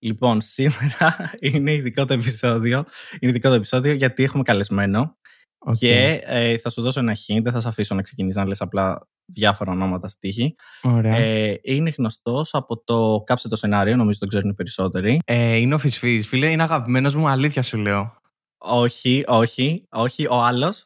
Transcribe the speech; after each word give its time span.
Λοιπόν, 0.00 0.40
σήμερα 0.54 1.30
είναι 1.40 1.72
ειδικό 1.72 2.04
το 2.04 2.12
επεισόδιο. 2.12 2.84
Είναι 3.18 3.30
ειδικό 3.30 3.48
το 3.48 3.54
επεισόδιο 3.54 3.92
γιατί 3.92 4.22
έχουμε 4.22 4.42
καλεσμένο. 4.42 5.18
Οκ. 5.58 5.76
Και 5.76 6.20
ε, 6.24 6.58
θα 6.58 6.70
σου 6.70 6.82
δώσω 6.82 7.00
ένα 7.00 7.12
hint, 7.12 7.40
δεν 7.42 7.52
θα 7.52 7.60
σε 7.60 7.68
αφήσω 7.68 7.94
να 7.94 8.02
ξεκινήσεις 8.02 8.36
να 8.36 8.46
λες 8.46 8.60
απλά 8.60 9.08
διάφορα 9.24 9.72
ονόματα 9.72 10.08
στη 10.08 10.18
τύχη. 10.18 10.54
Ωραία. 10.82 11.16
Ε, 11.16 11.60
είναι 11.62 11.92
γνωστός 11.96 12.54
από 12.54 12.82
το 12.84 13.22
Κάψε 13.26 13.48
το 13.48 13.56
σενάριο, 13.56 13.96
νομίζω 13.96 14.18
το 14.18 14.26
ξέρουν 14.26 14.50
οι 14.50 14.54
περισσότεροι. 14.54 15.20
Ε, 15.24 15.56
είναι 15.56 15.74
ο 15.74 15.78
Φισφής, 15.78 16.28
φίλε, 16.28 16.50
είναι 16.50 16.62
αγαπημένος 16.62 17.14
μου, 17.14 17.28
αλήθεια 17.28 17.62
σου 17.62 17.76
λέω. 17.76 18.18
Όχι, 18.58 19.24
όχι, 19.26 19.86
όχι, 19.90 20.26
ο 20.26 20.42
άλλος. 20.42 20.84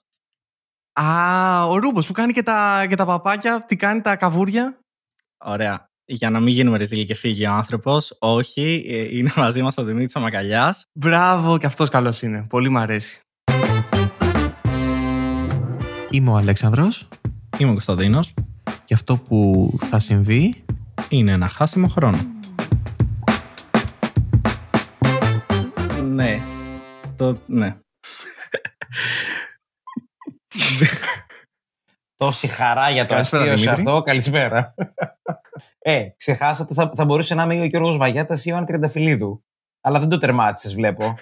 Α, 0.93 1.67
ο 1.67 1.77
Ρούμπος 1.77 2.07
που 2.07 2.12
κάνει 2.12 2.33
και 2.33 2.43
τα, 2.43 2.87
και 2.89 2.96
τα 2.96 3.05
παπάκια, 3.05 3.65
τι 3.65 3.77
κάνει 3.77 4.01
τα 4.01 4.17
καβούρια. 4.17 4.79
Ωραία. 5.45 5.89
Για 6.07 6.30
να 6.30 6.41
μην 6.41 6.55
γίνουμε 6.55 6.77
ρεζίλοι 6.79 7.05
και 7.05 7.14
φύγει 7.14 7.46
ο 7.46 7.50
άνθρωπος, 7.52 8.16
όχι, 8.18 8.84
ε, 8.89 9.16
είναι 9.18 9.32
μαζί 9.45 9.62
μας 9.62 9.77
ο 9.79 9.84
Δημήτρης 9.84 10.14
ο 10.16 10.20
Μακαλιάς. 10.20 10.84
Μπράβο, 10.92 11.59
και 11.59 11.66
αυτός 11.66 11.88
καλός 11.88 12.23
είναι. 12.23 12.46
Πολύ 12.48 12.69
μ' 12.69 12.77
αρέσει. 12.79 13.19
Είμαι 16.10 16.30
ο 16.30 16.37
Αλέξανδρος 16.37 17.09
Είμαι 17.59 17.69
ο 17.69 17.73
Κωνσταντίνος. 17.73 18.34
και 18.84 18.95
αυτό 18.95 19.16
που 19.16 19.70
θα 19.82 19.98
συμβεί 19.98 20.65
Είναι 21.09 21.32
ένα 21.32 21.48
χάσιμο 21.48 21.88
χρόνο. 21.88 22.18
Ναι. 26.05 26.41
Το, 27.16 27.38
ναι. 27.46 27.77
Τόση 32.16 32.46
χαρά 32.46 32.91
για 32.91 33.07
το 33.07 33.15
Καλησπέρα, 33.15 33.43
αστείο 33.43 33.57
σε 33.57 33.65
Δημήτρη. 33.65 33.88
αυτό. 33.88 34.02
Καλησπέρα. 34.02 34.74
Ε, 35.79 36.07
ξεχάσατε, 36.17 36.75
θα, 36.75 36.93
θα 36.97 37.05
μπορούσε 37.05 37.35
να 37.35 37.43
είμαι 37.43 37.61
ο 37.61 37.65
Γιώργος 37.65 37.97
Βαγιάτας 37.97 38.45
ή 38.45 38.53
ο 38.53 38.55
Άννα 38.55 38.67
Τριανταφυλλίδου. 38.67 39.45
Αλλά 39.80 40.01
δεν 40.01 40.09
το 40.09 40.19
τερμάτισες, 40.19 40.75
βλέπω. 40.75 41.15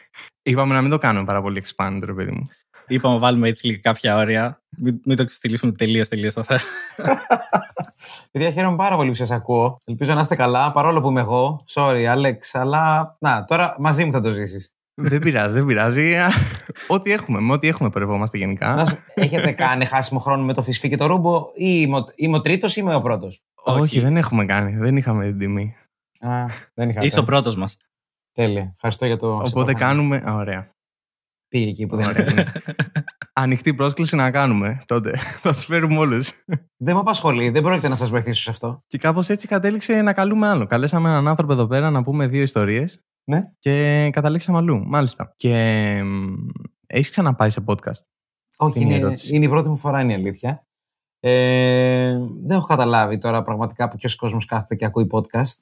είπαμε 0.42 0.74
να 0.74 0.80
μην 0.80 0.90
το 0.90 0.98
κάνουμε 0.98 1.24
πάρα 1.24 1.42
πολύ 1.42 1.64
expand, 1.66 2.00
ρε 2.04 2.12
παιδί 2.12 2.30
μου. 2.30 2.46
Είπαμε 2.86 3.18
βάλουμε 3.18 3.48
έτσι 3.48 3.66
λίγα 3.66 3.78
κάποια 3.78 4.16
όρια. 4.16 4.62
Μην, 4.78 5.00
μην 5.04 5.16
το 5.16 5.24
ξεστηλίσουμε 5.24 5.72
τελείως 5.72 6.08
τελείως 6.08 6.34
το 6.34 6.42
θέμα. 6.42 6.60
Παιδιά, 8.30 8.50
χαίρομαι 8.50 8.76
πάρα 8.76 8.96
πολύ 8.96 9.08
που 9.08 9.14
σας 9.14 9.30
ακούω. 9.30 9.78
Ελπίζω 9.84 10.14
να 10.14 10.20
είστε 10.20 10.36
καλά, 10.36 10.70
παρόλο 10.70 11.00
που 11.00 11.08
είμαι 11.08 11.20
εγώ. 11.20 11.64
Sorry, 11.74 12.04
Άλεξ, 12.04 12.54
αλλά 12.54 13.16
να, 13.20 13.44
τώρα 13.44 13.76
μαζί 13.78 14.04
μου 14.04 14.12
θα 14.12 14.20
το 14.20 14.30
ζήσεις. 14.30 14.74
Δεν 14.94 15.18
πειράζει, 15.20 15.52
δεν 15.54 15.66
πειράζει. 15.66 16.14
ό,τι 16.88 17.12
έχουμε, 17.12 17.40
με 17.40 17.52
ό,τι 17.52 17.68
έχουμε 17.68 17.90
πορευόμαστε 17.90 18.38
γενικά. 18.38 18.74
Να 18.74 18.86
σου- 18.86 18.98
Έχετε 19.14 19.52
κάνει 19.52 19.84
χάσιμο 19.86 20.20
χρόνο 20.20 20.44
με 20.44 20.52
το 20.54 20.62
Φυσφή 20.62 20.88
και 20.88 20.96
το 20.96 21.06
Ρούμπο 21.06 21.38
ή 21.54 21.66
είμαι 21.80 21.96
ο- 21.98 22.04
είμαι 22.14 22.36
ο 22.36 22.40
τρίτος 22.40 22.76
ή 22.76 22.80
είμαι 22.84 22.94
ο 22.94 23.00
πρώτος; 23.00 23.42
όχι. 23.64 24.00
δεν 24.00 24.16
έχουμε 24.16 24.44
κάνει. 24.44 24.76
Δεν 24.76 24.96
είχαμε 24.96 25.24
την 25.24 25.38
τιμή. 25.38 25.74
Α, 26.20 26.44
δεν 26.74 26.88
είχα. 26.88 27.00
Είσαι 27.02 27.18
ο 27.18 27.24
πρώτος 27.24 27.56
μας. 27.56 27.76
Τέλεια. 28.32 28.70
Ευχαριστώ 28.74 29.06
για 29.06 29.16
το. 29.16 29.26
Οπότε 29.32 29.48
σύντομο. 29.48 29.78
κάνουμε. 29.78 30.22
Α, 30.26 30.34
ωραία. 30.34 30.70
Πήγε 31.48 31.70
εκεί 31.70 31.86
που 31.86 31.96
δεν 31.96 32.06
Ωραία. 32.08 32.22
ήθελες. 32.24 32.52
Ανοιχτή 33.34 33.74
πρόσκληση 33.74 34.16
να 34.16 34.30
κάνουμε 34.30 34.82
τότε. 34.86 35.16
θα 35.42 35.52
τους 35.52 35.64
φέρουμε 35.64 35.96
όλους. 35.98 36.32
Δεν 36.76 36.94
με 36.94 37.00
απασχολεί, 37.00 37.50
δεν 37.50 37.62
πρόκειται 37.62 37.88
να 37.88 37.96
σας 37.96 38.10
βοηθήσω 38.10 38.42
σε 38.42 38.50
αυτό. 38.50 38.82
Και 38.86 38.98
κάπως 38.98 39.28
έτσι 39.28 39.46
κατέληξε 39.48 40.02
να 40.02 40.12
καλούμε 40.12 40.48
άλλο. 40.48 40.66
Καλέσαμε 40.66 41.08
έναν 41.08 41.28
άνθρωπο 41.28 41.52
εδώ 41.52 41.66
πέρα 41.66 41.90
να 41.90 42.02
πούμε 42.02 42.26
δύο 42.26 42.42
ιστορίες 42.42 43.02
Ναι. 43.24 43.42
και 43.58 44.08
καταλήξαμε 44.12 44.58
αλλού. 44.58 44.82
Μάλιστα. 44.86 45.32
Και 45.36 45.54
έχεις 46.86 47.10
ξαναπάει 47.10 47.50
σε 47.50 47.64
podcast; 47.66 48.02
Όχι, 48.56 48.80
Είναι 48.80 48.92
η 48.92 48.96
είναι, 48.96 49.06
ερώτηση. 49.06 49.34
είναι 49.36 49.44
η 49.44 49.48
πρώτη 49.48 49.68
μου 49.68 49.76
φορά, 49.76 50.00
είναι 50.00 50.12
η 50.12 50.14
αλήθεια. 50.14 50.66
Ε, 51.20 52.18
δεν 52.44 52.56
έχω 52.56 52.66
καταλάβει 52.66 53.18
τώρα 53.18 53.42
πραγματικά 53.42 53.88
ποιος 53.88 54.16
κόσμος 54.16 54.44
κάθεται 54.44 54.74
και 54.74 54.84
ακούει 54.84 55.06
podcast. 55.10 55.54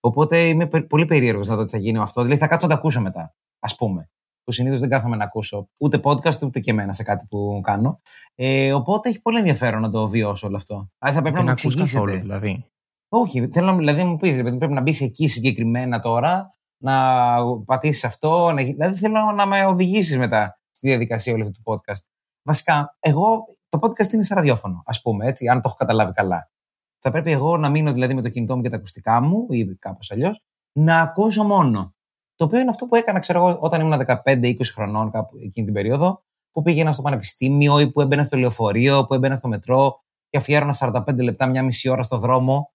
Οπότε 0.00 0.38
είμαι 0.46 0.66
πε- 0.66 0.86
πολύ 0.86 1.04
περίεργος 1.06 1.48
να 1.48 1.56
δω 1.56 1.64
τι 1.64 1.70
θα 1.70 1.78
γίνει 1.78 1.96
με 1.98 2.02
αυτό. 2.04 2.22
Δηλαδή 2.22 2.40
θα 2.40 2.46
κάτσω 2.46 2.66
να 2.66 2.72
τα 2.72 2.78
ακούσω 2.78 3.00
μετά, 3.00 3.34
ας 3.58 3.76
πούμε. 3.76 4.10
Που 4.44 4.52
συνήθως 4.52 4.80
δεν 4.80 4.88
κάθομαι 4.88 5.16
να 5.16 5.24
ακούσω 5.24 5.68
ούτε 5.80 6.00
podcast 6.04 6.42
ούτε 6.42 6.60
και 6.60 6.70
εμένα 6.70 6.92
σε 6.92 7.02
κάτι 7.02 7.26
που 7.26 7.60
κάνω. 7.62 8.00
Ε, 8.34 8.72
οπότε 8.72 9.08
έχει 9.08 9.20
πολύ 9.20 9.38
ενδιαφέρον 9.38 9.80
να 9.80 9.90
το 9.90 10.08
βιώσω 10.08 10.46
όλο 10.46 10.56
αυτό. 10.56 10.74
Δηλαδή 10.98 11.16
θα 11.16 11.22
πρέπει 11.22 11.36
Δεν 11.36 11.44
να 11.44 11.50
μου 11.50 11.50
ακούς 11.50 11.64
εξηγήσετε. 11.64 11.98
καθόλου, 12.04 12.20
δηλαδή. 12.20 12.64
Όχι, 13.08 13.48
θέλω 13.52 13.66
να, 13.66 13.76
δηλαδή 13.76 14.02
να 14.02 14.08
μου 14.08 14.16
πεις, 14.16 14.42
πρέπει 14.42 14.72
να 14.72 14.80
μπεις 14.80 15.00
εκεί 15.00 15.28
συγκεκριμένα 15.28 16.00
τώρα, 16.00 16.54
να 16.82 17.36
πατήσεις 17.64 18.04
αυτό. 18.04 18.52
Να, 18.52 18.60
γι- 18.60 18.72
δηλαδή 18.72 18.96
θέλω 18.96 19.32
να 19.36 19.46
με 19.46 19.64
οδηγήσεις 19.64 20.18
μετά 20.18 20.60
στη 20.70 20.88
διαδικασία 20.88 21.32
όλη 21.32 21.42
αυτή 21.42 21.54
του 21.54 21.62
podcast. 21.64 22.02
Βασικά, 22.42 22.96
εγώ 23.00 23.44
το 23.68 23.78
podcast 23.82 24.12
είναι 24.12 24.22
σε 24.22 24.34
ραδιόφωνο, 24.34 24.82
ας 24.86 25.02
πούμε, 25.02 25.26
έτσι, 25.26 25.48
αν 25.48 25.56
το 25.56 25.62
έχω 25.66 25.76
καταλάβει 25.76 26.12
καλά. 26.12 26.50
Θα 26.98 27.10
πρέπει 27.10 27.30
εγώ 27.30 27.56
να 27.56 27.70
μείνω 27.70 27.92
δηλαδή 27.92 28.14
με 28.14 28.22
το 28.22 28.28
κινητό 28.28 28.56
μου 28.56 28.62
και 28.62 28.68
τα 28.68 28.76
ακουστικά 28.76 29.20
μου 29.20 29.46
ή 29.50 29.74
κάπως 29.74 30.10
αλλιώς, 30.10 30.42
να 30.72 31.00
ακούσω 31.00 31.44
μόνο. 31.44 31.94
Το 32.36 32.44
οποίο 32.44 32.60
είναι 32.60 32.70
αυτό 32.70 32.86
που 32.86 32.94
έκανα, 32.94 33.18
ξέρω 33.18 33.38
εγώ, 33.38 33.58
όταν 33.60 33.80
ήμουν 33.80 34.04
15-20 34.24 34.54
χρονών, 34.74 35.10
κάπου 35.10 35.36
εκείνη 35.36 35.64
την 35.64 35.74
περίοδο, 35.74 36.22
που 36.50 36.62
πήγαινα 36.62 36.92
στο 36.92 37.02
πανεπιστήμιο 37.02 37.80
ή 37.80 37.90
που 37.90 38.00
έμπαινα 38.00 38.24
στο 38.24 38.36
λεωφορείο, 38.36 39.06
που 39.06 39.14
έμπαινα 39.14 39.34
στο 39.34 39.48
μετρό 39.48 40.02
και 40.28 40.36
αφιέρωνα 40.36 40.74
45 40.78 41.22
λεπτά, 41.22 41.46
μια 41.46 41.62
μισή 41.62 41.88
ώρα 41.88 42.02
στο 42.02 42.18
δρόμο 42.18 42.72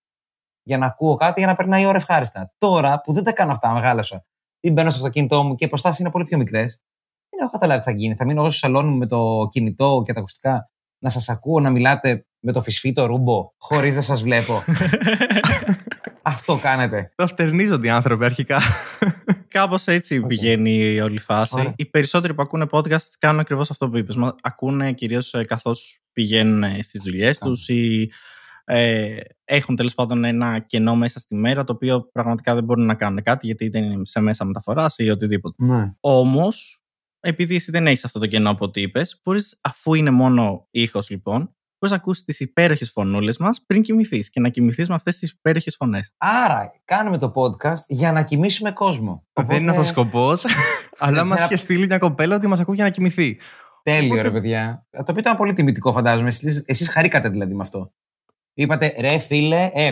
για 0.64 0.78
να 0.78 0.86
ακούω 0.86 1.16
κάτι 1.16 1.40
για 1.40 1.50
να 1.50 1.56
περνάει 1.56 1.82
η 1.82 1.86
ώρα 1.86 1.98
ευχάριστα. 1.98 2.54
Τώρα 2.58 3.02
που 3.02 3.14
δεν 3.14 3.24
τα 3.24 3.32
κάνω 3.32 3.52
αυτά, 3.52 3.74
μεγάλωσα. 3.74 4.26
Ή 4.60 4.72
μπαίνω 4.72 4.90
στο 4.90 5.00
αυτοκίνητό 5.00 5.44
μου 5.44 5.56
και 5.56 5.66
οι 5.66 5.68
αποστάσεις 5.68 6.02
είναι 6.02 6.12
πολύ 6.12 6.26
πιο 6.26 6.38
μικρές. 6.38 6.84
Δεν 7.30 7.40
έχω 7.40 7.50
καταλάβει 7.52 7.80
τι 7.80 7.86
θα 7.86 7.92
γίνει. 7.92 8.16
Θα 8.16 8.26
μείνω 8.26 8.42
εγώ 8.42 8.50
στο 8.50 8.60
σαλόνι 8.60 8.92
μου 8.92 8.98
με 8.98 9.06
το 9.08 9.48
κινητό 9.52 10.04
και 10.06 10.14
τα 10.14 10.20
ακουστικά 10.20 10.70
να 11.00 11.10
σας 11.10 11.30
ακούω 11.30 11.60
να 11.60 11.70
μιλάτε 11.70 12.26
με 12.40 12.52
το 12.52 12.62
Φισφή, 12.62 12.97
το 12.97 13.06
Ρούμπο 13.06 13.52
χωρίς 13.58 13.96
να 13.96 14.02
σας 14.02 14.22
βλέπω. 14.22 14.64
Αυτό 16.22 16.58
κάνετε. 16.58 17.12
Το 17.16 17.28
φτερνίζονται 17.28 17.88
οι 17.88 17.90
άνθρωποι 17.90 18.26
αρχικά. 18.26 18.60
Κάπως 19.50 19.88
έτσι 19.88 20.18
Οκ. 20.18 20.28
πηγαίνει 20.28 20.94
η 20.94 21.00
όλη 21.00 21.20
φάση. 21.20 21.60
Ωραία. 21.60 21.74
Οι 21.76 21.86
περισσότεροι 21.86 22.34
που 22.34 22.42
ακούνε 22.42 22.66
podcast 22.72 23.08
κάνουν 23.20 23.40
ακριβώς 23.40 23.70
αυτό 23.70 23.90
που 23.90 23.98
είπες. 23.98 24.18
Ακούνε 24.42 24.94
κυρίως 24.94 25.36
καθώς 25.46 26.02
πηγαίνουν 26.14 26.84
στις 26.84 27.02
δουλειές 27.04 27.38
Κάνουν. 27.38 27.56
τους 27.56 27.68
ή 27.68 28.12
ε, 28.72 29.18
έχουν 29.46 29.76
τέλος 29.76 29.94
πάντων 29.94 30.24
ένα 30.24 30.60
κενό 30.60 30.96
μέσα 30.96 31.20
στη 31.20 31.36
μέρα 31.36 31.64
το 31.64 31.74
οποίο 31.74 32.10
πραγματικά 32.12 32.54
δεν 32.54 32.64
μπορούν 32.64 32.86
να 32.86 32.96
κάνουν 32.96 33.22
κάτι 33.24 33.46
γιατί 33.46 33.66
είτε 33.66 33.78
είναι 33.78 34.06
σε 34.06 34.20
μέσα 34.20 34.46
μεταφοράς 34.46 34.98
ή 34.98 35.10
οτιδήποτε. 35.10 35.64
Ναι. 35.66 35.92
Όμως, 36.00 36.82
επειδή 37.20 37.56
εσύ 37.56 37.72
δεν 37.72 37.88
έχεις 37.88 38.06
αυτό 38.06 38.20
το 38.20 38.26
κενό 38.26 38.50
από 38.50 38.66
ό,τι 38.66 38.82
είπες, 38.82 39.22
μπορείς, 39.24 39.58
αφού 39.62 39.94
είναι 39.94 40.10
μόνο 40.10 40.68
ήχος 40.72 41.10
λοιπόν, 41.10 41.56
μπορεί 41.80 41.92
να 41.94 41.96
ακούσει 41.96 42.24
τις 42.24 42.40
υπέροχες 42.40 42.92
φωνούλες 42.92 43.38
μας 43.38 43.64
πριν 43.66 43.82
κοιμηθείς 43.82 44.30
και 44.30 44.40
να 44.40 44.50
κοιμηθείς 44.50 44.90
με 44.90 44.96
αυτές 44.96 45.18
τις 45.18 45.32
υπέροχες 45.32 45.76
φωνές; 45.76 46.14
Άρα, 46.18 46.72
κάνουμε 46.86 47.18
το 47.18 47.32
podcast 47.36 47.84
για 47.88 48.12
να 48.12 48.24
κοιμήσουμε 48.24 48.72
κόσμο. 48.72 49.28
Δεν 49.34 49.62
είναι 49.62 49.72
αυτός 49.72 49.86
ο 49.86 49.90
σκοπός. 49.90 50.46
αλλά 51.00 51.24
μας 51.24 51.38
Θέλω- 51.38 51.50
είχε 51.52 51.58
στείλει 51.60 51.86
μια 51.86 51.98
κοπέλα 51.98 52.36
ότι 52.36 52.48
μας 52.48 52.60
ακούει 52.60 52.76
για 52.76 52.84
να 52.84 52.90
κοιμηθεί. 52.90 53.38
Τέλειο, 53.84 54.06
Οπότε- 54.14 54.22
ρε 54.28 54.32
παιδιά. 54.32 54.86
Το 54.92 55.00
οποίο 55.02 55.16
ήταν 55.18 55.38
πολύ 55.38 55.54
τιμητικό, 55.54 55.92
φαντάζομαι. 55.92 56.28
Εσείς, 56.28 56.64
εσείς 56.68 56.90
χαρήκατε 56.90 57.30
δηλαδή 57.30 57.54
με 57.54 57.62
αυτό. 57.62 57.92
Είπατε, 58.54 58.96
ρε 59.00 59.18
φίλε, 59.18 59.70
ε, 59.74 59.92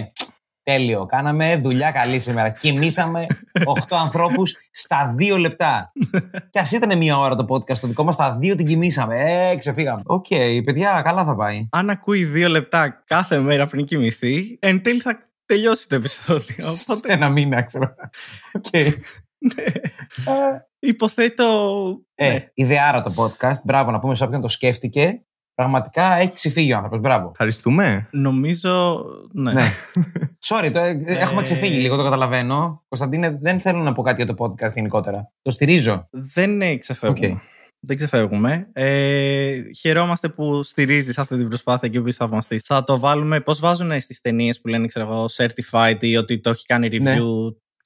τέλειο. 0.71 1.05
Κάναμε 1.05 1.57
δουλειά 1.57 1.91
καλή 1.91 2.19
σήμερα. 2.19 2.49
Κοιμήσαμε 2.49 3.25
8 3.65 3.95
ανθρώπους 4.03 4.55
στα 4.71 5.15
2 5.17 5.39
λεπτά. 5.39 5.91
Κι 6.49 6.59
ας 6.59 6.71
ήταν 6.71 6.97
μία 6.97 7.17
ώρα 7.17 7.35
το 7.35 7.45
podcast 7.49 7.77
το 7.77 7.87
δικό 7.87 8.03
μας, 8.03 8.15
στα 8.15 8.37
2 8.41 8.55
την 8.57 8.65
κοιμήσαμε. 8.65 9.49
Ε, 9.49 9.55
ξεφύγαμε. 9.55 10.01
Οκ, 10.05 10.25
παιδιά, 10.63 11.01
καλά 11.05 11.25
θα 11.25 11.35
πάει. 11.35 11.67
Αν 11.71 11.89
ακούει 11.89 12.23
δύο 12.23 12.49
λεπτά 12.49 13.03
κάθε 13.05 13.39
μέρα 13.39 13.67
πριν 13.67 13.85
κοιμηθεί, 13.85 14.57
εν 14.61 14.81
τέλει 14.81 14.99
θα 14.99 15.19
τελειώσει 15.45 15.87
το 15.87 15.95
επεισόδιο. 15.95 16.71
Σε 16.71 16.91
Οπότε, 16.91 17.13
ένα 17.13 17.29
μήνα, 17.29 17.61
ξέρω. 17.61 17.95
Οκ. 18.53 18.71
ναι, 18.73 19.63
υποθέτω. 20.79 21.45
Ε, 22.15 22.31
ναι. 22.31 22.45
ιδεάρα 22.53 23.01
το 23.01 23.13
podcast. 23.17 23.61
Μπράβο 23.63 23.91
να 23.91 23.99
πούμε 23.99 24.15
σε 24.15 24.23
όποιον 24.23 24.41
το 24.41 24.47
σκέφτηκε. 24.47 25.21
Πραγματικά 25.57 26.13
έχει 26.17 26.31
ξεφύγει 26.33 26.73
ο 26.73 26.75
άνθρωπος. 26.75 26.99
Μπράβο. 26.99 27.29
Ευχαριστούμε. 27.31 28.07
Νομίζω. 28.11 29.05
Ναι. 29.33 29.53
Ναι. 29.53 29.63
Sorry, 30.47 30.69
το, 30.73 30.79
ε, 30.79 31.03
έχουμε 31.05 31.39
Ε. 31.39 31.43
ξεφύγει 31.43 31.79
λίγο, 31.79 31.95
το 31.95 32.03
καταλαβαίνω. 32.03 32.83
Κωνσταντίνε, 32.87 33.37
δεν 33.41 33.59
θέλω 33.59 33.79
να 33.79 33.91
πω 33.91 34.01
κάτι 34.01 34.23
για 34.23 34.35
το 34.35 34.45
podcast 34.45 34.73
γενικότερα. 34.73 35.31
Το 35.41 35.51
στηρίζω. 35.51 36.07
Δεν 36.11 36.61
ε, 36.61 36.75
ξεφεύγουμε. 36.75 37.27
Οκ. 37.27 37.37
Δεν 37.79 37.95
ξεφεύγουμε. 37.95 38.69
Ε, 38.73 39.59
χαιρόμαστε 39.79 40.29
που 40.29 40.63
στηρίζεις 40.63 41.17
αυτή 41.17 41.37
την 41.37 41.47
προσπάθεια 41.47 41.87
και 41.87 42.01
που 42.01 42.07
είσαι 42.07 42.17
θαυμαστής. 42.17 42.63
Θα 42.63 42.83
το 42.83 42.99
βάλουμε. 42.99 43.39
Πώς 43.39 43.59
βάζουν 43.59 44.01
στις 44.01 44.19
ταινίες 44.21 44.61
που 44.61 44.67
λένε, 44.67 44.85
ξέρω 44.87 45.05
εγώ, 45.05 45.25
certified 45.37 45.97
ή 45.99 46.17
ότι 46.17 46.39
το 46.39 46.49
έχει 46.49 46.65
κάνει 46.65 46.87
review 46.91 47.01
Ναι. 47.01 47.15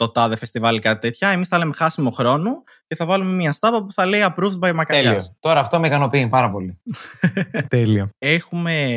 Το 0.02 0.12
τάδε 0.12 0.36
φεστιβάλ 0.36 0.76
ή 0.76 0.80
κάτι 0.80 1.00
τέτοια. 1.00 1.30
Εμείς 1.30 1.48
θα 1.48 1.58
λέμε 1.58 1.74
χάσιμο 1.76 2.12
χρόνο 2.12 2.64
και 2.88 2.96
θα 2.96 3.06
βάλουμε 3.06 3.32
μια 3.32 3.54
στάπα 3.54 3.86
που 3.86 3.94
θα 3.94 4.06
λέει 4.06 4.22
approved 4.26 4.60
by 4.60 4.74
Μακαλιάς. 4.74 5.14
Τέλειο. 5.14 5.38
Τώρα 5.40 5.60
αυτό 5.60 5.80
με 5.80 5.88
ικανοποιεί 5.88 6.28
πάρα 6.28 6.52
πολύ. 6.52 6.82
Τέλειο. 7.68 8.10
Έχουμε 8.18 8.88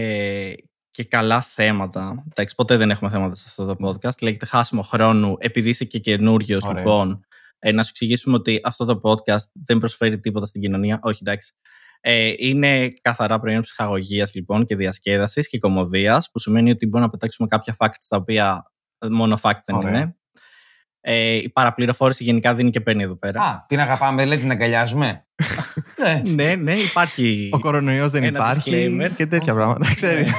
και 0.90 1.04
καλά 1.04 1.40
θέματα. 1.40 2.24
Εντάξει, 2.30 2.54
ποτέ 2.54 2.76
δεν 2.76 2.90
έχουμε 2.90 3.10
θέματα 3.10 3.34
σε 3.34 3.44
αυτό 3.48 3.74
το 3.74 3.88
podcast. 3.88 4.22
Λέγεται 4.22 4.46
χάσιμο 4.46 4.82
χρόνου, 4.82 5.36
επειδή 5.38 5.68
είσαι 5.68 5.84
και 5.84 5.98
καινούριο, 5.98 6.58
Ωραία. 6.62 6.78
λοιπόν. 6.78 7.24
Ε, 7.58 7.72
να 7.72 7.82
σου 7.82 7.90
εξηγήσουμε 7.90 8.36
ότι 8.36 8.60
αυτό 8.64 8.84
το 8.84 9.00
podcast 9.02 9.44
δεν 9.52 9.78
προσφέρει 9.78 10.20
τίποτα 10.20 10.46
στην 10.46 10.60
κοινωνία. 10.60 10.98
Όχι, 11.02 11.18
εντάξει. 11.22 11.54
Ε, 12.00 12.32
είναι 12.36 12.88
καθαρά 13.00 13.40
προϊόν 13.40 13.62
ψυχαγωγίας 13.62 14.34
λοιπόν 14.34 14.64
και 14.64 14.76
διασκέδασης 14.76 15.48
και 15.48 15.58
κομμωδίας, 15.58 16.30
που 16.30 16.38
σημαίνει 16.38 16.70
ότι 16.70 16.86
μπορούμε 16.86 17.04
να 17.04 17.10
πετάξουμε 17.10 17.48
κάποια 17.48 17.76
facts 17.78 18.04
τα 18.08 18.16
οποία 18.16 18.72
μόνο 19.10 19.38
facts 19.42 19.62
δεν 19.66 19.76
Ωραία. 19.76 19.90
είναι. 19.90 20.16
Ε, 21.06 21.34
η 21.34 21.48
παραπληροφόρηση 21.48 22.24
γενικά 22.24 22.54
δίνει 22.54 22.70
και 22.70 22.80
παίρνει 22.80 23.02
εδώ 23.02 23.16
πέρα. 23.16 23.42
Α, 23.42 23.64
την 23.68 23.80
αγαπάμε, 23.80 24.24
λέει 24.24 24.38
την 24.38 24.50
αγκαλιάζουμε; 24.50 25.24
ναι. 26.02 26.22
ναι, 26.44 26.54
ναι, 26.54 26.74
υπάρχει. 26.74 27.48
Ο 27.52 27.58
κορονοϊός 27.58 28.10
δεν 28.10 28.22
Ένα 28.22 28.38
υπάρχει 28.38 28.70
disclaimer. 28.74 29.10
και 29.16 29.26
τέτοια 29.26 29.54
πράγματα. 29.54 29.94
Ξέρεις. 29.94 30.30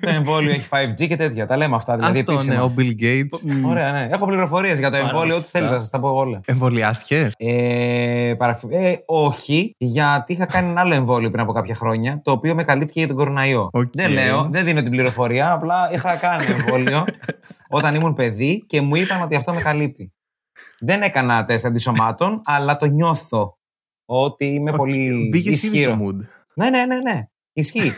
το 0.06 0.10
εμβόλιο 0.10 0.50
έχει 0.50 0.68
5G 0.70 1.06
και 1.08 1.16
τέτοια. 1.16 1.46
Τα 1.46 1.56
λέμε 1.56 1.76
αυτά. 1.76 1.96
Δηλαδή 1.96 2.18
Αυτό 2.18 2.32
ναι, 2.32 2.38
επίσημα. 2.38 2.62
ο 2.62 2.72
Bill 2.78 3.02
Gates. 3.02 3.68
Ωραία, 3.70 3.92
ναι. 3.92 4.08
Έχω 4.12 4.26
πληροφορίες 4.26 4.78
για 4.78 4.90
το 4.90 4.96
Πάρα 4.96 5.08
εμβόλιο. 5.08 5.34
Ό,τι 5.34 5.42
σωστά. 5.42 5.58
θέλετε, 5.58 5.74
θα 5.76 5.80
σας 5.80 5.90
τα 5.90 6.00
πω 6.00 6.08
όλα. 6.08 6.40
Εμβολιάστηκες; 6.46 7.32
Ε, 7.36 8.34
παραφ- 8.38 8.64
ε, 8.72 8.96
όχι, 9.06 9.74
γιατί 9.78 10.32
είχα 10.32 10.46
κάνει 10.46 10.70
ένα 10.70 10.80
άλλο 10.80 10.94
εμβόλιο 10.94 11.30
πριν 11.30 11.42
από 11.42 11.52
κάποια 11.52 11.74
χρόνια, 11.74 12.20
το 12.24 12.30
οποίο 12.30 12.54
με 12.54 12.64
καλύπτει 12.64 12.92
και 12.92 12.98
για 12.98 13.08
τον 13.08 13.16
κοροναϊό. 13.16 13.68
Οκ. 13.72 13.90
Δεν 13.92 14.10
λέω, 14.10 14.48
δεν 14.50 14.64
δίνω 14.64 14.82
την 14.82 14.90
πληροφορία, 14.90 15.52
απλά 15.52 15.90
είχα 15.92 16.16
κάνει 16.16 16.44
εμβόλιο 16.44 17.04
όταν 17.78 17.94
ήμουν 17.94 18.14
παιδί 18.14 18.64
και 18.66 18.80
μου 18.80 18.94
είπαν 18.94 19.22
ότι 19.22 19.34
αυτό 19.36 19.52
με 19.52 19.60
καλύπτει. 19.60 20.12
Δεν 20.80 21.02
έκανα 21.02 21.44
τεστ 21.44 21.64
αντισωμάτων, 21.66 22.40
αλλά 22.44 22.76
το 22.76 22.86
νιώθω 22.86 23.58
ότι 24.04 24.44
είμαι 24.46 24.72
πολύ 24.72 25.28
Μπήκες 25.30 25.52
εσύ 25.52 25.66
ισχυρό. 25.66 25.92
στο 25.92 26.04
mood. 26.04 26.16
Ναι, 26.54 26.70
ναι, 26.70 26.84
ναι, 26.86 26.96
ναι. 27.00 27.24
Ισχύει. 27.60 27.92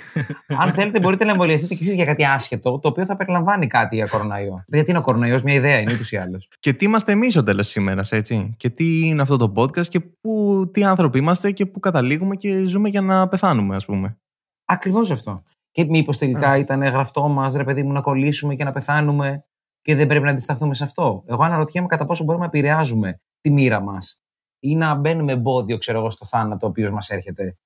Αν 0.47 0.73
θέλετε, 0.73 1.01
μπορείτε 1.01 1.25
να 1.25 1.31
εμβολιαστείτε 1.31 1.75
κι 1.75 1.83
εσείς 1.83 1.95
για 1.95 2.05
κάτι 2.05 2.25
άσχετο, 2.25 2.79
το 2.79 2.89
οποίο 2.89 3.05
θα 3.05 3.17
περιλαμβάνει 3.17 3.67
κάτι 3.67 3.95
για 3.97 4.07
κοροναϊό. 4.07 4.65
Γιατί 4.67 4.91
είναι 4.91 4.99
ο 4.99 5.03
κοροναϊό, 5.03 5.41
μια 5.45 5.55
ιδέα 5.55 5.79
είναι 5.79 5.93
ούτως 5.93 6.13
ή 6.13 6.17
άλλως. 6.17 6.49
Και 6.59 6.73
τι 6.73 6.85
είμαστε 6.85 7.13
εμείς 7.13 7.37
ο 7.37 7.43
τέλος 7.43 7.73
τη 7.73 7.81
ημέρα, 7.81 8.05
έτσι; 8.11 8.55
Και 8.57 8.71
τι 8.71 9.07
είναι 9.07 9.23
αυτό 9.23 9.37
το 9.37 9.53
podcast 9.57 9.87
και 9.87 10.01
που, 10.01 10.71
τι 10.73 10.85
άνθρωποι 10.85 11.19
είμαστε 11.19 11.51
και 11.51 11.67
πού 11.67 11.81
καταλήγουμε 11.81 12.37
και 12.37 12.67
ζούμε 12.67 12.89
για 12.89 13.01
να 13.01 13.29
πεθάνουμε, 13.29 13.77
ας 13.77 13.85
πούμε. 13.85 14.17
Ακριβώς 14.65 15.11
αυτό. 15.11 15.43
Και 15.71 15.85
μήπως 15.85 16.19
τελικά 16.19 16.57
ήταν 16.57 16.83
γραφτό 16.83 17.29
μας, 17.29 17.55
ρε 17.55 17.65
παιδί 17.65 17.83
μου, 17.83 17.93
να 17.93 18.01
κολλήσουμε 18.01 18.55
και 18.55 18.65
να 18.65 18.73
πεθάνουμε 18.73 19.45
και 19.83 19.95
δεν 19.95 20.07
πρέπει 20.07 20.25
να 20.25 20.31
αντισταθούμε 20.31 20.75
σε 20.75 20.85
αυτό. 20.85 21.23
Εγώ 21.27 21.43
αναρωτιέμαι 21.43 21.87
κατά 21.87 22.05
πόσο 22.05 22.25
μπορούμε 22.25 22.45
να 22.45 22.51
επηρεάζουμε 22.57 23.21
τη 23.41 23.51
μοίρα 23.51 23.81
μας 23.81 24.23
ή 24.59 24.77
να 24.77 24.95
μπαίνουμε 24.95 25.33
εμπόδιο, 25.33 25.79
ξέρω 25.79 25.99
εγώ, 25.99 26.11
στο 26.11 26.27
θάνατο 26.27 26.67
ο 26.67 26.69
οποίος 26.69 26.91
μας 26.91 27.11
έρχεται 27.11 27.57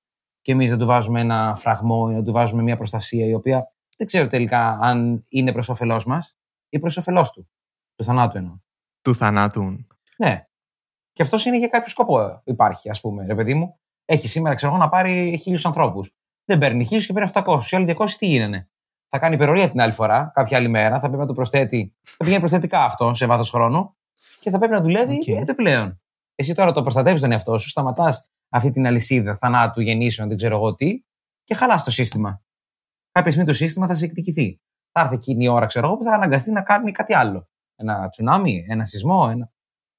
και 0.47 0.53
εμείς 0.53 0.71
να 0.71 0.77
του 0.77 0.85
βάζουμε 0.85 1.19
ένα 1.19 1.55
φραγμό 1.57 2.07
ή 2.11 2.13
να 2.13 2.23
του 2.23 2.31
βάζουμε 2.31 2.61
μια 2.61 2.77
προστασία 2.77 3.25
η 3.25 3.33
οποία 3.33 3.71
δεν 3.97 4.07
ξέρω 4.07 4.27
τελικά 4.27 4.77
αν 4.81 5.23
είναι 5.29 5.51
προς 5.51 5.69
όφελός 5.69 6.05
μας 6.05 6.37
ή 6.69 6.79
προς 6.79 6.97
όφελός 6.97 7.31
του. 7.31 7.49
Του 7.95 8.03
θανάτου 8.03 8.37
εννοώ. 8.37 8.55
Του 9.01 9.15
θανάτου. 9.15 9.85
Ναι. 10.17 10.47
Και 11.13 11.21
αυτός 11.21 11.45
είναι 11.45 11.57
για 11.57 11.67
κάποιο 11.67 11.89
σκοπό 11.89 12.41
υπάρχει, 12.43 12.89
ας 12.89 13.01
πούμε, 13.01 13.25
ρε 13.25 13.35
παιδί 13.35 13.53
μου. 13.53 13.79
Έχει 14.05 14.27
σήμερα, 14.27 14.55
ξέρω 14.55 14.71
εγώ, 14.71 14.81
να 14.81 14.89
πάρει 14.89 15.37
χίλιους 15.41 15.65
ανθρώπους. 15.65 16.15
Δεν 16.45 16.59
παίρνει 16.59 16.85
χίλιους 16.85 17.05
και 17.05 17.13
παίρνει 17.13 17.29
800. 17.33 17.71
Οι 17.71 17.75
άλλοι 17.75 17.85
200 17.85 18.17
τι 18.17 18.25
γίνανε; 18.25 18.69
Θα 19.07 19.19
κάνει 19.19 19.35
υπερορία 19.35 19.69
την 19.69 19.81
άλλη 19.81 19.93
φορά, 19.93 20.31
κάποια 20.33 20.57
άλλη 20.57 20.67
μέρα, 20.67 20.93
θα 20.93 20.99
πρέπει 21.07 21.17
να 21.17 21.25
το 21.25 21.33
προσθέτει. 21.33 21.95
Θα 22.03 22.17
πηγαίνει 22.17 22.39
προσθετικά 22.39 22.83
αυτό 22.83 23.13
σε 23.13 23.25
βάθος 23.25 23.49
χρόνου 23.49 23.95
και 24.39 24.49
θα 24.49 24.57
πρέπει 24.57 24.73
να 24.73 24.81
δουλεύει 24.81 25.15
Οκ. 25.15 25.27
επιπλέον. 25.27 26.01
Εσύ 26.35 26.53
τώρα 26.53 26.71
το 26.71 26.81
προστατεύεις 26.81 27.21
τον 27.21 27.31
εαυτό 27.31 27.57
σου, 27.57 27.69
σταματάς 27.69 28.29
αυτή 28.49 28.71
την 28.71 28.85
αλυσίδα 28.87 29.35
θανάτου, 29.37 29.81
γεννήσεων, 29.81 30.27
δεν 30.27 30.37
ξέρω 30.37 30.55
εγώ 30.55 30.75
τι, 30.75 31.01
και 31.43 31.55
χαλάς 31.55 31.83
το 31.83 31.91
σύστημα. 31.91 32.41
Κάποια 33.11 33.31
στιγμή 33.31 33.47
το 33.49 33.55
σύστημα 33.57 33.87
θα 33.87 33.95
σε 33.95 34.05
εκδικηθεί. 34.05 34.61
Θα 34.91 35.01
έρθει 35.01 35.15
εκείνη 35.15 35.43
η 35.43 35.47
ώρα, 35.47 35.65
ξέρω 35.65 35.87
εγώ, 35.87 35.97
που 35.97 36.03
θα 36.03 36.11
αναγκαστεί 36.11 36.51
να 36.51 36.61
κάνει 36.61 36.91
κάτι 36.91 37.13
άλλο. 37.13 37.49
Ένα 37.75 38.09
τσουνάμι, 38.09 38.65
ένα 38.69 38.85
σεισμό, 38.85 39.27
ένα. 39.31 39.51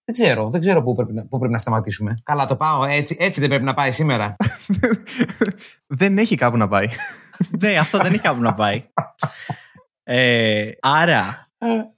Δεν 0.04 0.14
ξέρω, 0.14 0.50
δεν 0.50 0.60
ξέρω 0.60 0.82
πού 0.82 0.94
πρέπει, 0.94 1.12
να- 1.12 1.26
πού 1.26 1.38
πρέπει 1.38 1.52
να 1.52 1.58
σταματήσουμε. 1.58 2.14
Καλά, 2.22 2.46
το 2.46 2.56
πάω. 2.56 2.84
Έτσι, 2.84 3.16
έτσι 3.20 3.40
δεν 3.40 3.48
πρέπει 3.48 3.64
να 3.64 3.74
πάει 3.74 3.90
σήμερα. 3.90 4.36
Δεν 5.86 6.18
έχει 6.18 6.34
κάπου 6.36 6.56
να 6.56 6.68
πάει. 6.68 6.86
ναι, 7.62 7.76
αυτό 7.76 7.98
δεν 7.98 8.12
έχει 8.12 8.22
κάπου 8.22 8.40
να 8.40 8.54
πάει. 8.54 8.82
Ε, 10.02 10.70
άρα, 10.80 11.48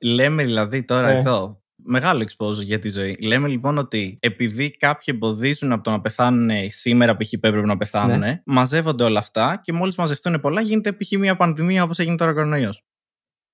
λέμε 0.00 0.42
δηλαδή 0.44 0.84
τώρα 0.84 1.08
Ε. 1.08 1.18
εδώ, 1.18 1.59
μεγάλο 1.84 2.24
exposure 2.28 2.64
για 2.64 2.78
τη 2.78 2.88
ζωή. 2.88 3.16
Λέμε 3.20 3.48
λοιπόν 3.48 3.78
ότι 3.78 4.16
επειδή 4.20 4.70
κάποιοι 4.70 5.14
εμποδίζουν 5.16 5.72
από 5.72 5.82
το 5.82 5.90
να 5.90 6.00
πεθάνουν 6.00 6.50
σήμερα, 6.70 7.16
π.χ. 7.16 7.28
που 7.30 7.46
έπρεπε 7.46 7.66
να 7.66 7.76
πεθάνουν, 7.76 8.22
μαζεύονται 8.44 9.04
όλα 9.04 9.18
αυτά 9.18 9.60
και 9.64 9.72
μόλις 9.72 9.96
μαζευτούν 9.96 10.40
πολλά, 10.40 10.60
γίνεται 10.60 10.92
π.χ. 10.92 11.10
μια 11.18 11.36
πανδημία 11.36 11.82
όπως 11.82 11.98
έγινε 11.98 12.16
τώρα 12.16 12.30
ο 12.30 12.34
κορονοϊός. 12.34 12.82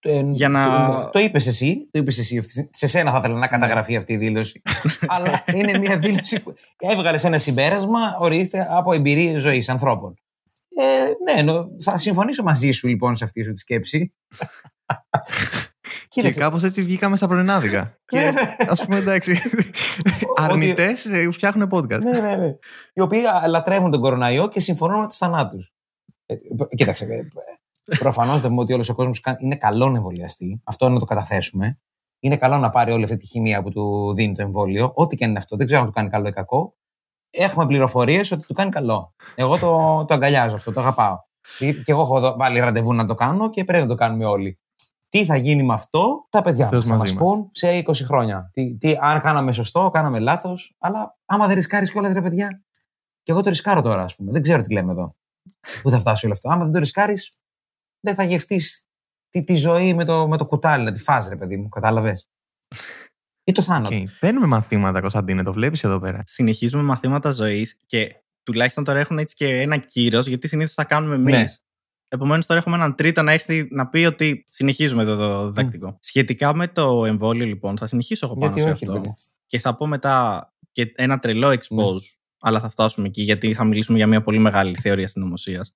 Ε, 0.01 0.23
Για 0.33 0.49
να- 0.49 0.87
Το, 1.05 1.11
το 1.13 1.19
είπες 1.19 1.47
εσύ. 1.47 1.89
Το 1.91 1.99
είπες 1.99 2.19
εσύ. 2.19 2.43
Σε 2.71 2.87
σένα 2.87 3.11
θα 3.11 3.19
ήθελα 3.19 3.39
να 3.39 3.47
καταγραφεί 3.47 3.97
αυτή 3.97 4.13
η 4.13 4.17
δήλωση. 4.17 4.63
Αλλά 5.15 5.45
είναι 5.53 5.79
μια 5.79 5.99
δήλωση 5.99 6.43
που 6.43 6.55
έβγαλες 6.79 7.25
ένα 7.25 7.39
συμπέρασμα, 7.39 7.99
ορίστε, 8.19 8.67
από 8.71 8.93
εμπειρίε 8.93 9.39
ζωής 9.39 9.69
ανθρώπων. 9.69 10.15
Ε, 10.79 11.33
ναι, 11.35 11.43
νο- 11.43 11.67
θα 11.83 11.99
συμφωνήσω 11.99 12.43
μαζί 12.43 12.71
σου 12.71 12.89
λοιπόν 12.89 13.17
σε 13.17 13.25
αυτή 13.25 13.45
σου 13.45 13.53
τη 13.53 13.59
σκέψη. 13.59 14.13
και 16.09 16.31
κάπως 16.31 16.63
έτσι 16.63 16.83
βγήκαμε 16.83 17.17
στα 17.17 17.29
πρωινάδικα. 17.29 17.99
και 18.07 18.33
ας 18.73 18.85
πούμε 18.85 18.97
εντάξει. 18.99 19.41
Αρνητές 20.37 21.07
φτιάχνουν 21.33 21.69
podcast. 21.73 22.01
ναι, 22.03 22.21
ναι, 22.21 22.37
ναι. 22.37 22.55
Οι 22.93 23.01
οποίοι 23.01 23.27
α, 23.27 23.49
λατρεύουν 23.49 23.91
τον 23.91 24.01
κοροναϊό 24.01 24.49
και 24.49 24.61
συμφωνούν 24.61 25.01
με 25.01 25.07
τους 25.07 25.17
θανάτους. 25.17 25.73
Ε, 26.27 26.35
κοίταξε. 26.77 27.07
Προφανώς 27.99 28.41
δεν 28.41 28.51
πούμε 28.51 28.63
ότι 28.63 28.73
όλος 28.73 28.89
ο 28.89 28.95
κόσμος 28.95 29.23
είναι 29.39 29.57
καλό 29.57 29.89
να 29.91 29.97
εμβολιαστεί. 29.97 30.61
Αυτό 30.65 30.89
να 30.89 30.99
το 30.99 31.05
καταθέσουμε. 31.05 31.79
Είναι 32.21 32.37
καλό 32.37 32.59
να 32.59 32.71
πάρει 32.71 32.93
όλη 32.93 33.05
αυτή 33.05 33.17
τη 33.17 33.27
χημεία 33.27 33.63
που 33.63 33.71
του 33.71 34.15
δίνει 34.15 34.35
το 34.35 34.43
εμβόλιο. 34.43 34.93
Ό,τι 34.95 35.17
και 35.17 35.25
αν 35.25 35.31
είναι 35.31 35.39
αυτό. 35.39 35.57
Δεν 35.57 35.67
ξέρω 35.67 35.81
αν 35.81 35.87
του 35.87 35.93
κάνει 35.93 36.09
καλό 36.09 36.29
ή 36.29 36.33
κακό. 36.33 36.77
Έχουμε 37.31 37.67
πληροφορίες 37.67 38.31
ότι 38.31 38.47
του 38.47 38.55
κάνει 38.55 38.71
καλό. 38.71 39.15
Εγώ 39.35 39.59
το, 39.59 40.05
το 40.09 40.15
αγκαλιάζω 40.15 40.57
αυτό, 40.57 40.73
το 40.73 40.81
αγαπάω. 40.81 41.17
Και 41.59 41.73
και 41.73 41.93
εγώ 41.93 42.01
έχω 42.01 42.21
δω- 42.21 42.37
βάλει 42.39 42.59
ραντεβού 42.61 42.95
να 42.95 43.07
το 43.07 43.15
κάνω 43.15 43.51
και 43.51 43.65
πρέπει 43.65 43.83
να 43.83 43.89
το 43.89 43.95
κάνουμε 43.95 44.25
όλοι. 44.25 44.59
Τι 45.09 45.25
θα 45.25 45.37
γίνει 45.37 45.63
με 45.63 45.75
αυτό, 45.75 46.27
τα 46.31 46.43
παιδιά 46.43 46.69
Θεός 46.69 46.81
μας 46.81 46.89
θα 46.89 46.95
μα 46.95 47.01
μαζί 47.01 47.15
μας. 47.15 47.23
πούν 47.23 47.49
σε 47.53 47.85
20 47.87 48.05
χρόνια. 48.05 48.51
Τι, 48.53 48.77
τι, 48.77 48.97
αν 49.01 49.21
κάναμε 49.21 49.53
σωστό, 49.53 49.91
κάναμε 49.93 50.19
λάθος. 50.19 50.75
Αλλά 50.79 51.19
άμα 51.25 51.47
δεν 51.47 51.55
ρισκάρεις 51.55 51.91
κιόλας, 51.91 52.13
ρε 52.13 52.23
παιδιά. 52.23 52.65
Και 53.23 53.33
εγώ 53.33 53.41
το 53.41 53.49
ρισκάρω 53.49 53.83
τώρα, 53.83 54.03
ας 54.03 54.17
πούμε. 54.17 54.33
Δεν 54.33 54.43
ξέρω 54.43 54.61
τι 54.61 54.73
λέμε 54.73 54.93
εδώ. 54.93 55.15
Πού 55.83 55.91
θα 55.91 55.99
φτάσει 55.99 56.25
όλο 56.25 56.35
αυτό. 56.35 56.49
Άμα 56.49 56.65
δεν 56.65 56.73
το 56.73 56.79
ρισκάρεις, 56.79 57.33
δεν 58.01 58.15
θα 58.15 58.25
γευτείς 58.25 58.87
τη, 59.29 59.45
τη 59.45 59.55
ζωή 59.55 59.95
με 59.95 60.05
το, 60.05 60.29
με 60.29 60.37
το 60.37 60.45
κουτάλι, 60.45 60.85
να 60.85 60.93
τη 60.93 60.99
φας, 60.99 61.29
ρε 61.29 61.37
παιδί 61.37 61.57
μου. 61.57 61.69
Κατάλαβες; 61.69 62.29
Ή 63.45 63.53
το 63.53 63.63
θάνατο. 63.63 63.97
Okay. 63.97 64.05
Παίρνουμε 64.21 64.47
μαθήματα, 64.47 65.01
Κωνσταντίνε, 65.01 65.43
το 65.43 65.53
βλέπεις 65.53 65.85
εδώ 65.85 65.99
πέρα. 65.99 66.23
Συνεχίζουμε 66.27 66.83
μαθήματα 66.83 67.31
ζωής 67.31 67.79
και 67.87 68.23
τουλάχιστον 68.43 68.85
τώρα 68.85 68.99
έχουν 68.99 69.19
έτσι 69.19 69.35
και 69.35 69.61
ένα 69.61 69.77
κύρος, 69.77 70.27
γιατί 70.27 70.49
συνήθως 70.49 70.75
θα 70.75 70.85
κάνουμε 70.85 71.15
εμείς. 71.15 71.35
Ναι. 71.35 71.45
Επομένως, 72.17 72.47
τώρα 72.47 72.61
έχουμε 72.61 72.77
έναν 72.77 72.95
τρίτο 72.95 73.23
να 73.23 73.33
έρθει 73.33 73.69
να 73.71 73.89
πει 73.89 74.05
ότι 74.05 74.47
συνεχίζουμε 74.49 75.03
εδώ 75.03 75.17
το 75.17 75.47
διδακτικό. 75.47 75.97
Σχετικά 76.01 76.55
με 76.55 76.69
το 76.69 77.05
εμβόλιο, 77.05 77.47
λοιπόν, 77.47 77.79
θα 77.79 77.87
συνεχίσω 77.87 78.27
εγώ 78.27 78.35
πάνω 78.37 78.53
Γιατί 78.55 78.61
σε 78.69 78.75
όχι, 78.75 78.85
ρε 78.85 78.91
αυτό. 78.91 79.01
παιδί. 79.03 79.15
Και 79.47 79.59
θα 79.59 79.77
πω 79.77 79.87
μετά 79.87 80.47
και 80.73 80.93
ένα 80.97 81.19
τρελό 81.19 81.49
expose, 81.49 81.93
Ναι. 81.93 82.09
αλλά 82.41 82.61
θα 82.61 82.69
φτάσουμε 82.69 83.07
εκεί 83.07 83.23
γιατί 83.23 83.55
θα 83.55 83.65
μιλήσουμε 83.65 83.99
για 83.99 84.07
μια 84.07 84.23
πολύ 84.23 84.39
μεγάλη 84.39 84.77
θεωρία 84.83 85.09
συνωμοσίας. 85.09 85.75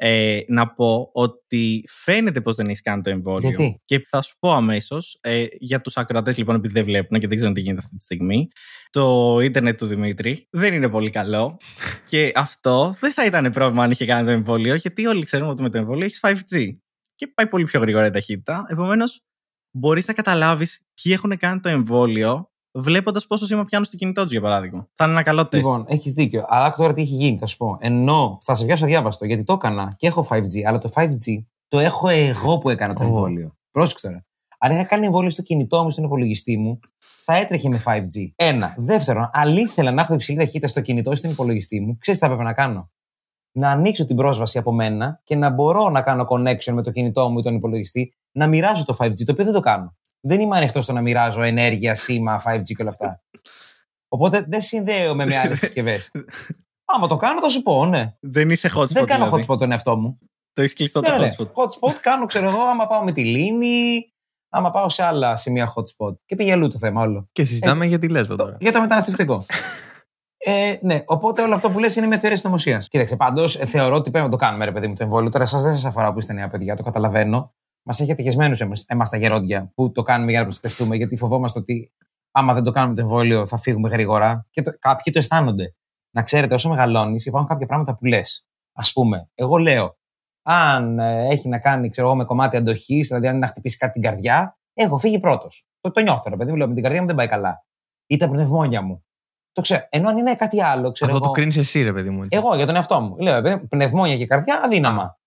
Ε, 0.00 0.40
να 0.48 0.74
πω 0.74 1.10
ότι 1.12 1.84
φαίνεται 1.88 2.40
πως 2.40 2.56
δεν 2.56 2.66
έχεις 2.66 2.80
κάνει 2.80 3.02
το 3.02 3.10
εμβόλιο. 3.10 3.48
Γιατί; 3.48 3.80
Και 3.84 4.00
θα 4.08 4.22
σου 4.22 4.36
πω 4.38 4.52
αμέσως, 4.52 5.18
ε, 5.20 5.44
για 5.58 5.80
τους 5.80 5.96
ακροατές 5.96 6.36
λοιπόν, 6.36 6.54
επειδή 6.54 6.74
δεν 6.74 6.84
βλέπουν 6.84 7.18
και 7.18 7.26
δεν 7.26 7.36
ξέρουν 7.36 7.54
τι 7.54 7.60
γίνεται 7.60 7.80
αυτή 7.84 7.96
τη 7.96 8.02
στιγμή, 8.02 8.48
το 8.90 9.38
ίντερνετ 9.42 9.78
του 9.78 9.86
Δημήτρη 9.86 10.46
δεν 10.50 10.74
είναι 10.74 10.88
πολύ 10.88 11.10
καλό. 11.10 11.56
και 12.10 12.32
αυτό 12.34 12.96
δεν 13.00 13.12
θα 13.12 13.24
ήταν 13.24 13.50
πρόβλημα 13.50 13.82
αν 13.82 13.90
είχε 13.90 14.06
κάνει 14.06 14.26
το 14.26 14.32
εμβόλιο, 14.32 14.74
γιατί 14.74 15.06
όλοι 15.06 15.24
ξέρουμε 15.24 15.50
ότι 15.50 15.62
με 15.62 15.70
το 15.70 15.78
εμβόλιο 15.78 16.04
έχεις 16.04 16.20
5G. 16.22 16.68
Και 17.14 17.26
πάει 17.26 17.46
πολύ 17.46 17.64
πιο 17.64 17.80
γρήγορα 17.80 18.06
η 18.06 18.10
ταχύτητα. 18.10 18.66
Επομένως, 18.68 19.22
μπορείς 19.70 20.06
να 20.06 20.12
καταλάβεις 20.14 20.80
ποιοι 21.02 21.12
έχουν 21.16 21.36
κάνει 21.36 21.60
το 21.60 21.68
εμβόλιο 21.68 22.50
βλέποντας 22.80 23.26
πόσο 23.26 23.46
σήμα 23.46 23.64
πιάνουν 23.64 23.86
στο 23.86 23.96
κινητό 23.96 24.22
τους, 24.22 24.32
για 24.32 24.40
παράδειγμα. 24.40 24.88
Θα 24.94 25.04
είναι 25.04 25.12
ένα 25.12 25.22
καλό 25.22 25.48
τεστ. 25.48 25.64
Λοιπόν, 25.64 25.84
έχεις 25.88 26.12
δίκιο. 26.12 26.44
Αλλά 26.48 26.74
τώρα 26.74 26.92
τι 26.92 27.02
έχει 27.02 27.14
γίνει, 27.14 27.38
θα 27.38 27.46
σου 27.46 27.56
πω. 27.56 27.76
Ενώ 27.80 28.38
θα 28.42 28.54
σε 28.54 28.64
πιάσω 28.64 28.86
διάβαστο, 28.86 29.24
γιατί 29.24 29.44
το 29.44 29.52
έκανα 29.52 29.94
και 29.96 30.06
έχω 30.06 30.26
5G, 30.30 30.62
αλλά 30.66 30.78
το 30.78 30.90
5G 30.94 31.44
το 31.68 31.78
έχω 31.78 32.08
εγώ 32.08 32.58
που 32.58 32.70
έκανα 32.70 32.94
το 32.94 33.04
Ω. 33.04 33.06
εμβόλιο. 33.06 33.56
Πρόσεξε 33.70 34.06
τώρα. 34.06 34.26
Αν 34.58 34.74
είχα 34.74 34.84
κάνει 34.84 35.06
εμβόλιο 35.06 35.30
στο 35.30 35.42
κινητό 35.42 35.82
μου, 35.82 35.90
στον 35.90 36.04
υπολογιστή 36.04 36.56
μου, 36.56 36.80
θα 36.98 37.36
έτρεχε 37.36 37.68
με 37.68 37.82
5G. 37.84 38.32
Ένα. 38.36 38.74
Δεύτερον, 38.78 39.30
αν 39.32 39.56
ήθελα 39.56 39.90
να 39.90 40.02
έχω 40.02 40.14
υψηλή 40.14 40.38
ταχύτητα 40.38 40.68
στο 40.68 40.80
κινητό 40.80 41.12
ή 41.12 41.14
στον 41.16 41.30
υπολογιστή 41.30 41.80
μου, 41.80 41.96
ξέρεις 41.98 42.20
τι 42.20 42.26
θα 42.26 42.32
έπρεπε 42.32 42.48
να 42.48 42.54
κάνω; 42.54 42.90
Να 43.52 43.70
ανοίξω 43.70 44.04
την 44.04 44.16
πρόσβαση 44.16 44.58
από 44.58 44.72
μένα 44.72 45.20
και 45.24 45.36
να 45.36 45.50
μπορώ 45.50 45.88
να 45.88 46.02
κάνω 46.02 46.26
connection 46.28 46.72
με 46.72 46.82
το 46.82 46.90
κινητό 46.90 47.30
μου 47.30 47.38
ή 47.38 47.42
τον 47.42 47.54
υπολογιστή, 47.54 48.12
να 48.32 48.46
μοιράζω 48.46 48.84
το 48.84 48.96
5G, 48.98 49.24
το 49.24 49.32
οποίο 49.32 49.44
δεν 49.44 49.54
το 49.54 49.60
κάνω. 49.60 49.96
Δεν 50.28 50.40
είμαι 50.40 50.56
ανοιχτός 50.56 50.84
στο 50.84 50.92
να 50.92 51.00
μοιράζω 51.00 51.42
ενέργεια, 51.42 51.94
σήμα, 51.94 52.42
5G 52.46 52.62
και 52.62 52.76
όλα 52.80 52.90
αυτά. 52.90 53.22
Οπότε 54.08 54.44
δεν 54.48 54.60
συνδέομαι 54.62 55.26
με 55.26 55.36
άλλε 55.38 55.54
συσκευές. 55.62 56.10
Άμα 56.84 57.06
το 57.06 57.16
κάνω, 57.16 57.40
θα 57.40 57.48
σου 57.48 57.62
πω, 57.62 57.86
ναι. 57.86 58.14
Δεν 58.20 58.50
είσαι 58.50 58.70
hotspot. 58.76 58.86
δεν 58.86 59.04
κάνω 59.04 59.24
δηλαδή. 59.24 59.44
hotspot 59.48 59.58
τον 59.58 59.72
εαυτό 59.72 59.96
μου. 59.96 60.18
Το 60.52 60.62
έχεις 60.62 60.74
κλειστό 60.74 61.00
Ναι, 61.00 61.08
το 61.08 61.12
ναι, 61.18 61.26
ναι. 61.26 61.32
hotspot. 61.38 61.44
Hotspot 61.44 61.92
κάνω, 62.08 62.26
ξέρω 62.26 62.48
εγώ, 62.48 62.60
άμα 62.62 62.86
πάω 62.86 63.04
με 63.04 63.12
τη 63.12 63.24
λίμνη, 63.24 64.12
άμα 64.48 64.70
πάω 64.70 64.88
σε 64.88 65.02
άλλα 65.02 65.36
σημεία 65.36 65.72
hotspot. 65.76 66.14
Και 66.24 66.34
πήγε 66.36 66.52
αλλού 66.52 66.70
το 66.70 66.78
θέμα 66.78 67.02
όλο. 67.02 67.28
Και 67.32 67.44
συζητάμε 67.44 67.86
για 67.86 67.98
τη 67.98 68.08
Λέσβο 68.08 68.36
Το- 68.36 68.44
τώρα. 68.44 68.56
για 68.60 68.72
το 68.72 68.80
μεταναστευτικό. 68.80 69.46
Ε, 70.36 70.76
ναι, 70.82 71.02
οπότε 71.06 71.42
όλο 71.42 71.54
αυτό 71.54 71.70
που 71.70 71.78
λες 71.78 71.96
είναι 71.96 72.06
μια 72.06 72.18
θεωρία 72.18 72.38
συνωμοσίας. 72.38 72.88
Κοίταξε, 72.88 73.16
πάντως 73.16 73.56
θεωρώ 73.56 73.94
ότι 73.96 74.10
πρέπει 74.10 74.24
να 74.24 74.30
το 74.30 74.36
κάνουμε, 74.36 74.64
ρε 74.64 74.72
παιδί 74.72 74.86
μου, 74.88 74.94
το 74.94 75.02
εμβόλιο. 75.04 75.30
Τώρα 75.30 75.44
εσά 75.44 75.58
δεν 75.58 75.72
σας 75.72 75.84
αφορά 75.84 76.12
που 76.12 76.18
είστε 76.18 76.32
νέα 76.32 76.48
παιδιά, 76.48 76.76
το 76.76 76.82
καταλαβαίνω. 76.82 77.54
Μας 77.90 78.00
έχετε 78.00 78.22
γεσμένου 78.22 78.56
εμάς 78.86 79.10
τα 79.10 79.16
γερόντια 79.16 79.70
που 79.74 79.92
το 79.92 80.02
κάνουμε 80.02 80.30
για 80.30 80.38
να 80.40 80.44
προστατευτούμε, 80.46 80.96
γιατί 80.96 81.16
φοβόμαστε 81.16 81.58
ότι 81.58 81.92
άμα 82.30 82.54
δεν 82.54 82.64
το 82.64 82.70
κάνουμε 82.70 82.94
το 82.94 83.00
εμβόλιο, 83.00 83.46
θα 83.46 83.56
φύγουμε 83.56 83.88
γρήγορα. 83.88 84.46
Και 84.50 84.62
το, 84.62 84.78
κάποιοι 84.78 85.12
το 85.12 85.18
αισθάνονται. 85.18 85.74
Να 86.10 86.22
ξέρετε, 86.22 86.54
όσο 86.54 86.68
μεγαλώνεις, 86.68 87.26
υπάρχουν 87.26 87.48
κάποια 87.48 87.66
πράγματα 87.66 87.96
που 87.96 88.04
λες. 88.04 88.46
Α 88.72 88.92
πούμε, 88.92 89.30
εγώ 89.34 89.56
λέω, 89.56 89.98
αν 90.42 90.98
ε, 90.98 91.28
έχει 91.28 91.48
να 91.48 91.58
κάνει 91.58 91.90
ξέρω 91.90 92.06
εγώ, 92.06 92.16
με 92.16 92.24
κομμάτι 92.24 92.56
αντοχής, 92.56 93.08
δηλαδή 93.08 93.26
αν 93.26 93.34
είναι 93.34 93.44
να 93.44 93.50
χτυπήσει 93.50 93.76
κάτι 93.76 93.92
την 93.92 94.02
καρδιά, 94.02 94.58
έχω 94.74 94.98
φύγει 94.98 95.20
πρώτος. 95.20 95.66
Το, 95.80 95.90
το 95.90 96.00
νιώθω, 96.00 96.30
ρε 96.30 96.36
παιδί 96.36 96.50
μου, 96.50 96.56
λέω, 96.56 96.68
με 96.68 96.74
την 96.74 96.82
καρδιά 96.82 97.00
μου 97.00 97.06
δεν 97.06 97.16
πάει 97.16 97.28
καλά. 97.28 97.64
Ή 98.06 98.16
τα 98.16 98.28
πνευμόνια 98.28 98.82
μου. 98.82 99.04
Το 99.52 99.60
ξέρω. 99.60 99.86
Ενώ 99.90 100.08
αν 100.08 100.16
είναι 100.16 100.34
κάτι 100.34 100.62
άλλο. 100.62 100.92
Ξέρω 100.92 101.10
Αυτό 101.10 101.24
εγώ, 101.24 101.26
το 101.26 101.30
κρίνεις 101.30 101.56
εσύ, 101.56 101.82
ρε 101.82 101.92
παιδί 101.92 102.10
μου. 102.10 102.18
έτσι. 102.18 102.36
εγώ 102.36 102.54
για 102.54 102.66
τον 102.66 102.74
εαυτό 102.74 103.00
μου. 103.00 103.16
Λέω, 103.16 103.46
«Ε, 103.46 103.56
πνευμόνια 103.56 104.16
και 104.16 104.26
καρδιά 104.26 104.60
αδύναμα. 104.64 105.17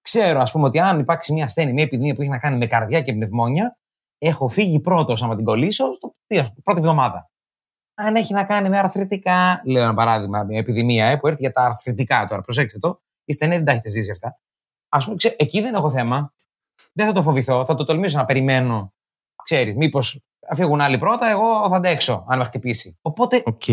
Ξέρω, 0.00 0.40
ας 0.40 0.50
πούμε, 0.50 0.66
ότι 0.66 0.78
αν 0.78 0.98
υπάρξει 0.98 1.32
μια 1.32 1.44
ασθένεια, 1.44 1.72
μια 1.72 1.82
επιδημία 1.82 2.14
που 2.14 2.20
έχει 2.20 2.30
να 2.30 2.38
κάνει 2.38 2.56
με 2.56 2.66
καρδιά 2.66 3.02
και 3.02 3.12
πνευμόνια, 3.12 3.78
έχω 4.18 4.48
φύγει 4.48 4.80
πρώτος 4.80 5.22
άμα 5.22 5.36
την 5.36 5.44
κολλήσω 5.44 5.92
στο 5.94 6.14
τι, 6.26 6.38
ας 6.38 6.48
πούμε, 6.48 6.60
πρώτη 6.64 6.80
εβδομάδα. 6.80 7.30
Αν 7.94 8.14
έχει 8.14 8.32
να 8.32 8.44
κάνει 8.44 8.68
με 8.68 8.78
αρθρητικά, 8.78 9.62
λέω 9.64 9.82
ένα 9.82 9.94
παράδειγμα, 9.94 10.42
μια 10.42 10.58
επιδημία 10.58 11.06
ε, 11.06 11.16
που 11.16 11.26
έρθει 11.26 11.40
για 11.40 11.52
τα 11.52 11.64
αρθρητικά 11.64 12.26
τώρα, 12.26 12.42
προσέξτε 12.42 12.78
το, 12.78 13.02
είστε 13.24 13.46
νέοι, 13.46 13.56
δεν 13.56 13.66
τα 13.66 13.72
έχετε 13.72 13.88
ζήσει 13.88 14.10
αυτά. 14.10 14.40
Α 14.88 14.98
πούμε, 15.04 15.16
ξέ, 15.16 15.34
εκεί 15.38 15.60
δεν 15.60 15.74
έχω 15.74 15.90
θέμα. 15.90 16.32
Δεν 16.92 17.06
θα 17.06 17.12
το 17.12 17.22
φοβηθώ, 17.22 17.64
θα 17.64 17.74
το 17.74 17.84
τολμήσω 17.84 18.18
να 18.18 18.24
περιμένω. 18.24 18.92
Ξέρεις, 19.44 19.76
μήπως 19.76 20.20
φύγουν 20.54 20.80
άλλοι 20.80 20.98
πρώτα, 20.98 21.30
εγώ 21.30 21.68
θα 21.68 21.76
αντέξω 21.76 22.24
αν 22.28 22.38
με 22.38 22.44
χτυπήσει. 22.44 22.98
Οπότε 23.02 23.42
Οκ. 23.46 23.68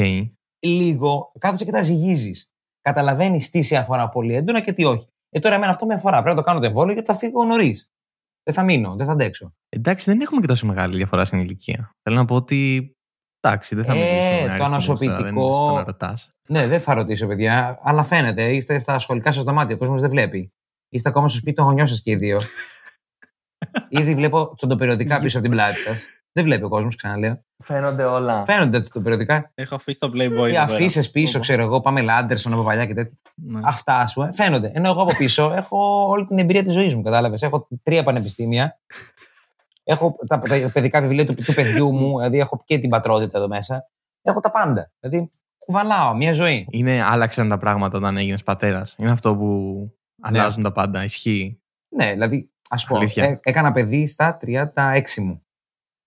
λίγο 0.59 1.31
κάθεσαι 1.39 1.65
και 1.65 1.71
τα 1.71 1.81
ζυγίζεις. 1.81 2.53
Καταλαβαίνεις 2.81 3.49
τι 3.49 3.61
σε 3.61 3.77
αφορά 3.77 4.09
πολύ 4.09 4.33
έντονα 4.33 4.61
και 4.61 4.73
τι 4.73 4.83
όχι. 4.83 5.07
Ε, 5.35 5.39
τώρα 5.39 5.55
εμένα 5.55 5.71
αυτό 5.71 5.85
με 5.85 5.93
αφορά. 5.93 6.21
Πρέπει 6.21 6.29
να 6.35 6.41
το 6.41 6.47
κάνω 6.47 6.59
το 6.59 6.65
εμβόλιο 6.65 6.93
γιατί 6.93 7.07
θα 7.07 7.17
φύγω 7.17 7.43
νωρίς. 7.45 7.89
Δεν 8.43 8.53
θα 8.53 8.63
μείνω, 8.63 8.95
δεν 8.95 9.05
θα 9.05 9.11
αντέξω. 9.11 9.53
Εντάξει, 9.69 10.11
δεν 10.11 10.21
έχουμε 10.21 10.41
και 10.41 10.47
τόσο 10.47 10.65
μεγάλη 10.65 10.95
διαφορά 10.95 11.25
στην 11.25 11.39
ηλικία. 11.39 11.91
Θέλω 12.01 12.15
να 12.15 12.25
πω 12.25 12.35
ότι. 12.35 12.89
Εντάξει, 13.39 13.75
δεν 13.75 13.85
θα 13.85 13.93
Ε, 13.93 13.95
μιλήσουμε. 13.97 14.29
το 14.29 14.35
με 14.45 14.49
αριθμούς 14.49 14.65
ανασωπητικό- 14.65 15.15
τώρα, 15.17 15.23
δεν 15.31 15.35
είναι 15.43 15.53
στο 15.53 15.73
να 15.73 15.83
ρωτάς. 15.83 16.31
Ναι, 16.49 16.67
δεν 16.67 16.79
θα 16.79 16.93
ρωτήσω, 16.93 17.27
παιδιά, 17.27 17.79
αλλά 17.83 18.03
φαίνεται. 18.03 18.55
Είστε 18.55 18.79
στα 18.79 18.99
σχολικά 18.99 19.31
σας 19.31 19.43
δωμάτια, 19.43 19.75
ο 19.75 19.77
κόσμος 19.77 20.01
δεν 20.01 20.09
βλέπει. 20.09 20.53
Είστε 20.89 21.09
ακόμα 21.09 21.27
στο 21.27 21.37
σπίτι 21.37 21.55
των 21.55 21.65
γονιών 21.65 21.87
σας 21.87 22.01
και 22.01 22.11
οι 22.11 22.15
δύο. 22.15 22.39
Ήδη 23.89 24.15
βλέπω 24.15 24.53
τσοντοπεριοδικά 24.55 25.19
πίσω 25.19 25.37
από 25.37 25.47
την 25.47 25.55
πλάτη 25.57 25.79
σας. 25.79 26.05
Δεν 26.37 26.43
βλέπει 26.43 26.63
ο 26.63 26.69
κόσμος, 26.69 26.95
ξαναλέω. 26.95 27.39
Φαίνονται 27.63 28.03
όλα. 28.03 28.45
Φαίνονται 28.45 28.81
τσοντοπεριοδικά. 28.81 29.51
Έχω 29.55 29.75
αφήσει 29.75 29.99
το 29.99 30.07
Playboy. 30.13 30.19
Οι 30.19 30.21
εδώ 30.31 30.41
πέρα. 30.43 30.61
αφήσεις 30.61 31.11
πίσω, 31.11 31.31
Οπα. 31.37 31.39
ξέρω 31.39 31.61
εγώ, 31.61 31.81
πάμε 31.81 32.01
Λάντερσον 32.01 32.53
από 32.53 32.63
παλιά 32.63 32.85
και 32.85 32.93
τέτοια. 32.93 33.17
Ναι. 33.35 33.59
Αυτά, 33.63 33.97
ας 33.97 34.13
πούμε, 34.13 34.29
φαίνονται. 34.33 34.71
Ενώ 34.73 34.89
εγώ 34.89 35.01
από 35.01 35.15
πίσω 35.15 35.53
έχω 35.55 36.07
όλη 36.07 36.25
την 36.25 36.37
εμπειρία 36.39 36.63
της 36.63 36.73
ζωής 36.73 36.95
μου, 36.95 37.01
κατάλαβες. 37.01 37.41
Έχω 37.41 37.67
τρία 37.83 38.03
πανεπιστήμια. 38.03 38.79
Έχω 39.83 40.15
τα 40.27 40.39
παι- 40.39 40.71
παιδικά 40.71 41.01
βιβλία 41.01 41.25
του, 41.25 41.33
του 41.33 41.53
παιδιού 41.53 41.91
μου, 41.93 42.17
δηλαδή 42.17 42.39
έχω 42.39 42.61
και 42.65 42.77
την 42.79 42.89
πατρότητα 42.89 43.37
εδώ 43.37 43.47
μέσα. 43.47 43.85
Έχω 44.21 44.39
τα 44.39 44.51
πάντα. 44.51 44.91
Δηλαδή, 44.99 45.29
κουβαλάω 45.57 46.13
μια 46.15 46.33
ζωή. 46.33 46.67
Είναι, 46.71 47.03
άλλαξαν 47.03 47.49
τα 47.49 47.57
πράγματα 47.57 47.97
όταν 47.97 48.17
έγινες 48.17 48.43
πατέρας. 48.43 48.95
Είναι 48.97 49.11
αυτό 49.11 49.35
που 49.35 49.45
Ναι. 50.31 50.39
αλλάζουν 50.39 50.63
τα 50.63 50.71
πάντα. 50.71 51.03
Ισχύει. 51.03 51.61
Ναι, 51.95 52.11
δηλαδή, 52.11 52.51
ας 52.69 52.85
πω, 52.85 52.95
Αλήθεια. 52.97 53.23
ε, 53.23 53.39
έκανα 53.43 53.71
παιδί 53.71 54.07
στα 54.07 54.37
36 54.41 55.21
μου. 55.23 55.44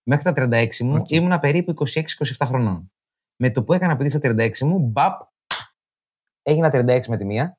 Μέχρι 0.08 0.24
τα 0.24 0.32
36 0.48 0.78
μου 0.84 0.94
Οκ. 0.94 1.10
ήμουνα 1.10 1.38
περίπου 1.38 1.74
26-27 1.86 2.02
χρονών. 2.44 2.92
Με 3.36 3.50
το 3.50 3.62
που 3.64 3.72
έκανα 3.72 3.96
παιδί 3.96 4.08
στα 4.08 4.18
36 4.22 4.58
μου, 4.58 4.78
μπαπ, 4.78 5.20
έγινα 6.42 6.70
36 6.72 7.06
με 7.08 7.16
τη 7.16 7.24
μία. 7.24 7.58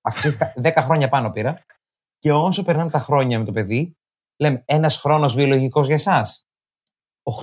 Αυξήθηκα 0.00 0.52
10 0.64 0.72
χρόνια 0.78 1.08
πάνω 1.08 1.30
πήρα. 1.30 1.64
Και 2.18 2.32
όσο 2.32 2.64
περνάνε 2.64 2.90
τα 2.90 2.98
χρόνια 2.98 3.38
με 3.38 3.44
το 3.44 3.52
παιδί, 3.52 3.96
λέμε 4.36 4.62
ένας 4.66 4.96
χρόνος 4.96 5.34
βιολογικός 5.34 5.86
για 5.86 5.94
εσάς. 5.94 6.46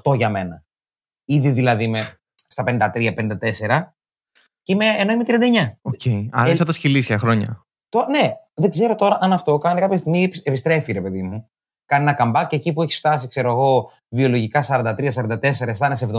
8 0.03 0.15
για 0.15 0.29
μένα. 0.29 0.63
Ήδη 1.25 1.49
δηλαδή 1.51 1.83
είμαι 1.83 2.19
στα 2.47 2.63
53-54 2.67 3.93
και 4.61 4.73
είμαι, 4.73 4.85
ενώ 4.85 5.11
είμαι 5.11 5.23
39. 5.27 5.77
Οκ. 5.81 6.01
Άρα 6.31 6.49
Ε, 6.49 6.53
είσαι 6.53 6.65
τα 6.65 6.71
σκυλίσια 6.71 7.19
χρόνια. 7.19 7.65
Το, 7.89 8.05
ναι, 8.09 8.31
δεν 8.53 8.69
ξέρω 8.69 8.95
τώρα 8.95 9.17
αν 9.21 9.33
αυτό 9.33 9.57
κάνει 9.57 9.79
κάποια 9.79 9.97
στιγμή 9.97 10.23
επι- 10.23 10.47
επιστρέφει, 10.47 10.91
ρε 10.91 11.01
παιδί 11.01 11.23
μου. 11.23 11.49
Κάνει 11.89 12.03
ένα 12.03 12.13
καμπάκι 12.13 12.55
εκεί 12.55 12.73
που 12.73 12.81
έχει 12.81 12.95
φτάσει, 12.97 13.27
ξέρω 13.27 13.49
εγώ, 13.51 13.91
βιολογικά 14.09 14.63
43-44, 14.67 15.41
αισθάνεσαι 15.67 16.09
70. 16.13 16.17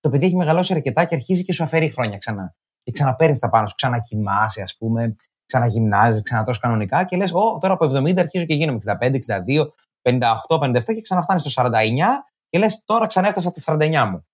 Το 0.00 0.08
παιδί 0.10 0.26
έχει 0.26 0.36
μεγαλώσει 0.36 0.74
αρκετά 0.74 1.04
και 1.04 1.14
αρχίζει 1.14 1.44
και 1.44 1.52
σου 1.52 1.62
αφαιρεί 1.62 1.90
χρόνια 1.90 2.18
ξανά. 2.18 2.54
Και 2.82 2.92
ξαναπαίρνεις 2.92 3.38
τα 3.38 3.48
πάνω 3.48 3.66
σου, 3.66 3.74
ξανακοιμάσαι, 3.74 4.62
ας 4.62 4.76
πούμε, 4.76 5.16
ξαναγυμνάζεις, 5.46 6.22
ξανατρως 6.22 6.58
κανονικά 6.58 7.04
και 7.04 7.16
λες: 7.16 7.32
Ω, 7.32 7.58
τώρα 7.60 7.72
από 7.74 7.84
70 7.86 8.16
αρχίζω 8.18 8.44
και 8.44 8.54
γίνομαι 8.54 8.78
65, 8.78 9.14
62, 9.18 9.72
58, 10.02 10.58
57 10.58 10.94
και 10.94 11.00
ξαναφτάνεις 11.00 11.42
στο 11.42 11.62
49 11.62 11.70
και 12.48 12.58
λες: 12.58 12.82
Τώρα 12.84 13.06
ξανά 13.06 13.28
έφτασα 13.28 13.52
τα 13.52 13.60
49 13.60 14.06
μου. 14.10 14.26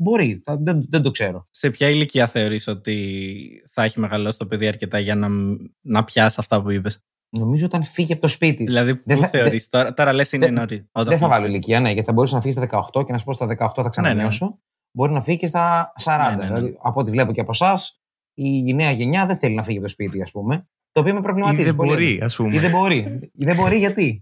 Μπορεί, 0.00 0.42
θα- 0.44 0.56
δεν, 0.60 0.86
δεν 0.88 1.02
το 1.02 1.10
ξέρω. 1.10 1.46
Σε 1.50 1.70
ποια 1.70 1.88
ηλικία 1.88 2.26
θεωρείς 2.26 2.66
ότι 2.66 3.26
θα 3.72 3.82
έχει 3.82 4.00
μεγαλώσει 4.00 4.38
το 4.38 4.46
παιδί 4.46 4.66
αρκετά 4.68 4.98
για 4.98 5.14
να, 5.14 5.28
να 5.80 6.04
πιάσει 6.04 6.36
αυτά 6.40 6.62
που 6.62 6.70
είπες; 6.70 7.04
Νομίζω 7.30 7.66
όταν 7.66 7.84
φύγει 7.84 8.12
από 8.12 8.22
το 8.22 8.28
σπίτι. 8.28 8.64
Δηλαδή, 8.64 8.96
πού 8.96 9.02
Δεν 9.06 9.18
θα- 9.18 9.26
θεωρείς, 9.28 9.68
τώρα, 9.68 9.92
τώρα 9.94 10.12
λες 10.12 10.32
είναι 10.32 10.44
δεν- 10.44 10.54
νωρί. 10.54 10.88
Δεν 10.92 11.18
θα 11.18 11.28
βάλω 11.28 11.46
ηλικία, 11.46 11.80
ναι, 11.80 11.90
γιατί 11.90 12.06
θα 12.06 12.12
μπορούσε 12.12 12.34
να 12.34 12.40
φύγεις 12.40 12.56
στα 12.56 12.62
18 12.66 13.04
και 13.04 13.12
να 13.12 13.18
σου 13.18 13.24
πω 13.24 13.32
στα 13.32 13.46
18 13.46 13.82
θα 13.82 13.88
ξανανιώσω. 13.88 14.58
Μπορεί 14.90 15.12
να 15.12 15.20
φύγεις 15.20 15.40
και 15.40 15.46
στα 15.46 15.92
40. 15.96 16.30
Ναι, 16.36 16.36
ναι, 16.36 16.50
ναι. 16.50 16.54
Δηλαδή, 16.54 16.76
από 16.82 17.00
ό,τι 17.00 17.10
βλέπω 17.10 17.32
και 17.32 17.40
από 17.40 17.50
εσάς, 17.50 18.00
η 18.34 18.74
νέα 18.74 18.90
γενιά 18.90 19.26
δεν 19.26 19.36
θέλει 19.38 19.54
να 19.54 19.62
φύγει 19.62 19.76
από 19.76 19.86
το 19.86 19.92
σπίτι, 19.92 20.22
ας 20.22 20.30
πούμε. 20.30 20.68
Το 20.92 21.00
οποίο 21.00 21.12
με 21.12 21.18
Ή 21.18 21.22
προβληματίζει. 21.22 21.62
δεν 21.62 21.76
πολύ. 21.76 21.90
μπορεί, 21.90 22.20
ας 22.22 22.36
πούμε. 22.36 22.54
Ή 22.54 22.58
δεν 22.58 22.70
μπορεί. 22.70 22.96
Ή 23.34 23.44
δεν 23.44 23.56
μπορεί 23.56 23.76
γιατί; 23.78 24.20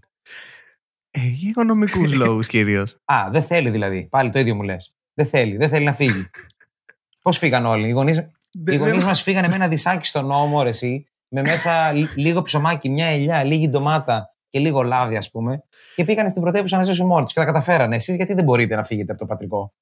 Ε, 1.11 1.19
για 1.27 1.49
οικονομικούς 1.49 2.13
λόγους 2.23 2.47
κυρίως. 2.47 2.97
Α, 3.05 3.27
δεν 3.31 3.43
θέλει 3.43 3.69
δηλαδή. 3.69 4.07
Πάλι 4.09 4.29
το 4.29 4.39
ίδιο 4.39 4.55
μου 4.55 4.61
λες. 4.61 4.93
Δεν 5.13 5.25
θέλει, 5.25 5.57
δεν 5.57 5.69
θέλει 5.69 5.85
να 5.85 5.93
φύγει. 5.93 6.29
Πώς 7.21 7.37
φύγαν 7.37 7.65
όλοι; 7.65 7.87
Οι 7.87 7.91
γονεί 7.91 8.31
οι 8.67 8.75
γονείς 8.75 9.03
μας 9.03 9.21
φύγανε 9.21 9.47
με 9.47 9.55
ένα 9.55 9.67
δισάκι 9.67 10.05
στον 10.07 10.25
νόμο, 10.25 10.63
ρε, 10.63 10.69
εσύ, 10.69 11.06
με 11.29 11.41
μέσα 11.41 11.91
λι- 11.91 12.15
λίγο 12.15 12.41
ψωμάκι, 12.41 12.89
μια 12.89 13.05
ελιά, 13.07 13.43
λίγη 13.43 13.69
ντομάτα 13.69 14.35
και 14.49 14.59
λίγο 14.59 14.81
λάδι, 14.81 15.15
ας 15.17 15.29
πούμε, 15.31 15.63
και 15.95 16.03
πήγανε 16.03 16.29
στην 16.29 16.41
πρωτεύουσα 16.41 16.77
να 16.77 16.83
ζήσουν 16.83 17.07
μόνοι 17.07 17.23
τους 17.23 17.33
και 17.33 17.39
τα 17.39 17.45
καταφέρανε. 17.45 17.95
Εσείς 17.95 18.15
γιατί 18.15 18.33
δεν 18.33 18.43
μπορείτε 18.43 18.75
να 18.75 18.83
φύγετε 18.83 19.11
από 19.11 19.21
το 19.21 19.25
πατρικό; 19.27 19.73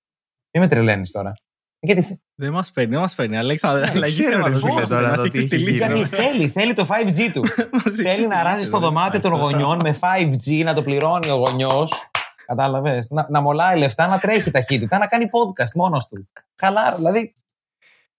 Μην 0.51 0.63
με 0.63 0.69
τρελαίνεις 0.69 1.11
τώρα. 1.11 1.33
Γιατί, 1.79 2.19
Δεν 2.35 2.51
μας 2.51 2.71
παίρνει, 2.71 2.91
δεν 2.91 2.99
μας 3.01 3.15
παίρνει. 3.15 3.37
Αλέξανδρα, 3.37 3.85
Δεν 3.85 3.95
αλλαγή 3.95 4.13
ξέρω, 4.21 4.29
ρε 4.37 4.43
θέματος, 4.43 4.61
φίλε, 4.63 4.79
πώς, 4.79 4.89
τώρα 4.89 5.09
μας 5.09 5.17
το 5.17 5.23
έχεις 5.23 5.41
τι 5.41 5.47
τη 5.47 5.55
έχει 5.55 5.63
λύση. 5.63 5.77
γίνει. 5.83 5.93
γιατί 5.97 6.15
θέλει, 6.15 6.47
θέλει 6.47 6.73
το 6.73 6.85
5G 6.89 7.29
του. 7.33 7.41
Μας 7.73 7.85
έχεις 7.85 8.01
θέλει 8.01 8.21
τη 8.21 8.27
να 8.27 8.43
ράζει 8.43 8.55
λύση, 8.57 8.67
στο 8.69 8.79
δεν 8.79 8.87
δωμάτιο 8.87 9.19
των 9.19 9.33
υπάρχει. 9.33 9.53
γονιών 9.53 9.79
με 9.83 9.97
5G, 10.01 10.63
να 10.63 10.73
το 10.73 10.83
πληρώνει 10.83 11.29
ο 11.29 11.35
γονιός. 11.35 12.09
Κατάλαβες. 12.45 13.09
Να, 13.09 13.27
να 13.29 13.41
μολάει 13.41 13.77
λεφτά, 13.77 14.07
να 14.07 14.19
τρέχει 14.19 14.51
ταχύτητα, 14.51 14.97
να 14.97 15.07
κάνει 15.07 15.25
podcast 15.25 15.71
μόνος 15.75 16.07
του. 16.07 16.29
Χαλάρα, 16.61 16.95
δηλαδή. 16.95 17.35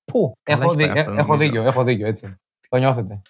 Πού; 0.05 0.33
Καλά 0.43 0.61
Έχω, 0.63 0.69
έχει 0.73 0.83
δί- 0.83 0.89
πάει 0.93 0.99
αυτό, 0.99 1.13
ε, 1.13 1.19
έχω 1.19 1.33
νομίζω. 1.33 1.49
δίκιο, 1.51 1.63
έχω 1.69 1.83
δίκιο, 1.85 2.07
έτσι. 2.07 2.37
Το 2.77 2.83
νιώθετε. 2.83 3.23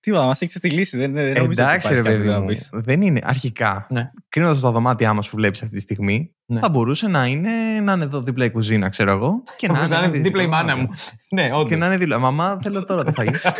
Τίποτα, 0.00 0.24
μας 0.24 0.40
έχεις 0.40 0.58
τη 0.60 0.70
λύση. 0.70 0.96
Δεν, 0.96 1.12
δεν 1.12 1.24
νομίζω 1.24 1.44
ότι 1.44 1.60
Εντάξει, 1.60 1.88
ρε 1.88 1.94
υπάρχει 1.94 2.10
κάτι 2.12 2.22
παιδί 2.22 2.28
να 2.34 2.40
μου. 2.40 2.46
πεις. 2.46 2.68
Δεν 2.72 3.02
είναι. 3.02 3.20
Αρχικά, 3.24 3.86
Ναι. 3.90 4.10
κρίνοντας 4.28 4.60
τα 4.60 4.70
δωμάτια 4.70 5.12
μας 5.12 5.28
που 5.28 5.36
βλέπεις 5.36 5.62
αυτή 5.62 5.74
τη 5.74 5.80
στιγμή, 5.80 6.34
Ναι. 6.46 6.60
θα 6.60 6.68
μπορούσε 6.68 7.08
να 7.08 7.26
είναι, 7.26 7.50
να 7.82 7.92
είναι 7.92 8.04
εδώ 8.04 8.22
δίπλα 8.22 8.44
η 8.44 8.50
κουζίνα, 8.50 8.88
ξέρω 8.88 9.10
εγώ. 9.10 9.42
Και 9.56 9.66
Θα 9.66 9.72
μπορούσε 9.72 9.92
να 9.92 9.98
είναι 9.98 10.06
ένα 10.06 10.22
δίπλα 10.22 10.42
η 10.42 10.44
δυτικό 10.44 10.56
μάνα 10.62 10.76
μου. 10.76 10.82
δωμάτιο. 10.82 11.04
ναι, 11.30 11.50
όντως. 11.52 11.68
Και 11.68 11.76
να 11.76 11.86
είναι 11.86 11.96
δίπλα. 11.96 12.18
Μαμά, 12.18 12.58
θέλω 12.62 12.84
τώρα 12.84 13.04
το 13.04 13.12
φαγητό. 13.12 13.52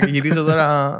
Και 0.00 0.10
γυρίζω 0.10 0.44
τώρα. 0.44 0.98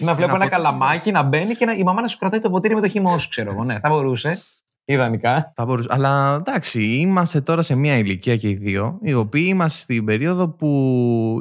Να 0.00 0.14
βλέπω 0.14 0.30
να 0.30 0.36
ένα 0.36 0.44
πω- 0.44 0.50
καλαμάκι 0.56 1.10
να 1.12 1.22
μπαίνει 1.22 1.54
και 1.54 1.64
να, 1.64 1.72
η 1.72 1.82
μαμά 1.82 2.00
να 2.00 2.08
σου 2.08 2.18
κρατάει 2.18 2.40
το 2.40 2.50
ποτήρι 2.50 2.74
με 2.74 2.80
το 2.80 2.88
χυμό 2.88 3.18
σου, 3.18 3.28
ξέρω 3.28 3.50
εγώ. 3.52 3.64
Ναι, 3.64 3.80
θα 3.80 3.88
μπορούσε. 3.88 4.42
Ιδανικά. 4.84 5.52
Θα 5.54 5.64
μπορούσε. 5.64 5.88
Αλλά 5.92 6.34
εντάξει, 6.34 6.84
είμαστε 6.84 7.40
τώρα 7.40 7.62
σε 7.62 7.74
μια 7.74 7.96
ηλικία 7.98 8.36
και 8.36 8.48
οι 8.48 8.54
δύο, 8.54 8.98
οι 9.02 9.12
οποίοι 9.14 9.44
είμαστε 9.48 9.78
στην 9.78 10.04
περίοδο 10.04 10.48
που 10.48 10.68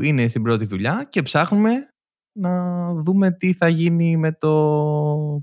είναι 0.03 0.27
στην 0.27 0.43
πρώτη 0.43 0.65
δουλειά 0.65 1.05
και 1.09 1.21
ψάχνουμε 1.21 1.71
να 2.39 2.93
δούμε 2.93 3.31
τι 3.31 3.53
θα 3.53 3.67
γίνει 3.67 4.17
με 4.17 4.31
το 4.31 4.49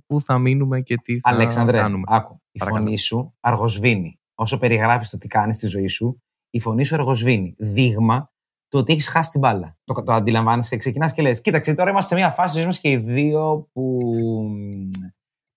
πού 0.06 0.20
θα 0.20 0.38
μείνουμε 0.38 0.80
και 0.80 0.96
τι 0.96 1.20
θα 1.20 1.30
Αλέξανδρε, 1.30 1.76
κάνουμε. 1.78 2.02
άκου. 2.06 2.42
Η 2.52 2.58
Παρακαλώ. 2.58 2.84
φωνή 2.84 2.98
σου 2.98 3.34
αργοσβήνει. 3.40 4.20
Όσο 4.34 4.58
περιγράφεις 4.58 5.10
το 5.10 5.18
τι 5.18 5.26
κάνει 5.26 5.54
στη 5.54 5.66
ζωή 5.66 5.88
σου, 5.88 6.22
η 6.50 6.60
φωνή 6.60 6.84
σου 6.84 6.94
αργοσβήνει. 6.94 7.54
Δείγμα 7.58 8.30
το 8.68 8.78
ότι 8.78 8.92
έχεις 8.92 9.08
χάσει 9.08 9.30
την 9.30 9.40
μπάλα. 9.40 9.76
Το, 9.84 10.02
το 10.02 10.12
αντιλαμβάνεσαι, 10.12 10.76
ξεκινάς 10.76 11.12
και 11.12 11.22
λες: 11.22 11.40
Κοίταξε, 11.40 11.74
τώρα 11.74 11.90
είμαστε 11.90 12.14
σε 12.14 12.20
μια 12.20 12.30
φάση 12.30 12.46
της 12.46 12.62
ζωής 12.62 12.66
μας 12.66 12.80
και 12.80 12.90
οι 12.90 12.96
δύο 12.96 13.68
που. 13.72 13.98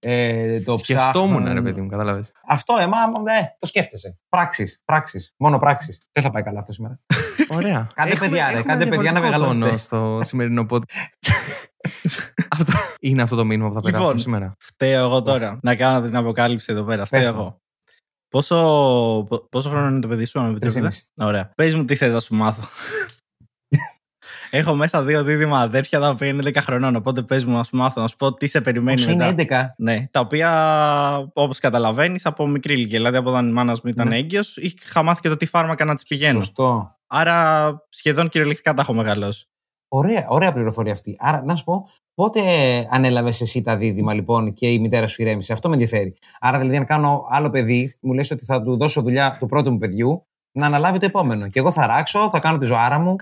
Ε, 0.04 0.62
το 0.62 0.78
Σκεφτόμουν, 0.78 1.30
ψάχνουν. 1.38 1.54
ρε 1.54 1.62
παιδί 1.62 1.82
μου, 1.82 1.88
κατάλαβες. 1.90 2.32
Αυτό, 2.48 2.78
εμά, 2.80 2.98
ε, 2.98 3.56
το 3.60 3.66
σκέφτεσαι. 3.66 4.18
Πράξεις, 4.30 4.82
πράξεις. 4.86 5.34
Μόνο 5.38 5.60
πράξεις. 5.60 6.02
Δεν 6.12 6.24
θα 6.24 6.32
πάει 6.32 6.44
καλά 6.44 6.60
αυτό 6.60 6.72
σήμερα. 6.72 7.00
Ωραία. 7.58 7.88
Κάντε 7.94 8.16
παιδιά, 8.16 8.52
ρε, 8.52 8.62
κάντε 8.62 8.86
παιδιά 8.86 9.12
να 9.12 9.20
διαφορετικό 9.20 9.56
μεγαλώσετε. 9.56 9.66
τόνο 9.66 9.78
στο 9.78 10.20
σημερινό 10.24 10.66
podcast. 10.70 10.84
αυτό, 12.58 12.72
είναι 13.00 13.22
αυτό 13.22 13.36
το 13.36 13.46
μήνυμα 13.46 13.68
που 13.68 13.74
θα 13.74 13.80
Λοιπόν, 13.84 13.92
περάσουμε 13.94 14.22
σήμερα. 14.22 14.56
Φταίω 14.60 15.06
εγώ 15.06 15.22
τώρα. 15.22 15.60
Να 15.62 15.76
κάνω 15.76 16.02
την 16.06 16.16
αποκάλυψη 16.16 16.72
εδώ 16.72 16.84
πέρα. 16.84 17.06
Φταίω 17.06 17.20
Πες 17.22 17.30
το. 17.32 17.36
εγώ. 17.38 17.62
Πόσο, 18.30 18.56
πο- 19.30 19.48
πόσο 19.50 19.70
χρόνο 19.70 19.88
είναι 19.88 20.00
το 20.00 20.08
παιδί 20.08 20.26
σου, 20.26 20.40
αν 20.40 20.52
με 20.52 20.60
Τρεις 20.60 20.76
επιτρέπετε. 20.76 20.96
ή 20.96 21.08
μισή. 21.18 21.30
Ωραία. 21.30 21.52
Πες 21.56 21.76
μου 21.76 21.86
τι 21.86 21.96
θες 21.96 22.14
να 22.14 22.20
σου 22.20 22.36
μάθω. 22.36 22.68
Έχω 24.54 24.76
μέσα 24.76 25.04
δύο 25.04 25.24
δίδυμα 25.24 25.60
αδέρφια 25.60 26.00
τα 26.00 26.10
οποία 26.10 26.28
είναι 26.28 26.44
10 26.46 26.56
χρονών. 26.56 26.96
Οπότε 26.96 27.22
πες 27.22 27.46
μου, 27.46 27.56
να 27.58 27.64
σου 27.64 27.76
μάθω 27.78 28.02
να 28.02 28.08
σου 28.08 28.16
πω 28.16 28.34
τι 28.34 28.48
σε 28.48 28.62
περιμένει 28.62 29.02
Όσο 29.02 29.10
μετά. 29.10 29.28
είναι 29.28 29.46
11. 29.50 29.74
Ναι, 29.78 30.06
τα 30.12 30.20
οποία 30.20 30.50
όπως 31.34 31.60
καταλαβαίνεις 31.60 32.26
από 32.26 32.48
μικρή 32.48 32.74
ηλικία. 32.74 32.98
Δηλαδή 32.98 33.18
από 33.18 33.30
όταν 33.30 33.48
η 33.50 33.52
μάνας 33.52 33.82
μου 33.82 33.90
ήταν 33.90 34.08
Ναι. 34.08 34.18
έγκυος, 34.18 34.58
είχα 34.58 35.04
μάθει 35.04 35.22
και 35.22 35.30
το 35.30 35.38
τι 35.38 35.46
φάρμακα 35.46 35.86
να 35.86 35.94
της 35.96 36.04
πηγαίνουν. 36.04 36.44
Σωστό. 36.44 36.96
Άρα 37.08 37.68
σχεδόν 37.90 38.30
κυριολεκτικά 38.30 38.74
τα 38.74 38.82
έχω 38.82 38.94
μεγαλώσει. 38.94 39.46
Ωραία, 39.88 40.26
ωραία 40.28 40.54
πληροφορία 40.54 40.92
αυτή. 40.94 41.16
Άρα, 41.20 41.44
να 41.46 41.56
σου 41.56 41.64
πω, 41.64 41.90
πότε 42.14 42.42
ανέλαβες 42.92 43.42
εσύ 43.42 43.62
τα 43.62 43.78
δίδυμα 43.78 44.14
λοιπόν 44.14 44.54
και 44.54 44.68
η 44.68 44.80
μητέρα 44.80 45.08
σου 45.08 45.22
ηρέμησε; 45.22 45.54
Αυτό 45.54 45.68
με 45.68 45.74
ενδιαφέρει. 45.74 46.18
Άρα, 46.40 46.58
δηλαδή, 46.60 46.78
αν 46.78 46.86
κάνω 46.86 47.26
άλλο 47.30 47.50
παιδί, 47.50 47.96
μου 48.02 48.14
λες 48.14 48.32
ότι 48.32 48.46
θα 48.46 48.62
του 48.62 48.78
δώσω 48.78 49.02
δουλειά 49.02 49.36
του 49.40 49.46
πρώτου 49.46 49.72
μου 49.72 49.78
παιδιού 49.78 50.26
να 50.52 50.66
αναλάβει 50.66 50.98
το 51.00 51.06
επόμενο. 51.06 51.48
Και 51.48 51.60
εγώ 51.60 51.72
θα 51.72 51.88
ράξω, 51.88 52.30
θα 52.30 52.40
κάνω 52.40 52.58
τη 52.58 52.66
ζωάρα 52.66 53.00
μου, 53.00 53.16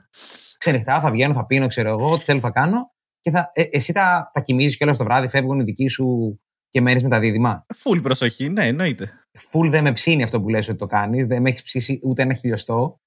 ξενυχτάω, 0.59 0.99
θα 0.99 1.11
βγαίνω, 1.11 1.33
θα 1.33 1.45
πίνω, 1.45 1.67
ξέρω 1.67 1.89
εγώ, 1.89 2.11
ό,τι 2.11 2.23
θέλω 2.23 2.39
θα 2.39 2.51
κάνω. 2.51 2.91
Και 3.19 3.29
θα, 3.31 3.51
ε, 3.53 3.63
εσύ 3.71 3.93
τα, 3.93 4.29
τα 4.33 4.41
κοιμίζεις 4.41 4.77
κιόλας 4.77 4.97
το 4.97 5.03
βράδυ, 5.03 5.27
φεύγουν 5.27 5.59
οι 5.59 5.63
δικοί 5.63 5.87
σου 5.87 6.39
και 6.69 6.81
μένει 6.81 7.03
με 7.03 7.09
τα 7.09 7.19
δίδυμα; 7.19 7.65
Φουλ 7.75 7.99
προσοχή, 7.99 8.49
ναι, 8.49 8.65
εννοείται. 8.65 9.11
Φουλ 9.37 9.69
δεν 9.69 9.83
με 9.83 9.91
ψήνει 9.91 10.23
αυτό 10.23 10.41
που 10.41 10.49
λες 10.49 10.69
ότι 10.69 10.77
το 10.77 10.85
κάνεις, 10.85 11.25
δεν 11.25 11.41
με 11.41 11.49
έχεις 11.49 11.63
ψήσει 11.63 11.99
ούτε 12.03 12.21
ένα 12.21 12.33
χιλιοστό. 12.33 13.01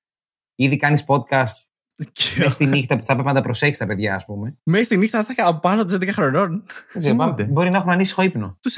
Ήδη 0.54 0.76
κάνεις 0.76 1.04
podcast 1.06 1.72
Και 2.12 2.22
μέσα 2.36 2.50
στη 2.50 2.66
νύχτα 2.66 2.98
που 2.98 3.04
θα 3.04 3.12
πρέπει 3.12 3.28
να 3.28 3.34
τα 3.34 3.42
προσέξεις 3.42 3.78
τα 3.78 3.86
παιδιά, 3.86 4.14
ας 4.14 4.24
πούμε. 4.24 4.58
Μέσα 4.64 4.84
στη 4.84 4.96
νύχτα 4.96 5.24
θα 5.24 5.34
είχα 5.38 5.58
πάνω 5.58 5.84
τους 5.84 5.94
11 5.94 6.08
χρονών. 6.12 6.64
Δεν 6.92 7.00
ξέρω, 7.00 7.16
Κοιμούνται. 7.16 7.44
μπορεί 7.44 7.70
να 7.70 7.76
έχουν 7.76 7.90
ανήσυχο 7.90 8.22
ύπνο. 8.22 8.58
Τους 8.60 8.74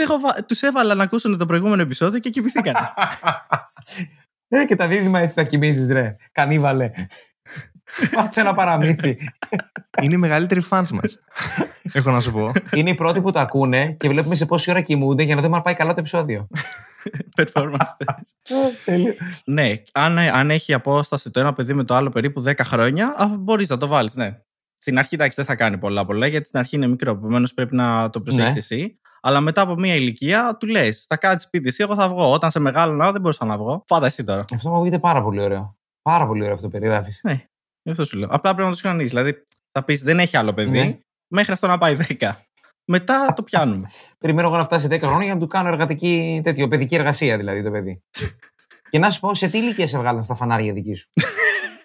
τους 0.46 0.62
έβαλα 0.62 0.94
να 0.94 1.02
ακούσουν 1.02 1.38
το 1.38 1.46
προηγούμενο 1.46 1.82
επεισόδιο 1.82 2.18
και 2.20 2.30
κοιμηθήκαν. 2.30 2.74
Ε, 4.48 4.64
και 4.64 4.76
τα 4.76 4.88
δίδυμα 4.88 5.20
έτσι 5.20 5.36
τα 5.36 5.42
κοιμήσει, 5.42 5.92
ρε. 5.92 6.16
Κανίβαλε. 6.32 6.90
Πάτσε 8.14 8.40
ένα 8.40 8.54
παραμύθι. 8.54 9.16
Είναι 10.02 10.14
οι 10.14 10.18
μεγαλύτεροι 10.18 10.62
φans 10.70 10.88
μας. 10.92 11.18
Έχω 11.92 12.10
να 12.10 12.20
σου 12.20 12.32
πω. 12.32 12.52
Είναι 12.72 12.90
οι 12.90 12.94
πρώτοι 12.94 13.20
που 13.20 13.30
τα 13.30 13.40
ακούνε 13.40 13.92
και 13.98 14.08
βλέπουμε 14.08 14.34
σε 14.34 14.46
πόση 14.46 14.70
ώρα 14.70 14.80
κοιμούνται 14.80 15.22
για 15.22 15.34
να 15.34 15.42
δούμε 15.42 15.56
αν 15.56 15.62
πάει 15.62 15.74
καλά 15.74 15.92
το 15.92 16.00
επεισόδιο. 16.00 16.48
Performance 17.36 18.04
test. 18.04 18.54
ναι, 19.44 19.72
αν, 19.92 20.18
αν 20.18 20.50
έχει 20.50 20.72
απόσταση 20.72 21.30
το 21.30 21.40
ένα 21.40 21.52
παιδί 21.52 21.74
με 21.74 21.84
το 21.84 21.94
άλλο 21.94 22.08
περίπου 22.08 22.42
10 22.46 22.52
χρόνια, 22.60 23.14
μπορείς 23.38 23.68
να 23.68 23.76
το 23.76 23.86
βάλεις, 23.86 24.14
ναι. 24.14 24.38
Στην 24.78 24.98
αρχή, 24.98 25.14
εντάξει, 25.14 25.36
δεν 25.36 25.44
θα 25.44 25.54
κάνει 25.56 25.78
πολλά 25.78 26.04
πολλά, 26.04 26.26
γιατί 26.26 26.46
στην 26.46 26.58
αρχή 26.58 26.76
είναι 26.76 26.86
μικρό, 26.86 27.10
επομένως 27.10 27.54
πρέπει 27.54 27.76
να 27.76 28.10
το 28.10 28.20
προσέξεις 28.20 28.52
Ναι. 28.52 28.58
εσύ. 28.58 28.98
Αλλά 29.20 29.40
μετά 29.40 29.60
από 29.60 29.74
μία 29.74 29.94
ηλικία 29.94 30.56
του 30.60 30.66
λες: 30.66 31.04
Θα 31.08 31.16
κάτσει 31.16 31.46
σπίτι 31.46 31.68
εσύ, 31.68 31.82
εγώ 31.82 31.94
θα 31.94 32.08
βγω. 32.08 32.32
Όταν 32.32 32.50
σε 32.50 32.58
μεγάλωνα, 32.60 33.12
δεν 33.12 33.20
μπορούσα 33.20 33.44
να 33.44 33.56
βγω. 33.56 33.84
Φάτα 33.86 34.06
εσύ 34.06 34.24
τώρα. 34.24 34.44
Αυτό 34.54 34.68
μου 34.68 34.74
ακούγεται 34.74 34.98
πάρα 34.98 35.22
πολύ 35.22 35.40
ωραίο. 35.42 35.76
Πάρα 36.02 36.26
πολύ 36.26 36.40
ωραίο 36.42 36.54
αυτό 36.54 36.66
που 36.66 36.72
περιγράφεις. 36.72 37.20
Ναι, 37.22 37.32
γι' 37.32 37.46
αυτό 37.90 38.04
σου 38.04 38.18
λέω. 38.18 38.28
Απλά 38.30 38.54
πρέπει 38.54 38.68
να 38.68 38.74
το 38.74 38.80
κανονίσει. 38.82 39.08
Δηλαδή, 39.08 39.42
θα 39.72 39.84
πεις: 39.84 40.02
Δεν 40.02 40.18
έχει 40.18 40.36
άλλο 40.36 40.52
παιδί, 40.54 40.78
Ναι. 40.78 40.98
μέχρι 41.34 41.52
αυτό 41.52 41.66
να 41.66 41.78
πάει 41.78 41.96
10. 42.20 42.30
Μετά 42.90 43.32
το 43.36 43.42
πιάνουμε. 43.42 43.90
Περιμένω 44.20 44.48
εγώ 44.48 44.56
να 44.56 44.64
φτάσει 44.64 44.88
10 44.90 44.98
χρόνια 45.02 45.24
για 45.24 45.34
να 45.34 45.40
του 45.40 45.46
κάνω 45.46 45.68
εργατική 45.68 46.40
τέτοιο, 46.44 46.68
παιδική 46.68 46.94
εργασία 46.94 47.36
δηλαδή 47.36 47.62
το 47.62 47.70
παιδί. 47.70 48.00
και 48.90 48.98
να 48.98 49.10
σου 49.10 49.20
πω, 49.20 49.34
σε 49.34 49.48
τι 49.48 49.58
ηλικία 49.58 49.86
σε 49.86 49.98
βγάλαν 49.98 50.24
στα 50.24 50.34
φανάρια 50.34 50.72
δική 50.72 50.94
σου; 50.94 51.08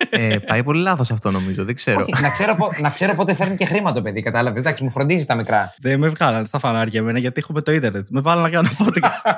Ε, 0.09 0.37
πάει 0.37 0.63
πολύ 0.63 0.81
λάθος 0.81 1.11
αυτό 1.11 1.31
νομίζω. 1.31 1.65
Δεν 1.65 1.75
ξέρω. 1.75 1.99
Όχι, 2.09 2.21
να, 2.21 2.29
ξέρω, 2.29 2.55
πο- 2.55 2.71
να 2.79 2.89
ξέρω 2.89 3.15
πότε 3.15 3.33
φέρνει 3.33 3.55
και 3.55 3.65
χρήμα 3.65 3.91
το 3.91 4.01
παιδί, 4.01 4.21
κατάλαβες. 4.21 4.61
Εντάξει, 4.61 4.83
μου 4.83 4.89
φροντίζει 4.89 5.25
τα 5.25 5.35
μικρά. 5.35 5.73
Δεν 5.77 5.99
με 5.99 6.09
βγάλανε 6.09 6.45
στα 6.45 6.59
φανάρια 6.59 6.99
εμένα 6.99 7.19
γιατί 7.19 7.39
έχουμε 7.39 7.61
το 7.61 7.71
ίντερνετ. 7.71 8.07
Με 8.09 8.21
βάλανε 8.21 8.47
να 8.47 8.53
κάνω 8.53 8.69
podcast. 8.79 9.33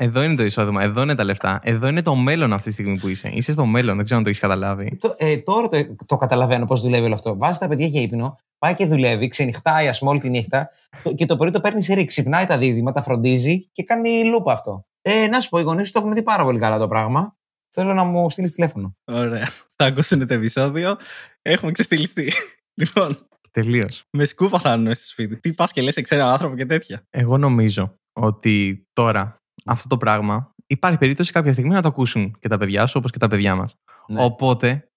Εδώ 0.00 0.22
είναι 0.22 0.34
το 0.34 0.42
εισόδημα, 0.42 0.82
εδώ 0.82 1.02
είναι 1.02 1.14
τα 1.14 1.24
λεφτά. 1.24 1.60
Εδώ 1.62 1.88
είναι 1.88 2.02
το 2.02 2.14
μέλλον 2.14 2.52
αυτή 2.52 2.68
τη 2.68 2.72
στιγμή 2.72 2.98
που 2.98 3.08
είσαι. 3.08 3.30
Είσαι 3.32 3.52
στο 3.52 3.66
μέλλον, 3.66 3.96
δεν 3.96 4.04
ξέρω 4.04 4.18
αν 4.18 4.24
το 4.24 4.30
έχεις 4.30 4.40
καταλάβει. 4.40 4.96
Το, 5.00 5.14
ε, 5.18 5.36
τώρα 5.36 5.68
το, 5.68 5.94
το 6.06 6.16
καταλαβαίνω 6.16 6.66
πώς 6.66 6.80
δουλεύει 6.80 7.04
όλο 7.04 7.14
αυτό. 7.14 7.36
Βάζεις 7.36 7.58
τα 7.58 7.68
παιδιά 7.68 7.86
για 7.86 8.00
ύπνο, 8.00 8.38
πάει 8.58 8.74
και 8.74 8.86
δουλεύει, 8.86 9.28
ξενυχτάει, 9.28 9.88
ας 9.88 9.98
πούμε, 9.98 10.10
όλη 10.10 10.20
τη 10.20 10.30
νύχτα 10.30 10.68
το, 11.02 11.12
και 11.12 11.26
το 11.26 11.36
πρωί 11.36 11.50
το 11.50 11.60
παίρνεις 11.60 11.84
σε 11.84 11.94
ρήξη. 11.94 12.06
Ξυπνάει 12.06 12.46
τα 12.46 12.58
δίδυμα, 12.58 12.92
τα 12.92 13.02
φροντίζει 13.02 13.68
και 13.72 13.82
κάνει 13.82 14.24
λούπα 14.24 14.52
αυτό. 14.52 14.86
Ε, 15.02 15.26
να 15.26 15.40
σου 15.40 15.48
πω, 15.48 15.58
οι 15.58 15.62
γονείς 15.62 15.86
σου 15.86 15.92
το 15.92 15.98
έχουν 15.98 16.12
δει 16.12 16.22
πάρα 16.22 16.42
πολύ 16.44 16.58
καλά 16.58 16.78
το 16.78 16.88
πράγμα. 16.88 17.36
Θέλω 17.70 17.94
να 17.94 18.04
μου 18.04 18.30
στείλεις 18.30 18.52
τηλέφωνο. 18.52 18.96
Ωραία. 19.04 19.48
Θα 19.76 19.84
ακούσουν 19.84 20.26
το 20.26 20.34
επεισόδιο. 20.34 20.96
Έχουμε 21.42 21.72
ξεστηλιστεί. 21.72 22.32
λοιπόν, 22.80 23.16
Τελείως. 23.50 24.04
με 24.10 24.24
σκούπα 24.24 24.58
θα 24.58 24.74
είναι 24.74 24.94
στο 24.94 25.06
σπίτι. 25.06 25.40
Τι 25.40 25.52
πας 25.52 25.72
και 25.72 25.82
λες 25.82 25.94
σε 25.94 26.02
ξένο 26.02 26.24
άνθρωπο 26.24 26.56
και 26.56 26.66
τέτοια. 26.66 27.02
Εγώ 27.10 27.38
νομίζω 27.38 27.94
ότι 28.12 28.86
τώρα 28.92 29.37
αυτό 29.68 29.88
το 29.88 29.96
πράγμα 29.96 30.54
υπάρχει 30.66 30.98
περίπτωση 30.98 31.32
κάποια 31.32 31.52
στιγμή 31.52 31.74
να 31.74 31.82
το 31.82 31.88
ακούσουν 31.88 32.36
και 32.38 32.48
τα 32.48 32.58
παιδιά 32.58 32.86
σου 32.86 32.94
όπως 32.98 33.10
και 33.10 33.18
τα 33.18 33.28
παιδιά 33.28 33.54
μας. 33.54 33.74
Ναι. 34.06 34.24
Οπότε, 34.24 34.88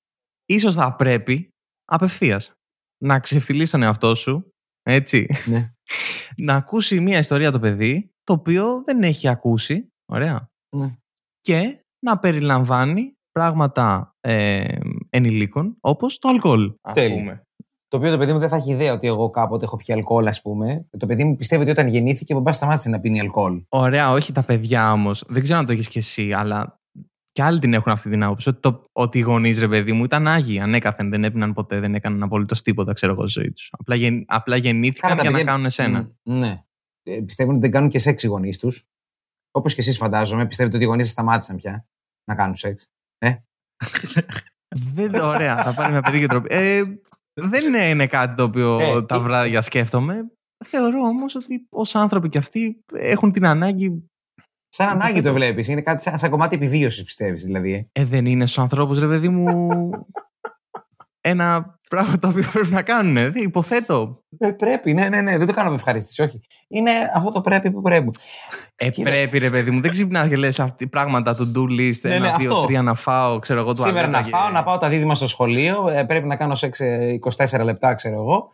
ίσως 0.46 0.76
θα 0.76 0.96
πρέπει 0.96 1.50
απευθείας 1.86 2.54
να 3.04 3.20
ξεφτυλίσει 3.20 3.72
τον 3.72 3.84
εαυτό 3.84 4.16
σου, 4.16 4.54
έτσι. 4.84 5.28
Ναι. 5.46 5.74
να 6.48 6.56
ακούσει 6.56 7.00
μια 7.00 7.20
ιστορία 7.20 7.52
το 7.52 7.60
παιδί, 7.60 8.12
το 8.24 8.34
οποίο 8.34 8.84
δεν 8.86 9.04
έχει 9.04 9.28
ακούσει. 9.28 9.92
Ωραία. 10.06 10.50
Ναι. 10.76 10.96
Και 11.42 11.86
να 12.06 12.20
περιλαμβάνει 12.20 13.14
πράγματα 13.32 14.16
ε, 14.20 14.78
ενηλίκων, 15.10 15.78
όπως 15.80 16.20
το 16.20 16.30
αλκοόλ. 16.30 16.74
ας 16.82 16.94
Τέλεια. 16.94 17.44
Πούμε. 17.92 17.98
Το 17.98 17.98
οποίο 17.98 18.12
το 18.12 18.18
παιδί 18.18 18.34
μου 18.34 18.40
δεν 18.40 18.50
θα 18.50 18.56
έχει 18.56 18.72
ιδέα 18.72 18.94
ότι 18.94 19.08
εγώ 19.08 19.30
κάποτε 19.30 19.66
έχω 19.66 19.78
πιει 19.78 19.96
αλκοόλ, 19.96 20.28
ας 20.28 20.42
πούμε. 20.42 20.86
Το 20.98 21.06
παιδί 21.06 21.24
μου 21.24 21.36
πιστεύει 21.36 21.62
ότι 21.62 21.72
όταν 21.72 21.88
γεννήθηκε, 21.88 22.34
ο 22.34 22.36
μπαμπάς 22.36 22.56
σταμάτησε 22.56 22.90
να 22.90 23.00
πίνει 23.00 23.20
αλκοόλ. 23.20 23.64
Ωραία, 23.70 24.12
όχι 24.12 24.32
τα 24.32 24.44
παιδιά 24.44 24.92
όμως. 24.92 25.24
Δεν 25.28 25.42
ξέρω 25.42 25.60
αν 25.60 25.66
το 25.66 25.72
έχεις 25.72 25.88
κι 25.88 25.98
εσύ, 25.98 26.34
αλλά 26.34 26.80
κι 27.32 27.42
άλλοι 27.42 27.60
την 27.60 27.74
έχουν 27.74 27.92
αυτή 27.92 28.10
την 28.10 28.24
άποψη. 28.24 28.50
Ότι, 28.50 28.60
το, 28.60 28.84
ότι 28.92 29.18
οι 29.18 29.22
γονείς, 29.22 29.60
ρε 29.60 29.68
παιδί 29.68 29.92
μου, 29.94 30.04
ήταν 30.04 30.28
άγιοι 30.28 30.60
ανέκαθεν. 30.60 31.10
Δεν 31.10 31.24
έπιναν 31.24 31.54
ποτέ, 31.54 31.80
δεν 31.80 31.96
έκαναν 31.96 32.24
απολύτως 32.24 32.62
τίποτα, 32.62 32.94
ξέρω 32.94 33.12
εγώ, 33.12 33.28
στη 33.28 33.40
ζωή 33.40 33.52
τους. 33.52 33.70
Απλά, 33.72 33.96
γεν, 33.96 34.24
απλά 34.28 34.56
γεννήθηκαν 34.56 35.10
Καλά, 35.10 35.16
τα 35.16 35.22
για 35.22 35.32
να 35.32 35.38
παιδιά- 35.38 35.52
κάνουν 35.52 35.66
εσένα. 35.66 36.12
Μ, 36.24 36.34
Ναι. 36.40 36.64
Ε, 37.04 37.20
πιστεύουν 37.26 37.54
ότι 37.54 37.62
δεν 37.62 37.72
κάνουν 37.72 37.90
και 37.90 38.00
σεξ 38.00 38.24
οι 38.24 38.28
γονείς 38.28 38.58
τους. 38.58 38.86
Όπως 39.52 39.74
και 39.74 39.82
εσείς 39.82 39.98
φαντάζομαι, 39.98 40.48
πιστεύετε 40.48 40.76
ότι 40.76 40.86
οι 40.86 40.88
γονείς 40.88 41.10
σταμάτησαν 41.10 41.56
πια 41.56 41.86
να 42.30 42.36
κάνουν 42.36 42.56
σεξ. 42.56 42.88
δεν, 44.96 45.16
ωραία, 45.16 45.64
θα 45.64 45.74
πάρει 45.74 45.92
μια 45.92 46.02
περίεργη 46.02 46.28
τροπή. 46.28 46.48
Ε, 46.56 46.84
δεν 47.34 47.66
είναι, 47.66 47.90
είναι 47.90 48.08
κάτι 48.08 48.36
το 48.36 48.44
οποίο 48.44 48.80
Ε, 48.80 49.04
τα 49.06 49.16
ε, 49.16 49.20
βράδια 49.20 49.62
σκέφτομαι. 49.62 50.32
Θεωρώ 50.66 51.00
όμως 51.00 51.36
ότι 51.36 51.68
ως 51.70 51.96
άνθρωποι 51.96 52.30
κι 52.30 52.38
αυτοί 52.38 52.80
έχουν 52.94 53.32
την 53.32 53.46
ανάγκη. 53.46 54.06
Σαν 54.70 54.90
ανάγκη 54.90 55.22
το 55.22 55.34
βλέπεις. 55.34 55.68
Είναι 55.68 55.82
κάτι 55.82 56.04
σαν, 56.04 56.18
σαν 56.18 56.30
κομμάτι 56.30 56.56
επιβίωσης, 56.56 57.04
πιστεύεις 57.04 57.44
δηλαδή. 57.44 57.74
ε; 57.74 58.02
Ε, 58.02 58.06
δεν 58.06 58.26
είναι 58.26 58.46
στους 58.46 58.58
ανθρώπους, 58.58 59.00
ρε 59.00 59.08
παιδί 59.08 59.30
μου, 59.30 59.90
ένα 61.22 61.80
πράγμα 61.96 62.20
το 62.20 62.28
οποίο 62.28 62.44
πρέπει 62.54 62.70
να 62.70 62.82
κάνουν. 62.82 63.18
Ε, 63.18 63.32
υποθέτω. 63.36 64.24
Ε, 64.38 64.52
πρέπει, 64.52 64.94
ναι, 64.94 65.10
ναι, 65.10 65.22
ναι. 65.22 65.38
Δεν 65.38 65.48
το 65.48 65.54
κάνω 65.54 65.70
με 65.70 65.76
ευχαρίστηση, 65.76 66.22
όχι. 66.22 66.40
Είναι 66.68 66.92
αυτό 67.16 67.32
το 67.32 67.42
πρέπει 67.42 67.72
που 67.72 67.82
πρέπει. 67.82 68.10
Ε, 68.76 68.90
Κοίτα. 68.90 69.10
πρέπει, 69.10 69.38
ρε 69.38 69.50
παιδί 69.50 69.72
μου. 69.72 69.82
Δεν 69.82 69.92
ξυπνάς 69.92 70.28
και 70.28 70.36
λες 70.38 70.60
αυτή 70.60 70.88
πράγματα 70.88 71.36
του 71.36 71.52
do 71.56 71.60
list. 71.80 72.00
Ναι, 72.02 72.16
ένα, 72.16 72.32
ναι, 72.32 72.36
δύο, 72.38 72.52
αυτό. 72.52 72.66
τρία 72.66 72.82
να 72.82 72.94
φάω, 72.94 73.40
ξέρω 73.40 73.60
εγώ. 73.60 73.76
Σήμερα 73.76 73.94
τουαλέτα 73.94 74.18
να 74.20 74.24
και- 74.24 74.30
φάω, 74.30 74.50
να 74.50 74.64
πάω 74.64 74.78
τα 74.78 74.90
δίδυμα 74.90 75.16
στο 75.16 75.28
σχολείο. 75.28 75.90
ε, 75.90 76.04
πρέπει 76.04 76.28
να 76.28 76.36
κάνω 76.36 76.56
σεξ 76.56 76.80
ε, 76.80 77.20
24 77.38 77.64
λεπτά, 77.64 77.94
ξέρω 77.94 78.16
εγώ. 78.16 78.52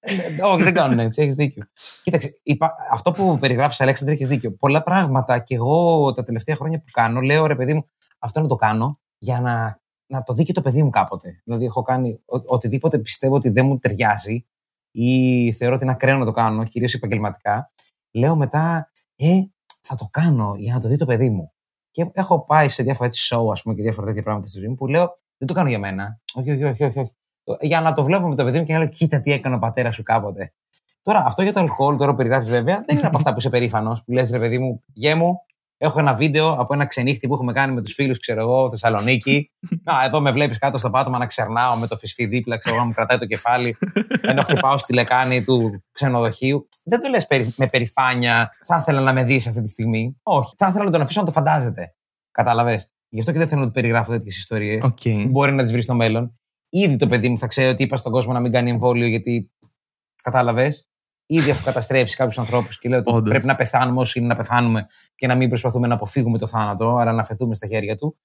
Ε, 0.00 0.12
ε, 0.14 0.42
όχι, 0.44 0.62
δεν 0.62 0.74
κάνουν 0.74 0.98
έτσι. 0.98 1.22
Έχεις 1.22 1.34
δίκιο. 1.34 1.62
Κοίταξε, 2.02 2.40
είπα, 2.42 2.74
αυτό 2.92 3.12
που 3.12 3.38
περιγράφεις, 3.38 3.80
Αλέξανδρε, 3.80 4.14
έχεις 4.14 4.26
δίκιο. 4.26 4.52
Πολλά 4.52 4.82
πράγματα 4.82 5.38
και 5.38 5.54
εγώ 5.54 6.12
τα 6.12 6.22
τελευταία 6.22 6.56
χρόνια 6.56 6.78
που 6.78 6.90
κάνω, 6.92 7.20
λέω 7.20 7.46
ρε 7.46 7.54
παιδί 7.56 7.74
μου, 7.74 7.84
αυτό 8.18 8.40
να 8.40 8.46
το 8.48 8.54
κάνω 8.56 9.00
για 9.18 9.40
να, 9.40 9.80
να 10.12 10.22
το 10.22 10.32
δει 10.34 10.44
και 10.44 10.52
το 10.52 10.60
παιδί 10.60 10.82
μου 10.82 10.90
κάποτε. 10.90 11.40
Δηλαδή, 11.44 11.64
έχω 11.64 11.82
κάνει 11.82 12.10
ο- 12.26 12.54
οτιδήποτε 12.54 12.98
πιστεύω 12.98 13.34
ότι 13.34 13.48
δεν 13.48 13.66
μου 13.66 13.78
ταιριάζει 13.78 14.46
ή 14.90 15.52
θεωρώ 15.52 15.74
ότι 15.74 15.82
είναι 15.84 15.92
ακραίο 15.92 16.16
να 16.18 16.24
το 16.24 16.30
κάνω, 16.32 16.64
κυρίως 16.64 16.94
επαγγελματικά. 16.94 17.72
Λέω 18.10 18.36
μετά, 18.36 18.90
ε, 19.16 19.40
θα 19.80 19.94
το 19.94 20.08
κάνω 20.10 20.54
για 20.56 20.74
να 20.74 20.80
το 20.80 20.88
δει 20.88 20.96
το 20.96 21.06
παιδί 21.06 21.30
μου. 21.30 21.52
Και 21.90 22.10
έχω 22.12 22.44
πάει 22.44 22.68
σε 22.68 22.82
διάφορα 22.82 23.08
έτσι 23.08 23.34
show, 23.34 23.50
ας 23.52 23.62
πούμε, 23.62 23.74
και 23.74 23.82
διάφορα 23.82 24.06
τέτοια 24.06 24.22
πράγματα 24.22 24.46
στη 24.46 24.58
ζωή 24.58 24.68
μου 24.68 24.74
που 24.74 24.86
λέω, 24.86 25.14
δεν 25.38 25.48
το 25.48 25.54
κάνω 25.54 25.68
για 25.68 25.78
μένα. 25.78 26.20
Όχι, 26.34 26.50
όχι, 26.50 26.64
όχι, 26.64 26.84
όχι. 26.84 26.98
όχι. 26.98 27.12
Το- 27.44 27.56
Για 27.60 27.80
να 27.80 27.92
το 27.92 28.04
βλέπω 28.04 28.28
με 28.28 28.34
το 28.34 28.44
παιδί 28.44 28.58
μου 28.58 28.64
και 28.64 28.72
να 28.72 28.78
λέω, 28.78 28.88
κοίτα 28.88 29.20
τι 29.20 29.32
έκανε 29.32 29.54
ο 29.54 29.58
πατέρας 29.58 29.94
σου 29.94 30.02
κάποτε. 30.02 30.52
Τώρα, 31.02 31.18
αυτό 31.26 31.42
για 31.42 31.52
το 31.52 31.60
αλκοόλ, 31.60 31.96
τώρα 31.96 32.10
που 32.10 32.16
περιγράφεις 32.16 32.48
βέβαια, 32.50 32.82
δεν 32.86 32.96
είναι 32.98 33.06
από 33.06 33.16
αυτά 33.16 33.32
που 33.32 33.38
είσαι 33.38 33.48
περήφανος, 33.48 34.04
που 34.04 34.12
λες, 34.12 34.30
ρε 34.30 34.38
παιδί 34.38 34.58
μου, 34.58 34.82
γε 34.94 35.14
μου, 35.14 35.40
έχω 35.82 35.98
ένα 35.98 36.14
βίντεο 36.14 36.52
από 36.52 36.74
ένα 36.74 36.86
ξενύχτη 36.86 37.26
που 37.26 37.34
έχουμε 37.34 37.52
κάνει 37.52 37.74
με 37.74 37.82
τους 37.82 37.92
φίλους, 37.94 38.18
ξέρω 38.18 38.40
εγώ, 38.40 38.70
Θεσσαλονίκη. 38.70 39.50
Να, 39.84 40.04
εδώ 40.04 40.20
με 40.20 40.32
βλέπεις 40.32 40.58
κάτω 40.58 40.78
στο 40.78 40.90
πάτωμα 40.90 41.18
να 41.18 41.26
ξερνάω 41.26 41.76
με 41.76 41.86
το 41.86 41.96
φυσφί 41.96 42.26
δίπλα, 42.26 42.56
ξέρω 42.56 42.74
εγώ, 42.74 42.84
να 42.84 42.88
μου 42.90 42.94
κρατάει 42.94 43.18
το 43.18 43.26
κεφάλι, 43.26 43.76
ενώ 44.30 44.42
χτυπάω 44.42 44.78
στη 44.78 44.94
λεκάνη 44.94 45.44
του 45.44 45.84
ξενοδοχείου. 45.92 46.68
Δεν 46.84 47.00
το 47.00 47.08
λες 47.08 47.26
με 47.56 47.66
περηφάνεια, 47.66 48.50
θα 48.66 48.78
ήθελα 48.80 49.00
να 49.00 49.12
με 49.12 49.24
δεις 49.24 49.46
αυτή 49.46 49.62
τη 49.62 49.68
στιγμή. 49.68 50.16
Όχι, 50.22 50.54
θα 50.56 50.68
ήθελα 50.68 50.84
να 50.84 50.90
τον 50.90 51.00
αφήσω 51.00 51.20
να 51.20 51.26
το 51.26 51.32
φαντάζεται. 51.32 51.94
Κατάλαβε. 52.30 52.84
Γι' 53.08 53.20
αυτό 53.20 53.32
και 53.32 53.38
δεν 53.38 53.48
θέλω 53.48 53.60
να 53.60 53.66
του 53.66 53.72
περιγράφω 53.72 54.10
τέτοιες 54.10 54.36
ιστορίες. 54.36 54.82
Οκ. 54.84 55.28
Μπορεί 55.28 55.52
να 55.52 55.62
τις 55.62 55.72
βρει 55.72 55.82
στο 55.82 55.94
μέλλον. 55.94 56.38
Ήδη 56.68 56.96
το 56.96 57.06
παιδί 57.06 57.28
μου 57.28 57.38
θα 57.38 57.46
ξέρει 57.46 57.68
ότι 57.68 57.82
είπα 57.82 57.96
στον 57.96 58.12
κόσμο 58.12 58.32
να 58.32 58.40
μην 58.40 58.52
κάνει 58.52 58.70
εμβόλιο 58.70 59.06
γιατί. 59.06 59.50
Κατάλαβες. 60.22 60.86
Ήδη 61.32 61.50
έχω 61.50 61.62
καταστρέψει 61.64 62.16
κάποιους 62.16 62.38
ανθρώπους 62.38 62.78
και 62.78 62.88
λέω 62.88 62.98
ότι 62.98 63.10
Όντως. 63.10 63.28
πρέπει 63.30 63.46
να 63.46 63.54
πεθάνουμε 63.56 64.00
όσοι 64.00 64.18
είναι 64.18 64.28
να 64.28 64.36
πεθάνουμε 64.36 64.86
και 65.14 65.26
να 65.26 65.34
μην 65.34 65.48
προσπαθούμε 65.48 65.86
να 65.86 65.94
αποφύγουμε 65.94 66.38
το 66.38 66.46
θάνατο, 66.46 66.96
αλλά 66.96 67.12
να 67.12 67.24
αφεθούμε 67.24 67.54
στα 67.54 67.66
χέρια 67.66 67.96
του. 67.96 68.16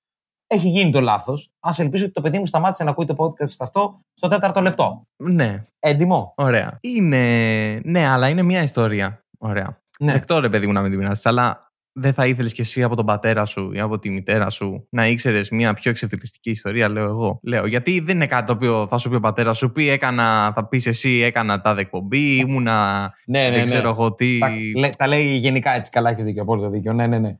έχει 0.48 0.68
γίνει 0.68 0.92
το 0.92 1.02
λάθος. 1.02 1.52
Α 1.60 1.70
ελπίσω 1.78 2.04
ότι 2.04 2.14
το 2.14 2.22
παιδί 2.22 2.40
μου 2.40 2.46
σταμάτησε 2.46 2.84
να 2.84 2.90
ακούει 2.90 3.06
το 3.06 3.16
podcast 3.18 3.56
αυτό 3.60 3.98
στο 4.14 4.28
τέταρτο 4.28 4.62
λεπτό. 4.62 5.08
Ναι, 5.16 5.62
Έντιμο. 5.80 6.34
ωραία. 6.38 6.78
Είναι. 6.82 7.82
Ναι, 7.84 8.06
αλλά 8.08 8.28
είναι 8.28 8.42
μια 8.42 8.64
ιστορία. 8.64 9.26
Ωραία. 9.38 9.82
Ναι. 10.00 10.12
Δεκτό 10.12 10.40
ρε 10.40 10.50
παιδί 10.50 10.68
μου 10.68 10.74
να 10.74 10.82
μην 10.82 10.90
την 10.92 11.00
πειράζει, 11.00 11.22
αλλά 11.24 11.67
δεν 12.00 12.14
θα 12.14 12.28
ήθελες 12.28 12.54
κι 12.54 12.62
εσύ 12.62 12.84
από 12.84 12.96
τον 12.96 13.06
πατέρα 13.06 13.46
σου 13.46 13.72
ή 13.74 13.80
από 13.80 14.00
τη 14.00 14.10
μητέρα 14.10 14.50
σου 14.50 14.88
να 14.90 15.08
ήξερες 15.08 15.50
μια 15.50 15.74
πιο 15.74 15.92
εξευτελιστική 15.92 16.50
ιστορία, 16.50 16.90
λέω 16.90 17.04
εγώ. 17.04 17.40
Λέω, 17.44 17.66
γιατί 17.66 18.00
δεν 18.00 18.16
είναι 18.16 18.28
κάτι 18.28 18.46
το 18.46 18.54
οποίο 18.54 18.88
θα 18.88 18.98
σου 18.98 19.10
πει 19.10 19.16
ο 19.16 19.20
πατέρας 19.20 19.58
σου, 19.58 19.72
πει 19.72 19.90
έκανα, 19.90 20.54
θα 20.56 20.68
πεις 20.68 20.86
εσύ 20.86 21.22
έκανα 21.22 21.62
τάδε 21.62 21.82
εκπομπή, 21.82 22.38
ήμουνα. 22.38 23.12
Ναι, 23.26 23.40
ναι, 23.40 23.50
δεν 23.50 23.60
ναι. 23.60 23.64
ξέρω 23.64 23.90
εγώ 23.90 24.14
τι. 24.14 24.38
Τα, 24.38 24.50
λέ- 24.76 24.96
τα 24.96 25.08
λέει 25.08 25.26
γενικά 25.26 25.72
έτσι, 25.72 25.92
καλά 25.92 26.10
έχεις 26.10 26.24
δίκιο, 26.24 26.42
απόλυτο 26.42 26.70
δίκιο. 26.70 26.94
Ναι, 26.94 27.08
ναι, 27.08 27.20
ναι. 27.20 27.38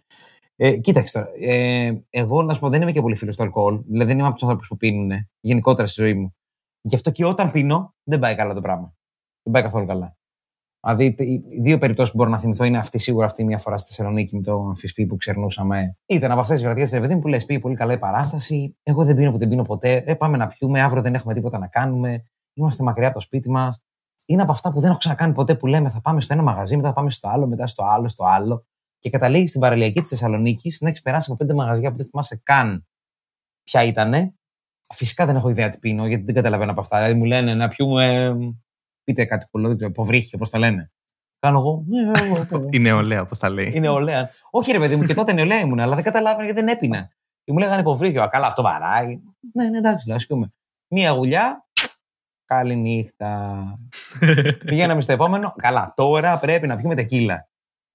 Ε, 0.56 0.78
κοίταξε 0.78 1.14
τώρα. 1.14 1.30
Ε, 1.40 2.04
εγώ 2.10 2.44
να 2.44 2.54
σου 2.54 2.60
πω, 2.60 2.70
δεν 2.70 2.82
είμαι 2.82 2.92
και 2.92 3.02
πολύ 3.02 3.16
φίλος 3.16 3.36
του 3.36 3.44
αλκοόλ. 3.44 3.82
Δηλαδή, 3.88 4.10
δεν 4.10 4.18
είμαι 4.18 4.28
από 4.28 4.36
τους 4.36 4.44
άνθρωπου 4.44 4.68
που 4.68 4.78
πίνουν 4.78 5.12
γενικότερα 5.40 5.88
στη 5.88 6.02
ζωή 6.02 6.14
μου. 6.14 6.36
Γι' 6.82 6.96
αυτό 6.96 7.12
και 7.12 7.26
όταν 7.26 7.52
πίνω, 7.52 7.96
δεν 8.04 8.20
πάει 8.20 8.36
καλά 8.36 8.54
το 8.54 8.62
πράγμα. 8.62 8.94
Δεν 9.44 9.54
πάει 9.54 9.64
καθόλου 9.64 9.86
καλά. 9.86 10.18
Δηλαδή, 10.82 11.14
τε- 11.14 11.28
οι 11.28 11.62
δύο 11.62 11.78
περιπτώσεις 11.78 12.12
που 12.12 12.18
μπορώ 12.18 12.30
να 12.30 12.38
θυμηθώ 12.40 12.64
είναι 12.64 12.78
αυτή 12.78 12.98
σίγουρα 12.98 13.26
αυτή 13.26 13.44
μια 13.44 13.58
φορά 13.58 13.78
στη 13.78 13.88
Θεσσαλονίκη 13.94 14.36
με 14.36 14.42
τον 14.42 14.76
Φυσφή 14.76 15.06
που 15.06 15.16
ξερνούσαμε. 15.16 15.98
Ήταν 16.06 16.32
από 16.32 16.40
αυτές 16.40 16.56
τις 16.56 16.66
βραδιές 16.66 16.90
τη 16.92 17.00
παιδί 17.00 17.14
μου 17.16 17.20
που 17.22 17.28
λες: 17.28 17.46
Πήγε 17.46 17.60
πολύ 17.60 17.76
καλά 17.76 17.94
η 17.94 17.98
παράσταση. 18.00 18.78
Εγώ 18.84 19.04
δεν 19.06 19.16
πίνω 19.16 19.32
που 19.32 19.38
δεν 19.38 19.48
πίνω 19.48 19.64
ποτέ. 19.64 20.04
Ε, 20.06 20.14
πάμε 20.14 20.38
να 20.38 20.48
πιούμε. 20.48 20.82
Αύριο 20.82 21.02
δεν 21.02 21.14
έχουμε 21.16 21.34
τίποτα 21.34 21.58
να 21.58 21.68
κάνουμε. 21.68 22.26
Είμαστε 22.54 22.84
μακριά 22.84 23.08
από 23.08 23.16
το 23.16 23.22
σπίτι 23.22 23.50
μας. 23.50 23.84
Είναι 24.26 24.42
από 24.42 24.52
αυτά 24.52 24.72
που 24.72 24.80
δεν 24.80 24.90
έχω 24.90 24.98
ξανακάνει 25.00 25.34
ποτέ 25.34 25.56
που 25.56 25.68
λέμε: 25.68 25.90
Θα 25.90 26.02
πάμε 26.02 26.22
στο 26.22 26.34
ένα 26.34 26.44
μαγαζί, 26.44 26.76
μετά 26.76 26.88
θα 26.88 26.94
πάμε 26.94 27.10
στο 27.10 27.28
άλλο, 27.30 27.48
μετά 27.48 27.68
στο 27.68 27.86
άλλο, 27.86 28.08
στο 28.08 28.24
άλλο. 28.26 28.66
Και 29.00 29.10
καταλήγει 29.10 29.48
στην 29.48 29.62
παραλιακή 29.62 30.00
της 30.00 30.10
Θεσσαλονίκης 30.10 30.82
να 30.82 30.88
έχεις 30.90 31.02
περάσει 31.02 31.32
από 31.32 31.46
πέντε 31.46 31.54
μαγαζιά 31.54 31.92
που 31.92 31.98
δεν 31.98 32.06
θυμάσαι 32.06 32.42
καν 32.44 32.88
ποια 33.64 33.84
ήταν. 33.84 34.34
Φυσικά 34.94 35.26
δεν 35.26 35.36
έχω 35.36 35.50
ιδέα 35.50 35.70
τι 35.70 35.78
πίνω, 35.78 36.08
γιατί 36.08 36.24
δεν 36.24 36.36
καταλαβαίνω 36.36 36.72
από 36.72 36.82
αυτά. 36.82 36.98
Δηλαδή 36.98 37.18
μου 37.20 37.26
λένε 37.26 37.54
να 37.54 37.68
πιούμε. 37.68 38.36
Πείτε 39.08 39.26
κάτι 39.26 39.46
που 39.52 39.58
λέω, 39.58 39.68
δεν 39.68 39.78
ξέρω, 39.78 39.92
υποβρύχια, 39.92 40.32
όπως 40.36 40.50
τα 40.50 40.58
λένε. 40.58 40.92
Κάνω 41.40 41.60
εγώ. 41.60 41.84
«Ναι, 41.88 42.02
εγώ, 42.02 42.48
εγώ». 42.52 42.70
Η 42.76 42.80
νεολαία, 42.80 43.26
πώ 43.26 43.38
τα 43.38 43.50
λέει. 43.50 43.68
Είναι 43.68 43.80
νεολαία. 43.80 44.30
Όχι, 44.50 44.72
ρε 44.72 44.80
παιδί 44.80 44.96
μου, 44.96 45.04
και 45.04 45.14
τότε 45.14 45.34
νεολαία 45.34 45.60
ήμουν, 45.60 45.80
αλλά 45.80 45.96
δεν 45.96 46.04
καταλάβαινα 46.04 46.44
γιατί 46.44 46.60
δεν 46.60 46.70
έπεινα. 46.70 47.10
Και 47.44 47.52
μου 47.52 47.58
λέγανε 47.58 47.82
υποβρύχιο. 47.82 48.24
Α, 48.24 48.28
καλά, 48.28 48.48
αυτό 48.48 48.62
βαράει. 48.62 49.20
Ναι, 49.54 49.70
ναι, 49.70 49.78
εντάξει, 49.78 50.08
λέω, 50.08 50.16
ας 50.16 50.26
πούμε. 50.28 50.54
Μία 50.88 51.12
γουλιά. 51.12 51.68
Καληνύχτα. 52.46 53.64
Πηγαίναμε 54.66 55.02
στο 55.02 55.12
επόμενο. 55.12 55.54
Καλά, 55.58 55.94
τώρα 55.96 56.40
πρέπει 56.40 56.68
να 56.68 56.78
πιούμε 56.78 56.96
τεκίλα. 56.96 57.50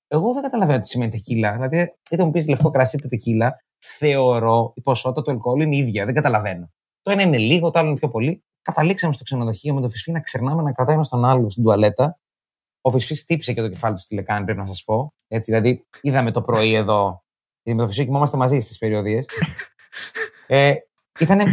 Εγώ 0.08 0.32
δεν 0.32 0.42
καταλαβαίνω 0.42 0.80
τι 0.80 0.88
σημαίνει 0.88 1.10
τεκίλα. 1.10 1.52
Δηλαδή, 1.52 1.94
είτε 2.10 2.24
μου 2.24 2.30
πεις 2.30 2.48
λευκό 2.48 2.70
κρασί 2.70 2.96
είτε 2.96 3.08
τεκίλα, 3.08 3.56
θεωρώ 3.78 4.72
η 4.76 4.80
ποσότητα 4.80 5.22
του 5.22 5.30
αλκοόλ 5.30 5.60
είναι 5.60 5.76
ίδια. 5.76 6.04
Δεν 6.04 6.14
καταλαβαίνω. 6.14 6.70
Το 7.02 7.10
ένα 7.10 7.22
είναι 7.22 7.38
λίγο, 7.38 7.70
το 7.70 7.78
άλλο 7.78 7.88
είναι 7.88 7.98
πιο 7.98 8.08
πολύ. 8.08 8.44
Καταλήξαμε 8.62 9.12
στο 9.12 9.24
ξενοδοχείο 9.24 9.74
με 9.74 9.80
τον 9.80 9.90
Φυσφή 9.90 10.12
να 10.12 10.20
ξερνάμε 10.20 10.62
να 10.62 10.72
κρατάει 10.72 10.94
ένα 10.94 11.04
τον 11.04 11.24
άλλο 11.24 11.50
στην 11.50 11.62
τουαλέτα. 11.62 12.18
Ο 12.80 12.90
Φυσφής 12.90 13.24
τύψε 13.24 13.52
και 13.52 13.60
το 13.60 13.68
κεφάλι 13.68 13.94
του 13.94 14.00
στη 14.00 14.14
λεκάνη, 14.14 14.44
πρέπει 14.44 14.60
να 14.60 14.66
σας 14.66 14.84
πω. 14.84 15.14
Έτσι, 15.28 15.50
δηλαδή, 15.50 15.86
είδαμε 16.00 16.30
το 16.30 16.40
πρωί 16.40 16.72
εδώ. 16.72 17.24
Γιατί 17.62 17.78
με 17.78 17.84
τον 17.84 17.86
Φυσφή 17.86 18.04
κοιμόμαστε 18.04 18.36
μαζί 18.36 18.58
στις 18.58 18.78
περιοδίες. 18.78 19.26
ε, 20.46 20.74
ήτανε, 21.20 21.44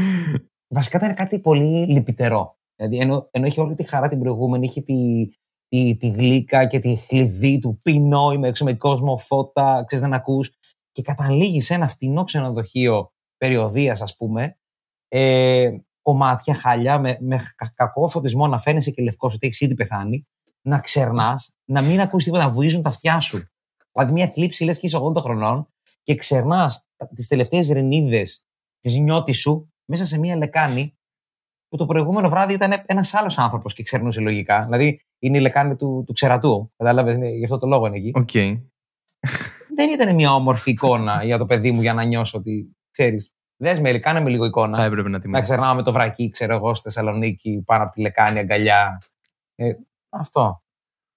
βασικά 0.68 0.98
ήταν 0.98 1.14
κάτι 1.14 1.40
πολύ 1.40 1.86
λυπητερό. 1.86 2.58
Δηλαδή, 2.76 2.98
ενώ, 2.98 3.28
ενώ 3.32 3.46
είχε 3.46 3.62
όλη 3.62 3.76
τη 3.76 3.84
χαρά 3.84 4.08
την 4.08 4.20
προηγούμενη, 4.20 4.66
είχε 4.66 4.82
τη, 4.82 5.30
τη, 5.68 5.98
τη 5.98 6.10
γλύκα 6.10 6.68
και 6.68 6.80
τη 6.80 6.96
χλειδί 6.96 7.60
του 7.60 7.80
πίνω, 7.84 8.32
είμαι 8.32 8.48
έξω 8.48 8.64
με 8.64 8.74
κόσμο, 8.74 9.18
φώτα, 9.18 9.84
ξέρεις 9.88 10.06
δεν 10.06 10.14
ακούς 10.14 10.54
και 10.92 11.02
καταλήγει 11.02 11.62
σε 11.62 11.74
ένα 11.74 11.88
φτηνό 11.88 12.24
ξενοδοχείο 12.24 13.12
περιοδείας 13.38 14.02
ας 14.02 14.16
πούμε 14.16 14.58
ε, 15.08 15.78
κομμάτια, 16.02 16.54
χάλια, 16.54 17.00
με, 17.00 17.18
με 17.22 17.38
κα- 17.56 17.72
κακό 17.76 18.10
φωτισμό 18.10 18.48
να 18.48 18.60
φαίνεσαι 18.60 18.92
και 18.92 19.02
λευκός 19.02 19.34
ότι 19.34 19.48
έχεις 19.48 19.62
ήδη 19.62 19.74
πεθάνει 19.74 20.28
να 20.62 20.80
ξερνάς, 20.80 21.56
να 21.66 21.82
μην 21.82 22.02
ακούς 22.02 22.24
τίποτα, 22.24 22.44
να 22.44 22.50
βουίζουν 22.52 22.82
τα 22.82 22.90
αυτιά 22.90 23.20
σου. 23.20 23.44
Δηλαδή 23.92 24.14
μια 24.14 24.28
θλίψη 24.28 24.64
λες 24.64 24.80
και 24.80 24.86
είσαι 24.88 24.98
80 24.98 25.22
χρονών 25.22 25.68
και 26.04 26.16
ξερνάς 26.16 26.88
τα- 26.96 27.08
τις 27.16 27.28
τελευταίες 27.28 27.70
ρανίδες 27.70 28.46
της 28.80 28.98
νιότης 28.98 29.40
σου 29.40 29.74
μέσα 29.86 30.06
σε 30.06 30.20
μια 30.20 30.36
λεκάνη 30.36 30.98
που 31.68 31.78
το 31.78 31.86
προηγούμενο 31.86 32.30
βράδυ 32.30 32.54
ήταν 32.54 32.84
ένας 32.86 33.14
άλλος 33.14 33.38
άνθρωπος 33.38 33.74
και 33.74 33.84
ξερνούσε 33.84 34.20
λογικά. 34.22 34.64
Δηλαδή 34.64 35.02
είναι 35.20 35.38
η 35.38 35.42
λεκάνη 35.42 35.76
του, 35.76 36.04
του 36.08 36.14
ξερατού. 36.14 36.72
Κατάλαβες, 36.78 37.18
γι' 37.38 37.44
αυτό 37.44 37.58
το 37.58 37.68
λόγο 37.68 37.86
είναι 37.88 37.98
εκεί. 37.98 38.12
Οκ. 38.16 38.32
Δεν 39.76 39.90
ήταν 39.94 40.16
μια 40.16 40.34
όμορφη 40.34 40.72
εικόνα 40.72 41.24
για 41.24 41.38
το 41.38 41.46
παιδί 41.46 41.72
μου 41.72 41.82
για 41.82 41.94
να 41.94 42.04
νιώσω 42.04 42.38
ότι 42.38 42.78
ξέρεις. 42.92 43.34
Δε 43.62 43.80
με, 43.80 43.92
κάνε 44.00 44.20
με 44.20 44.30
λίγο 44.30 44.44
Θα 44.44 44.48
εικόνα. 44.48 44.84
έπρεπε 44.84 45.10
να 45.10 45.20
τη 45.20 45.30
Να 45.30 45.42
ξερνάω 45.42 45.76
με 45.76 45.84
το 45.84 45.92
βρακί, 45.92 46.30
ξέρω 46.30 46.56
εγώ, 46.56 46.74
στη 46.74 46.84
Θεσσαλονίκη, 46.84 47.64
πάνω 47.66 47.84
από 47.84 47.94
τη 47.94 48.02
λεκάνη, 48.02 48.40
αγκαλιά. 48.40 48.98
Ε, 49.56 49.72
αυτό. 50.10 50.64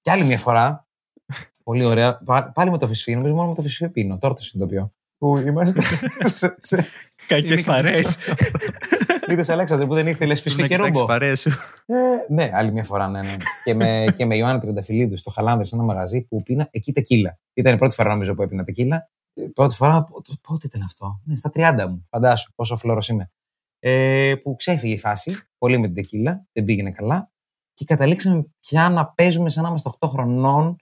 Και 0.01 0.11
άλλη 0.11 0.25
μια 0.25 0.39
φορά. 0.39 0.87
Πολύ 1.65 1.85
ωραία. 1.85 2.19
πα- 2.25 2.53
Πάλι 2.55 2.71
με 2.71 2.79
το 2.79 2.87
φυσφή. 2.87 3.15
Νομίζω 3.15 3.35
μόνο 3.35 3.49
με 3.49 3.55
το 3.55 3.63
φυσφή 3.63 3.89
πίνω. 3.89 4.19
Τώρα 4.19 4.35
το 4.35 4.43
συνειδητοποιώ. 4.43 4.93
Που 5.19 5.39
είμαστε. 5.39 5.83
σε- 6.39 6.57
σε- 6.59 6.87
Κακές 7.27 7.65
παρέ. 7.65 8.01
Είδες 9.29 9.49
Αλέξανδρε 9.49 9.87
που 9.87 9.95
δεν 9.95 10.07
ήρθε, 10.07 10.27
λες 10.27 10.41
φυσφή 10.41 10.67
και 10.67 10.77
ρούμπο. 10.77 11.05
παρέες 11.05 11.41
σου. 11.41 11.51
Ε, 11.87 11.95
ναι, 12.29 12.51
άλλη 12.55 12.73
μια 12.73 12.85
φορά, 12.85 13.09
ναι. 13.09 13.21
ναι. 13.21 13.37
και, 13.65 13.75
με, 13.75 14.05
και 14.17 14.27
με 14.27 14.37
Ιωάννη 14.37 14.61
Τριανταφυλλίδου 14.61 15.17
στο 15.17 15.31
Χαλάνδρη, 15.31 15.67
σε 15.67 15.75
ένα 15.77 15.85
μαγαζί 15.85 16.23
που 16.23 16.37
πίνα 16.45 16.69
εκεί 16.71 16.93
τεκίλα. 16.93 17.39
Ήταν 17.53 17.75
η 17.75 17.79
πρώτη 17.79 17.95
φορά 17.95 18.09
νομίζω 18.09 18.35
που 18.35 18.43
έπινα 18.43 18.65
τεκίλα. 18.65 19.11
Ε, 19.35 19.43
Πρώτη 19.55 19.75
φορά, 19.75 20.05
πο- 20.05 20.23
πότε 20.41 20.67
ήταν 20.67 20.83
αυτό; 20.83 21.21
Ναι, 21.25 21.37
στα 21.37 21.51
30 21.55 21.87
μου. 21.89 22.07
Φαντάσου 22.11 22.53
πόσο 22.55 22.77
φλόρο 22.77 23.01
είμαι. 23.09 23.31
Ε, 23.79 24.35
που 24.43 24.57
ξέφυγε 24.57 24.95
η 24.95 24.99
φάση, 24.99 25.37
πολύ 25.59 25.79
με 25.79 25.87
την 25.87 25.95
τεκίλα, 25.95 26.47
δεν 26.53 26.65
πήγαινε 26.65 26.91
καλά. 26.91 27.31
Και 27.75 27.85
καταλήξαμε 27.85 28.45
πια 28.61 28.89
να 28.89 29.07
παίζουμε 29.07 29.51
σαν 29.51 29.63
να 29.63 29.69
είμαστε 29.69 29.91
8 29.99 30.09
χρονών, 30.09 30.77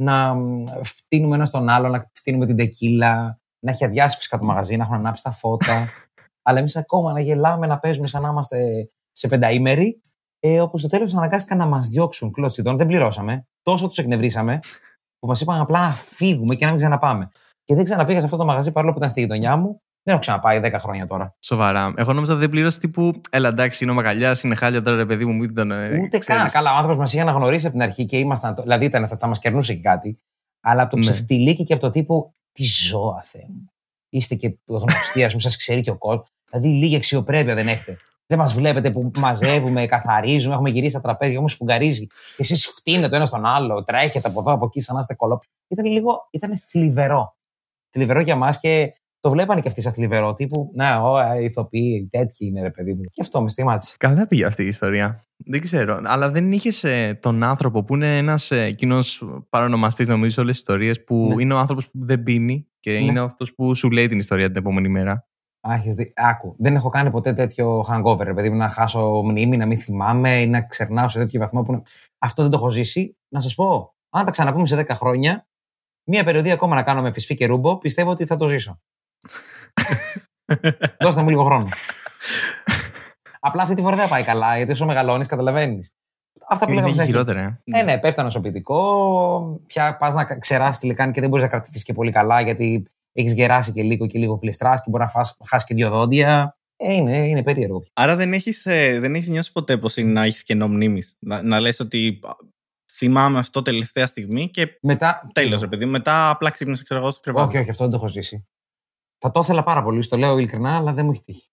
να 0.00 0.34
μ, 0.34 0.64
φτύνουμε 0.82 1.34
ένα 1.34 1.46
στον 1.46 1.68
άλλο, 1.68 1.88
να 1.88 2.10
φτύνουμε 2.14 2.46
την 2.46 2.56
τεκίλα, 2.56 3.40
να 3.64 3.70
έχει 3.70 3.84
αδειάσει 3.84 4.16
φυσικά 4.16 4.38
το 4.38 4.44
μαγαζί, 4.44 4.76
να 4.76 4.82
έχουν 4.82 4.94
ανάψει 4.94 5.22
τα 5.22 5.30
φώτα. 5.30 5.88
Αλλά 6.44 6.58
εμείς 6.58 6.76
ακόμα 6.76 7.12
να 7.12 7.20
γελάμε, 7.20 7.66
να 7.66 7.78
παίζουμε 7.78 8.06
σαν 8.06 8.22
να 8.22 8.28
είμαστε 8.28 8.90
σε 9.12 9.28
πενταήμερη, 9.28 10.00
ε, 10.38 10.60
όπου 10.60 10.78
στο 10.78 10.88
τέλος 10.88 11.14
αναγκάστηκαν 11.14 11.58
να 11.58 11.66
μας 11.66 11.88
διώξουν 11.88 12.32
κλωτσιτών. 12.32 12.76
Δεν 12.76 12.86
πληρώσαμε. 12.86 13.46
Τόσο 13.62 13.86
τους 13.86 13.98
εκνευρίσαμε, 13.98 14.58
που 15.18 15.26
μας 15.26 15.40
είπαν 15.40 15.60
απλά 15.60 15.80
να 15.80 15.94
φύγουμε 15.94 16.54
και 16.54 16.64
να 16.64 16.70
μην 16.70 16.80
ξαναπάμε. 16.80 17.30
Και 17.64 17.74
δεν 17.74 17.84
ξαναπήγα 17.84 18.18
σε 18.18 18.24
αυτό 18.24 18.36
το 18.36 18.44
μαγαζί 18.44 18.72
παρόλο 18.72 18.92
που 18.92 18.98
ήταν 18.98 19.10
στη 19.10 19.20
γειτονιά 19.20 19.56
μου. 19.56 19.82
Δεν 20.04 20.14
έχω 20.14 20.18
ξαναπάει 20.18 20.60
10 20.64 20.76
χρόνια 20.78 21.06
τώρα. 21.06 21.36
Σοβαρά. 21.40 21.92
Εγώ 21.96 22.12
νόμιζα 22.12 22.34
δεν 22.34 22.50
πλήρωσε 22.50 22.78
τύπου. 22.78 23.20
Έλα 23.30 23.48
εντάξει, 23.48 23.84
είναι 23.84 23.92
ο 23.92 23.94
Μαγαλιάς, 23.96 24.42
είναι 24.42 24.54
χάλια 24.54 24.82
τώρα 24.82 24.96
ρε 24.96 25.06
παιδί 25.06 25.24
μου, 25.24 25.34
μην 25.34 25.54
τον. 25.54 25.70
ε, 25.70 26.00
Ούτε 26.00 26.18
ξέρεις». 26.18 26.42
καν. 26.42 26.50
Καλά, 26.50 26.72
ο 26.72 26.74
άνθρωπος 26.74 26.96
μας 26.98 27.12
είχε 27.12 27.22
αναγνωρίσει 27.22 27.66
από 27.66 27.74
την 27.76 27.84
αρχή 27.84 28.04
και 28.06 28.16
ήμασταν. 28.18 28.54
Δηλαδή 28.62 28.84
ήταν, 28.84 29.08
θα, 29.08 29.16
θα 29.16 29.26
μας 29.26 29.38
κερνούσε 29.38 29.74
και 29.74 29.80
κάτι. 29.80 30.18
Αλλά 30.60 30.82
από 30.82 30.90
το 30.90 30.96
Ναι. 30.96 31.02
ξεφτιλίκι 31.02 31.64
και 31.64 31.72
από 31.72 31.82
το 31.82 31.90
τύπο. 31.90 32.34
Τι 32.52 32.64
ζώα, 32.64 33.22
Θεέ 33.24 33.44
μου. 33.48 33.64
Είστε 34.08 34.34
και 34.34 34.56
γνωστοί, 34.66 35.24
ας 35.24 35.28
πούμε, 35.30 35.42
σας 35.42 35.56
ξέρει 35.56 35.80
και 35.80 35.90
ο 35.90 35.96
κόσμος. 35.98 36.26
Δηλαδή 36.50 36.68
λίγη 36.68 36.96
αξιοπρέπεια 36.96 37.54
δεν 37.54 37.68
έχετε. 37.68 37.96
Δεν 38.26 38.38
μας 38.38 38.54
βλέπετε 38.54 38.90
που 38.90 39.10
μαζεύουμε, 39.18 39.86
καθαρίζουμε, 39.86 40.54
έχουμε 40.54 40.70
γυρίσει 40.70 40.94
τα 40.94 41.00
τραπέζια, 41.00 41.38
όμως 41.38 41.54
φουγγαρίζει. 41.54 42.06
Και 42.06 42.12
εσείς 42.36 42.66
φτύνετε 42.66 43.08
το 43.08 43.16
ένα 43.16 43.26
στον 43.26 43.46
άλλο, 43.46 43.84
τρέχετε 43.84 44.28
από 44.28 44.40
εδώ, 44.40 44.52
από 44.52 44.64
εκεί, 44.64 44.80
σαν 44.80 44.94
να 44.94 45.00
είστε 45.00 45.14
κολόπι. 45.14 45.46
Ήταν 45.68 45.84
λίγο, 45.86 46.28
ήταν 46.30 46.58
θλιβερό. 46.68 47.36
Θλιβερό 47.92 48.20
για 48.20 48.36
μας 48.36 48.60
και 48.60 48.92
το 49.20 49.30
βλέπανε 49.30 49.60
και 49.60 49.68
αυτοί 49.68 49.80
σαν 49.80 49.92
θλιβερό. 49.92 50.34
Τύπου, 50.34 50.70
να, 50.74 50.96
ο, 51.02 51.18
ε, 51.18 51.42
ηθοποιοί, 51.44 52.08
τέτοιοι 52.10 52.46
είναι 52.46 52.62
ρε 52.62 52.70
παιδί 52.70 52.94
μου. 52.94 53.00
Και 53.12 53.22
αυτό 53.22 53.42
με 53.42 53.48
στήματισε. 53.48 53.94
Καλά 53.98 54.26
πήγε 54.26 54.44
αυτή 54.44 54.62
η 54.62 54.66
ιστορία. 54.66 55.22
Δεν 55.36 55.60
ξέρω. 55.60 56.00
Αλλά 56.04 56.30
δεν 56.30 56.52
είχες 56.52 56.84
τον 57.20 57.42
άνθρωπο 57.42 57.84
που 57.84 57.94
είναι 57.94 58.16
ένας 58.16 58.52
κοινό 58.76 58.98
παρονομαστής, 59.48 60.06
νομίζω, 60.06 60.32
σε 60.34 60.40
όλες 60.40 60.52
τις 60.52 60.60
ιστορίες, 60.60 61.04
που 61.04 61.32
Ναι. 61.36 61.42
είναι 61.42 61.54
ο 61.54 61.58
άνθρωπος 61.58 61.84
που 61.90 61.98
δεν 62.04 62.22
πίνει 62.22 62.66
και 62.80 62.94
είναι 62.94 63.20
αυτός 63.20 63.54
που 63.54 63.74
σου 63.74 63.90
λέει 63.90 64.08
την 64.08 64.18
ιστορία 64.18 64.46
την 64.46 64.56
επόμενη 64.56 64.88
μέρα. 64.88 65.26
Α, 65.68 65.74
έχεις 65.74 65.94
δει. 65.94 66.12
Άκου. 66.16 66.54
Δεν 66.58 66.74
έχω 66.74 66.88
κάνει 66.88 67.10
ποτέ 67.10 67.32
τέτοιο 67.32 67.84
hangover, 67.90 68.20
ρε 68.24 68.34
παιδί 68.34 68.50
μου, 68.50 68.56
να 68.56 68.68
χάσω 68.68 69.22
μνήμη, 69.24 69.56
να 69.56 69.66
μην 69.66 69.78
θυμάμαι 69.78 70.40
ή 70.40 70.46
να 70.46 70.60
ξερνάω 70.62 71.08
σε 71.08 71.18
τέτοιο 71.18 71.40
βαθμό 71.40 71.62
που. 71.62 71.72
είναι- 71.72 71.82
Αυτό 72.18 72.42
δεν 72.42 72.50
το 72.50 72.56
έχω 72.56 72.70
ζήσει. 72.70 73.16
Να 73.28 73.40
σας 73.40 73.54
πω, 73.54 73.94
αν 74.10 74.24
τα 74.24 74.30
ξαναπούμε 74.30 74.66
σε 74.66 74.76
10 74.76 74.94
χρόνια, 74.94 75.46
μία 76.04 76.24
περιοδία 76.24 76.54
ακόμα 76.54 76.74
να 76.74 76.82
κάνω 76.82 77.02
με 77.02 77.12
φυσφή 77.12 77.34
και 77.34 77.46
ρούμπο, 77.46 77.78
πιστεύω 77.78 78.10
ότι 78.10 78.26
θα 78.26 78.36
το 78.36 78.48
ζήσω. 78.48 78.80
Δώστε 81.00 81.22
μου 81.22 81.28
λίγο 81.28 81.44
χρόνο. 81.44 81.68
Απλά 83.40 83.62
αυτή 83.62 83.74
τη 83.74 83.82
φορά 83.82 83.96
δεν 83.96 84.04
θα 84.04 84.10
πάει 84.10 84.22
καλά, 84.22 84.56
γιατί 84.56 84.72
όσο 84.72 84.86
μεγαλώνεις, 84.86 85.26
καταλαβαίνεις. 85.28 85.92
Αυτά 86.48 86.64
που 86.66 86.72
Είναι 86.72 86.80
λέγαμε 86.80 87.04
και 87.04 87.10
στην 87.10 87.18
αρχή. 87.18 87.34
χειρότερα. 87.34 87.60
ε. 87.64 87.78
Ε, 87.78 87.82
ναι, 87.82 87.98
πέφτει 87.98 88.22
νοσοποιητικό. 88.22 89.60
Πια 89.66 89.96
πας 89.96 90.14
να 90.14 90.24
ξεράσει 90.24 90.80
τη 90.80 90.86
λεκάνη 90.86 91.12
και 91.12 91.20
δεν 91.20 91.28
μπορείς 91.28 91.44
να 91.44 91.50
κρατήσεις 91.50 91.82
και 91.84 91.92
πολύ 91.92 92.10
καλά, 92.10 92.40
γιατί 92.40 92.84
έχεις 93.12 93.32
γεράσει 93.34 93.72
και 93.72 93.82
λίγο 93.82 94.06
και 94.06 94.18
λίγο 94.18 94.38
κλειστρά 94.38 94.74
και 94.74 94.90
μπορεί 94.90 95.02
να 95.02 95.08
φας, 95.08 95.36
χάσεις 95.44 95.66
και 95.68 95.74
δύο 95.74 95.90
δόντια. 95.90 96.56
Ε, 96.76 96.92
είναι, 96.92 97.16
είναι 97.28 97.42
περίεργο. 97.42 97.82
Άρα 97.92 98.16
δεν 98.16 98.32
έχεις, 98.32 98.66
ε, 98.66 98.98
δεν 99.00 99.14
έχεις 99.14 99.28
νιώσει 99.28 99.52
ποτέ 99.52 99.76
πως 99.76 99.96
είναι 99.96 100.12
να 100.12 100.22
έχεις 100.24 100.42
κενό 100.42 100.68
μνήμης. 100.68 101.16
Να, 101.18 101.42
να 101.42 101.60
λες 101.60 101.80
ότι 101.80 102.18
α, 102.22 102.30
θυμάμαι 103.06 103.38
αυτό 103.38 103.62
τελευταία 103.62 104.06
στιγμή 104.06 104.50
και 104.50 104.78
Μετά. 104.82 105.30
τέλος, 105.32 105.60
ρε 105.60 105.66
παιδί 105.68 105.84
μου. 105.84 105.90
Μετά 105.90 106.30
απλά 106.30 106.50
ξύπνησα, 106.50 106.82
ξέρω 106.82 107.00
εγώ, 107.00 107.10
στο 107.10 107.20
κρεβάτι. 107.20 107.48
Όχι, 107.48 107.58
όχι, 107.58 107.70
αυτό 107.70 107.82
δεν 107.82 107.92
το 107.92 107.98
έχω 107.98 108.08
ζήσει. 108.08 108.46
Θα 109.18 109.30
το 109.30 109.40
ήθελα 109.40 109.62
πάρα 109.62 109.82
πολύ, 109.82 110.02
στο 110.02 110.16
λέω 110.16 110.38
ειλικρινά, 110.38 110.76
αλλά 110.76 110.92
δεν 110.92 111.04
μου 111.04 111.10
έχει 111.10 111.22
τύχει. 111.22 111.46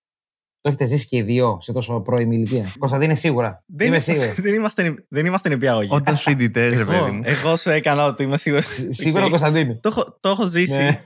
Το 0.61 0.69
έχετε 0.69 0.85
ζήσει 0.85 1.07
και 1.07 1.17
οι 1.17 1.21
δύο 1.21 1.57
σε 1.61 1.73
τόσο 1.73 2.01
πρώιμη 2.01 2.35
ηλικία. 2.35 2.73
Κωνσταντίνε, 2.79 3.15
σίγουρα. 3.15 3.63
Δεν, 3.67 3.87
Είμαι 3.87 3.99
σίγουρο. 3.99 4.33
δεν 4.45 4.53
είμαστε, 4.53 5.05
δεν 5.09 5.25
είμαστε 5.25 5.49
νηπιαγωγοί. 5.49 5.89
Όντα 5.91 6.15
φοιτητές, 6.15 6.77
ρε 6.77 6.85
παιδί 6.85 6.97
Εγώ, 6.97 7.13
μου. 7.13 7.21
εγώ 7.25 7.57
σου 7.57 7.69
έκανα 7.69 8.05
ότι 8.05 8.23
είμαι 8.23 8.37
σίγουρο. 8.37 8.61
Σίγουρα, 8.89 9.23
Οκ. 9.23 9.29
Κωνσταντίνε. 9.29 9.75
Το, 9.75 9.89
έχω- 9.89 10.17
το 10.19 10.29
έχω 10.29 10.45
ζήσει. 10.47 10.77
Ναι. 10.77 11.05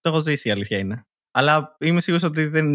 Το 0.00 0.08
έχω 0.08 0.20
ζήσει, 0.20 0.48
η 0.48 0.50
αλήθεια 0.50 0.78
είναι. 0.78 1.06
Αλλά 1.30 1.76
είμαι 1.80 2.00
σίγουρο 2.00 2.26
ότι 2.28 2.46
δεν. 2.46 2.66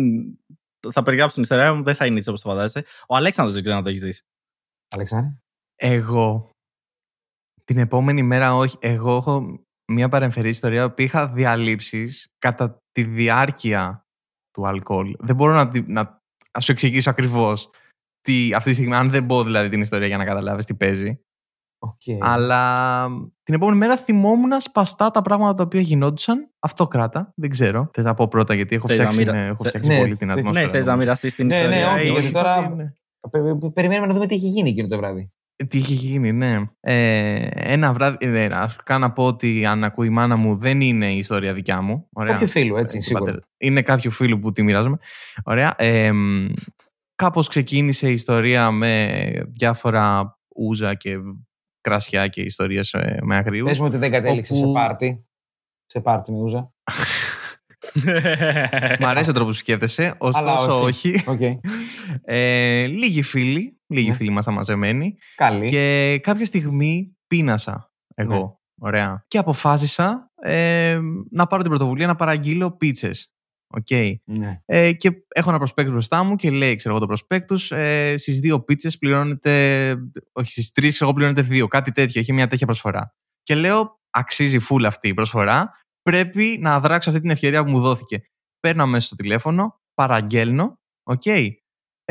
Θα 0.92 1.04
περιγράψω 1.04 1.34
την 1.34 1.44
ιστορία 1.44 1.74
μου, 1.74 1.84
δεν 1.84 1.96
θα 1.96 2.06
είναι 2.06 2.18
έτσι 2.18 2.30
όπως 2.30 2.42
το 2.42 2.50
φαντάζεσαι. 2.50 2.86
Ο 3.08 3.16
Αλέξανδρος 3.16 3.54
δεν 3.56 3.64
ξέρω 3.64 3.78
αν 3.78 3.84
το 3.84 3.90
έχεις 3.90 4.02
ζήσει. 4.02 4.24
Αλέξανδρε. 4.90 5.32
Εγώ 5.76 6.50
την 7.70 7.78
επόμενη 7.78 8.24
μέρα 8.24 8.56
όχι. 8.56 8.78
Εγώ 8.80 9.16
έχω 9.16 9.60
μια 9.92 10.10
παρεμφερή 10.10 10.50
ιστορία 10.50 10.94
που 10.94 11.02
είχα 11.02 11.28
διαλείψεις 11.28 12.34
κατά 12.40 12.82
τη 12.92 13.04
διάρκεια 13.04 14.06
του 14.52 14.68
αλκοόλ. 14.68 15.16
Δεν 15.20 15.36
μπορώ 15.36 15.54
να, 15.54 15.70
τη- 15.70 15.84
να, 15.88 16.22
να 16.54 16.62
σου 16.62 16.72
εξηγήσω 16.72 17.10
ακριβώς 17.10 17.70
τι, 18.22 18.54
αυτή 18.54 18.70
τη 18.70 18.76
στιγμή, 18.76 18.96
αν 18.96 19.10
δεν 19.10 19.26
πω 19.26 19.44
δηλαδή 19.44 19.70
την 19.70 19.82
ιστορία 19.82 20.08
για 20.08 20.18
να 20.18 20.26
καταλάβεις 20.26 20.66
τι 20.66 20.76
παίζει. 20.76 21.20
Οκ. 21.82 22.02
Αλλά 22.20 23.06
την 23.44 23.54
επόμενη 23.54 23.78
μέρα 23.78 23.98
θυμόμουν 23.98 24.62
σπαστά 24.62 25.12
τα 25.12 25.22
πράγματα 25.22 25.54
τα 25.54 25.64
οποία 25.64 25.82
γινόντουσαν. 25.82 26.52
Αυτό 26.60 26.88
κράτα. 26.88 27.34
Δεν 27.36 27.50
ξέρω. 27.50 27.90
Θες 27.94 28.04
να 28.04 28.14
πω 28.14 28.28
πρώτα 28.28 28.54
γιατί 28.54 28.76
έχω 28.76 28.88
Θες 28.88 28.98
να 28.98 29.04
φτιάξει, 29.04 29.20
μοιρα- 29.20 29.34
ναι, 29.42 29.48
έχω 29.48 29.64
Θε- 29.64 29.68
φτιάξει 29.68 29.90
ναι, 29.90 30.00
πολύ 30.00 30.18
την 30.18 30.28
τε- 30.28 30.38
ατμόσφαιρα. 30.38 30.66
Ναι, 30.66 30.72
θε 30.72 30.78
να 30.80 30.84
νομίζω. 30.86 30.98
μοιραστεί 30.98 31.34
την 31.36 31.48
Ναι, 31.48 31.56
ναι, 31.56 31.62
ιστορία. 31.62 31.94
όχι, 31.94 32.02
ή 32.02 32.10
γιατί 32.10 32.20
όχι? 32.24 32.32
τώρα- 32.32 32.70
Ναι. 32.70 32.86
Πε- 33.32 33.60
πε- 33.60 33.72
Περιμένουμε 33.74 34.08
να 34.08 34.14
δούμε 34.14 34.26
τι 34.28 34.36
έχει 34.36 34.48
γίνει 34.48 34.70
εκείνο 34.70 34.88
το 34.88 34.98
βράδυ. 34.98 35.32
Τι 35.68 35.78
είχε 35.78 35.94
γίνει, 35.94 36.32
ναι. 36.32 36.58
Ε, 36.80 37.48
ένα 37.54 37.94
βράδυ. 37.94 38.28
Ναι, 38.28 38.48
να 38.48 38.76
κάνω 38.84 39.08
να 39.08 39.12
πω 39.14 39.26
ότι 39.26 39.66
αν 39.66 39.84
ακούει 39.84 40.08
η 40.08 40.10
μάνα 40.10 40.36
μου, 40.36 40.56
δεν 40.58 40.82
είναι 40.82 41.14
η 41.14 41.18
ιστορία 41.18 41.54
δικιά 41.54 41.82
μου. 41.82 42.08
Ωραία. 42.14 42.32
Κάποιου 42.32 42.48
φίλου, 42.48 42.76
έτσι, 42.76 42.96
Ε, 42.96 43.00
του 43.00 43.06
σίγουρα. 43.06 43.26
πατέρα. 43.26 43.46
Είναι 43.58 43.82
κάποιου 43.82 44.12
φίλου 44.12 44.40
που 44.40 44.52
τη 44.52 44.64
μοιράζομαι. 44.64 44.98
Ωραία. 45.44 45.74
Ε, 45.78 46.12
κάπως 47.16 47.48
ξεκίνησε 47.48 48.10
η 48.10 48.14
ιστορία 48.14 48.72
με 48.72 49.32
διάφορα 49.48 50.38
ούζα 50.56 50.94
και 50.94 51.16
κρασιά 51.82 52.28
και 52.28 52.42
ιστορίες 52.42 52.94
ε, 52.94 53.18
με 53.22 53.36
αγρίου. 53.36 53.66
Πες 53.66 53.80
μου 53.80 53.86
ότι 53.86 53.98
δεν 53.98 54.12
κατέληξες 54.12 54.58
σε 54.58 54.64
όπου- 54.64 54.74
πάρτι. 54.74 55.26
Σε 55.86 56.00
πάρτι 56.00 56.32
με 56.32 56.38
ούζα. 56.38 56.72
Μ' 59.00 59.06
αρέσει 59.06 59.30
ο 59.30 59.34
τρόπος 59.34 59.54
που 59.54 59.60
σκέφτεσαι, 59.60 60.16
Αλλά 60.22 60.54
ωστόσο 60.54 60.82
όχι. 60.82 61.24
όχι. 61.28 61.30
Οκ. 61.30 61.42
Ε, 62.24 62.86
λίγοι 62.86 63.22
φίλοι, 63.22 63.79
λίγοι 63.90 64.10
Ναι. 64.10 64.16
φίλοι 64.16 64.30
ήμασταν 64.30 64.54
μαζεμένοι. 64.54 65.16
Καλή. 65.36 65.70
Και 65.70 66.20
κάποια 66.24 66.46
στιγμή 66.46 67.18
πείνασα 67.28 67.92
εγώ. 68.16 68.34
Ναι. 68.34 68.88
Ωραία. 68.88 69.24
Και 69.28 69.38
αποφάσισα 69.38 70.32
ε, 70.42 71.00
να 71.32 71.48
πάρω 71.48 71.62
την 71.62 71.72
πρωτοβουλία 71.72 72.08
να 72.08 72.16
παραγγείλω 72.16 72.72
πίτσες. 72.72 73.34
Οκ. 73.68 73.88
Ναι. 74.26 74.62
Ε, 74.66 74.92
και 74.94 75.12
έχω 75.28 75.50
ένα 75.50 75.58
προσπέκτους 75.58 75.92
μπροστά 75.92 76.24
μου 76.24 76.36
και 76.36 76.50
λέει, 76.52 76.76
ξέρω 76.76 76.90
εγώ, 76.90 77.00
το 77.00 77.08
προσπέκτους, 77.08 77.56
ε, 77.70 78.18
στις 78.18 78.40
δύο 78.40 78.62
πίτσες 78.62 78.98
πληρώνεται. 78.98 79.96
Όχι, 80.32 80.52
στις 80.52 80.72
τρεις, 80.72 80.94
ξέρω 80.94 81.06
εγώ, 81.10 81.14
πληρώνεται 81.14 81.42
δύο. 81.42 81.68
Κάτι 81.68 81.92
τέτοιο. 81.92 82.22
Έχει 82.22 82.34
μια 82.34 82.48
τέτοια 82.48 82.66
προσφορά. 82.66 83.16
Και 83.44 83.56
λέω, 83.56 84.00
αξίζει 84.10 84.60
φουλ 84.60 84.86
αυτή 84.86 85.08
η 85.08 85.14
προσφορά. 85.14 85.72
Πρέπει 86.02 86.58
να 86.62 86.80
δράξω 86.80 87.10
αυτή 87.10 87.22
την 87.22 87.30
ευκαιρία 87.30 87.64
που 87.64 87.72
μου 87.72 87.80
δόθηκε. 87.80 88.22
Παίρνω 88.60 88.84
αμέσως 88.84 89.10
το 89.10 89.16
τηλέφωνο, 89.16 89.80
παραγγέλνω. 89.94 90.80
Οκ. 91.04 91.24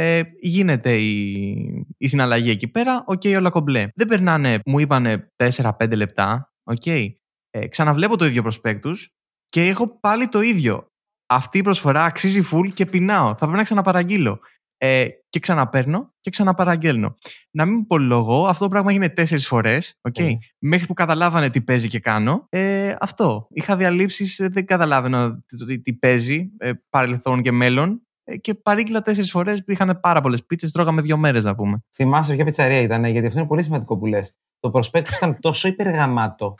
Ε, 0.00 0.22
γίνεται 0.40 0.96
η, 0.96 1.86
η 1.98 2.08
συναλλαγή 2.08 2.50
εκεί 2.50 2.68
πέρα. 2.68 3.02
Οκ, 3.06 3.22
όλα 3.36 3.50
κομπλέ. 3.50 3.88
Δεν 3.94 4.06
περνάνε, 4.08 4.60
μου 4.66 4.78
είπανε 4.78 5.32
4-5 5.36 5.96
λεπτά. 5.96 6.52
Οκ. 6.62 6.86
Ε, 6.86 7.66
ξαναβλέπω 7.68 8.16
το 8.16 8.24
ίδιο 8.24 8.42
προσπέκτους 8.42 9.10
και 9.48 9.66
έχω 9.66 9.98
πάλι 10.00 10.28
το 10.28 10.40
ίδιο. 10.40 10.86
Αυτή 11.26 11.58
η 11.58 11.62
προσφορά 11.62 12.04
αξίζει 12.04 12.48
full 12.52 12.72
και 12.74 12.86
πεινάω. 12.86 13.28
Θα 13.28 13.36
πρέπει 13.36 13.56
να 13.56 13.62
ξαναπαραγγείλω. 13.62 14.40
Ε, 14.80 15.08
και 15.28 15.38
ξαναπαίρνω 15.38 16.14
και 16.20 16.30
ξαναπαραγγέλνω. 16.30 17.14
Να 17.50 17.64
μην 17.64 17.86
πω 17.86 17.98
λόγο, 17.98 18.44
αυτό 18.46 18.64
το 18.64 18.70
πράγμα 18.70 18.90
έγινε 18.90 19.08
τέσσερις 19.08 19.46
φορές. 19.46 19.94
Okay, 20.10 20.30
Mm. 20.30 20.36
Μέχρι 20.58 20.86
που 20.86 20.94
καταλάβανε 20.94 21.50
τι 21.50 21.60
παίζει 21.62 21.88
και 21.88 22.00
κάνω. 22.00 22.46
Ε, 22.48 22.94
αυτό. 23.00 23.46
Είχα 23.50 23.76
διαλύσει, 23.76 24.48
δεν 24.48 24.66
καταλάβαινα 24.66 25.44
τι, 25.46 25.80
τι 25.80 25.92
παίζει, 25.94 26.50
ε, 26.58 26.72
παρελθόν 26.88 27.42
και 27.42 27.52
μέλλον. 27.52 28.02
Ε, 28.30 28.36
και 28.36 28.54
παρήγγειλα 28.54 29.02
τέσσερις 29.02 29.30
φορές 29.30 29.64
που 29.64 29.72
είχαν 29.72 29.98
πάρα 30.00 30.20
πολλές 30.20 30.44
πίτσες. 30.44 30.72
Τρώγαμε 30.72 31.02
δύο 31.02 31.16
μέρες, 31.16 31.44
να 31.44 31.54
πούμε. 31.54 31.78
Θυμάσαι 31.94 32.34
ποια 32.34 32.44
πιτσαρία 32.44 32.80
ήταν, 32.80 33.04
γιατί 33.04 33.26
αυτό 33.26 33.38
είναι 33.38 33.48
πολύ 33.48 33.62
σημαντικό 33.62 33.98
που 33.98 34.06
λες. 34.06 34.36
Το 34.60 34.70
προσπέκτο 34.70 35.12
ήταν 35.16 35.38
τόσο 35.40 35.68
υπεργαμάτο, 35.68 36.54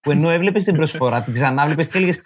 που 0.00 0.10
ενώ 0.10 0.30
έβλεπες 0.30 0.64
την 0.64 0.74
προσφορά, 0.74 1.22
την 1.22 1.32
ξανά 1.32 1.66
βλέπε 1.66 1.84
και 1.84 1.98
έλεγες 1.98 2.22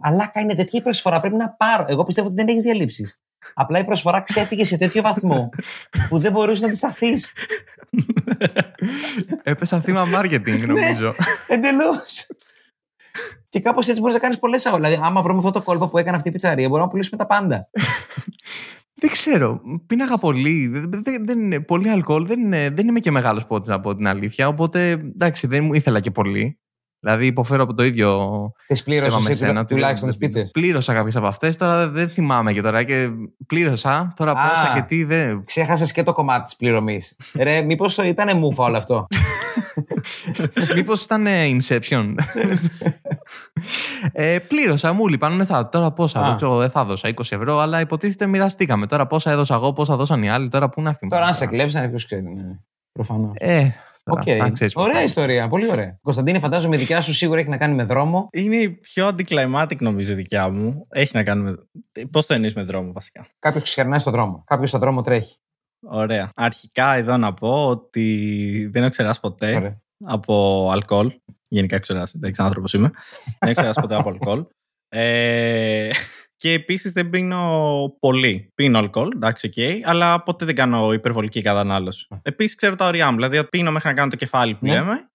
Αλάκα 0.00 0.40
είναι 0.40 0.54
τέτοια 0.54 0.78
η 0.78 0.82
προσφορά, 0.82 1.20
πρέπει 1.20 1.36
να 1.36 1.50
πάρω. 1.50 1.84
Εγώ 1.88 2.04
πιστεύω 2.04 2.26
ότι 2.26 2.36
δεν 2.36 2.48
έχεις 2.48 2.62
διαλύσει. 2.62 3.16
Απλά 3.54 3.78
η 3.78 3.84
προσφορά 3.84 4.20
ξέφυγε 4.20 4.64
σε 4.64 4.78
τέτοιο 4.78 5.02
βαθμό 5.02 5.48
που 6.08 6.18
δεν 6.18 6.32
μπορούσες 6.32 6.60
να 6.60 6.66
αντισταθείς. 6.66 7.32
Έπεσα 9.42 9.80
θύμα 9.80 10.04
marketing, 10.14 10.66
νομίζω. 10.66 11.14
Εντελώς. 11.48 12.26
Και 13.48 13.60
κάπως 13.60 13.88
έτσι 13.88 14.00
μπορείς 14.00 14.14
να 14.14 14.20
κάνεις 14.20 14.38
πολλές 14.38 14.66
αγορές. 14.66 14.88
Δηλαδή, 14.88 15.06
άμα 15.06 15.22
βρούμε 15.22 15.38
αυτό 15.38 15.50
το 15.50 15.62
κόλπο 15.62 15.88
που 15.88 15.98
έκανε 15.98 16.16
αυτή 16.16 16.28
η 16.28 16.32
πιτσαρία, 16.32 16.68
μπορούμε 16.68 16.84
να 16.86 16.90
πουλήσουμε 16.90 17.16
τα 17.16 17.26
πάντα. 17.26 17.68
Δεν 19.02 19.10
ξέρω. 19.10 19.60
Πίναγα 19.86 20.18
πολύ. 20.18 20.68
Δεν, 20.68 21.02
δεν, 21.02 21.26
δεν 21.26 21.38
είναι 21.38 21.60
πολύ 21.60 21.88
αλκοόλ. 21.88 22.26
Δεν, 22.26 22.40
είναι, 22.40 22.70
δεν 22.70 22.88
είμαι 22.88 23.00
και 23.00 23.10
μεγάλος 23.10 23.46
πότης, 23.46 23.68
να 23.68 23.80
πω 23.80 23.96
την 23.96 24.06
αλήθεια. 24.06 24.48
Οπότε 24.48 24.90
εντάξει, 24.90 25.46
δεν 25.46 25.64
μου 25.64 25.72
ήθελα 25.72 26.00
και 26.00 26.10
πολύ. 26.10 26.60
Δηλαδή, 27.00 27.26
υποφέρω 27.26 27.62
από 27.62 27.74
το 27.74 27.84
ίδιο. 27.84 28.28
Τι 28.66 28.74
θέμα 28.74 28.84
πλήρωσε 28.84 29.20
με 29.22 29.30
εσύ 29.30 29.44
σένα. 29.44 29.64
τουλάχιστον 29.64 30.08
τις 30.08 30.18
πίτσες; 30.18 30.50
Πλήρωσα 30.50 30.94
κάποιες 30.94 31.16
από 31.16 31.26
αυτές. 31.26 31.56
Τώρα 31.56 31.88
δεν 31.88 32.08
θυμάμαι 32.08 32.52
και 32.52 32.60
τώρα. 32.60 32.82
Και 32.82 33.08
πλήρωσα. 33.46 34.12
Τώρα 34.16 34.30
Α. 34.30 34.48
πόσα 34.48 34.72
και 34.74 34.82
τι 34.82 35.04
δεν. 35.04 35.44
Ξέχασες 35.44 35.92
και 35.92 36.02
το 36.02 36.12
κομμάτι 36.12 36.44
της 36.44 36.56
πληρωμής. 36.56 37.16
Ρε, 37.34 37.62
μήπως 37.62 37.96
ήταν 37.96 38.38
μούφα 38.38 38.64
όλο 38.64 38.76
αυτό; 38.76 39.06
Μήπως 40.76 41.04
ήταν 41.04 41.26
ε, 41.26 41.56
Inception; 41.56 42.14
ε, 44.12 44.38
πλήρωσα, 44.48 44.92
μου 44.92 45.08
λείπαν. 45.08 45.36
Ναι, 45.36 45.44
θα, 45.44 45.68
τώρα 45.68 45.92
πόσα. 45.92 46.20
Α. 46.20 46.26
Δεν, 46.26 46.36
ξέρω, 46.36 46.56
δεν 46.56 46.70
θα 46.70 46.84
δώσα 46.84 47.08
20 47.08 47.18
ευρώ, 47.18 47.58
αλλά 47.58 47.80
υποτίθεται 47.80 48.26
μοιραστήκαμε. 48.26 48.86
Τώρα 48.86 49.06
πόσα 49.06 49.30
έδωσα 49.30 49.54
εγώ, 49.54 49.72
πόσα 49.72 49.96
δώσαν 49.96 50.22
οι 50.22 50.30
άλλοι. 50.30 50.48
Τώρα 50.48 50.68
πού 50.68 50.82
να 50.82 50.94
θυμάμαι. 50.94 51.16
Τώρα, 51.16 51.26
αν 51.26 51.34
σε 51.34 51.46
κλέψανε, 51.46 51.88
ποιος 51.88 52.04
ξέρει. 52.04 52.22
Ναι. 52.22 52.58
Προφανώς. 52.92 53.32
Ε, 53.34 53.74
τώρα, 54.04 54.20
Οκ. 54.20 54.28
αυτά 54.28 54.50
ξέρεις 54.50 54.72
πώς 54.72 54.82
Ωραία 54.82 54.96
πάει. 54.96 55.04
ιστορία. 55.04 55.48
Πολύ 55.48 55.70
ωραία. 55.70 55.98
Κωνσταντίνε, 56.02 56.38
φαντάζομαι 56.38 56.76
η 56.76 56.78
δικιά 56.78 57.00
σου 57.00 57.12
σίγουρα 57.12 57.40
έχει 57.40 57.48
να 57.48 57.56
κάνει 57.56 57.74
με 57.74 57.84
δρόμο. 57.84 58.28
Είναι 58.32 58.56
η 58.56 58.70
πιο 58.70 59.08
anticlimactic 59.08 59.78
νομίζω 59.78 60.12
η 60.12 60.14
δικιά 60.16 60.48
μου. 60.48 60.86
Έχει 60.88 61.16
να 61.16 61.22
κάνει 61.24 61.42
με. 61.42 61.54
Πώς 62.10 62.26
το 62.26 62.34
εννοείς 62.34 62.54
με 62.54 62.62
δρόμο, 62.62 62.92
βασικά; 62.92 63.26
Κάποιος 63.38 63.64
ξερνάει 63.64 63.98
στον 63.98 64.12
δρόμο. 64.12 64.42
Κάποιος 64.46 64.68
στον 64.68 64.80
δρόμο 64.80 65.02
τρέχει. 65.02 65.36
Ωραία. 65.86 66.30
Αρχικά 66.34 66.94
εδώ 66.94 67.16
να 67.16 67.34
πω 67.34 67.66
ότι 67.68 68.68
δεν 68.72 68.82
έχω 68.82 68.90
ξεράσει 68.90 69.20
ποτέ 69.20 69.56
Ωραία. 69.56 69.80
από 70.04 70.68
αλκοόλ. 70.72 71.12
Γενικά 71.48 71.74
έχω 71.74 71.82
ξεράσει. 71.82 72.18
Δεν 72.18 72.32
ξέρω 72.32 72.46
άνθρωπος 72.46 72.72
είμαι. 72.72 72.90
δεν 73.24 73.48
έχω 73.50 73.54
ξεράσει 73.54 73.80
ποτέ 73.80 73.94
από 73.94 74.08
αλκοόλ. 74.08 74.44
Ε, 74.88 75.90
και 76.36 76.52
επίσης 76.52 76.92
δεν 76.92 77.10
πίνω 77.10 77.96
πολύ. 78.00 78.48
Πίνω 78.54 78.78
αλκοόλ, 78.78 79.10
εντάξει, 79.14 79.46
οκ, 79.46 79.88
αλλά 79.88 80.22
ποτέ 80.22 80.44
δεν 80.44 80.54
κάνω 80.54 80.92
υπερβολική 80.92 81.42
κατανάλωση. 81.42 82.06
Επίσης 82.22 82.54
ξέρω 82.54 82.74
τα 82.74 82.86
όρια 82.86 83.10
μου. 83.10 83.16
Δηλαδή, 83.16 83.44
πίνω 83.48 83.70
μέχρι 83.70 83.88
να 83.88 83.94
κάνω 83.94 84.10
το 84.10 84.16
κεφάλι 84.16 84.54
που 84.54 84.66
Ναι. 84.66 84.72
λέμε 84.72 85.08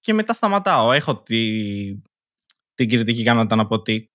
και 0.00 0.12
μετά 0.12 0.32
σταματάω. 0.34 0.92
Έχω 0.92 1.16
τη, 1.16 1.40
την 2.74 2.88
κριτική 2.88 3.20
ικανότητα 3.20 3.56
να 3.56 3.66
πω 3.66 3.74
ότι 3.74 3.94
ε, 3.94 4.13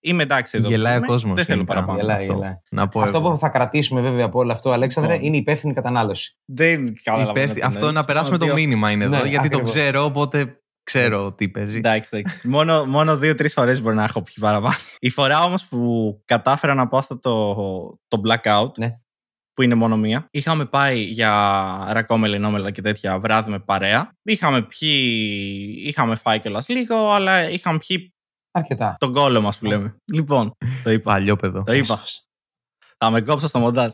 είμαι 0.00 0.22
εντάξει 0.22 0.56
εδώ. 0.58 0.66
που 0.66 0.70
Γελάει 0.72 0.94
ο 0.94 0.96
είμαι, 0.96 1.06
κόσμος 1.06 1.34
Δεν 1.36 1.44
θέλω 1.44 1.56
γενικά. 1.58 1.74
παραπάνω. 1.74 1.98
Γελάει, 1.98 2.16
αυτό. 2.16 2.32
γελάει. 2.32 2.54
Να 2.70 2.88
πω 2.88 3.00
Αυτό 3.00 3.18
εγώ. 3.18 3.30
που 3.30 3.38
θα 3.38 3.48
κρατήσουμε 3.48 4.00
βέβαια 4.00 4.24
από 4.24 4.38
όλο 4.38 4.52
αυτό, 4.52 4.70
Αλέξανδρε, 4.70 5.12
Λοιπόν. 5.12 5.26
είναι 5.26 5.36
η 5.36 5.40
υπεύθυνη 5.40 5.74
κατανάλωση. 5.74 6.36
Δεν 6.44 6.94
καταλαβαίνω. 7.02 7.30
Υπεύθυ- 7.30 7.54
τι 7.54 7.62
Αυτό 7.66 7.78
εννοείς. 7.78 7.94
να 7.96 8.04
περάσουμε 8.04 8.36
Μόνο 8.36 8.50
το 8.50 8.56
δύο- 8.56 8.64
μήνυμα 8.66 8.90
είναι 8.90 9.04
εδώ, 9.04 9.16
Ναι, 9.22 9.28
γιατί 9.28 9.46
ακριβώς. 9.46 9.72
το 9.72 9.78
ξέρω, 9.78 10.04
οπότε 10.04 10.60
ξέρω 10.82 11.14
Έτσι. 11.14 11.32
τι 11.36 11.48
παίζει. 11.48 11.76
Εντάξει, 11.78 12.10
εντάξει. 12.16 12.48
μόνο, 12.48 12.84
μόνο 12.84 13.16
δύο-τρεις 13.16 13.52
φορές 13.52 13.82
μπορεί 13.82 13.96
να 13.96 14.04
έχω 14.04 14.22
πιει 14.22 14.34
παραπάνω. 14.40 14.74
Η 14.98 15.10
φορά 15.10 15.42
όμως 15.44 15.66
που 15.66 16.12
κατάφερα 16.24 16.74
να 16.74 16.88
πω 16.88 16.98
αυτό 16.98 17.18
το, 17.18 17.54
το 18.08 18.20
blackout, 18.26 18.72
Ναι. 18.78 18.98
που 19.52 19.62
είναι 19.62 19.74
μόνο 19.74 19.96
μία, 19.96 20.28
είχαμε 20.30 20.64
πάει 20.64 20.98
για 21.00 21.30
ρακό 21.90 22.16
μελινόμελα 22.16 22.70
και 22.70 22.80
τέτοια 22.82 23.18
βράδυ 23.18 23.50
με 23.50 23.58
παρέα. 23.58 24.12
Είχαμε 24.22 24.62
πιει, 24.62 25.74
είχαμε 25.84 26.14
φάει 26.16 26.38
κιόλας 26.40 26.68
λίγο, 26.68 27.10
αλλά 27.10 27.50
είχαμε 27.50 27.78
πιει 27.86 28.12
Αρκετά. 28.50 28.96
τον 28.98 29.12
κόλλο 29.12 29.40
μας 29.40 29.58
που 29.58 29.66
λέμε. 29.66 29.96
Λοιπόν, 30.12 30.56
το 30.82 30.90
είπα. 30.90 31.12
Παλιό 31.12 31.36
παιδό. 31.36 31.62
Το 31.62 31.72
είπα. 31.72 32.00
Θα 32.98 33.10
με 33.10 33.20
κόψω 33.20 33.48
στο 33.48 33.58
μοντάζ. 33.58 33.90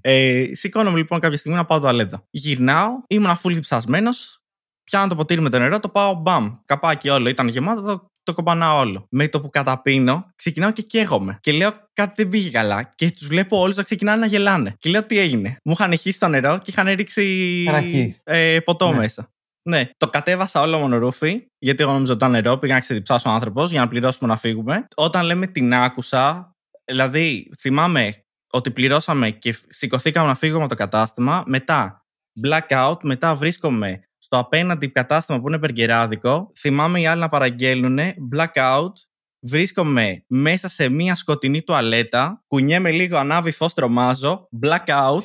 Ε, 0.00 0.44
σηκώνομαι 0.52 0.96
λοιπόν 0.98 1.20
κάποια 1.20 1.38
στιγμή 1.38 1.56
να 1.58 1.64
πάω 1.64 1.80
τουαλέτα. 1.80 2.24
Γυρνάω, 2.30 2.90
ήμουν 3.08 3.30
αφού 3.30 3.48
διψασμένος. 3.54 4.38
Πιάνω 4.84 5.06
το 5.08 5.16
ποτήρι 5.16 5.40
με 5.40 5.48
το 5.48 5.58
νερό, 5.58 5.80
το 5.80 5.88
πάω 5.88 6.14
μπαμ. 6.14 6.54
Καπάκι 6.64 7.08
όλο. 7.08 7.28
Ήταν 7.28 7.48
γεμάτο, 7.48 7.82
το, 7.82 8.06
το 8.22 8.32
κομπανάω 8.32 8.78
όλο. 8.78 9.06
Με 9.10 9.28
το 9.28 9.40
που 9.40 9.48
καταπίνω, 9.48 10.26
ξεκινάω 10.36 10.70
και 10.70 10.82
καίγομαι. 10.82 11.38
Και 11.40 11.52
λέω 11.52 11.70
κάτι 11.92 12.12
δεν 12.22 12.28
πήγε 12.28 12.50
καλά. 12.50 12.92
Και 12.94 13.10
τους 13.10 13.26
βλέπω 13.26 13.58
όλους 13.60 13.76
να 13.76 13.82
ξεκινάνε 13.82 14.20
να 14.20 14.26
γελάνε. 14.26 14.74
Και 14.78 14.90
λέω 14.90 15.02
τι 15.06 15.18
έγινε. 15.18 15.56
Μου 15.64 15.72
είχαν 15.72 15.96
χύσει 15.96 16.18
το 16.18 16.28
νερό 16.28 16.58
και 16.58 16.70
είχαν 16.70 16.86
ρίξει 16.94 17.64
Ρακής. 17.70 18.20
ε, 18.24 18.58
ποτό 18.64 18.90
Ναι. 18.90 18.96
μέσα. 18.96 19.30
Ναι, 19.68 19.90
το 19.96 20.08
κατέβασα 20.08 20.60
όλο 20.60 20.78
μονορούφι, 20.78 21.46
γιατί 21.58 21.82
εγώ 21.82 21.92
νομίζω 21.92 22.12
ότι 22.12 22.24
ήταν 22.24 22.30
νερό. 22.30 22.58
Πήγα 22.58 22.74
να 22.74 22.80
ξεδιψάσω 22.80 23.30
ο 23.30 23.32
άνθρωπος 23.32 23.70
για 23.70 23.80
να 23.80 23.88
πληρώσουμε 23.88 24.28
να 24.28 24.36
φύγουμε. 24.36 24.86
Όταν 24.94 25.24
λέμε 25.24 25.46
την 25.46 25.74
άκουσα, 25.74 26.52
δηλαδή 26.84 27.50
θυμάμαι 27.58 28.14
ότι 28.50 28.70
πληρώσαμε 28.70 29.30
και 29.30 29.58
σηκωθήκαμε 29.68 30.26
να 30.26 30.34
φύγουμε 30.34 30.60
από 30.64 30.68
το 30.68 30.74
κατάστημα. 30.74 31.42
Μετά 31.46 32.06
blackout, 32.46 32.96
μετά 33.02 33.34
βρίσκομαι 33.34 34.00
στο 34.18 34.38
απέναντι 34.38 34.88
κατάστημα 34.88 35.40
που 35.40 35.48
είναι 35.48 35.58
περγκεράδικο. 35.58 36.50
Θυμάμαι 36.58 37.00
οι 37.00 37.06
άλλοι 37.06 37.20
να 37.20 37.28
παραγγέλνουν 37.28 37.98
blackout. 38.34 38.92
Βρίσκομαι 39.40 40.24
μέσα 40.26 40.68
σε 40.68 40.88
μια 40.88 41.14
σκοτεινή 41.14 41.62
τουαλέτα. 41.62 42.42
Κουνιέμαι 42.46 42.90
λίγο, 42.90 43.16
ανάβει 43.16 43.50
φως, 43.50 43.74
τρομάζω. 43.74 44.48
Blackout. 44.62 45.22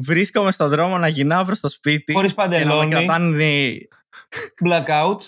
Βρίσκομαι 0.00 0.52
στον 0.52 0.68
δρόμο 0.68 0.98
να 0.98 1.08
γυρνάω 1.08 1.44
προς 1.44 1.60
το 1.60 1.68
σπίτι. 1.68 2.12
Χωρίς 2.12 2.34
και 2.34 2.40
να 2.42 2.48
με 2.48 2.54
παντελόνι. 2.56 2.90
κρατάνε. 2.90 3.76
Blackout. 4.64 5.20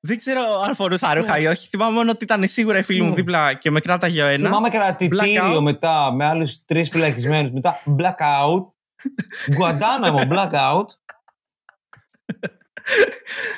Δεν 0.00 0.18
ξέρω 0.18 0.40
αν 0.66 0.74
φορούσα 0.74 1.14
ρούχα 1.14 1.38
ή 1.38 1.46
όχι. 1.46 1.68
Θυμάμαι 1.68 1.92
μόνο 1.92 2.10
ότι 2.10 2.24
ήταν 2.24 2.48
σίγουρα 2.48 2.78
η 2.78 2.82
φίλη 2.82 3.02
μου 3.02 3.08
Ναι. 3.08 3.14
δίπλα 3.14 3.54
και 3.54 3.70
με 3.70 3.80
κράταγε 3.80 4.22
ο 4.22 4.26
ένας. 4.26 4.40
Θυμάμαι 4.48 4.68
κρατητήριο 4.68 5.56
Blackout. 5.56 5.60
μετά 5.62 6.12
με 6.12 6.24
άλλους 6.24 6.64
τρεις 6.64 6.88
φυλακισμένους. 6.88 7.50
Μετά 7.50 7.82
blackout. 7.98 8.64
Γκουαντάναμο 9.54 10.20
blackout. 10.30 10.86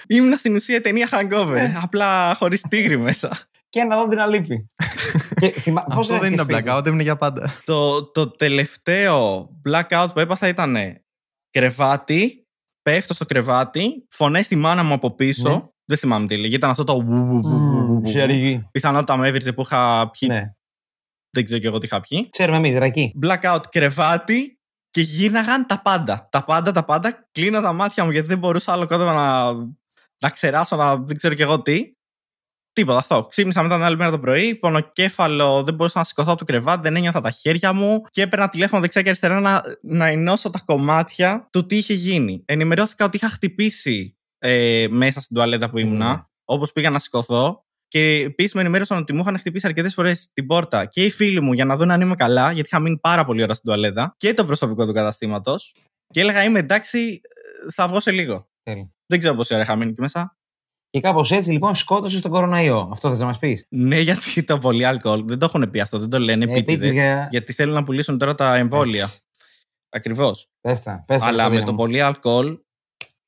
Ήμουν 0.07 0.37
στην 0.39 0.55
ουσία 0.55 0.81
ταινία 0.81 1.09
hangover. 1.13 1.53
Ναι. 1.53 1.73
Απλά 1.83 2.35
χωρίς 2.35 2.61
τίγρη 2.69 2.99
μέσα. 2.99 3.39
Και 3.69 3.81
ένα 3.81 3.97
δω 3.97 4.09
την 4.09 4.21
αλήφη. 4.21 4.67
Και 5.39 5.51
θυμά... 5.51 5.83
πώς 5.83 5.97
Αυτό 5.97 6.13
δεν 6.13 6.19
βρέθηκες 6.21 6.47
είναι 6.47 6.55
σπίτι; 6.55 6.71
blackout, 6.71 6.87
έμεινε 6.87 7.03
για 7.03 7.17
πάντα. 7.17 7.55
το, 7.65 8.05
το 8.05 8.31
τελευταίο 8.31 9.49
blackout 9.69 10.09
που 10.15 10.21
έπαθα 10.21 10.49
ήταν 10.49 10.77
κρεβάτι. 11.51 12.43
Πέφτω 12.83 13.15
στο 13.15 13.25
κρεβάτι. 13.25 14.07
Φωνές 14.09 14.45
στη 14.45 14.57
μάνα 14.57 14.83
μου 14.83 14.93
από 14.93 15.15
πίσω. 15.15 15.51
Ναι. 15.51 15.63
Δεν 15.85 15.99
θυμάμαι 15.99 16.27
τι 16.27 16.37
λέγε. 16.37 16.55
Ήταν 16.55 16.71
αυτό 16.71 16.85
το. 16.85 17.01
βου, 17.01 17.27
βου, 17.27 17.41
βου, 17.41 17.59
βου, 17.59 17.87
βου, 17.87 17.95
βου. 17.95 18.03
Ξεριγή. 18.03 18.69
Πιθανότητα 18.71 19.17
με 19.17 19.29
έβριζε 19.29 19.53
που 19.53 19.61
είχα 19.61 20.11
πιει. 20.11 20.29
Ναι. 20.33 20.43
Δεν 21.31 21.45
ξέρω 21.45 21.61
κι 21.61 21.67
εγώ 21.67 21.79
τι 21.79 21.87
είχα 21.87 22.01
πιει. 22.01 22.29
Ξέρουμε 22.31 22.57
εμείς, 22.57 22.77
ρακί. 22.77 23.13
Blackout 23.23 23.61
κρεβάτι 23.71 24.59
και 24.91 25.01
γύρναγαν 25.01 25.67
τα 25.67 25.83
πάντα. 25.83 26.29
Τα 26.31 26.45
πάντα, 26.45 26.73
τα 26.73 26.85
πάντα. 26.85 27.29
Κλείνω 27.33 27.61
τα 27.61 27.73
μάτια 27.73 28.05
μου 28.05 28.11
γιατί 28.11 28.29
δεν 28.29 28.39
μπορούσα 28.39 28.73
άλλο 28.73 28.87
κόδωμα 28.87 29.13
να, 29.13 29.53
να 30.19 30.31
ξεράσω, 30.31 30.77
να 30.77 30.97
δεν 30.97 31.17
ξέρω 31.17 31.35
κι 31.35 31.43
εγώ 31.43 31.63
τι. 31.63 31.93
Τίποτα 32.79 32.99
αυτό. 32.99 33.27
Ξύπνησα 33.31 33.63
μετά 33.63 33.75
την 33.75 33.85
άλλη 33.85 33.97
μέρα 33.97 34.11
το 34.11 34.19
πρωί, 34.19 34.55
πονοκέφαλο, 34.55 35.63
δεν 35.63 35.75
μπορούσα 35.75 35.99
να 35.99 36.05
σηκωθώ 36.05 36.31
από 36.31 36.39
το 36.39 36.45
κρεβάτι, 36.45 36.81
δεν 36.83 36.97
ένιωθα 36.97 37.21
τα 37.21 37.31
χέρια 37.31 37.73
μου 37.73 38.03
και 38.11 38.23
έπαιρνα 38.23 38.49
τηλέφωνο 38.49 38.81
δεξιά 38.81 39.03
και 39.03 39.09
αριστερά 39.09 39.41
να, 39.41 39.63
να 39.83 40.07
ενώσω 40.07 40.51
τα 40.51 40.61
κομμάτια 40.65 41.49
του 41.53 41.67
τι 41.67 41.77
είχε 41.77 41.95
γίνει. 41.95 42.43
Ενημερώθηκα 42.45 43.05
ότι 43.05 43.17
είχα 43.17 43.29
χτυπήσει 43.29 44.17
ε, 44.39 44.87
μέσα 44.91 45.21
στην 45.21 45.37
τουαλέτα 45.37 45.71
που 45.71 45.79
ήμουνα, 45.79 46.23
Mm. 46.23 46.27
όπως 46.45 46.73
πήγα 46.73 46.91
να 46.91 46.99
σηκωθώ. 46.99 47.65
Και 47.89 48.15
επίσης 48.15 48.55
με 48.55 48.61
ενημέρωσαν 48.61 48.99
ότι 48.99 49.13
μου 49.13 49.21
είχαν 49.21 49.39
χτυπήσει 49.39 49.67
αρκετές 49.67 49.95
φορές 49.95 50.33
την 50.33 50.47
πόρτα 50.47 50.85
και 50.85 51.05
οι 51.05 51.11
φίλοι 51.11 51.41
μου 51.41 51.53
για 51.53 51.65
να 51.65 51.77
δουν 51.77 51.91
αν 51.91 52.01
είμαι 52.01 52.15
καλά, 52.15 52.53
γιατί 52.53 52.69
είχα 52.73 52.81
μείνει 52.81 52.99
πάρα 52.99 53.25
πολύ 53.25 53.43
ώρα 53.43 53.55
στην 53.55 53.67
τουαλέτα 53.67 54.15
και 54.17 54.35
το 54.35 54.45
προσωπικό 54.45 54.87
του 54.87 54.93
καταστήματος. 54.93 55.75
Και 56.07 56.21
έλεγα 56.21 56.45
είμαι 56.45 56.59
εντάξει, 56.59 57.21
ε, 57.69 57.73
θα 57.75 57.89
βγω 57.89 58.01
σε 58.01 58.11
λίγο. 58.11 58.49
Τέλεια. 58.63 58.93
Δεν 59.07 59.19
ξέρω 59.19 59.35
πόση 59.35 59.55
ώρα 59.55 59.63
είχα 59.63 59.77
μείνει 59.77 59.91
εκεί 59.91 60.01
μέσα. 60.01 60.38
Και 60.91 61.01
κάπως 61.01 61.31
έτσι 61.31 61.51
λοιπόν 61.51 61.75
σκότωσες 61.75 62.21
τον 62.21 62.31
κοροναϊό. 62.31 62.89
Αυτό 62.93 63.09
θες 63.09 63.19
να 63.19 63.27
μας 63.27 63.39
πεις; 63.39 63.67
Ναι, 63.69 64.01
γιατί 64.01 64.45
το 64.45 64.59
πολύ 64.59 64.85
αλκοόλ. 64.85 65.23
Δεν 65.27 65.39
το 65.39 65.45
έχουν 65.45 65.71
πει 65.71 65.81
αυτό, 65.81 65.99
δεν 65.99 66.09
το 66.09 66.19
λένε 66.19 66.45
επίτηδες, 66.45 66.93
για. 66.93 67.29
Γιατί 67.31 67.53
θέλουν 67.53 67.75
να 67.75 67.85
πουλήσουν 67.85 68.19
τώρα 68.19 68.35
τα 68.35 68.57
εμβόλια. 68.57 69.09
Ακριβώς. 69.91 70.49
Πες 70.61 70.83
τα, 70.83 71.05
πες 71.07 71.21
τα, 71.21 71.27
Αλλά 71.27 71.37
με 71.37 71.43
Κωνσταντίνα 71.43 71.65
το 71.67 71.73
μου. 71.73 71.79
πολύ 71.79 72.01
αλκοόλ 72.01 72.59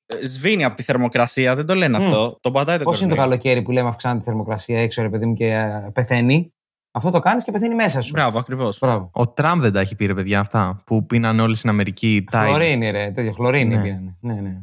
ε, 0.07 0.27
σβήνει 0.27 0.65
από 0.65 0.77
τη 0.77 0.83
θερμοκρασία. 0.83 1.55
Δεν 1.57 1.67
το 1.67 1.75
λένε 1.75 1.99
Μμ. 1.99 2.01
αυτό. 2.01 2.39
Το 2.41 2.51
πατάει 2.51 2.79
το 2.79 2.85
Πώς 2.85 3.01
είναι 3.01 3.09
το 3.11 3.15
κορονοϊό. 3.17 3.39
καλοκαίρι 3.39 3.63
που 3.65 3.71
λέμε 3.71 3.89
αυξάνεται 3.89 4.21
η 4.21 4.25
θερμοκρασία 4.25 4.81
έξω, 4.81 5.03
ρε 5.03 5.09
παιδί 5.09 5.27
μου, 5.27 5.35
και 5.35 5.47
ε, 5.47 5.91
πεθαίνει; 5.93 6.55
Αυτό 6.91 7.11
το 7.11 7.19
κάνεις 7.19 7.45
και 7.45 7.53
πεθαίνει 7.53 7.75
μέσα 7.75 8.01
σου. 8.01 8.11
Μπράβο, 8.15 8.39
ακριβώς. 8.39 8.79
Μπράβο. 8.79 9.11
Ο 9.13 9.29
Τραμπ 9.29 9.61
δεν 9.61 9.73
τα 9.73 9.81
έχει 9.81 9.95
πει, 9.97 10.07
ρε 10.07 10.15
παιδιά, 10.15 10.41
αυτά. 10.41 10.83
Που 10.87 11.07
πίναν 11.07 11.41
όλοι 11.41 11.55
στην 11.57 11.71
Αμερική. 11.71 12.25
Tide. 12.33 12.45
Χλωρίνη, 12.47 12.91
ρε. 12.91 13.11
Τέτοιο 13.11 13.33
χλωρίνη 13.33 13.77
Ναι. 13.77 13.83
πήρανε. 13.83 14.17
Ναι, 14.21 14.35
ναι. 14.35 14.57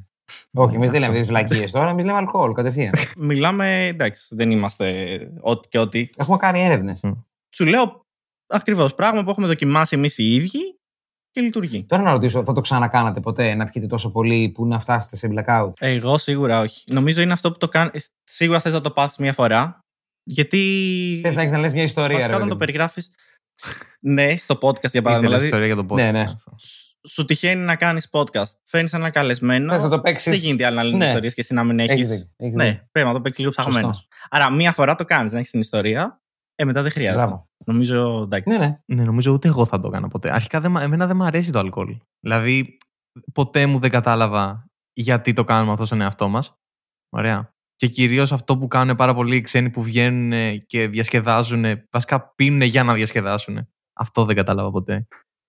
Όχι, 0.53 0.75
εμείς 0.75 0.91
δεν 0.91 0.99
λέμε 0.99 1.19
τι 1.19 1.25
βλακίες 1.25 1.71
τώρα, 1.71 1.89
εμείς 1.89 2.05
λέμε 2.05 2.17
αλκοόλ 2.17 2.53
κατευθείαν. 2.53 2.93
Μιλάμε, 3.17 3.85
εντάξει, 3.87 4.35
δεν 4.35 4.51
είμαστε 4.51 5.17
ό,τι 5.41 5.67
και 5.67 5.79
ό,τι. 5.79 6.09
Έχουμε 6.17 6.37
κάνει 6.37 6.61
έρευνες. 6.65 7.03
Σου 7.55 7.65
λέω 7.65 8.05
ακριβώς 8.47 8.93
πράγμα 8.93 9.23
που 9.23 9.29
έχουμε 9.29 9.47
δοκιμάσει 9.47 9.95
εμείς 9.95 10.17
οι 10.17 10.33
ίδιοι 10.35 10.75
και 11.31 11.41
λειτουργεί. 11.41 11.83
Τώρα 11.83 12.03
να 12.03 12.11
ρωτήσω, 12.11 12.43
θα 12.43 12.53
το 12.53 12.61
ξανακάνατε 12.61 13.19
ποτέ 13.19 13.53
να 13.55 13.65
πιείτε 13.65 13.87
τόσο 13.87 14.11
πολύ 14.11 14.49
που 14.49 14.65
να 14.65 14.79
φτάσετε 14.79 15.15
σε 15.15 15.29
blackout; 15.35 15.71
Εγώ 15.79 16.17
σίγουρα 16.17 16.59
όχι. 16.61 16.83
Νομίζω 16.93 17.21
είναι 17.21 17.33
αυτό 17.33 17.51
που 17.51 17.57
το 17.57 17.67
κάνει. 17.67 17.89
Σίγουρα 18.23 18.59
θες 18.59 18.73
να 18.73 18.81
το 18.81 18.91
πάθεις 18.91 19.17
μία 19.17 19.33
φορά. 19.33 19.79
Γιατί. 20.23 21.19
Θες 21.23 21.35
να 21.35 21.41
έχεις 21.41 21.53
να 21.53 21.59
λες 21.59 21.73
μια 21.73 21.83
ιστορία, 21.83 22.15
Βασικά 22.17 22.27
ρε. 22.27 22.33
όταν 22.35 22.47
παιδί 22.47 22.49
το 22.49 22.53
μου. 22.55 22.59
περιγράφει. 22.59 23.01
ναι, 24.15 24.35
στο 24.35 24.57
podcast 24.61 24.91
για 24.91 25.01
παράδειγμα. 25.01 25.35
Ήθελες 25.37 25.39
Δηλαδή, 25.39 25.45
ιστορία 25.45 25.65
για 25.65 25.75
το 25.75 25.85
podcast. 25.89 25.95
Ναι, 25.95 26.11
ναι. 26.11 26.23
Αυτό. 27.07 27.13
σου- 27.13 27.21
σου 27.21 27.25
τυχαίνει 27.25 27.61
να 27.65 27.75
κάνεις 27.75 28.09
podcast. 28.11 28.51
Φέρνει 28.63 28.89
ένα 28.93 29.09
καλεσμένο. 29.09 29.73
Θες 29.73 29.83
να 29.83 29.89
το 29.89 30.01
παίξεις. 30.01 30.31
Δεν 30.31 30.41
γίνεται 30.41 30.65
άλλο 30.65 30.75
να 30.75 30.83
λένε 30.83 30.97
Ναι. 30.97 31.05
ιστορίες 31.05 31.33
και 31.33 31.41
εσύ 31.41 31.53
να 31.53 31.63
μην 31.63 31.79
έχεις. 31.79 31.91
Έχεις 31.91 32.07
δίκιο, 32.07 32.27
έχεις 32.37 32.53
δίκιο. 32.55 32.69
Ναι, 32.71 32.87
πρέπει 32.91 33.07
να 33.07 33.13
το 33.13 33.21
παίξεις 33.21 33.39
λίγο 33.39 33.51
ψαγμένος. 33.57 33.95
Σωστό. 33.95 34.15
Άρα, 34.29 34.51
μία 34.51 34.71
φορά 34.71 34.95
το 34.95 35.05
κάνεις, 35.05 35.31
να 35.31 35.37
έχεις 35.39 35.51
την 35.51 35.59
ιστορία. 35.59 36.21
Ε, 36.55 36.65
μετά 36.65 36.81
δεν 36.81 36.91
χρειάζεται. 36.91 37.21
Μπράβο. 37.23 37.49
Νομίζω 37.65 38.21
εντάξει. 38.23 38.49
Ναι, 38.49 38.57
ναι. 38.57 38.79
Ναι, 38.85 39.03
νομίζω 39.03 39.31
ούτε 39.31 39.47
εγώ 39.47 39.65
θα 39.65 39.79
το 39.79 39.87
έκανα 39.87 40.07
ποτέ. 40.07 40.33
Αρχικά 40.33 40.61
δεν, 40.61 40.71
μ' 40.71 40.77
εμένα 40.77 41.07
δεν 41.07 41.15
μου 41.15 41.23
αρέσει 41.23 41.51
το 41.51 41.59
αλκοόλ. 41.59 41.97
Δηλαδή, 42.19 42.77
ποτέ 43.33 43.65
μου 43.65 43.79
δεν 43.79 43.89
κατάλαβα 43.91 44.65
γιατί 44.93 45.33
το 45.33 45.43
κάνουμε 45.43 45.71
αυτό 45.71 45.85
στον 45.85 46.01
εαυτό 46.01 46.27
μας. 46.27 46.57
Ωραία. 47.09 47.55
Και 47.75 47.87
κυρίως 47.87 48.31
αυτό 48.31 48.57
που 48.57 48.67
κάνουν 48.67 48.95
πάρα 48.95 49.13
πολλοί 49.13 49.41
ξένοι 49.41 49.69
που 49.69 49.81
βγαίνουν 49.83 50.65
και 50.65 50.87
διασκεδάζουν. 50.87 51.65
Βασικά 51.91 52.33
πίνουν 52.35 52.61
για 52.61 52.83
να 52.83 52.93
διασκεδάσουν. 52.93 53.67
Αυτό 53.99 54.25
δεν 54.25 54.35
κατάλαβα 54.35 54.71
ποτέ. 54.71 55.07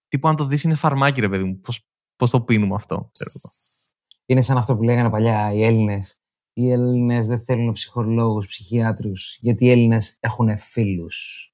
Τι 0.08 0.18
που 0.18 0.28
αν 0.28 0.36
το 0.36 0.44
δεις 0.44 0.62
είναι 0.62 0.74
φαρμάκι, 0.74 1.20
ρε 1.20 1.28
παιδί 1.28 1.44
μου. 1.44 1.60
Πώς 2.16 2.30
το 2.30 2.40
πίνουμε 2.40 2.74
αυτό. 2.74 3.10
ξέρω 3.12 3.30
εγώ. 3.34 3.52
Είναι 4.26 4.42
σαν 4.42 4.56
αυτό 4.56 4.76
που 4.76 4.82
λέγανε 4.82 5.10
παλιά 5.10 5.52
οι 5.52 5.64
Έλληνες. 5.64 6.20
Οι 6.52 6.70
Έλληνες 6.70 7.26
δεν 7.26 7.44
θέλουν 7.44 7.72
ψυχολόγους, 7.72 8.46
ψυχιάτρους, 8.46 9.38
γιατί 9.40 9.64
οι 9.64 9.70
Έλληνες 9.70 10.16
έχουν 10.20 10.58
φίλους. 10.58 11.52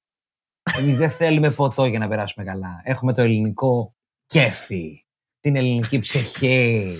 Εμείς 0.77 0.97
δεν 0.97 1.09
θέλουμε 1.09 1.51
ποτό 1.51 1.85
για 1.85 1.99
να 1.99 2.07
περάσουμε 2.07 2.45
καλά. 2.45 2.81
Έχουμε 2.83 3.13
το 3.13 3.21
ελληνικό 3.21 3.95
κέφι. 4.25 4.99
Την 5.39 5.55
ελληνική 5.55 5.99
ψυχή. 5.99 6.95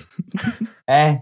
ε, 0.84 1.14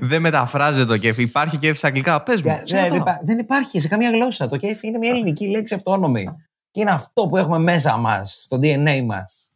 δεν 0.00 0.20
μεταφράζεται 0.20 0.84
το 0.84 0.96
κέφι. 0.98 1.22
Υπάρχει 1.22 1.58
κέφι 1.58 1.76
στα 1.76 1.86
αγγλικά. 1.86 2.22
Πες 2.22 2.42
μου. 2.42 2.48
για- 2.50 2.62
ξέρω 2.62 2.82
ναι, 2.82 2.88
το. 2.88 2.92
δεν, 2.94 3.00
υπά- 3.02 3.20
δεν 3.24 3.38
υπάρχει 3.38 3.80
σε 3.80 3.88
καμία 3.88 4.10
γλώσσα. 4.10 4.46
Το 4.48 4.56
κέφι 4.56 4.86
είναι 4.86 4.98
μια 4.98 5.10
ελληνική 5.10 5.46
λέξη 5.46 5.74
αυτόνομη. 5.74 6.26
Και 6.70 6.80
είναι 6.80 6.90
αυτό 6.90 7.26
που 7.28 7.36
έχουμε 7.36 7.58
μέσα 7.58 7.96
μας, 7.96 8.42
στο 8.44 8.58
DNA 8.62 9.02
μας. 9.06 9.50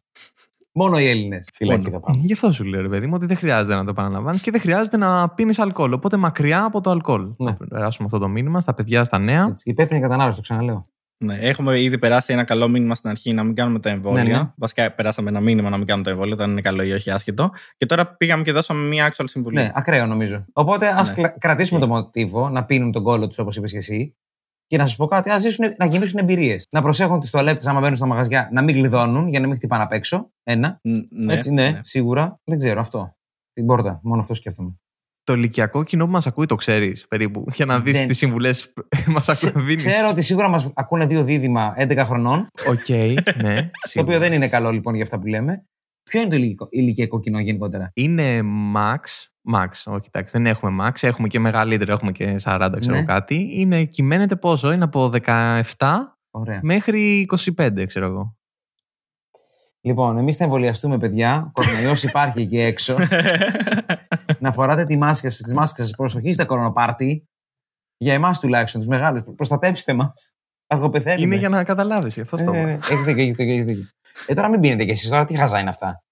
Μόνο 0.73 0.99
οι 0.99 1.09
Έλληνες. 1.09 1.49
Φυλακή 1.55 1.91
θα 1.91 1.97
Ε, 1.97 2.01
πάμε. 2.01 2.21
Γι' 2.23 2.33
αυτό 2.33 2.53
σου 2.53 2.65
λέω, 2.65 2.83
ρε 2.83 2.89
παιδί 2.89 3.07
μου, 3.07 3.13
ότι 3.17 3.27
δεν 3.27 3.37
χρειάζεται 3.37 3.75
να 3.75 3.85
το 3.85 3.91
επαναλαμβάνει 3.91 4.39
και 4.39 4.51
δεν 4.51 4.61
χρειάζεται 4.61 4.97
να 4.97 5.29
πίνεις 5.29 5.59
αλκοόλ. 5.59 5.93
Οπότε 5.93 6.17
μακριά 6.17 6.65
από 6.65 6.81
το 6.81 6.91
αλκοόλ. 6.91 7.29
Ναι. 7.37 7.51
Να 7.59 7.67
περάσουμε 7.67 8.07
αυτό 8.07 8.19
το 8.19 8.29
μήνυμα 8.29 8.61
στα 8.61 8.75
παιδιά, 8.75 9.05
στα 9.05 9.19
νέα. 9.19 9.47
Έτσι, 9.51 9.71
Υπεύθυνη 9.71 10.01
κατανάλωση, 10.01 10.37
το 10.37 10.43
ξαναλέω. 10.43 10.85
Ναι, 11.25 11.35
έχουμε 11.41 11.81
ήδη 11.81 11.99
περάσει 11.99 12.33
ένα 12.33 12.45
καλό 12.45 12.69
μήνυμα 12.69 12.95
στην 12.95 13.11
αρχή 13.11 13.33
να 13.33 13.43
μην 13.45 13.55
κάνουμε 13.55 13.79
τα 13.79 13.91
εμβόλια. 13.91 14.23
Ναι, 14.23 14.33
ναι. 14.37 14.53
Βασικά, 14.57 14.91
περάσαμε 14.93 15.29
ένα 15.29 15.41
μήνυμα 15.41 15.71
να 15.71 15.77
μην 15.77 15.87
κάνουμε 15.87 16.05
τα 16.07 16.13
εμβόλια, 16.13 16.35
όταν 16.35 16.51
είναι 16.51 16.61
καλό 16.61 16.83
ή 16.83 16.93
όχι 16.93 17.11
άσχετο. 17.11 17.51
Και 17.77 17.87
τώρα 17.87 18.07
πήγαμε 18.07 18.43
και 18.43 18.53
δώσαμε 18.53 18.87
μία 18.89 19.13
actual 19.13 19.25
συμβουλή. 19.29 19.57
Ναι, 19.57 19.71
ακραίο 19.75 20.07
νομίζω. 20.07 20.45
Οπότε 20.53 20.89
ας 20.89 21.17
Ναι. 21.17 21.29
κρατήσουμε 21.39 21.81
το 21.81 21.87
μοτίβο, 21.87 22.49
να 22.49 22.65
πίνουν 22.65 22.93
τον 22.93 23.03
κόλλο 23.03 23.27
τους 23.29 23.39
όπως 23.39 23.57
είπες 23.57 23.71
και 23.71 23.77
εσύ. 23.77 24.17
Και 24.67 24.77
να 24.77 24.87
σα 24.87 24.97
πω 24.97 25.07
κάτι, 25.07 25.31
ας 25.31 25.43
ζήσουν, 25.43 25.75
να 25.79 25.87
γεννήσουν 25.87 26.19
εμπειρίες. 26.19 26.67
Να 26.71 26.83
προσέχουν 26.83 27.21
τις 27.21 27.31
τουαλέτες 27.31 27.67
άμα 27.67 27.81
μπαίνουν 27.81 27.97
στα 27.97 28.07
μαγαζιά 28.07 28.49
να 28.53 28.63
μην 28.63 28.75
κλειδώνουν 28.75 29.29
για 29.29 29.41
να 29.41 29.47
μην 29.47 29.57
χτυπάνε 29.57 29.83
απ' 29.83 29.93
έξω. 29.93 30.31
Ένα. 30.43 30.79
Ν- 30.83 31.07
ναι, 31.11 31.33
Έτσι, 31.35 31.51
ναι, 31.51 31.71
ναι. 31.71 31.81
σίγουρα. 31.85 32.41
Δεν 32.45 32.59
ξέρω 32.59 32.81
αυτό. 32.81 33.17
Την 33.53 33.67
πόρτα. 33.67 34.01
Μόνο 34.03 34.21
αυτό 34.21 34.35
σκέφτομαι. 34.35 34.75
Το 35.25 35.33
ηλικιακό 35.35 35.83
κοινό 35.83 36.05
που 36.05 36.11
μας 36.11 36.27
ακούει 36.27 36.47
το 36.47 36.55
ξέρεις 36.55 37.07
περίπου. 37.09 37.45
Για 37.55 37.67
να 37.67 37.81
δεις 37.81 37.93
Δεν- 37.99 38.07
τις 38.07 38.17
συμβουλές 38.19 38.73
μας 39.15 39.27
Ξε- 39.27 39.59
δίνεις. 39.59 39.85
Ξέρω 39.87 40.09
ότι 40.09 40.23
σίγουρα 40.23 40.49
μας 40.49 40.71
ακούνε 40.75 41.07
δύο 41.07 41.25
δίδυμα 41.25 41.75
11 41.79 41.97
χρονών. 42.05 42.49
Οκ, 42.69 42.89
ναι. 43.43 43.55
Το 43.83 43.89
σίγουρα. 43.89 44.09
οποίο 44.15 44.19
δεν 44.19 44.33
είναι 44.33 44.49
καλό 44.49 44.71
λοιπόν 44.71 44.95
για 44.95 45.03
αυτά 45.05 45.19
που 45.19 45.27
λέμε. 45.27 45.65
Ποιο 46.11 46.21
είναι 46.21 46.31
το 46.31 46.37
ηλικιακό, 46.37 46.67
ηλικιακό 46.71 47.21
κοινό 47.21 47.39
γενικότερα; 47.39 47.91
Είναι 47.95 48.41
max. 48.77 48.99
Max, 49.53 49.69
όχι, 49.85 50.09
εντάξει, 50.13 50.33
δεν 50.39 50.47
έχουμε 50.47 50.87
max. 50.89 51.03
Έχουμε 51.03 51.29
και 51.29 51.39
μεγαλύτερο, 51.41 51.93
έχουμε 51.93 52.13
και 52.13 52.37
40, 52.45 52.75
ξέρω 52.81 52.97
Ναι. 52.97 53.03
κάτι. 53.05 53.49
Είναι, 53.53 53.85
κυμαίνεται 53.85 54.37
πόσο, 54.37 54.73
είναι 54.73 54.85
από 54.85 55.11
17 55.25 55.63
Ωραία. 56.31 56.61
μέχρι 56.63 57.27
25, 57.59 57.85
ξέρω 57.87 58.07
εγώ. 58.07 58.37
Λοιπόν, 59.81 60.19
εμείς 60.19 60.37
θα 60.37 60.45
εμβολιαστούμε, 60.45 60.99
παιδιά. 60.99 61.37
Ο 61.47 61.51
κορονοϊό 61.53 61.93
υπάρχει 62.03 62.41
εκεί 62.41 62.59
έξω. 62.61 62.95
να 64.41 64.53
φοράτε 64.53 64.85
τη 64.85 64.97
μάσκα 64.97 65.31
σας, 65.31 65.43
τις 65.43 65.53
μάσκες 65.55 65.85
σας, 65.87 65.97
προσοχή 65.97 66.33
στα 66.33 66.45
κορονοπάρτι. 66.45 67.29
Για 67.97 68.15
εμάς 68.15 68.41
τουλάχιστον, 68.41 68.81
τους 68.81 68.91
μεγάλους. 68.91 69.23
Προστατέψτε 69.37 69.93
μας. 69.95 70.35
Αργοπεθαίνουμε. 70.67 71.23
Είναι 71.25 71.37
για 71.37 71.49
να 71.49 71.65
καταλάβεις, 71.65 72.19
αυτό 72.19 72.37
Ε, 72.41 72.45
το 72.45 72.51
ναι, 72.51 72.59
είπα. 72.59 72.67
ναι. 72.67 72.73
Έχεις 72.75 73.05
δίκιο, 73.05 73.23
έχεις 73.23 73.35
δίκιο, 73.37 73.53
έχεις 73.53 73.65
δίκιο. 73.65 73.85
Ε, 74.27 74.35
τώρα 74.35 74.49
μην 74.49 74.61
πίνετε 74.61 74.85
κι 74.85 74.91
εσείς, 74.91 75.09
τώρα 75.11 75.25
τι 75.25 75.35
χαζά 75.37 75.59
είναι 75.59 75.69
αυτά. 75.69 76.03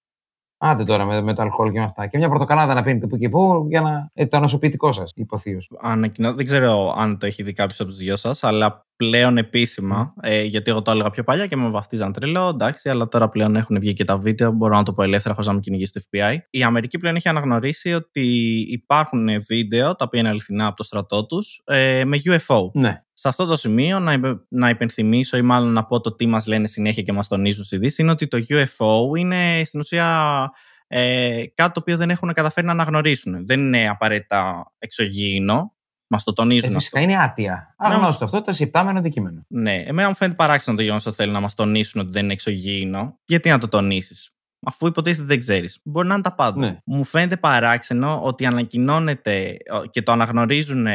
Άντε 0.64 0.84
τώρα 0.84 1.04
με, 1.04 1.22
με 1.22 1.34
το 1.34 1.42
αλκοόλ 1.42 1.72
και 1.72 1.78
με 1.78 1.84
αυτά. 1.84 2.06
Και 2.06 2.18
μια 2.18 2.28
πορτοκαλάδα 2.28 2.74
να 2.74 2.82
πίνετε 2.82 3.06
που 3.06 3.16
και 3.16 3.28
που 3.28 3.66
για 3.68 3.80
να. 3.80 4.10
Ε, 4.14 4.26
το 4.26 4.36
ανοσοποιητικό 4.36 4.92
σας, 4.92 5.12
υποθείως. 5.14 5.70
Ανακοινώ, 5.80 6.34
δεν 6.34 6.44
ξέρω 6.44 6.94
αν 6.96 7.18
το 7.18 7.26
έχει 7.26 7.42
δει 7.42 7.52
κάποιος 7.52 7.80
από 7.80 7.88
τους 7.88 7.98
δυο 7.98 8.16
σας, 8.16 8.44
αλλά 8.44 8.86
πλέον 8.96 9.36
επίσημα, 9.38 10.14
ε, 10.20 10.42
γιατί 10.42 10.70
εγώ 10.70 10.82
το 10.82 10.90
έλεγα 10.90 11.10
πιο 11.10 11.24
παλιά 11.24 11.46
και 11.46 11.56
με 11.56 11.70
βαφτίζαν 11.70 12.12
τρελό, 12.12 12.48
εντάξει, 12.48 12.88
αλλά 12.88 13.08
τώρα 13.08 13.28
πλέον 13.28 13.56
έχουν 13.56 13.78
βγει 13.80 13.92
και 13.92 14.04
τα 14.04 14.18
βίντεο, 14.18 14.50
μπορώ 14.50 14.76
να 14.76 14.82
το 14.82 14.92
πω 14.92 15.02
ελεύθερα 15.02 15.34
χωρίς 15.34 15.48
να 15.48 15.54
με 15.54 15.60
κυνηγήσει 15.60 15.92
το 15.92 16.00
FBI. 16.10 16.36
Η 16.50 16.62
Αμερική 16.62 16.98
πλέον 16.98 17.16
έχει 17.16 17.28
αναγνωρίσει 17.28 17.92
ότι 17.92 18.26
υπάρχουν 18.70 19.28
βίντεο, 19.48 19.94
τα 19.94 20.04
οποία 20.04 20.20
είναι 20.20 20.28
αληθινά 20.28 20.66
από 20.66 20.76
το 20.76 20.84
στρατό 20.84 21.26
τους, 21.26 21.62
ε, 21.64 22.04
με 22.04 22.18
UFO. 22.24 22.70
Ναι. 22.72 23.02
Σε 23.22 23.28
αυτό 23.28 23.46
το 23.46 23.56
σημείο 23.56 23.98
να, 23.98 24.12
υπε- 24.12 24.40
να 24.48 24.68
υπενθυμίσω 24.68 25.36
ή 25.36 25.42
μάλλον 25.42 25.72
να 25.72 25.84
πω 25.84 26.00
το 26.00 26.14
τι 26.14 26.26
μας 26.26 26.46
λένε 26.46 26.66
συνέχεια 26.66 27.02
και 27.02 27.12
μας 27.12 27.28
τονίζουν 27.28 27.64
στη 27.64 27.78
Δύση 27.78 28.02
είναι 28.02 28.10
ότι 28.10 28.28
το 28.28 28.38
UFO 28.48 29.18
είναι 29.18 29.62
στην 29.64 29.80
ουσία 29.80 30.50
ε, 30.86 31.44
κάτι 31.54 31.72
το 31.72 31.80
οποίο 31.80 31.96
δεν 31.96 32.10
έχουν 32.10 32.32
καταφέρει 32.32 32.66
να 32.66 32.72
αναγνωρίσουν. 32.72 33.46
Δεν 33.46 33.60
είναι 33.60 33.88
απαραίτητα 33.88 34.72
εξωγήινο. 34.78 35.74
Μας 36.06 36.24
το 36.24 36.32
τονίζουν 36.32 36.64
Ε, 36.64 36.66
αυτό. 36.66 36.78
φυσικά 36.78 37.00
είναι 37.00 37.16
άτια. 37.22 37.74
Αγνώστο 37.78 38.24
αυτό 38.24 38.42
το 38.42 38.52
συμπτάμενο 38.52 38.98
αντικείμενο. 38.98 39.44
Ναι, 39.48 39.74
εμένα 39.74 40.08
μου 40.08 40.14
φαίνεται 40.16 40.36
παράξενο 40.36 40.76
το 40.76 40.82
γεγονός 40.82 41.06
ότι 41.06 41.16
θέλουν 41.16 41.32
να 41.32 41.40
μας 41.40 41.54
τονίσουν 41.54 42.00
ότι 42.00 42.10
δεν 42.10 42.24
είναι 42.24 42.32
εξωγήινο. 42.32 43.18
Γιατί 43.24 43.48
να 43.48 43.58
το 43.58 43.68
τονίσεις, 43.68 44.30
αφού 44.66 44.86
υποτίθεται 44.86 45.26
δεν 45.26 45.38
ξέρεις. 45.40 45.80
Μπορεί 45.84 46.08
να 46.08 46.14
είναι 46.14 46.22
τα 46.22 46.34
πάντα. 46.34 46.58
Ναι. 46.58 46.78
Μου 46.84 47.04
φαίνεται 47.04 47.36
παράξενο 47.36 48.22
ότι 48.22 48.46
ανακοινώνεται 48.46 49.36
ε, 49.46 49.56
και 49.90 50.02
το 50.02 50.12
αναγνωρίζουν 50.12 50.86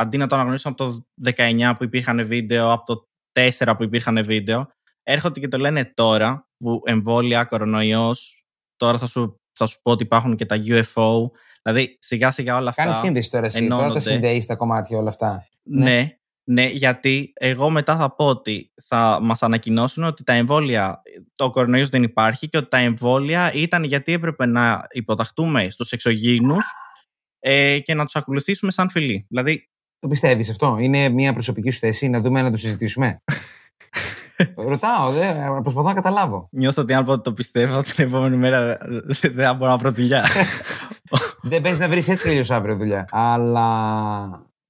αντί 0.00 0.16
να 0.16 0.26
το 0.26 0.34
αναγνωρίσουν 0.34 0.72
από 0.72 0.84
το 0.84 1.06
19 1.36 1.72
που 1.76 1.84
υπήρχαν 1.84 2.26
βίντεο, 2.26 2.72
από 2.72 2.84
το 2.84 3.08
4 3.58 3.74
που 3.76 3.82
υπήρχαν 3.82 4.24
βίντεο, 4.24 4.68
έρχονται 5.02 5.40
και 5.40 5.48
το 5.48 5.58
λένε 5.58 5.92
τώρα 5.94 6.48
που 6.56 6.82
εμβόλια, 6.84 7.44
κορονοϊός. 7.44 8.44
Τώρα 8.76 8.98
θα 8.98 9.06
σου, 9.06 9.36
θα 9.58 9.66
σου 9.66 9.80
πω 9.82 9.90
ότι 9.90 10.02
υπάρχουν 10.02 10.36
και 10.36 10.46
τα 10.46 10.56
UFO. 10.64 11.30
Δηλαδή 11.62 11.96
σιγά 12.00 12.30
σιγά 12.30 12.56
όλα 12.56 12.70
αυτά. 12.70 12.84
Κάνει 12.84 12.96
σύνδεση 12.96 13.30
τώρα 13.30 13.46
εσύ. 13.46 13.58
Τώρα 13.58 13.74
ενώνονται. 13.74 13.94
τα 13.94 14.00
συνδέεις 14.00 14.46
τα 14.46 14.56
κομμάτια 14.56 14.98
όλα 14.98 15.08
αυτά. 15.08 15.46
Ναι. 15.62 16.16
ναι, 16.44 16.64
γιατί 16.66 17.32
εγώ 17.34 17.70
μετά 17.70 17.96
θα 17.96 18.14
πω 18.14 18.26
ότι 18.26 18.72
θα 18.86 19.18
μας 19.22 19.42
ανακοινώσουν 19.42 20.04
ότι 20.04 20.24
τα 20.24 20.32
εμβόλια, 20.32 21.02
το 21.34 21.50
κορονοϊός 21.50 21.88
δεν 21.88 22.02
υπάρχει 22.02 22.48
και 22.48 22.56
ότι 22.56 22.68
τα 22.68 22.78
εμβόλια 22.78 23.52
ήταν 23.52 23.84
γιατί 23.84 24.12
έπρεπε 24.12 24.46
να 24.46 24.86
υποταχτούμε 24.90 25.70
στους 25.70 25.92
εξωγήινους 25.92 26.64
ε, 27.38 27.78
και 27.78 27.94
να 27.94 28.04
τους 28.04 28.16
ακολουθήσουμε 28.16 28.72
σαν 28.72 28.90
φιλοί. 28.90 29.26
Δηλαδή, 29.28 29.69
Το 30.00 30.08
πιστεύεις 30.08 30.50
αυτό; 30.50 30.76
Είναι 30.80 31.08
μια 31.08 31.32
προσωπική 31.32 31.70
σου 31.70 31.78
θέση 31.78 32.08
να 32.08 32.20
δούμε 32.20 32.42
να 32.42 32.50
το 32.50 32.56
συζητήσουμε; 32.56 33.22
Ρωτάω, 34.68 35.10
δε, 35.10 35.32
προσπαθώ 35.62 35.88
να 35.88 35.94
καταλάβω. 35.94 36.46
νιώθω 36.50 36.82
ότι 36.82 36.94
αν 36.94 37.04
πω 37.04 37.12
ότι 37.12 37.22
το 37.22 37.32
πιστεύω 37.32 37.82
την 37.82 38.04
επόμενη 38.04 38.36
μέρα 38.36 38.78
δεν 39.20 39.44
θα 39.44 39.54
μπορώ 39.54 39.70
να 39.70 39.76
βρω 39.76 39.92
δουλειά. 39.92 40.24
Δεν 41.42 41.62
παίζει 41.62 41.78
να 41.78 41.88
βρεις 41.88 42.08
έτσι 42.08 42.22
κι 42.24 42.30
αλλιώς 42.30 42.50
αύριο 42.50 42.76
δουλειά. 42.76 43.04
Αλλά. 43.10 43.68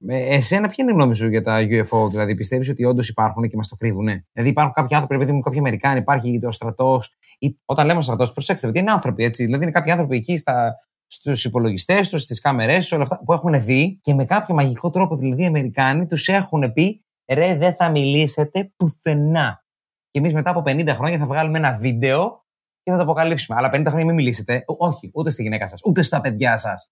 ε, 0.07 0.35
Εσένα, 0.35 0.69
ποια 0.69 0.77
είναι 0.85 0.91
η 0.91 0.95
γνώμη 0.95 1.15
σου 1.15 1.29
για 1.29 1.43
τα 1.43 1.59
UFO, 1.61 2.11
δηλαδή 2.11 2.35
πιστεύεις 2.35 2.69
ότι 2.69 2.85
όντως 2.85 3.09
υπάρχουν 3.09 3.49
και 3.49 3.57
μας 3.57 3.69
το 3.69 3.77
κρύβουν. 3.77 4.07
Δηλαδή 4.33 4.51
υπάρχουν 4.51 4.73
κάποιοι 4.75 4.95
άνθρωποι, 4.97 5.15
επειδή 5.15 5.33
μου 5.33 5.41
κάποιοι 5.41 5.59
Αμερικάνοι, 5.59 5.99
υπάρχει 5.99 6.41
ο 6.47 6.51
στρατός. 6.51 7.17
Όταν 7.65 7.87
λέμε 7.87 8.03
στρατός, 8.03 8.33
προσέξτε, 8.33 8.67
γιατί 8.67 8.83
είναι 8.83 8.91
άνθρωποι 8.91 9.25
έτσι; 9.25 9.45
Δηλαδή 9.45 9.63
είναι 9.63 9.73
κάποιοι 9.73 9.93
άνθρωποι 9.93 10.17
εκεί 10.17 10.37
στα, 10.37 10.75
στους 11.13 11.45
υπολογιστές 11.45 12.09
τους, 12.09 12.23
στις 12.23 12.41
κάμερές 12.41 12.79
τους, 12.79 12.93
όλα 12.93 13.03
αυτά 13.03 13.21
που 13.25 13.33
έχουν 13.33 13.63
δει 13.63 13.99
και 14.03 14.15
με 14.15 14.25
κάποιο 14.25 14.55
μαγικό 14.55 14.91
τρόπο 14.91 15.17
δηλαδή 15.17 15.43
οι 15.43 15.47
Αμερικάνοι 15.47 16.07
τους 16.07 16.29
έχουν 16.29 16.73
πει 16.73 17.05
ρε, 17.33 17.55
δεν 17.55 17.75
θα 17.77 17.91
μιλήσετε 17.91 18.73
πουθενά. 18.77 19.65
Και 20.11 20.19
εμείς 20.19 20.35
μετά 20.35 20.51
από 20.51 20.63
50 20.67 20.89
χρόνια 20.89 21.19
θα 21.19 21.27
βγάλουμε 21.27 21.59
ένα 21.59 21.77
βίντεο 21.77 22.45
και 22.83 22.91
θα 22.91 22.97
το 22.97 23.03
αποκαλύψουμε. 23.03 23.59
Αλλά 23.59 23.69
50 23.73 23.85
χρόνια 23.87 24.05
μην 24.05 24.15
μιλήσετε. 24.15 24.65
Ό- 24.67 24.87
όχι, 24.87 25.11
ούτε 25.15 25.31
στη 25.31 25.43
γυναίκα 25.43 25.69
σας, 25.69 25.81
ούτε 25.85 26.03
στα 26.03 26.21
παιδιά 26.21 26.57
σας, 26.57 26.91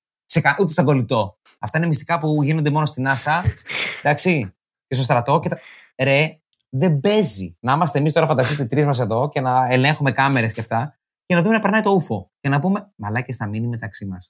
ούτε 0.60 0.72
στον 0.72 0.84
κολλητό. 0.84 1.38
Αυτά 1.58 1.78
είναι 1.78 1.86
μυστικά 1.86 2.18
που 2.18 2.42
γίνονται 2.42 2.70
μόνο 2.70 2.86
στην 2.86 3.06
NASA. 3.08 3.42
εντάξει, 4.02 4.54
και 4.86 4.94
στο 4.94 5.02
στρατό. 5.02 5.40
Και 5.40 5.48
τα... 5.48 5.58
Ρε, 5.96 6.40
δεν 6.68 7.00
παίζει. 7.00 7.56
Να 7.60 7.72
είμαστε 7.72 7.98
εμείς 7.98 8.12
τώρα, 8.12 8.26
φανταστείτε, 8.26 8.64
τρεις 8.64 8.84
μας 8.84 8.98
εδώ 8.98 9.28
και 9.28 9.40
να 9.40 9.66
ελέγχουμε 9.70 10.12
κάμερες 10.12 10.52
και 10.52 10.60
αυτά 10.60 10.97
και 11.28 11.34
να 11.34 11.42
δούμε 11.42 11.54
να 11.54 11.60
περνάει 11.60 11.82
το 11.82 11.90
ούφο. 11.90 12.30
Και 12.40 12.48
να 12.48 12.60
πούμε, 12.60 12.92
μαλάκες 12.96 13.36
θα 13.36 13.46
μείνει 13.46 13.66
μεταξύ 13.66 14.06
μας. 14.06 14.26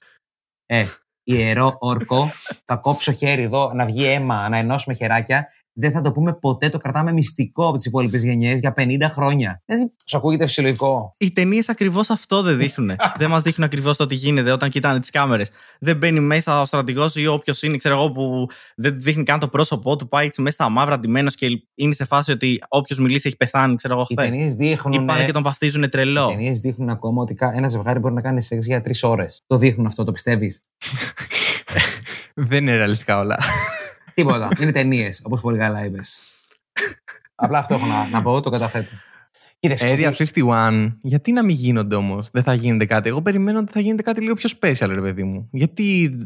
Ε, 0.65 0.85
ιερό 1.23 1.75
όρκο, 1.79 2.29
θα 2.65 2.75
κόψω 2.75 3.11
χέρι 3.11 3.41
εδώ, 3.41 3.73
να 3.73 3.85
βγει 3.85 4.05
αίμα, 4.05 4.49
να 4.49 4.57
ενώσουμε 4.57 4.95
χεράκια. 4.95 5.47
Δεν 5.81 5.91
θα 5.91 6.01
το 6.01 6.11
πούμε 6.11 6.33
ποτέ, 6.33 6.69
το 6.69 6.77
κρατάμε 6.77 7.11
μυστικό 7.11 7.67
από 7.67 7.77
τις 7.77 7.85
υπόλοιπες 7.85 8.23
γενιές 8.23 8.59
για 8.59 8.73
50 8.77 8.83
χρόνια. 9.09 9.61
Δηλαδή, 9.65 9.91
σου 10.05 10.17
ακούγεται 10.17 10.45
φυσιολογικό. 10.45 11.11
Οι 11.17 11.31
ταινίες 11.31 11.69
ακριβώς 11.69 12.09
αυτό 12.09 12.41
δεν 12.41 12.57
δείχνουν. 12.61 12.91
δεν 13.17 13.29
μας 13.29 13.41
δείχνουν 13.41 13.65
ακριβώς 13.67 13.97
το 13.97 14.05
τι 14.05 14.15
γίνεται 14.15 14.51
όταν 14.51 14.69
κοιτάνε 14.69 14.99
τις 14.99 15.09
κάμερες. 15.09 15.49
Δεν 15.79 15.97
μπαίνει 15.97 16.19
μέσα 16.19 16.61
ο 16.61 16.65
στρατηγός 16.65 17.15
ή 17.15 17.27
όποιος 17.27 17.61
είναι, 17.61 17.77
ξέρω 17.77 17.95
εγώ, 17.95 18.11
που 18.11 18.47
δεν 18.75 18.93
του 18.93 18.99
δείχνει 19.01 19.23
καν 19.23 19.39
το 19.39 19.47
πρόσωπό 19.47 19.95
του, 19.95 20.07
πάει 20.07 20.25
έτσι 20.25 20.41
μέσα 20.41 20.53
στα 20.53 20.69
μαύρα 20.69 20.99
ντυμένος 20.99 21.35
και 21.35 21.47
είναι 21.75 21.93
σε 21.93 22.05
φάση 22.05 22.31
ότι 22.31 22.59
όποιος 22.69 22.99
μιλήσει 22.99 23.27
έχει 23.27 23.37
πεθάνει, 23.37 23.75
ξέρω 23.75 23.93
εγώ, 23.93 24.05
Οι 24.09 24.13
χθες. 24.15 24.29
ταινίες 24.29 24.53
δείχνουν. 24.55 25.01
Ή 25.01 25.05
πάνε 25.05 25.25
και 25.25 25.31
τον 25.31 25.43
βαφτίζουν 25.43 25.83
Οι 25.83 25.89
τρελό. 25.89 26.27
ταινίες 26.27 26.59
δείχνουν 26.59 26.89
ακόμα 26.89 27.21
ότι 27.21 27.33
κα- 27.33 27.53
ένα 27.55 27.67
ζευγάρι 27.67 27.99
μπορεί 27.99 28.13
να 28.13 28.21
κάνει 28.21 28.41
σεξ 28.41 28.65
για 28.65 28.81
τρεις 28.81 29.03
ώρες. 29.03 29.43
Το 29.47 29.57
δείχνουν 29.57 29.85
αυτό, 29.85 30.03
το 30.03 30.11
πιστεύεις; 30.11 30.61
Δεν 32.33 32.61
είναι 32.61 32.75
ρεαλιστικά 32.75 33.19
όλα. 33.19 33.37
Τίποτα. 34.21 34.49
Είναι 34.59 34.71
ταινίες, 34.71 35.21
όπως 35.25 35.41
πολύ 35.41 35.57
καλά 35.57 35.85
είπες. 35.85 36.23
Απλά 37.35 37.57
αυτό 37.57 37.73
έχω 37.73 37.85
να, 37.85 38.07
να 38.07 38.21
πω, 38.21 38.41
το 38.41 38.49
καταθέτω. 38.49 38.89
Κοίταξε. 39.59 39.93
Area 39.93 40.11
ότι- 40.11 40.43
51, 40.47 40.97
γιατί 41.01 41.31
να 41.31 41.43
μην 41.43 41.55
γίνονται 41.55 41.95
όμως, 41.95 42.29
δεν 42.29 42.43
θα 42.43 42.53
γίνεται 42.53 42.85
κάτι. 42.85 43.09
Εγώ 43.09 43.21
περιμένω 43.21 43.59
ότι 43.59 43.71
θα 43.71 43.79
γίνεται 43.79 44.01
κάτι 44.01 44.21
λίγο 44.21 44.33
πιο 44.33 44.49
special, 44.61 44.87
ρε 44.87 45.01
παιδί 45.01 45.23
μου. 45.23 45.49
Γιατί. 45.51 46.17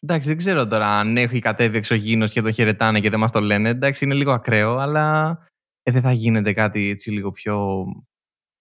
Εντάξει, 0.00 0.28
δεν 0.28 0.36
ξέρω 0.36 0.66
τώρα 0.66 0.98
αν 0.98 1.16
έχει 1.16 1.38
κατέβει 1.38 1.76
εξωγήινος 1.76 2.32
και 2.32 2.42
το 2.42 2.52
χαιρετάνε 2.52 3.00
και 3.00 3.10
δεν 3.10 3.18
μας 3.18 3.30
το 3.30 3.40
λένε. 3.40 3.68
Εντάξει, 3.68 4.04
είναι 4.04 4.14
λίγο 4.14 4.32
ακραίο, 4.32 4.76
αλλά 4.76 5.38
ε, 5.82 5.92
δεν 5.92 6.02
θα 6.02 6.12
γίνεται 6.12 6.52
κάτι 6.52 6.88
έτσι 6.88 7.10
λίγο 7.10 7.30
πιο 7.30 7.84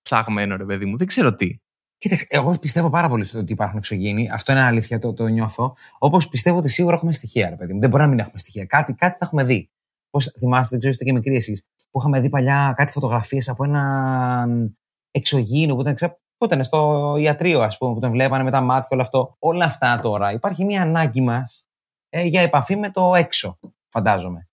ψαγμένο, 0.02 0.56
ρε 0.56 0.66
παιδί 0.66 0.86
μου. 0.86 0.98
Δεν 0.98 1.08
ξέρω 1.08 1.36
τι. 1.36 1.56
Κοίταξε, 2.02 2.26
εγώ 2.30 2.58
πιστεύω 2.58 2.90
πάρα 2.90 3.10
πολύ 3.10 3.26
στο 3.26 3.40
ότι 3.40 3.52
υπάρχουν 3.52 3.78
εξωγήινοι. 3.78 4.30
Αυτό 4.32 4.52
είναι 4.52 4.62
αλήθεια, 4.62 5.00
το, 5.00 5.14
το 5.14 5.28
νιώθω. 5.28 5.76
Όπως 5.98 6.28
πιστεύω 6.28 6.58
ότι 6.58 6.70
σίγουρα 6.70 6.96
έχουμε 6.96 7.12
στοιχεία, 7.12 7.50
ρε 7.50 7.56
παιδί 7.56 7.74
μου. 7.74 7.80
Δεν 7.80 7.90
μπορεί 7.90 8.02
να 8.02 8.10
μην 8.10 8.20
έχουμε 8.20 8.40
στοιχεία. 8.40 8.66
Κάτι, 8.66 8.94
κάτι 8.94 9.12
θα 9.12 9.26
έχουμε 9.26 9.44
δει. 9.44 9.70
Πώς 10.10 10.26
θυμάστε, 10.38 10.68
δεν 10.70 10.80
ξέρω, 10.80 10.94
είστε 10.94 11.04
και 11.04 11.14
μικροί 11.14 11.36
εσείς, 11.36 11.68
που 11.92 12.00
είχαμε 12.00 12.20
δει 12.20 12.30
παλιά 12.30 12.74
κάτι 12.78 12.92
φωτογραφίες 12.92 13.50
από 13.50 13.64
έναν 13.64 14.78
εξωγήινο 15.12 15.76
που 15.76 15.82
ήταν, 15.82 15.94
ξέρω, 15.94 16.20
που 16.38 16.46
ήταν 16.46 16.64
στο 16.64 17.16
ιατρείο, 17.20 17.62
ας 17.62 17.78
πούμε, 17.78 17.94
που 17.94 18.00
τον 18.00 18.12
βλέπανε 18.12 18.44
με 18.44 18.52
τα 18.52 18.62
μάτια 18.62 18.86
και 18.90 18.94
όλο 18.94 19.02
αυτό. 19.02 19.36
Όλα 19.40 19.66
αυτά 19.66 20.00
τώρα. 20.00 20.32
Υπάρχει 20.32 20.66
μια 20.66 20.82
ανάγκη 20.82 21.22
μας 21.22 21.68
ε, 22.10 22.24
για 22.24 22.42
επαφή 22.42 22.76
με 22.76 22.90
το 22.90 23.16
έξω, 23.16 23.60
φαντάζομαι. 23.90 24.50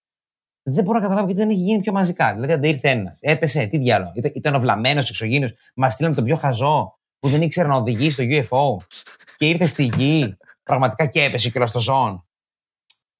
Δεν 0.62 0.84
μπορώ 0.84 0.96
να 0.96 1.02
καταλάβω 1.02 1.26
γιατί 1.26 1.40
δεν 1.42 1.50
έχει 1.50 1.60
γίνει 1.60 1.80
πιο 1.80 1.92
μαζικά. 1.92 2.34
Δηλαδή, 2.34 2.52
αν 2.52 2.62
ήρθε 2.62 2.90
ένας, 2.90 3.18
έπεσε, 3.20 3.66
τι 3.66 3.78
διάλογο. 3.78 4.12
Ήταν, 4.14 4.32
ήταν 4.34 4.54
ο 4.54 4.60
βλαμμένος 4.60 5.08
εξωγήινος, 5.08 5.54
μα 5.74 5.90
στείλανε 5.90 6.14
τον 6.14 6.24
πιο 6.24 6.36
χαζό 6.36 6.97
που 7.18 7.28
δεν 7.28 7.42
ήξερε 7.42 7.68
να 7.68 7.74
οδηγεί 7.76 8.10
στο 8.10 8.24
UFO 8.26 8.76
και 9.36 9.46
ήρθε 9.48 9.66
στη 9.66 9.90
γη 9.96 10.36
πραγματικά 10.62 11.06
και 11.06 11.22
έπεσε 11.22 11.50
και 11.50 11.66
στο 11.66 11.80
ζώο. 11.80 12.26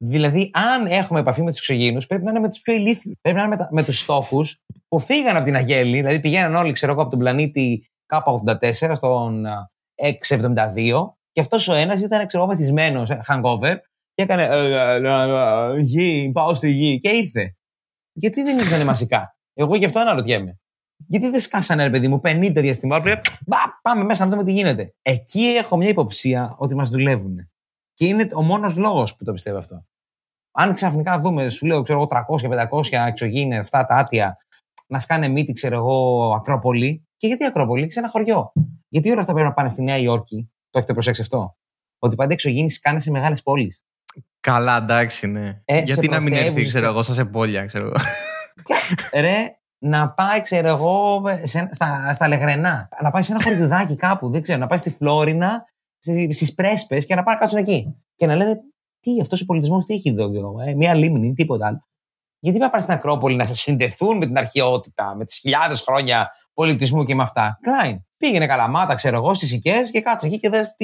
Δηλαδή, 0.01 0.51
αν 0.55 0.87
έχουμε 0.87 1.21
επαφή 1.21 1.43
με 1.43 1.51
τους 1.51 1.59
εξωγήινου, 1.61 2.01
πρέπει 2.09 2.25
να 2.25 2.31
είναι 2.31 2.41
με 2.41 2.49
τους 2.49 2.61
πιο 2.61 2.75
ηλίθιους. 2.75 3.15
Πρέπει 3.21 3.37
να 3.37 3.43
είναι 3.45 3.57
με, 3.57 3.63
τα- 3.63 3.69
με 3.73 3.85
τους 3.85 3.99
στόχους 3.99 4.61
που 4.89 5.01
φύγαν 5.01 5.37
από 5.37 5.45
την 5.45 5.57
Αγέλη, 5.57 5.97
δηλαδή 5.97 6.21
πηγαίναν 6.21 6.55
όλοι, 6.55 6.73
ξέρω 6.73 6.93
εγώ, 6.93 7.01
από 7.01 7.11
τον 7.11 7.19
πλανήτη 7.19 7.89
K84 8.07 8.93
στον 8.95 9.47
α, 9.47 9.71
672 10.29 11.17
και 11.33 11.41
αυτός 11.41 11.69
ο 11.69 11.75
ένας 11.75 12.01
ήταν, 12.01 12.27
ξέρω 12.27 12.43
εγώ, 12.43 12.53
μεθυσμένος, 12.53 13.11
hangover 13.29 13.75
και 14.15 14.23
έκανε 14.23 14.43
ε, 14.43 14.49
ε, 14.49 14.95
ε, 14.95 15.77
ε, 15.77 15.81
γη, 15.81 16.31
πάω 16.35 16.55
στη 16.55 16.71
γη 16.71 16.99
και 16.99 17.09
ήρθε. 17.09 17.55
Γιατί 18.13 18.43
δεν 18.43 18.59
ήρθανε 18.59 18.85
μαζικά; 18.85 19.37
Εγώ 19.55 19.75
γι' 19.77 19.85
αυτό 19.85 20.01
αναρωτιέμαι. 20.01 20.59
Γιατί 21.07 21.31
δεν 21.31 21.41
σκάσανε, 21.41 21.85
ρε 21.85 21.91
παιδί 21.91 22.09
μου, 22.09 22.21
50 22.25 22.53
διαστημόπλαια. 22.55 23.21
Πάμε 23.83 24.05
μέσα 24.05 24.25
να 24.25 24.31
δούμε 24.31 24.45
τι 24.45 24.53
γίνεται. 24.53 24.95
Εκεί 25.03 25.45
έχω 25.45 25.77
μια 25.77 25.89
υποψία 25.89 26.55
ότι 26.57 26.75
μας 26.75 26.91
δουλεύουν. 26.91 27.51
Και 27.95 28.07
είναι 28.07 28.29
ο 28.35 28.43
μόνος 28.43 28.77
λόγος 28.77 29.17
που 29.17 29.25
το 29.25 29.33
πιστεύω 29.33 29.59
αυτό. 29.59 29.87
Αν 30.53 30.75
ξαφνικά 30.75 31.21
δούμε, 31.21 31.49
σου 31.49 31.67
λέω, 31.67 31.83
ξέρω 31.83 31.99
εγώ, 31.99 32.09
300-500 32.71 33.07
εξωγήινε, 33.07 33.59
αυτά 33.59 33.87
τα 33.87 33.95
άτια, 33.95 34.37
να 34.87 35.01
σκάνε 35.01 35.29
μύτη, 35.29 35.53
ξέρω 35.53 35.75
εγώ, 35.77 36.33
Ακρόπολη. 36.35 37.07
Και 37.17 37.27
γιατί 37.27 37.45
Ακρόπολη, 37.45 37.93
σε 37.93 37.99
ένα 37.99 38.09
χωριό. 38.09 38.53
Γιατί 38.89 39.11
όλα 39.11 39.21
αυτά 39.21 39.33
πρέπει 39.33 39.49
να 39.49 39.55
πάνε 39.55 39.69
στη 39.69 39.83
Νέα 39.83 39.97
Υόρκη; 39.99 40.51
Το 40.71 40.79
έχετε 40.79 40.93
προσέξει 40.93 41.21
αυτό; 41.21 41.57
Ότι 41.99 42.17
πάντα 42.17 42.33
εξωγήινοι 42.33 42.71
σκάνε 42.71 43.01
σε 43.01 43.11
μεγάλες 43.11 43.43
πόλεις. 43.43 43.83
Καλά, 44.41 44.77
εντάξει, 44.77 45.27
ναι. 45.27 45.61
Ε, 45.65 45.79
γιατί 45.83 46.05
σε 46.05 46.11
να 46.11 46.21
μην 46.21 46.33
έρθει, 46.33 46.45
πρωτεύουσες 46.45 46.69
ξέρω 46.69 46.85
και- 46.85 46.91
εγώ, 46.91 47.03
σαν 47.03 47.15
σε 47.15 47.25
πόλια, 47.25 47.65
ξέρω 47.65 47.85
εγώ. 47.87 47.95
Ρε, 49.13 49.58
να 49.79 50.11
πάει, 50.11 50.43
ξέρω 50.43 50.69
εγώ, 50.69 51.23
σε, 51.43 51.69
στα, 51.71 52.13
στα 52.13 52.29
Λεγρενά. 52.29 52.89
Να 53.03 53.11
πάει 53.11 53.23
σε 53.23 53.33
ένα 53.33 53.43
χωριουδάκι 53.43 53.97
κάπου, 53.97 54.31
δεν 54.31 54.43
ξέρω, 54.43 54.59
να 54.59 54.67
πάει 54.67 54.79
στη 54.79 54.91
Φλόρινα, 54.91 55.65
στι 56.31 56.53
Πρέσπες 56.55 57.07
και 57.07 57.15
να 57.15 57.23
πάει 57.23 57.35
να 57.35 57.41
κάτσουν 57.41 57.59
εκεί. 57.59 57.97
Και 58.15 58.27
να 58.27 58.35
λένε, 58.37 58.61
τι, 59.01 59.21
αυτός 59.21 59.41
ο 59.41 59.45
πολιτισμός 59.45 59.85
τι 59.85 59.95
έχει 59.95 60.09
εδώ, 60.09 60.31
ξέρω 60.31 60.47
εγώ, 60.47 60.61
ε, 60.61 60.75
μία 60.75 60.95
λίμνη, 60.95 61.33
τίποτα 61.33 61.67
άλλο. 61.67 61.87
Γιατί 62.41 62.59
πρέπει 62.59 62.65
να 62.65 62.71
πάνε 62.71 62.83
στην 62.83 62.95
Ακρόπολη 62.95 63.37
να 63.37 63.47
συνδεθούν 63.47 64.17
με 64.17 64.27
την 64.27 64.39
αρχαιότητα, 64.39 65.15
με 65.17 65.25
τις 65.25 65.39
χιλιάδες 65.39 65.81
χρόνια 65.81 66.31
πολιτισμού 66.55 67.05
και 67.05 67.15
με 67.15 67.23
αυτά. 67.23 67.59
Κλάιν. 67.63 68.07
Πήγαινε 68.17 68.47
καλαμάτα, 68.47 68.95
ξέρω 68.95 69.17
εγώ, 69.17 69.35
στις 69.35 69.53
οικέ 69.53 69.81
και 69.93 70.01
κάτσε 70.01 70.27
εκεί 70.27 70.39
και 70.39 70.49
δες 70.49 70.75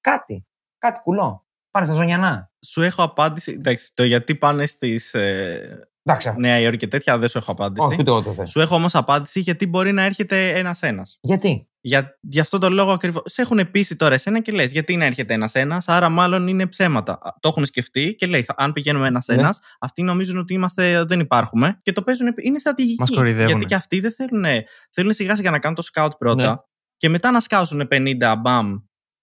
κάτι. 0.00 0.46
Κάτι 0.78 1.00
κουλό. 1.00 1.46
Πάνε 1.70 1.86
στα 1.86 1.94
ζωνιανά. 1.94 2.50
Σου 2.66 2.82
έχω 2.82 3.02
απάντηση. 3.02 3.52
Εντάξει, 3.52 3.90
το 3.94 4.04
γιατί 4.04 4.34
πάνε 4.34 4.66
στις. 4.66 5.14
Ε, 5.14 5.89
Εντάξει. 6.10 6.32
Νέα 6.36 6.58
Υόρκη 6.60 6.76
και 6.76 6.86
τέτοια 6.86 7.18
δεν 7.18 7.28
σου 7.28 7.38
έχω 7.38 7.52
απάντηση. 7.52 7.86
Όχι, 7.86 7.96
ούτε 8.00 8.10
εγώ 8.10 8.22
το 8.22 8.32
θέλω. 8.32 8.46
Σου 8.46 8.60
έχω 8.60 8.74
όμως 8.74 8.94
απάντηση 8.94 9.40
γιατί 9.40 9.66
μπορεί 9.66 9.92
να 9.92 10.02
έρχεται 10.02 10.48
ένα-ένα. 10.58 11.02
Γιατί; 11.20 11.68
Για, 11.80 12.18
γι' 12.20 12.40
αυτό 12.40 12.58
το 12.58 12.70
λόγο 12.70 12.92
ακριβώς. 12.92 13.22
Σε 13.26 13.42
έχουν 13.42 13.70
πείσει 13.70 13.96
τώρα 13.96 14.14
εσένα 14.14 14.40
και 14.40 14.52
λες: 14.52 14.72
Γιατί 14.72 14.96
να 14.96 15.04
έρχεται 15.04 15.34
ένα-ένα, 15.34 15.82
άρα 15.86 16.08
μάλλον 16.08 16.48
είναι 16.48 16.66
ψέματα. 16.66 17.12
Α, 17.12 17.30
Το 17.40 17.48
έχουν 17.48 17.64
σκεφτεί 17.64 18.14
και 18.14 18.26
λέει: 18.26 18.42
θα- 18.42 18.54
Αν 18.56 18.72
πηγαίνουμε 18.72 19.06
ένα-ένα, 19.06 19.42
Ναι. 19.42 19.48
αυτοί 19.80 20.02
νομίζουν 20.02 20.38
ότι 20.38 20.54
είμαστε, 20.54 21.04
δεν 21.04 21.20
υπάρχουμε 21.20 21.80
και 21.82 21.92
το 21.92 22.02
παίζουν. 22.02 22.34
Είναι 22.36 22.58
στρατηγική. 22.58 23.00
Μας 23.00 23.10
κοροϊδεύουνε. 23.10 23.46
Γιατί 23.50 23.64
και 23.64 23.74
αυτοί 23.74 24.00
δεν 24.00 24.12
θέλουν. 24.12 24.44
Θέλουν 24.90 25.12
σιγά 25.12 25.36
σιγά 25.36 25.50
να 25.50 25.58
κάνουν 25.58 25.76
το 25.76 25.82
scout 25.94 26.10
πρώτα 26.18 26.50
Ναι. 26.50 26.54
και 26.96 27.08
μετά 27.08 27.30
να 27.30 27.40
σκάσουν 27.40 27.88
50 27.90 28.34
μπαμ. 28.40 28.76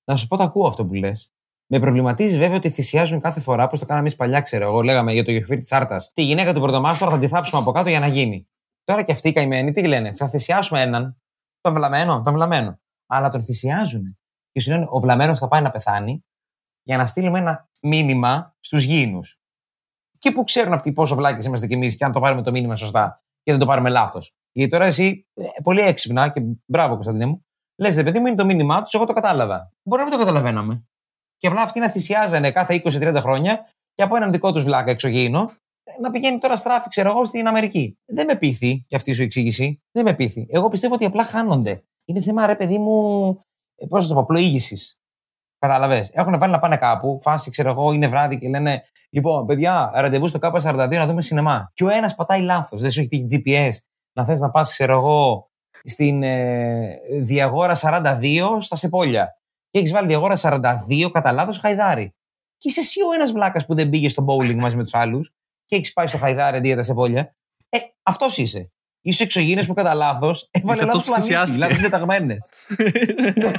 Να 0.05 0.15
σου 0.15 0.27
πω, 0.27 0.37
το 0.37 0.43
ακούω 0.43 0.67
αυτό 0.67 0.85
που 0.85 0.93
λες. 0.93 1.31
Με 1.69 1.79
προβληματίζει 1.79 2.37
βέβαια 2.37 2.57
ότι 2.57 2.69
θυσιάζουν 2.69 3.21
κάθε 3.21 3.39
φορά, 3.39 3.63
όπως 3.63 3.79
το 3.79 3.85
κάναμε 3.85 4.07
εμείς 4.07 4.17
παλιά, 4.17 4.41
ξέρω 4.41 4.65
εγώ. 4.65 4.81
Λέγαμε 4.81 5.13
για 5.13 5.23
το 5.23 5.31
γεφύρι 5.31 5.61
τη 5.61 5.75
Άρτα. 5.75 5.97
Τη 6.13 6.23
γυναίκα 6.23 6.53
του 6.53 6.59
πρωτομάστορα 6.59 7.11
θα 7.11 7.19
τη 7.19 7.27
θάψουμε 7.27 7.61
από 7.61 7.71
κάτω 7.71 7.89
για 7.89 7.99
να 7.99 8.07
γίνει. 8.07 8.47
Τώρα 8.83 9.03
και 9.03 9.11
αυτοί 9.11 9.29
οι 9.29 9.33
καημένοι 9.33 9.71
τι 9.71 9.87
λένε, 9.87 10.13
θα 10.13 10.27
θυσιάσουμε 10.27 10.81
έναν. 10.81 11.21
Τον 11.61 11.73
βλαμμένο, 11.73 12.21
τον 12.21 12.33
βλαμμένο. 12.33 12.79
Αλλά 13.07 13.29
τον 13.29 13.43
θυσιάζουν. 13.43 14.19
Και 14.51 14.59
σου 14.59 14.71
λένε, 14.71 14.85
ο 14.89 14.99
βλαμμένος 14.99 15.39
θα 15.39 15.47
πάει 15.47 15.61
να 15.61 15.71
πεθάνει 15.71 16.25
για 16.83 16.97
να 16.97 17.07
στείλουμε 17.07 17.39
ένα 17.39 17.69
μήνυμα 17.81 18.55
στους 18.59 18.83
γήινους. 18.83 19.39
Και 20.19 20.31
πού 20.31 20.43
ξέρουν 20.43 20.73
αυτοί 20.73 20.91
πόσο 20.91 21.15
βλάκες 21.15 21.45
είμαστε 21.45 21.67
κι 21.67 21.73
εμείς 21.73 21.97
και 21.97 22.05
αν 22.05 22.11
το 22.11 22.19
πάρουμε 22.19 22.41
το 22.41 22.51
μήνυμα 22.51 22.75
σωστά 22.75 23.23
και 23.43 23.51
δεν 23.51 23.59
το 23.59 23.65
πάρουμε 23.65 23.89
λάθος. 23.89 24.37
Γιατί 24.51 24.71
τώρα 24.71 24.85
εσύ, 24.85 25.27
ε, 25.33 25.43
πολύ 25.63 25.81
έξυπνα 25.81 26.29
και 26.29 26.41
μπράβο 26.65 26.93
Κωνσταντίνε 26.93 27.25
μου, 27.25 27.45
λες, 27.75 27.95
ρε 27.95 28.03
παιδί 28.03 28.19
μου, 28.19 28.27
είναι 28.27 28.35
το 28.35 28.45
μήνυμά 28.45 28.83
τους, 28.83 28.93
εγώ 28.93 29.05
το 29.05 29.13
κατάλαβα. 29.13 29.73
Μπορεί 29.83 30.01
να 30.01 30.07
μην 30.07 30.17
το 30.17 30.25
καταλαβαίναμε. 30.25 30.87
Και 31.37 31.47
απλά 31.47 31.61
αυτοί 31.61 31.79
να 31.79 31.89
θυσιάζανε 31.89 32.51
κάθε 32.51 32.81
20-30 32.83 33.15
χρόνια 33.17 33.65
και 33.93 34.03
από 34.03 34.15
έναν 34.15 34.31
δικό 34.31 34.53
τους 34.53 34.63
βλάκα 34.63 34.91
εξωγήινο 34.91 35.51
ε, 35.83 35.91
να 36.01 36.11
πηγαίνει 36.11 36.39
τώρα 36.39 36.55
στράφη, 36.55 36.89
ξέρω 36.89 37.09
εγώ, 37.09 37.25
στην 37.25 37.47
Αμερική. 37.47 37.97
Δεν 38.05 38.25
με 38.25 38.35
πείθει 38.35 38.83
και 38.87 38.95
αυτή 38.95 39.13
σου 39.13 39.21
εξήγηση. 39.21 39.81
Δεν 39.91 40.03
με 40.03 40.13
πείθει. 40.13 40.47
Εγώ 40.49 40.67
πιστεύω 40.67 40.93
ότι 40.93 41.05
απλά 41.05 41.23
χάνονται. 41.23 41.83
Είναι 42.05 42.21
θέμα, 42.21 42.45
ρε 42.45 42.55
παιδί 42.55 42.77
μου, 42.77 43.21
πώς 43.89 44.01
να 44.01 44.07
το 44.07 44.13
πω, 44.13 44.25
πλοήγησης. 44.25 44.99
Κατάλαβε. 45.59 46.09
Έχουν 46.11 46.39
βάλει 46.39 46.51
να 46.51 46.59
πάνε 46.59 46.77
κάπου, 46.77 47.19
φάση, 47.21 47.51
ξέρω 47.51 47.69
εγώ, 47.69 47.91
είναι 47.91 48.07
βράδυ 48.07 48.37
και 48.37 48.49
λένε 48.49 48.83
Λοιπόν, 49.09 49.45
παιδιά, 49.45 49.91
ραντεβού 49.93 50.27
στο 50.27 50.39
K42 50.41 50.89
να 50.91 51.07
δούμε 51.07 51.21
σινεμά. 51.21 51.71
Και 51.73 51.83
ο 51.83 51.89
ένας 51.89 52.15
πατάει 52.15 52.41
λάθος. 52.41 52.81
Δεν 52.81 52.91
σου 52.91 52.99
έχει 52.99 53.09
τύχει 53.09 53.25
GPS 53.31 53.71
να 54.13 54.25
θες 54.25 54.39
να 54.39 54.49
πας, 54.49 54.71
ξέρω 54.71 54.93
εγώ, 54.93 55.49
στην 55.83 56.23
ε, 56.23 56.99
Διαγόρα 57.21 57.75
42 57.75 58.57
στα 58.59 58.75
Σεπόλια. 58.75 59.37
Και 59.77 59.83
έχεις 59.83 59.95
βάλει 59.95 60.07
Διαγόρα 60.07 60.35
42 60.89 61.09
κατά 61.11 61.31
λάθος 61.31 61.57
Χαϊδάρι. 61.57 62.15
Και 62.57 62.69
είσαι 62.69 62.79
εσύ 62.79 63.01
ο 63.01 63.13
ένας 63.13 63.31
βλάκας 63.31 63.65
που 63.65 63.75
δεν 63.75 63.89
πήγε 63.89 64.09
στο 64.09 64.25
bowling 64.27 64.55
μαζί 64.55 64.75
με 64.75 64.83
τους 64.83 64.93
άλλους 64.93 65.33
και 65.65 65.75
έχεις 65.75 65.93
πάει 65.93 66.07
στο 66.07 66.17
Χαϊδάρι 66.17 66.57
αντί 66.57 66.67
για 66.67 66.75
τα 66.75 66.83
Σεπόλια. 66.83 67.35
Ε, 67.69 67.77
αυτός 68.03 68.37
είσαι. 68.37 68.71
Είσαι 69.01 69.23
εξωγήινε 69.23 69.65
που 69.65 69.73
κατά 69.73 69.93
λάθος 69.93 70.47
έβαλε 70.51 70.71
αυτός 70.83 70.87
λάθος 70.87 71.01
που 71.01 71.07
πλανήτη. 71.07 71.27
θυσιάστηκε. 71.27 71.59
Λάθος 71.59 71.79
διαταγμένε. 71.79 72.37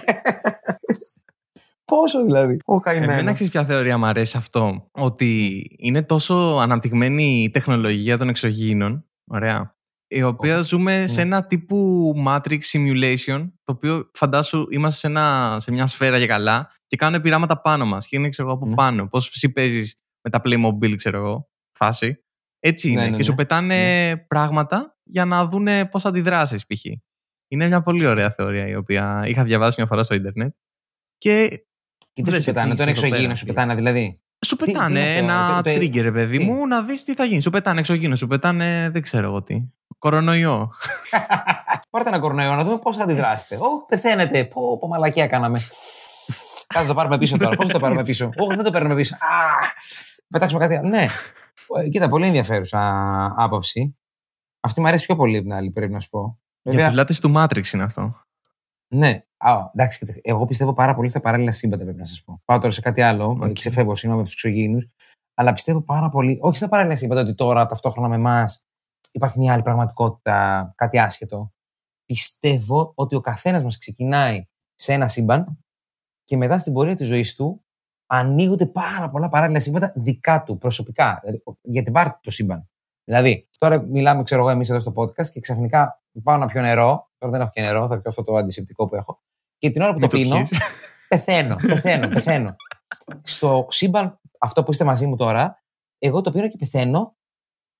Πόσο 1.84 2.24
δηλαδή. 2.24 2.58
Ο 2.64 2.74
Εμένα 2.74 3.06
καημένο. 3.06 3.34
ξέρεις 3.34 3.52
ποια 3.52 3.64
θεωρία 3.64 3.98
μου 3.98 4.06
αρέσει 4.06 4.36
αυτό. 4.36 4.88
Ότι 4.92 5.62
είναι 5.78 6.02
τόσο 6.02 6.34
αναπτυγμένη 6.60 7.42
η 7.42 7.50
τεχνολογία 7.50 8.18
των 8.18 8.28
εξωγήινων. 8.28 9.04
Ωραία. 9.26 9.76
Η 10.10 10.22
οποία 10.22 10.60
ζούμε 10.60 11.06
σε 11.06 11.20
ένα 11.20 11.46
τύπου 11.46 12.12
Matrix 12.26 12.58
simulation, 12.72 13.48
το 13.64 13.72
οποίο 13.72 14.10
φαντάσου 14.14 14.66
είμαστε 14.70 14.98
σε, 14.98 15.06
ένα, 15.06 15.56
σε 15.60 15.72
μια 15.72 15.86
σφαίρα 15.86 16.18
για 16.18 16.26
καλά 16.26 16.70
και 16.86 16.96
κάνουν 16.96 17.20
πειράματα 17.20 17.60
πάνω 17.60 17.84
μας 17.86 18.06
και 18.06 18.16
είναι 18.16 18.28
ξέρω 18.28 18.48
εγώ 18.48 18.56
από 18.56 18.66
Ναι. 18.66 18.74
πάνω. 18.74 19.08
Πώς 19.08 19.28
εσύ 19.34 19.52
παίζεις 19.52 19.96
με 20.22 20.30
τα 20.30 20.40
Playmobil, 20.44 20.94
ξέρω 20.96 21.16
εγώ, 21.18 21.48
φάση. 21.78 22.22
Έτσι 22.60 22.90
είναι. 22.90 23.02
Ναι, 23.02 23.08
ναι, 23.08 23.16
και 23.16 23.22
σου 23.22 23.30
ναι. 23.30 23.36
πετάνε 23.36 24.16
πράγματα 24.28 24.96
για 25.02 25.24
να 25.24 25.46
δούνε 25.46 25.84
πώς 25.86 26.04
αντιδράσεις 26.04 26.66
π.χ. 26.66 26.84
Είναι 27.50 27.66
μια 27.66 27.82
πολύ 27.82 28.06
ωραία 28.06 28.30
θεωρία 28.30 28.68
η 28.68 28.74
οποία 28.74 29.22
είχα 29.26 29.44
διαβάσει 29.44 29.74
μια 29.78 29.86
φορά 29.86 30.02
στο 30.02 30.14
ίντερνετ 30.14 30.54
και 31.18 31.48
Και 32.12 32.22
τι 32.22 32.30
δεν 32.30 32.34
σου 32.34 32.42
σε 32.42 32.52
πετάνε, 32.52 32.74
τον 32.74 32.88
εξήγησε 32.88 33.06
εδώ 33.06 33.16
εξωγήινο 33.16 33.22
πέρα. 33.32 33.34
σου 33.34 33.46
πετάνε 33.46 33.74
δηλαδή; 33.74 34.20
σου 34.46 34.56
Τι- 34.56 34.64
τι 34.64 34.72
πετάνε 34.72 34.98
είναι 35.00 35.08
αυτό, 35.10 35.24
ένα 35.24 35.62
το- 35.62 35.70
το- 35.70 35.76
trigger, 35.80 36.02
ρε 36.02 36.12
παιδί 36.12 36.38
τι; 36.38 36.44
μου, 36.44 36.66
να 36.66 36.82
δεις 36.82 37.04
τι 37.04 37.14
θα 37.14 37.24
γίνει. 37.24 37.40
Σου 37.42 37.50
πετάνε 37.50 37.80
εξωγήινο, 37.80 38.14
σου 38.16 38.26
πετάνε 38.26 38.88
δεν 38.92 39.02
ξέρω 39.02 39.26
εγώ 39.26 39.42
τι. 39.42 39.62
Κορονοϊό. 39.98 40.72
Πάρτε 41.90 42.08
ένα 42.08 42.18
κορονοϊό 42.18 42.54
να 42.54 42.64
δούμε 42.64 42.78
πώς 42.78 42.96
θα 42.96 43.02
αντιδράσετε. 43.02 43.56
Ω, 43.56 43.84
πεθαίνετε. 43.88 44.44
Πω, 44.44 44.78
πω 44.78 44.86
μαλακία 44.88 45.26
κάναμε. 45.26 45.60
Κάτσε 46.66 46.86
το 46.88 46.94
πάρουμε 46.94 47.18
πίσω 47.18 47.36
τώρα. 47.36 47.56
Πώς 47.56 47.66
θα 47.66 47.72
το 47.72 47.78
πάρουμε 47.78 48.02
πίσω; 48.02 48.30
Όχι, 48.36 48.54
δεν 48.56 48.64
το 48.64 48.70
παίρνουμε 48.70 48.94
πίσω. 48.94 49.14
Α, 49.14 49.18
πετάξουμε 50.28 50.60
κάτι 50.60 50.74
άλλο. 50.76 50.88
Ναι. 50.88 51.06
Ε, 51.78 51.88
Κοίτα, 51.88 52.08
πολύ 52.08 52.26
ενδιαφέρουσα 52.26 52.80
άποψη. 53.36 53.96
Αυτή 54.60 54.80
μου 54.80 54.86
αρέσει 54.88 55.06
πιο 55.06 55.16
πολύ 55.16 55.36
από 55.36 55.44
την 55.44 55.54
άλλη, 55.54 55.70
πρέπει 55.70 55.92
να 55.92 56.00
σου 56.00 56.08
πω. 56.08 56.38
Για 56.62 56.72
Βέβαια, 56.72 56.88
φυλάτε 56.88 57.14
του 57.20 57.32
Matrix 57.36 57.72
είναι 57.72 57.82
αυτό. 57.82 58.22
ναι. 58.94 59.22
Α, 59.40 59.70
εντάξει, 59.74 59.98
κοίτα, 59.98 60.12
εγώ 60.22 60.44
πιστεύω 60.46 60.72
πάρα 60.74 60.94
πολύ 60.94 61.08
στα 61.08 61.20
παράλληλα 61.20 61.52
σύμπαντα, 61.52 61.84
πρέπει 61.84 61.98
να 61.98 62.04
σας 62.04 62.22
πω. 62.22 62.40
Πάω 62.44 62.58
τώρα 62.58 62.70
σε 62.70 62.80
κάτι 62.80 63.00
άλλο. 63.02 63.38
Οκ. 63.42 63.52
Ξεφεύγω, 63.52 63.94
συγγνώμη 63.94 64.20
από 64.20 64.30
τους 64.30 64.42
εξωγήινους. 64.42 64.78
Αλλά 65.34 65.52
πιστεύω 65.52 65.80
πάρα 65.80 66.08
πολύ, 66.08 66.38
όχι 66.40 66.56
στα 66.56 66.68
παράλληλα 66.68 66.96
σύμπαντα, 66.96 67.20
ότι 67.20 67.34
τώρα 67.34 67.66
ταυτόχρονα 67.66 68.08
με 68.08 68.14
εμάς 68.14 68.62
υπάρχει 69.10 69.38
μια 69.38 69.52
άλλη 69.52 69.62
πραγματικότητα, 69.62 70.72
κάτι 70.76 70.98
άσχετο. 70.98 71.52
Πιστεύω 72.04 72.92
ότι 72.94 73.14
ο 73.14 73.20
καθένας 73.20 73.62
μας 73.62 73.78
ξεκινάει 73.78 74.46
σε 74.74 74.92
ένα 74.92 75.08
σύμπαν 75.08 75.58
και 76.24 76.36
μετά 76.36 76.58
στην 76.58 76.72
πορεία 76.72 76.94
της 76.94 77.06
ζωής 77.06 77.34
του 77.34 77.64
ανοίγονται 78.06 78.66
πάρα 78.66 79.10
πολλά 79.10 79.28
παράλληλα 79.28 79.60
σύμπαντα 79.60 79.92
δικά 79.96 80.42
του, 80.42 80.58
προσωπικά, 80.58 81.18
δηλαδή, 81.22 81.42
για 81.62 81.82
την 81.82 81.92
πάρτη 81.92 82.12
του 82.12 82.20
το 82.22 82.30
σύμπαν. 82.30 82.68
Δηλαδή, 83.04 83.48
τώρα 83.58 83.82
μιλάμε, 83.82 84.22
ξέρω 84.22 84.40
εγώ, 84.40 84.50
εμείς 84.50 84.70
εδώ 84.70 84.78
στο 84.78 84.92
podcast 84.96 85.26
και 85.26 85.40
ξαφνικά 85.40 86.02
πάω 86.22 86.36
να 86.36 86.46
πιω 86.46 86.60
νερό. 86.60 87.10
Τώρα 87.18 87.32
δεν 87.32 87.40
έχω 87.40 87.50
και 87.50 87.60
νερό, 87.60 87.80
θα 87.88 88.00
πιω 88.00 88.10
αυτό 88.10 88.22
το 88.22 88.36
αντισηπτικό 88.36 88.88
που 88.88 88.94
έχω. 88.94 89.22
Και 89.58 89.70
την 89.70 89.82
ώρα 89.82 89.92
που 89.92 89.98
Μην 89.98 90.08
το 90.08 90.16
το 90.16 90.22
πίνω, 90.22 90.36
πιείς. 90.36 90.60
πεθαίνω, 91.08 91.54
πεθαίνω, 91.68 92.08
πεθαίνω. 92.08 92.56
Στο 93.22 93.66
σύμπαν, 93.68 94.20
αυτό 94.38 94.62
που 94.62 94.70
είστε 94.70 94.84
μαζί 94.84 95.06
μου 95.06 95.16
τώρα, 95.16 95.62
εγώ 95.98 96.20
το 96.20 96.32
πίνω 96.32 96.48
και 96.48 96.56
πεθαίνω. 96.56 97.16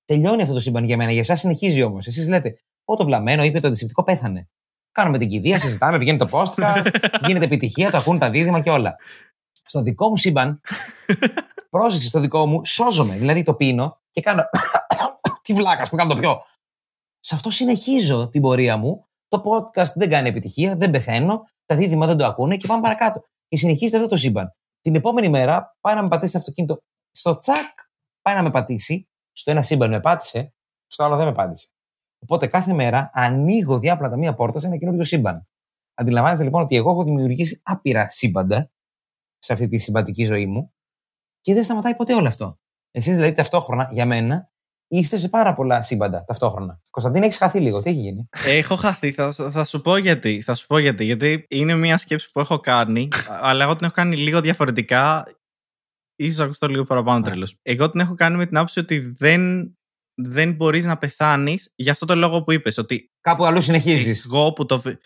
Τελειώνει 0.09 0.41
αυτό 0.41 0.53
το 0.53 0.59
σύμπαν 0.59 0.83
για 0.83 0.97
μένα. 0.97 1.11
Για 1.11 1.19
εσάς 1.19 1.39
συνεχίζει 1.39 1.81
όμως. 1.81 2.07
Εσείς 2.07 2.27
λέτε, 2.27 2.59
Πω 2.83 2.95
το 2.95 3.05
βλαμμένο 3.05 3.43
είπε 3.43 3.59
το 3.59 3.67
αντισηπτικό 3.67 4.03
πέθανε. 4.03 4.49
Κάνουμε 4.91 5.17
την 5.17 5.29
κηδεία, 5.29 5.59
συζητάμε, 5.63 5.97
βγαίνει 5.97 6.17
το 6.17 6.27
podcast, 6.31 6.91
γίνεται 7.25 7.45
επιτυχία, 7.45 7.91
το 7.91 7.97
ακούν 7.97 8.19
τα 8.19 8.29
δίδυμα 8.29 8.61
και 8.61 8.69
όλα. 8.69 8.95
Στο 9.63 9.81
δικό 9.81 10.09
μου 10.09 10.17
σύμπαν, 10.17 10.61
πρόσεξε 11.69 12.07
στο 12.07 12.19
δικό 12.19 12.45
μου, 12.45 12.65
σώζομαι. 12.65 13.17
Δηλαδή 13.17 13.43
το 13.43 13.53
πίνω 13.53 14.01
και 14.09 14.21
κάνω. 14.21 14.43
Τι 15.43 15.53
βλάκα 15.53 15.89
που 15.89 15.95
κάνω 15.95 16.13
το 16.13 16.19
πιω. 16.19 16.41
Σε 17.19 17.35
αυτό 17.35 17.49
συνεχίζω 17.49 18.29
την 18.29 18.41
πορεία 18.41 18.77
μου. 18.77 19.07
Το 19.27 19.43
podcast 19.45 19.93
δεν 19.95 20.09
κάνει 20.09 20.29
επιτυχία, 20.29 20.75
δεν 20.75 20.91
πεθαίνω, 20.91 21.43
τα 21.65 21.75
δίδυμα 21.75 22.05
δεν 22.05 22.17
το 22.17 22.25
ακούνε 22.25 22.57
και 22.57 22.67
πάμε 22.67 22.81
παρακάτω. 22.81 23.23
Και 23.47 23.57
συνεχίζεται 23.57 23.97
αυτό 23.97 24.09
το 24.09 24.15
σύμπαν. 24.15 24.55
Την 24.81 24.95
επόμενη 24.95 25.29
μέρα 25.29 25.77
πάει 25.81 25.95
να 25.95 26.01
με 26.01 26.07
πατήσει 26.07 26.31
το 26.31 26.37
αυτοκίνητο. 26.37 26.77
Στο 27.11 27.37
τσακ 27.37 27.79
πάει 28.21 28.35
να 28.35 28.43
με 28.43 28.51
πατήσει. 28.51 29.08
Στο 29.39 29.51
ένα 29.51 29.61
σύμπαν 29.61 29.89
με 29.89 29.99
πάτησε, 29.99 30.53
στο 30.87 31.03
άλλο 31.03 31.15
δεν 31.15 31.25
με 31.25 31.33
πάτησε. 31.33 31.67
Οπότε 32.19 32.47
κάθε 32.47 32.73
μέρα 32.73 33.09
ανοίγω 33.13 33.79
διάπλατα 33.79 34.17
μία 34.17 34.33
πόρτα 34.33 34.59
σε 34.59 34.67
ένα 34.67 34.77
καινούριο 34.77 35.03
σύμπαν. 35.03 35.47
Αντιλαμβάνεστε 35.93 36.43
λοιπόν 36.43 36.61
ότι 36.61 36.75
εγώ 36.75 36.91
έχω 36.91 37.03
δημιουργήσει 37.03 37.61
άπειρα 37.63 38.09
σύμπαντα 38.09 38.71
σε 39.39 39.53
αυτή 39.53 39.67
τη 39.67 39.77
συμπαντική 39.77 40.23
ζωή 40.23 40.45
μου 40.45 40.73
και 41.41 41.53
δεν 41.53 41.63
σταματάει 41.63 41.95
ποτέ 41.95 42.13
όλο 42.13 42.27
αυτό. 42.27 42.59
Εσείς 42.91 43.15
δηλαδή 43.15 43.33
ταυτόχρονα 43.33 43.89
για 43.91 44.05
μένα 44.05 44.51
είστε 44.87 45.17
σε 45.17 45.29
πάρα 45.29 45.53
πολλά 45.53 45.81
σύμπαντα 45.81 46.23
ταυτόχρονα. 46.23 46.81
Κωνσταντίνα, 46.89 47.25
έχεις 47.25 47.37
χαθεί 47.37 47.59
λίγο. 47.59 47.81
Τι 47.81 47.89
έχει 47.89 47.99
γίνει; 47.99 48.27
Έχω 48.45 48.75
χαθεί. 48.75 49.11
Θα, 49.11 49.33
θα 49.33 49.65
σου 49.65 49.81
πω 49.81 49.97
γιατί. 49.97 50.41
Θα 50.41 50.55
σου 50.55 50.67
πω 50.67 50.77
γιατί. 50.77 51.03
Γιατί 51.03 51.45
είναι 51.49 51.75
μια 51.75 51.97
σκέψη 51.97 52.31
που 52.31 52.39
έχω 52.39 52.59
κάνει, 52.59 53.07
αλλά 53.29 53.63
εγώ 53.63 53.75
την 53.75 53.85
έχω 53.85 53.93
κάνει 53.93 54.15
λίγο 54.15 54.41
διαφορετικά. 54.41 55.25
Ίσως 56.21 56.39
ακουστώ 56.39 56.67
λίγο 56.67 56.83
παραπάνω 56.83 57.21
τρελό. 57.21 57.47
Εγώ 57.61 57.89
την 57.89 57.99
έχω 57.99 58.13
κάνει 58.13 58.37
με 58.37 58.45
την 58.45 58.57
άποψη 58.57 58.79
ότι 58.79 58.99
δεν, 59.17 59.73
δεν 60.13 60.53
μπορείς 60.53 60.85
να 60.85 60.97
πεθάνεις 60.97 61.71
για 61.75 61.91
αυτό 61.91 62.05
το 62.05 62.15
λόγο 62.15 62.43
που 62.43 62.51
είπες. 62.51 62.77
Ότι 62.77 63.11
Κάπου 63.21 63.45
αλλού 63.45 63.61
συνεχίζεις. 63.61 64.25
εγώ 64.25 64.53
που 64.53 64.65
το. 64.65 64.79
βι- 64.79 64.97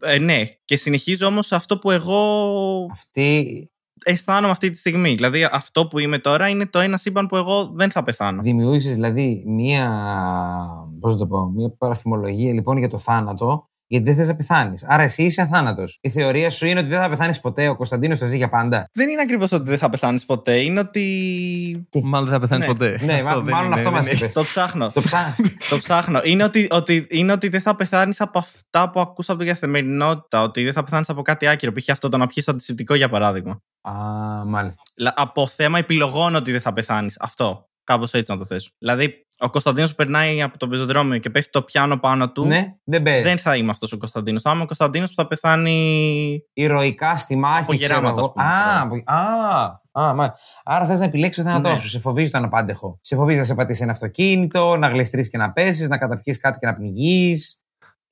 Ε, 0.00 0.18
ναι, 0.18 0.44
και 0.64 0.76
συνεχίζω 0.76 1.26
όμως 1.26 1.52
αυτό 1.52 1.78
που 1.78 1.90
εγώ 1.90 2.18
Αυτή 2.92 3.70
αισθάνομαι 4.04 4.50
αυτή 4.52 4.70
τη 4.70 4.78
στιγμή. 4.78 5.14
Δηλαδή, 5.14 5.48
αυτό 5.52 5.86
που 5.88 5.98
είμαι 5.98 6.18
τώρα 6.18 6.48
είναι 6.48 6.66
το 6.66 6.78
ένα 6.78 6.96
σύμπαν 6.96 7.26
που 7.26 7.36
εγώ 7.36 7.70
δεν 7.74 7.90
θα 7.90 8.02
πεθάνω. 8.02 8.42
δημιούργησες 8.42 8.92
δηλαδή 8.94 9.44
μία, 9.46 9.90
πώς 11.00 11.12
να 11.12 11.18
το 11.18 11.26
πω, 11.26 11.44
μία 11.54 11.70
παραφημολογία 11.78 12.52
λοιπόν 12.52 12.78
για 12.78 12.88
το 12.88 12.98
θάνατο 12.98 13.70
Γιατί 13.90 14.04
δεν 14.04 14.16
θες 14.16 14.28
να 14.28 14.36
πεθάνεις. 14.36 14.84
Άρα 14.88 15.02
εσύ 15.02 15.22
είσαι 15.24 15.42
αθάνατος. 15.42 15.98
Η 16.00 16.08
θεωρία 16.10 16.50
σου 16.50 16.66
είναι 16.66 16.78
ότι 16.80 16.88
δεν 16.88 16.98
θα 17.00 17.08
πεθάνεις 17.08 17.40
ποτέ. 17.40 17.68
Ο 17.68 17.76
Κωνσταντίνος 17.76 18.18
θα 18.18 18.26
ζει 18.26 18.36
για 18.36 18.48
πάντα. 18.48 18.88
Δεν 18.92 19.08
είναι 19.08 19.20
ακριβώς 19.22 19.52
ότι 19.52 19.68
δεν 19.68 19.78
θα 19.78 19.88
πεθάνεις 19.88 20.24
ποτέ. 20.24 20.56
Είναι 20.58 20.80
ότι. 20.80 21.86
Μάλλον 22.02 22.28
δεν 22.28 22.40
θα 22.40 22.46
πεθάνεις 22.46 22.66
Ναι. 22.66 22.72
ποτέ. 22.72 22.98
Ναι, 23.04 23.22
μα- 23.24 23.34
δεν 23.34 23.44
μάλλον 23.44 23.64
είναι, 23.66 23.74
αυτό 23.74 23.84
δεν 23.84 23.92
μας 23.92 24.06
είναι. 24.08 24.16
είπες. 24.16 24.32
Το 24.34 24.44
ψάχνω. 24.44 24.90
Το 24.90 25.00
ψάχνω. 25.02 25.46
το 25.68 25.78
ψάχνω. 25.78 26.20
Είναι 26.24 26.44
ότι, 26.44 26.66
ότι, 26.70 27.06
είναι 27.10 27.32
ότι 27.32 27.48
δεν 27.48 27.60
θα 27.60 27.74
πεθάνεις 27.76 28.20
από 28.20 28.38
αυτά 28.38 28.90
που 28.90 29.00
ακούς 29.00 29.28
από 29.28 29.38
την 29.38 29.48
καθημερινότητα. 29.48 30.42
Ότι 30.42 30.64
δεν 30.64 30.72
θα 30.72 30.82
πεθάνεις 30.84 31.08
από 31.08 31.22
κάτι 31.22 31.46
άκυρο. 31.46 31.72
Π.χ. 31.72 31.88
αυτό 31.90 32.08
το 32.08 32.16
να 32.16 32.26
πιεις 32.26 32.48
αντισηπτικό 32.48 32.94
για 32.94 33.08
παράδειγμα. 33.08 33.60
Α, 33.80 33.92
μάλιστα. 34.46 34.82
Λα- 34.96 35.12
Από 35.16 35.46
θέμα 35.46 35.78
επιλογών 35.78 36.34
ότι 36.34 36.52
δεν 36.52 36.60
θα 36.60 36.72
πεθάνεις. 36.72 37.16
Αυτό. 37.20 37.68
Κάπως 37.84 38.12
έτσι 38.12 38.30
να 38.32 38.38
το 38.38 38.44
θέσω. 38.44 38.70
Δηλαδή, 38.78 39.26
ο 39.40 39.50
Κωνσταντίνος 39.50 39.94
περνάει 39.94 40.42
από 40.42 40.58
το 40.58 40.68
πεζοδρόμιο 40.68 41.18
και 41.18 41.30
πέφτει 41.30 41.50
το 41.50 41.62
πιάνο 41.62 41.96
πάνω 41.98 42.30
του. 42.32 42.46
Ναι, 42.46 42.74
δεν 42.84 43.02
παίζει. 43.02 43.22
Δεν 43.22 43.38
θα 43.38 43.56
είμαι 43.56 43.70
αυτός 43.70 43.92
ο 43.92 43.98
Κωνσταντίνος. 43.98 44.42
Θα 44.42 44.50
είμαι 44.50 44.62
ο 44.62 44.66
Κωνσταντίνος 44.66 45.08
που 45.08 45.14
θα 45.22 45.26
πεθάνει. 45.26 46.42
Ηρωικά 46.52 47.16
στη 47.16 47.36
μάχη. 47.36 47.62
Από 47.62 47.76
ξέρω 47.76 47.94
γεράματα, 47.94 48.20
εγώ. 48.20 48.26
ας 48.26 48.32
πούμε, 48.32 48.44
Α, 48.46 48.64
τώρα. 48.64 49.80
από- 49.92 50.00
α, 50.00 50.08
α, 50.08 50.14
μα. 50.14 50.34
Άρα 50.64 50.86
θες 50.86 50.98
να 50.98 51.04
επιλέξεις 51.04 51.44
το 51.44 51.50
θάνατό 51.50 51.72
Ναι. 51.72 51.78
σου. 51.78 51.88
Σε 51.88 51.98
φοβίζει 51.98 52.30
το 52.30 52.38
αναπάντεχο. 52.38 52.98
Σε 53.00 53.16
φοβίζει 53.16 53.38
να 53.38 53.44
σε 53.44 53.54
πατήσει 53.54 53.82
ένα 53.82 53.92
αυτοκίνητο, 53.92 54.76
να 54.76 54.88
γλιστρήσει 54.88 55.30
και 55.30 55.38
να 55.38 55.52
πέσεις, 55.52 55.88
να 55.88 55.98
καταπιείς 55.98 56.38
κάτι 56.40 56.58
και 56.58 56.66
να 56.66 56.74
πνιγείς, 56.74 57.62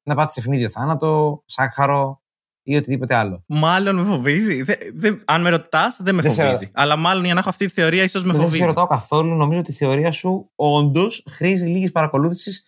να 0.02 0.14
πάθεις 0.14 0.36
ευνίδιο 0.36 0.68
θάνατο, 0.70 1.42
σάκχαρο 1.44 2.20
ή 2.68 2.76
οτιδήποτε 2.76 3.14
άλλο. 3.14 3.42
Μάλλον 3.46 3.96
με 3.96 4.04
φοβίζει. 4.04 4.62
Δε, 4.62 4.74
δε, 4.94 5.10
αν 5.24 5.40
με 5.42 5.48
ρωτάς, 5.50 5.96
δεν 6.00 6.14
με 6.14 6.22
Δεν 6.22 6.32
σε- 6.32 6.42
φοβίζει. 6.44 6.70
Αλλά 6.74 6.96
μάλλον 6.96 7.24
για 7.24 7.34
να 7.34 7.40
έχω 7.40 7.48
αυτή 7.48 7.66
τη 7.66 7.72
θεωρία, 7.72 8.02
ίσως 8.02 8.24
με 8.24 8.32
δεν 8.32 8.40
φοβίζει. 8.40 8.58
σε 8.60 8.66
ρωτάω 8.66 8.86
καθόλου. 8.86 9.34
Νομίζω 9.36 9.60
ότι 9.60 9.70
η 9.70 9.74
θεωρία 9.74 10.12
σου 10.12 10.50
όντως 10.54 11.24
χρήζει 11.30 11.66
λίγης 11.66 11.92
παρακολούθησης 11.92 12.66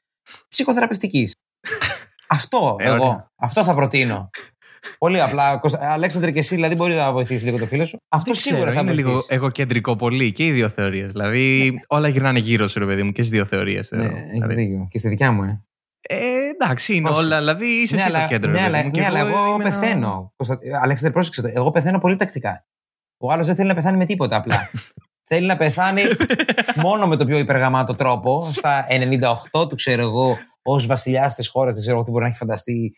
ψυχοθεραπευτικής. 0.48 1.32
Αυτό 2.28 2.76
Ε, 2.78 2.84
εγώ. 2.84 2.94
ωραία. 2.94 3.30
Αυτό 3.38 3.64
θα 3.64 3.74
προτείνω. 3.74 4.30
Πολύ 4.98 5.20
απλά. 5.20 5.56
Κωνστα- 5.56 5.92
Αλέξανδρε 5.92 6.30
και 6.30 6.38
εσύ 6.38 6.54
δηλαδή 6.54 6.74
μπορεί 6.74 6.94
να 6.94 7.12
βοηθήσεις 7.12 7.44
λίγο 7.44 7.58
το 7.58 7.66
φίλο 7.66 7.84
σου. 7.86 7.96
Αυτό 8.08 8.32
Δεν 8.32 8.40
σίγουρα 8.40 8.60
ξέρω, 8.64 8.76
θα 8.76 8.82
είναι 8.84 8.92
λίγο 8.94 9.08
βοηθήσει. 9.10 9.34
εγωκεντρικό 9.34 9.96
πολύ 9.96 10.32
και 10.32 10.46
οι 10.46 10.50
δύο 10.50 10.68
θεωρίες. 10.68 11.12
Δηλαδή, 11.12 11.72
όλα 11.86 12.08
γυρνάνε 12.08 12.38
γύρω 12.38 12.68
σου, 12.68 12.78
ρε 12.78 12.86
παιδί 12.86 13.02
μου, 13.02 13.12
και 13.12 13.22
στις 13.22 13.32
δύο 13.34 13.44
θεωρίες. 13.44 13.90
Ναι, 13.90 14.04
έχεις 14.04 14.54
δίκιο. 14.54 14.86
Και 14.90 14.98
στη 14.98 15.08
δικιά 15.08 15.32
μου, 15.32 15.42
ε. 15.42 15.62
Ε, 16.00 16.16
εντάξει, 16.54 16.94
είναι 16.96 17.08
Όχι. 17.10 17.18
όλα. 17.24 17.38
Δηλαδή, 17.38 17.66
είσαι 17.66 17.94
ναι, 17.94 18.00
εσύ 18.02 18.10
αλλά, 18.10 18.22
το 18.22 18.28
κέντρο. 18.28 18.50
ναι, 18.50 18.56
ρε 18.58 18.64
παιδί 18.64 18.74
αλλά, 18.76 18.84
μου, 18.84 18.90
και 18.90 19.00
ναι, 19.00 19.06
αλλά 19.06 19.18
εγώ, 19.18 19.28
είμαι 19.46 19.54
ένα- 19.54 19.62
πεθαίνω. 19.64 20.32
Κωνστα... 20.36 20.58
Αλέξανδρε, 20.82 21.10
πρόσεξε 21.12 21.42
το. 21.42 21.48
Εγώ 21.52 21.70
πεθαίνω 21.70 21.98
πολύ 21.98 22.16
τακτικά. 22.16 22.66
Ο 23.18 23.32
άλλος 23.32 23.46
δεν 23.46 23.56
θέλει 23.56 23.68
να 23.68 23.74
πεθάνει 23.74 23.96
με 23.96 24.04
τίποτα 24.04 24.36
απλά. 24.36 24.70
θέλει 25.30 25.46
να 25.46 25.56
πεθάνει 25.56 26.02
μόνο 26.76 27.06
με 27.06 27.16
το 27.16 27.24
πιο 27.24 27.38
υπεργαμάτο 27.38 27.94
τρόπο. 27.94 28.48
Στα 28.52 28.86
98 29.52 29.68
του 29.68 29.74
ξέρω 29.74 30.02
εγώ, 30.02 30.36
ως 30.62 30.86
βασιλιάς 30.86 31.34
της 31.34 31.48
χώρας, 31.48 31.72
δεν 31.72 31.80
ξέρω 31.82 31.96
εγώ 31.96 32.04
τι 32.04 32.10
μπορεί 32.10 32.22
να 32.22 32.28
έχει 32.28 32.38
φανταστεί. 32.38 32.92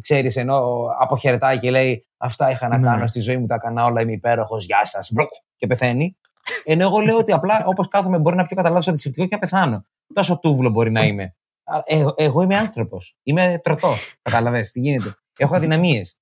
Ξέρεις, 0.00 0.36
ενώ 0.36 0.86
αποχαιρετάει 1.00 1.58
και 1.58 1.70
λέει 1.70 2.06
Αυτά 2.24 2.50
είχα 2.50 2.68
να 2.68 2.78
Ναι. 2.78 2.86
κάνω 2.86 3.06
στη 3.06 3.20
ζωή 3.20 3.36
μου, 3.36 3.46
τα 3.46 3.54
έκανα 3.54 3.84
όλα, 3.84 4.00
είμαι 4.00 4.12
υπέροχος, 4.12 4.64
γεια 4.64 4.84
σας. 4.84 5.10
Και 5.56 5.66
πεθαίνει. 5.66 6.16
Ενώ 6.64 6.82
εγώ 6.82 6.98
λέω 6.98 7.16
ότι 7.16 7.32
απλά 7.32 7.62
όπως 7.66 7.88
κάθομαι 7.88 8.18
μπορεί 8.18 8.36
να 8.36 8.46
πιω 8.46 8.56
κατά 8.56 8.68
λάθος 8.68 8.88
αντισηπτικό 8.88 9.26
και 9.26 9.34
να 9.34 9.40
πεθάνω. 9.40 9.86
Τόσο 10.14 10.38
τούβλο 10.38 10.70
μπορεί 10.70 10.90
να 10.90 11.02
είμαι. 11.04 11.36
Α, 11.64 11.80
ε, 11.84 12.04
εγώ 12.16 12.42
είμαι 12.42 12.56
άνθρωπος. 12.56 13.16
Είμαι 13.22 13.60
τρωτός. 13.62 14.14
Κατάλαβες 14.22 14.60
τι 14.60 14.80
γίνεται. 14.80 15.14
Έχω 15.38 15.56
αδυναμίες. 15.56 16.18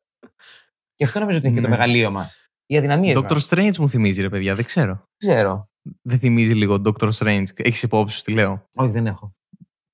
Και 0.95 1.05
αυτό 1.05 1.19
νομίζω 1.21 1.39
ότι 1.39 1.47
είναι 1.47 1.57
και 1.57 1.63
το 1.63 1.69
Ναι. 1.69 1.77
μεγαλείο 1.77 2.11
μας. 2.11 2.51
Οι 2.67 2.77
αδυναμίες. 2.79 3.19
Dr. 3.19 3.39
Strange 3.49 3.77
μου 3.77 3.89
θυμίζει, 3.89 4.21
ρε 4.21 4.29
παιδιά, 4.29 4.55
δεν 4.55 4.65
ξέρω. 4.65 5.03
Ξέρω. 5.17 5.69
Δεν 6.03 6.19
θυμίζει 6.19 6.53
λίγο 6.53 6.83
Dr. 6.85 7.11
Strange. 7.13 7.45
Έχεις 7.57 7.83
υπόψη 7.83 8.17
σου 8.17 8.23
τι 8.23 8.33
λέω; 8.33 8.69
Όχι, 8.77 8.91
δεν 8.91 9.07
έχω. 9.07 9.35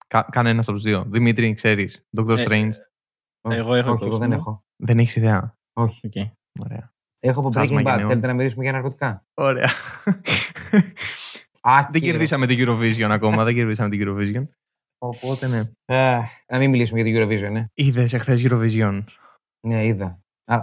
Κα, 0.06 0.28
Κανένας 0.30 0.68
από 0.68 0.76
τους 0.76 0.86
δύο. 0.86 1.04
Δημήτρη, 1.08 1.54
ξέρεις. 1.54 2.02
Dr. 2.16 2.38
Ε, 2.38 2.44
Strange. 2.46 2.70
Όχι, 3.40 3.58
Εγώ 3.58 3.74
έχω 3.74 3.92
όχι, 3.92 4.04
εγώ 4.04 4.06
υπόψη 4.06 4.18
δεν 4.18 4.28
μου. 4.28 4.34
έχω. 4.34 4.64
Δεν 4.76 4.98
έχεις 4.98 5.16
ιδέα; 5.16 5.56
Όχι. 5.72 6.06
Οκ. 6.06 6.12
Ωραία. 6.64 6.92
Έχω 7.18 7.40
από 7.40 7.50
Χάσμα 7.50 7.80
Breaking 7.80 7.84
γενεών. 7.84 8.04
Bad. 8.04 8.08
Θέλετε 8.08 8.26
να 8.26 8.34
μιλήσουμε 8.34 8.62
για 8.62 8.72
ναρκωτικά; 8.72 9.24
Ωραία. 9.34 9.70
Άκυρο. 11.60 11.88
δεν 11.92 12.00
κερδίσαμε 12.02 12.46
την 12.46 12.56
Eurovision 12.68 13.08
ακόμα. 13.10 13.44
δεν 13.44 13.54
κερδίσαμε 13.54 13.88
την 13.88 14.00
Eurovision. 14.08 14.48
Οπότε 14.98 15.48
ναι. 15.48 15.62
Ε, 15.84 16.20
να 16.52 16.58
μην 16.58 16.70
μιλήσουμε 16.70 17.00
για 17.00 17.12
την 17.12 17.22
Eurovision, 17.22 17.52
ναι. 17.52 17.66
Είδες 17.74 18.12
εχθές 18.12 18.42
Eurovision; 18.44 19.04
Ναι, 19.66 19.86
είδα. 19.86 20.20
Α, 20.44 20.58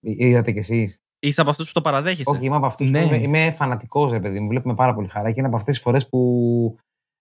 είδατε 0.00 0.52
κι 0.52 0.58
εσείς. 0.58 0.98
Είσαι 1.18 1.40
από 1.40 1.50
αυτούς 1.50 1.66
που 1.66 1.72
το 1.72 1.80
παραδέχεσαι; 1.80 2.30
Όχι, 2.30 2.44
είμαι 2.44 2.56
από 2.56 2.66
αυτούς 2.66 2.90
Ναι. 2.90 3.00
που 3.00 3.06
είμαι, 3.14 3.16
είμαι 3.22 3.50
φανατικός, 3.50 4.12
ρε 4.12 4.20
παιδί 4.20 4.40
μου. 4.40 4.48
Βλέπουμε 4.48 4.74
πάρα 4.74 4.94
πολύ 4.94 5.08
χαρά 5.08 5.32
και 5.32 5.38
είναι 5.38 5.48
από 5.48 5.56
αυτές 5.56 5.74
τις 5.74 5.82
φορές 5.82 6.08
που 6.08 6.76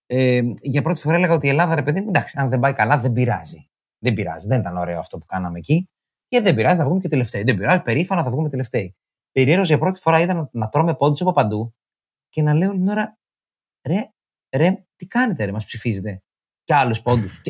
ε, 0.06 0.42
για 0.62 0.82
πρώτη 0.82 1.02
φορά 1.02 1.16
έλεγα 1.16 1.34
ότι 1.34 1.46
η 1.46 1.50
Ελλάδα, 1.50 1.76
ρε 1.76 1.84
παιδί 1.84 2.02
μου, 2.02 2.08
εντάξει, 2.08 2.40
αν 2.40 2.50
δεν 2.50 2.60
πάει 2.60 2.74
καλά, 2.74 2.98
δεν 2.98 3.14
πειράζει. 3.14 3.68
Δεν 4.04 4.14
πειράζει. 4.14 4.48
Δεν 4.48 4.60
ήταν 4.60 4.78
ωραίο 4.78 5.00
αυτό 5.00 5.18
που 5.18 5.26
κάναμε 5.26 5.58
εκεί. 5.58 5.90
Και 6.28 6.42
δεν 6.42 6.56
πειράζει, 6.56 6.78
θα 6.78 6.86
βγούμε 6.86 7.00
και 7.00 7.08
τελευταίοι. 7.08 7.44
Δεν 7.44 7.58
πειράζει, 7.58 7.82
περήφανα 7.82 8.24
θα 8.24 8.30
βγούμε 8.30 8.50
τελευταίοι. 8.50 8.96
Περίεργος 9.32 9.68
για 9.68 9.78
πρώτη 9.78 10.00
φορά 10.00 10.20
είδα 10.20 10.34
να, 10.34 10.50
να 10.52 10.70
τρώμε 10.70 10.96
πόντους 10.96 11.22
από 11.22 11.32
παντού 11.32 11.74
και 12.30 12.42
να 12.42 12.54
λέω 12.54 12.70
όλη 12.70 12.78
την 12.80 12.88
ώρα, 12.88 13.18
ρε, 13.88 14.10
ρε, 14.58 14.84
τι 14.96 15.06
κάνετε, 15.06 15.46
ρε, 15.46 15.52
μας 15.52 15.66
ψηφίζετε. 15.66 16.22
Και 16.68 16.74
άλλους 16.74 17.02
πόντους. 17.02 17.42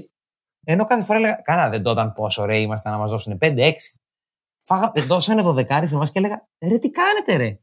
Ενώ 0.65 0.85
κάθε 0.85 1.03
φορά 1.03 1.17
έλεγα, 1.17 1.35
καλά, 1.35 1.69
δεν 1.69 1.83
το 1.83 1.91
ήταν 1.91 2.13
πόσο 2.13 2.41
ωραίοι 2.41 2.61
ήμασταν 2.63 2.91
να 2.91 2.97
μας 2.97 3.09
δώσουν 3.09 3.37
5-6. 3.41 3.71
Φάγα, 4.63 4.91
δώσανε 5.07 5.41
δωδεκάρις 5.41 5.89
σε 5.89 5.95
εμάς 5.95 6.11
και 6.11 6.19
έλεγα, 6.19 6.47
ρε, 6.65 6.77
τι 6.77 6.89
κάνετε, 6.89 7.35
ρε; 7.35 7.59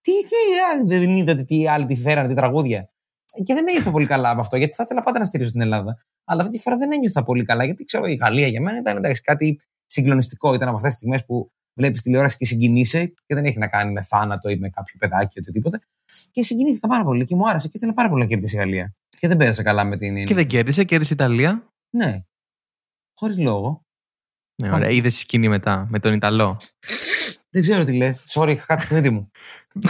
Τι, 0.00 0.12
τι, 0.12 0.36
α, 0.70 0.84
δεν 0.84 1.10
είδατε 1.10 1.44
τι 1.44 1.68
άλλοι 1.68 1.86
τι 1.86 1.96
φέρανε, 1.96 2.28
τι 2.28 2.34
τραγούδια. 2.34 2.88
Και 3.44 3.54
δεν 3.54 3.68
ένιωθα 3.68 3.90
πολύ 3.90 4.06
καλά 4.06 4.30
από 4.30 4.40
αυτό, 4.40 4.56
γιατί 4.56 4.74
θα 4.74 4.82
ήθελα 4.82 5.02
πάντα 5.02 5.18
να 5.18 5.24
στηρίζω 5.24 5.50
την 5.50 5.60
Ελλάδα. 5.60 5.96
Αλλά 6.24 6.42
αυτή 6.42 6.56
τη 6.56 6.62
φορά 6.62 6.76
δεν 6.76 6.92
ένιωθα 6.92 7.22
πολύ 7.22 7.44
καλά, 7.44 7.64
γιατί 7.64 7.84
ξέρω, 7.84 8.06
η 8.06 8.14
Γαλλία 8.14 8.46
για 8.46 8.60
μένα 8.60 8.78
ήταν 8.78 8.96
εντάξει, 8.96 9.22
κάτι 9.22 9.60
συγκλονιστικό. 9.86 10.54
Ήταν 10.54 10.68
από 10.68 10.76
αυτές 10.76 10.90
τις 10.90 11.00
στιγμές 11.00 11.24
που 11.24 11.52
βλέπεις 11.74 12.02
τηλεόραση 12.02 12.36
και 12.36 12.44
συγκινείσαι 12.44 13.06
και 13.06 13.34
δεν 13.34 13.44
έχει 13.44 13.58
να 13.58 13.68
κάνει 13.68 13.92
με 13.92 14.02
θάνατο 14.02 14.48
ή 14.48 14.56
με 14.56 14.68
κάποιο 14.68 14.94
παιδάκι 14.98 15.38
ή 15.38 15.40
οτιδήποτε. 15.40 15.78
Και 16.30 16.42
συγκινήθηκα 16.42 16.88
πάρα 16.88 17.04
πολύ 17.04 17.24
και 17.24 17.34
μου 17.34 17.48
άρεσε 17.48 17.68
και 17.68 17.76
ήθελα 17.76 17.94
πάρα 17.94 18.08
πολύ 18.08 18.22
να 18.22 18.28
κερδίσει 18.28 18.56
η 18.56 18.58
Γαλλία. 18.58 18.94
Και 19.24 19.30
δεν 19.30 19.38
πέρασα 19.38 19.62
καλά 19.62 19.84
με 19.84 19.96
την. 19.96 20.24
Και 20.24 20.34
δεν 20.34 20.46
κέρδισε, 20.46 20.84
κέρδισε 20.84 21.12
η 21.12 21.16
Ιταλία. 21.20 21.72
Ναι. 21.96 22.24
Χωρίς 23.18 23.38
λόγο. 23.38 23.84
Ναι, 24.62 24.72
ωραία. 24.72 24.90
Είδες 24.90 25.14
τη 25.14 25.20
σκηνή 25.20 25.48
μετά 25.48 25.86
με 25.90 25.98
τον 25.98 26.12
Ιταλό. 26.12 26.60
Δεν 27.50 27.62
ξέρω 27.62 27.84
τι 27.84 27.92
λες. 27.92 28.24
Sorry, 28.28 28.48
είχα 28.48 28.66
κάτι 28.66 28.84
στη 28.84 28.94
μύτη 28.94 29.10
μου. 29.10 29.30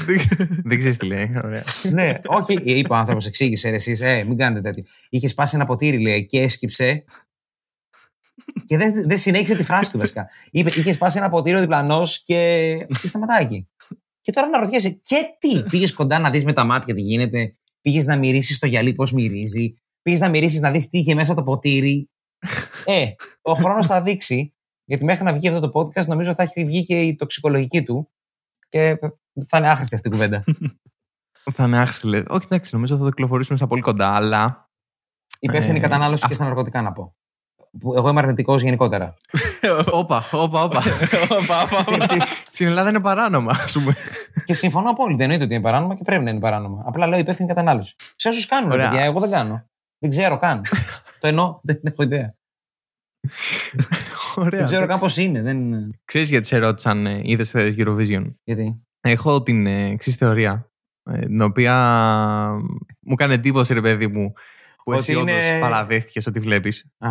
δεν 0.69 0.79
ξέρεις 0.79 0.99
τι 0.99 1.07
λέει. 1.07 1.33
Ωραία. 1.45 1.63
ναι, 1.93 2.21
όχι, 2.27 2.53
είπε 2.65 2.93
ο 2.93 2.97
άνθρωπος, 2.97 3.27
εξήγησε 3.27 3.69
ρε, 3.69 3.75
εσείς, 3.75 4.01
ε, 4.01 4.25
μην 4.25 4.39
κάνετε 4.39 4.61
τέτοιο. 4.61 4.85
Είχε 5.09 5.29
σπάσει 5.29 5.57
ένα 5.57 5.67
ποτήρι, 5.67 6.01
λέει, 6.01 6.27
και 6.27 6.41
έσκυψε. 6.41 7.05
και 8.65 8.77
δεν, 8.77 8.93
δεν 9.07 9.19
συνέχισε 9.19 9.57
τη 9.57 9.63
φράση 9.63 9.91
του, 9.91 9.99
βασικά. 9.99 10.29
Είπε, 10.51 10.69
είχε 10.69 10.93
σπάσει 10.93 11.19
ένα 11.19 11.29
ποτήρι 11.29 11.57
ο 11.57 11.61
διπλανός 11.61 12.23
και, 12.25 12.77
και 13.01 13.07
σταματάει 13.07 13.45
εκεί. 13.45 13.69
Και 14.21 14.33
τώρα 14.33 14.49
να 14.49 14.59
ρωτιέσαι, 14.59 14.91
και 14.91 15.17
τι, 15.39 15.63
πήγες 15.63 15.93
κοντά 15.93 16.19
να 16.19 16.31
δεις 16.31 16.45
με 16.45 16.53
τα 16.53 16.65
μάτια 16.65 16.95
τι 16.95 17.01
γίνεται, 17.01 17.57
πήγες 17.85 18.07
να 18.07 18.17
μυρίσεις 18.17 18.59
το 18.59 18.67
γυαλί 18.67 18.95
πώς 18.95 19.13
μυρίζει, 19.13 19.75
πήγες 20.03 20.21
να 20.21 20.29
μυρίσεις 20.29 20.61
να 20.61 20.71
δεις 20.71 20.89
τι 20.89 20.99
είχε 20.99 21.15
μέσα 21.15 21.35
το 21.35 21.43
ποτήρι. 21.43 22.11
ε, 22.85 23.11
ο 23.43 23.53
χρόνος 23.53 23.87
θα 23.87 24.03
δείξει, 24.03 24.55
γιατί 24.85 25.05
μέχρι 25.05 25.25
να 25.25 25.33
βγει 25.33 25.49
αυτό 25.49 25.71
το 25.71 25.81
podcast 25.81 26.07
νομίζω 26.07 26.35
θα 26.35 26.43
έχει 26.43 26.65
βγει 26.65 26.85
και 26.85 27.01
η 27.01 27.15
τοξικολογική 27.15 27.83
του 27.83 28.11
και 28.69 28.99
θα 29.49 29.59
είναι 29.59 29.71
άχρηστη 29.71 29.95
αυτή 29.95 30.09
η 30.09 30.11
κουβέντα. 30.11 30.45
Θα 31.53 31.65
είναι 31.65 31.79
άχρηστη, 31.79 32.07
λε. 32.07 32.19
Όχι, 32.29 32.45
εντάξει, 32.45 32.75
νομίζω 32.75 32.97
θα 32.97 33.03
το 33.03 33.09
κυκλοφορήσουμε 33.09 33.57
στα 33.57 33.67
πολύ 33.67 33.81
κοντά, 33.81 34.15
αλλά. 34.15 34.71
Υπεύθυνη 35.39 35.79
Ε, 35.79 35.81
κατανάλωση 35.81 36.27
και 36.27 36.35
στα 36.35 36.45
ναρκωτικά, 36.45 36.83
να 36.83 36.93
πω. 36.93 37.17
Που 37.79 37.95
εγώ 37.95 38.09
είμαι 38.09 38.21
αρνητικός 38.21 38.63
γενικότερα. 38.63 39.15
Όπα, 39.93 40.25
όπα, 40.33 40.63
όπα. 40.63 40.83
Στην 42.55 42.67
Ελλάδα 42.67 42.89
είναι 42.89 43.01
παράνομα, 43.01 43.51
ας 43.61 43.73
πούμε. 43.73 43.95
και 44.45 44.55
συμφωνώ 44.55 44.91
απόλυτα. 44.91 45.23
Εννοείται 45.23 45.45
ότι 45.45 45.55
είναι 45.55 45.63
παράνομα 45.63 45.95
και 45.95 46.03
πρέπει 46.05 46.25
να 46.25 46.31
είναι 46.31 46.41
παράνομα. 46.41 46.83
Απλά 46.87 47.07
λέω 47.07 47.19
υπεύθυνη 47.19 47.49
κατανάλωση. 47.49 47.95
Σε 48.17 48.29
όσους 48.29 48.47
κάνουν, 48.47 48.69
ρε 48.69 48.75
Ωραία. 48.75 48.89
παιδιά, 48.89 49.05
εγώ 49.05 49.21
δεν 49.21 49.31
κάνω. 49.31 49.69
Δεν 49.99 50.11
ξέρω 50.11 50.39
καν. 50.39 50.63
το 51.21 51.27
εννοώ, 51.27 51.59
δεν 51.63 51.81
έχω 51.83 52.03
ιδέα. 52.03 52.35
Ωραία. 54.37 54.59
δεν 54.59 54.65
ξέρω 54.65 54.87
καν 54.87 54.99
πώ 54.99 55.07
είναι. 55.17 55.43
Δεν... 55.43 55.91
Ξέρεις 56.05 56.31
γιατί 56.31 56.47
σε 56.47 56.59
ρώτησαν, 56.59 57.07
ε, 57.07 57.21
είδες 57.23 57.49
χθε 57.49 57.75
Eurovision; 57.79 58.35
Γιατί; 58.45 58.83
Έχω 59.01 59.43
την 59.43 59.67
ε, 59.67 59.89
εξής 59.89 60.15
θεωρία. 60.17 60.71
ε, 61.11 61.19
την 61.19 61.41
οποία 61.41 61.75
μου 63.01 63.15
κάνει 63.15 63.35
εντύπωση, 63.35 63.75
ρε 63.75 63.81
παιδί 63.81 64.07
μου, 64.07 64.33
που 64.77 64.83
Ότι 64.93 64.99
εσύ 64.99 65.15
όντως 65.15 65.35
είναι- 65.35 65.59
παραδέχτηκες 65.61 66.27
ότι 66.27 66.41
βλέπεις. 66.41 66.87
Α. 66.99 67.11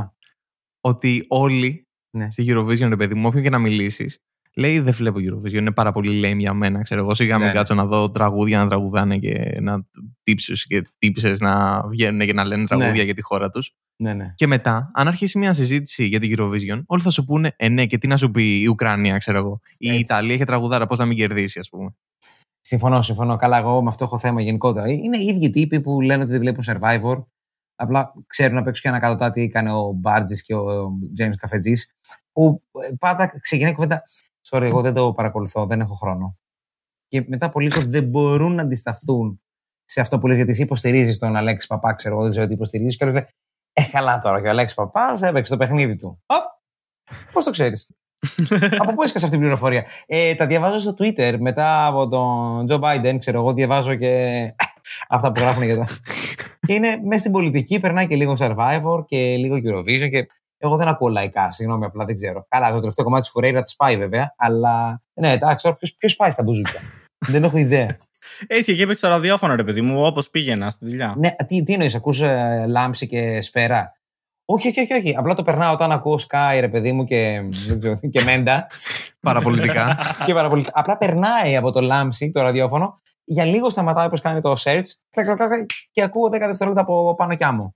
Ότι 0.82 1.26
όλοι 1.30 1.88
Ναι. 2.18 2.32
στη 2.32 2.46
Eurovision, 2.50 2.88
ρε 2.90 2.96
παιδί 2.96 3.14
μου, 3.14 3.28
όποιον 3.28 3.44
και 3.44 3.50
να 3.50 3.60
μιλήσεις, 3.60 4.20
λέει 4.56 4.80
Δεν 4.80 4.94
βλέπω 4.94 5.20
Eurovision. 5.20 5.54
Είναι 5.54 5.72
πάρα 5.72 5.92
πολύ 5.92 6.22
lame 6.26 6.38
για 6.38 6.54
μένα. 6.54 6.82
Ξέρω 6.82 7.02
εγώ, 7.02 7.14
σιγά 7.14 7.34
Ναι, 7.34 7.40
μην 7.40 7.48
ναι. 7.48 7.54
κάτσω 7.58 7.74
να 7.74 7.86
δω 7.86 8.12
τραγούδια 8.12 8.58
να 8.64 8.68
τραγουδάνε 8.68 9.18
και 9.18 9.58
να 9.62 9.86
τύψου 10.24 10.54
και 10.68 10.88
τύψε 10.98 11.36
να 11.40 11.84
βγαίνουν 11.88 12.26
και 12.26 12.34
να 12.34 12.44
λένε 12.46 12.66
τραγούδια 12.68 12.92
Ναι. 12.94 13.02
για 13.04 13.14
τη 13.14 13.22
χώρα 13.22 13.50
τους. 13.50 13.76
Ναι, 13.96 14.14
ναι. 14.14 14.34
Και 14.36 14.48
μετά, 14.48 14.92
αν 14.94 15.08
αρχίσει 15.08 15.38
μια 15.38 15.54
συζήτηση 15.54 16.06
για 16.06 16.20
την 16.20 16.36
Eurovision, 16.38 16.82
όλοι 16.86 17.02
θα 17.02 17.10
σου 17.10 17.24
πούνε 17.26 17.54
Ε, 17.56 17.70
ναι, 17.70 17.86
και 17.86 17.98
τι 17.98 18.08
να 18.08 18.18
σου 18.18 18.32
πει 18.32 18.62
η 18.62 18.68
Ουκρανία, 18.68 19.18
ξέρω 19.18 19.38
εγώ. 19.38 19.60
Η 19.78 19.88
Έτσι. 19.88 20.00
Ιταλία 20.00 20.36
έχει 20.36 20.44
τραγουδάρα, 20.44 20.86
πώς 20.88 21.00
να 21.00 21.06
μην 21.06 21.18
κερδίσει, 21.18 21.60
ας 21.60 21.70
πούμε. 21.70 21.96
Συμφωνώ, 22.62 23.02
συμφωνώ. 23.02 23.36
Καλά, 23.36 23.58
εγώ 23.58 23.82
με 23.82 23.90
αυτό 23.90 24.04
έχω 24.04 24.20
θέμα 24.20 24.42
γενικότερα. 24.42 24.90
Είναι 24.90 25.18
οι 25.18 25.26
ίδιοι 25.26 25.50
τύποι 25.50 25.82
που 25.82 26.02
λένε 26.02 26.24
ότι 26.24 26.32
δεν 26.32 26.40
βλέπουν 26.42 26.64
survivor. 26.68 27.24
Απλά 27.76 28.14
ξέρουν 28.28 28.58
απ' 28.58 28.68
έξω 28.68 28.82
και 28.82 28.88
ανακατοτά 28.88 29.32
τι 29.32 29.42
έκανε 29.42 29.72
ο 29.72 29.92
Μπάρτζης 29.96 30.44
και 30.44 30.56
ο 30.56 30.92
James 31.20 31.36
Καφετζής. 31.38 31.96
που 32.32 32.62
ε, 32.90 32.94
πάντα 33.00 33.34
ξεκινάει 33.40 33.74
κουβέντα. 33.74 34.04
Sorry, 34.54 34.62
εγώ 34.62 34.82
δεν 34.82 34.94
το 34.94 35.14
παρακολουθώ, 35.14 35.66
δεν 35.66 35.82
έχω 35.82 35.94
χρόνο. 35.94 36.38
Και 37.08 37.24
μετά 37.28 37.46
από 37.46 37.60
λίγο 37.60 37.82
δεν 37.82 38.04
μπορούν 38.04 38.56
να 38.56 38.62
αντισταθούν 38.62 39.42
σε 39.86 40.02
αυτό 40.02 40.20
που 40.20 40.28
λες, 40.28 40.36
γιατί 40.36 40.52
εσύ 40.52 40.62
υποστηρίζεις 40.62 41.18
τον 41.18 41.36
Αλέξη 41.36 41.68
Παπά, 41.68 41.94
ξέρω 41.94 42.14
εγώ, 42.14 42.24
δεν 42.24 42.32
ξέρω 42.32 42.48
τι 42.48 42.54
υποστηρίζεις. 42.54 42.98
Και 42.98 43.06
λέει, 43.06 43.26
Ε, 43.74 43.84
καλά 43.92 44.20
τώρα, 44.20 44.42
και 44.42 44.48
ο 44.48 44.50
Αλέξης 44.50 44.76
Παπάς 44.76 45.22
έπαιξε 45.22 45.52
το 45.52 45.58
παιχνίδι 45.58 45.96
του. 45.96 46.24
Πώς 47.32 47.44
το 47.44 47.50
ξέρεις. 47.50 47.90
από 48.82 48.94
πού 48.94 49.04
έσκασε 49.04 49.26
αυτή 49.26 49.30
την 49.30 49.40
πληροφορία. 49.40 49.86
Ε, 50.06 50.36
τα 50.36 50.48
διαβάζω 50.48 50.80
στο 50.80 50.96
Twitter 50.98 51.38
μετά 51.40 51.86
από 51.86 52.08
τον 52.08 52.66
Τζο 52.66 52.80
Biden, 52.84 53.16
ξέρω 53.20 53.40
εγώ, 53.40 53.54
διαβάζω 53.54 53.96
και 53.96 54.54
αυτά 55.10 55.32
που 55.32 55.42
γράφουν 55.42 55.64
για 55.64 55.78
τα. 55.78 55.88
και 56.68 56.74
είναι 56.74 57.00
μέσα 57.04 57.20
στην 57.20 57.32
πολιτική, 57.32 57.80
περνάει 57.80 58.08
και 58.08 58.16
λίγο 58.16 58.36
Survivor 58.40 59.06
και 59.06 59.36
λίγο 59.38 59.56
Eurovision 59.56 60.10
και 60.12 60.26
εγώ 60.58 60.76
δεν 60.76 60.88
ακούω 60.88 61.08
λαϊκά, 61.08 61.52
συγγνώμη, 61.52 61.86
απλά 61.86 62.06
δεν 62.06 62.16
ξέρω. 62.16 62.46
Καλά, 62.48 62.72
το 62.72 62.80
τελευταίο 62.80 63.06
κομμάτι 63.06 63.24
της 63.24 63.32
Φουρέιρα 63.32 63.62
της 63.62 63.76
πάει 63.76 63.98
βέβαια, 63.98 64.34
αλλά 64.38 65.02
ναι, 65.14 65.32
εντάξει, 65.32 65.64
τώρα 65.64 65.78
ποιος 65.98 66.16
πάει 66.16 66.32
στα 66.32 66.44
μπουζούκια; 66.44 66.80
δεν 67.34 67.44
έχω 67.44 67.58
ιδέα. 67.58 67.98
Έτσι, 68.48 68.76
και 68.76 68.84
έπαιξε 68.84 69.06
το 69.06 69.12
ραδιόφωνο, 69.12 69.56
ρε 69.56 69.64
παιδί 69.64 69.82
μου, 69.82 70.06
όπως 70.06 70.30
πήγαινα 70.30 70.70
στη 70.70 70.86
δουλειά. 70.86 71.16
Ναι, 71.18 71.36
τι, 71.48 71.64
τι 71.64 71.74
εννοείς, 71.74 71.96
ακούς 71.96 72.22
ε, 72.22 72.66
λάμψη 72.68 73.08
και 73.08 73.42
σφαίρα; 73.42 73.94
Όχι, 74.46 74.68
όχι, 74.68 74.82
όχι, 74.82 74.94
όχι. 74.94 75.16
Απλά 75.18 75.36
το 75.36 75.44
περνάω 75.44 75.74
όταν 75.74 75.92
ακούω 75.92 76.20
Sky, 76.30 76.58
ρε 76.60 76.70
παιδί 76.70 76.92
μου, 76.92 77.04
και, 77.04 77.42
και 78.12 78.24
Μέντα. 78.24 78.68
Παραπολιτικά. 79.20 79.98
και 80.26 80.34
παραπολιτικά. 80.34 80.72
Απλά 80.80 80.98
περνάει 80.98 81.56
από 81.56 81.72
το 81.72 81.82
λάμψη 81.82 82.30
το 82.32 82.42
ραδιόφωνο. 82.42 82.98
Για 83.24 83.46
λίγο 83.46 83.70
σταματάει 83.70 84.06
όπως 84.06 84.22
κάνει 84.22 84.42
το 84.42 84.56
search 84.58 84.82
και 85.92 86.04
ακούω 86.04 86.28
10 86.28 86.30
δευτερόλεπτα 86.32 86.82
από 86.82 87.16
πάνω 87.16 87.36
κι 87.36 87.44
άμμο. 87.44 87.76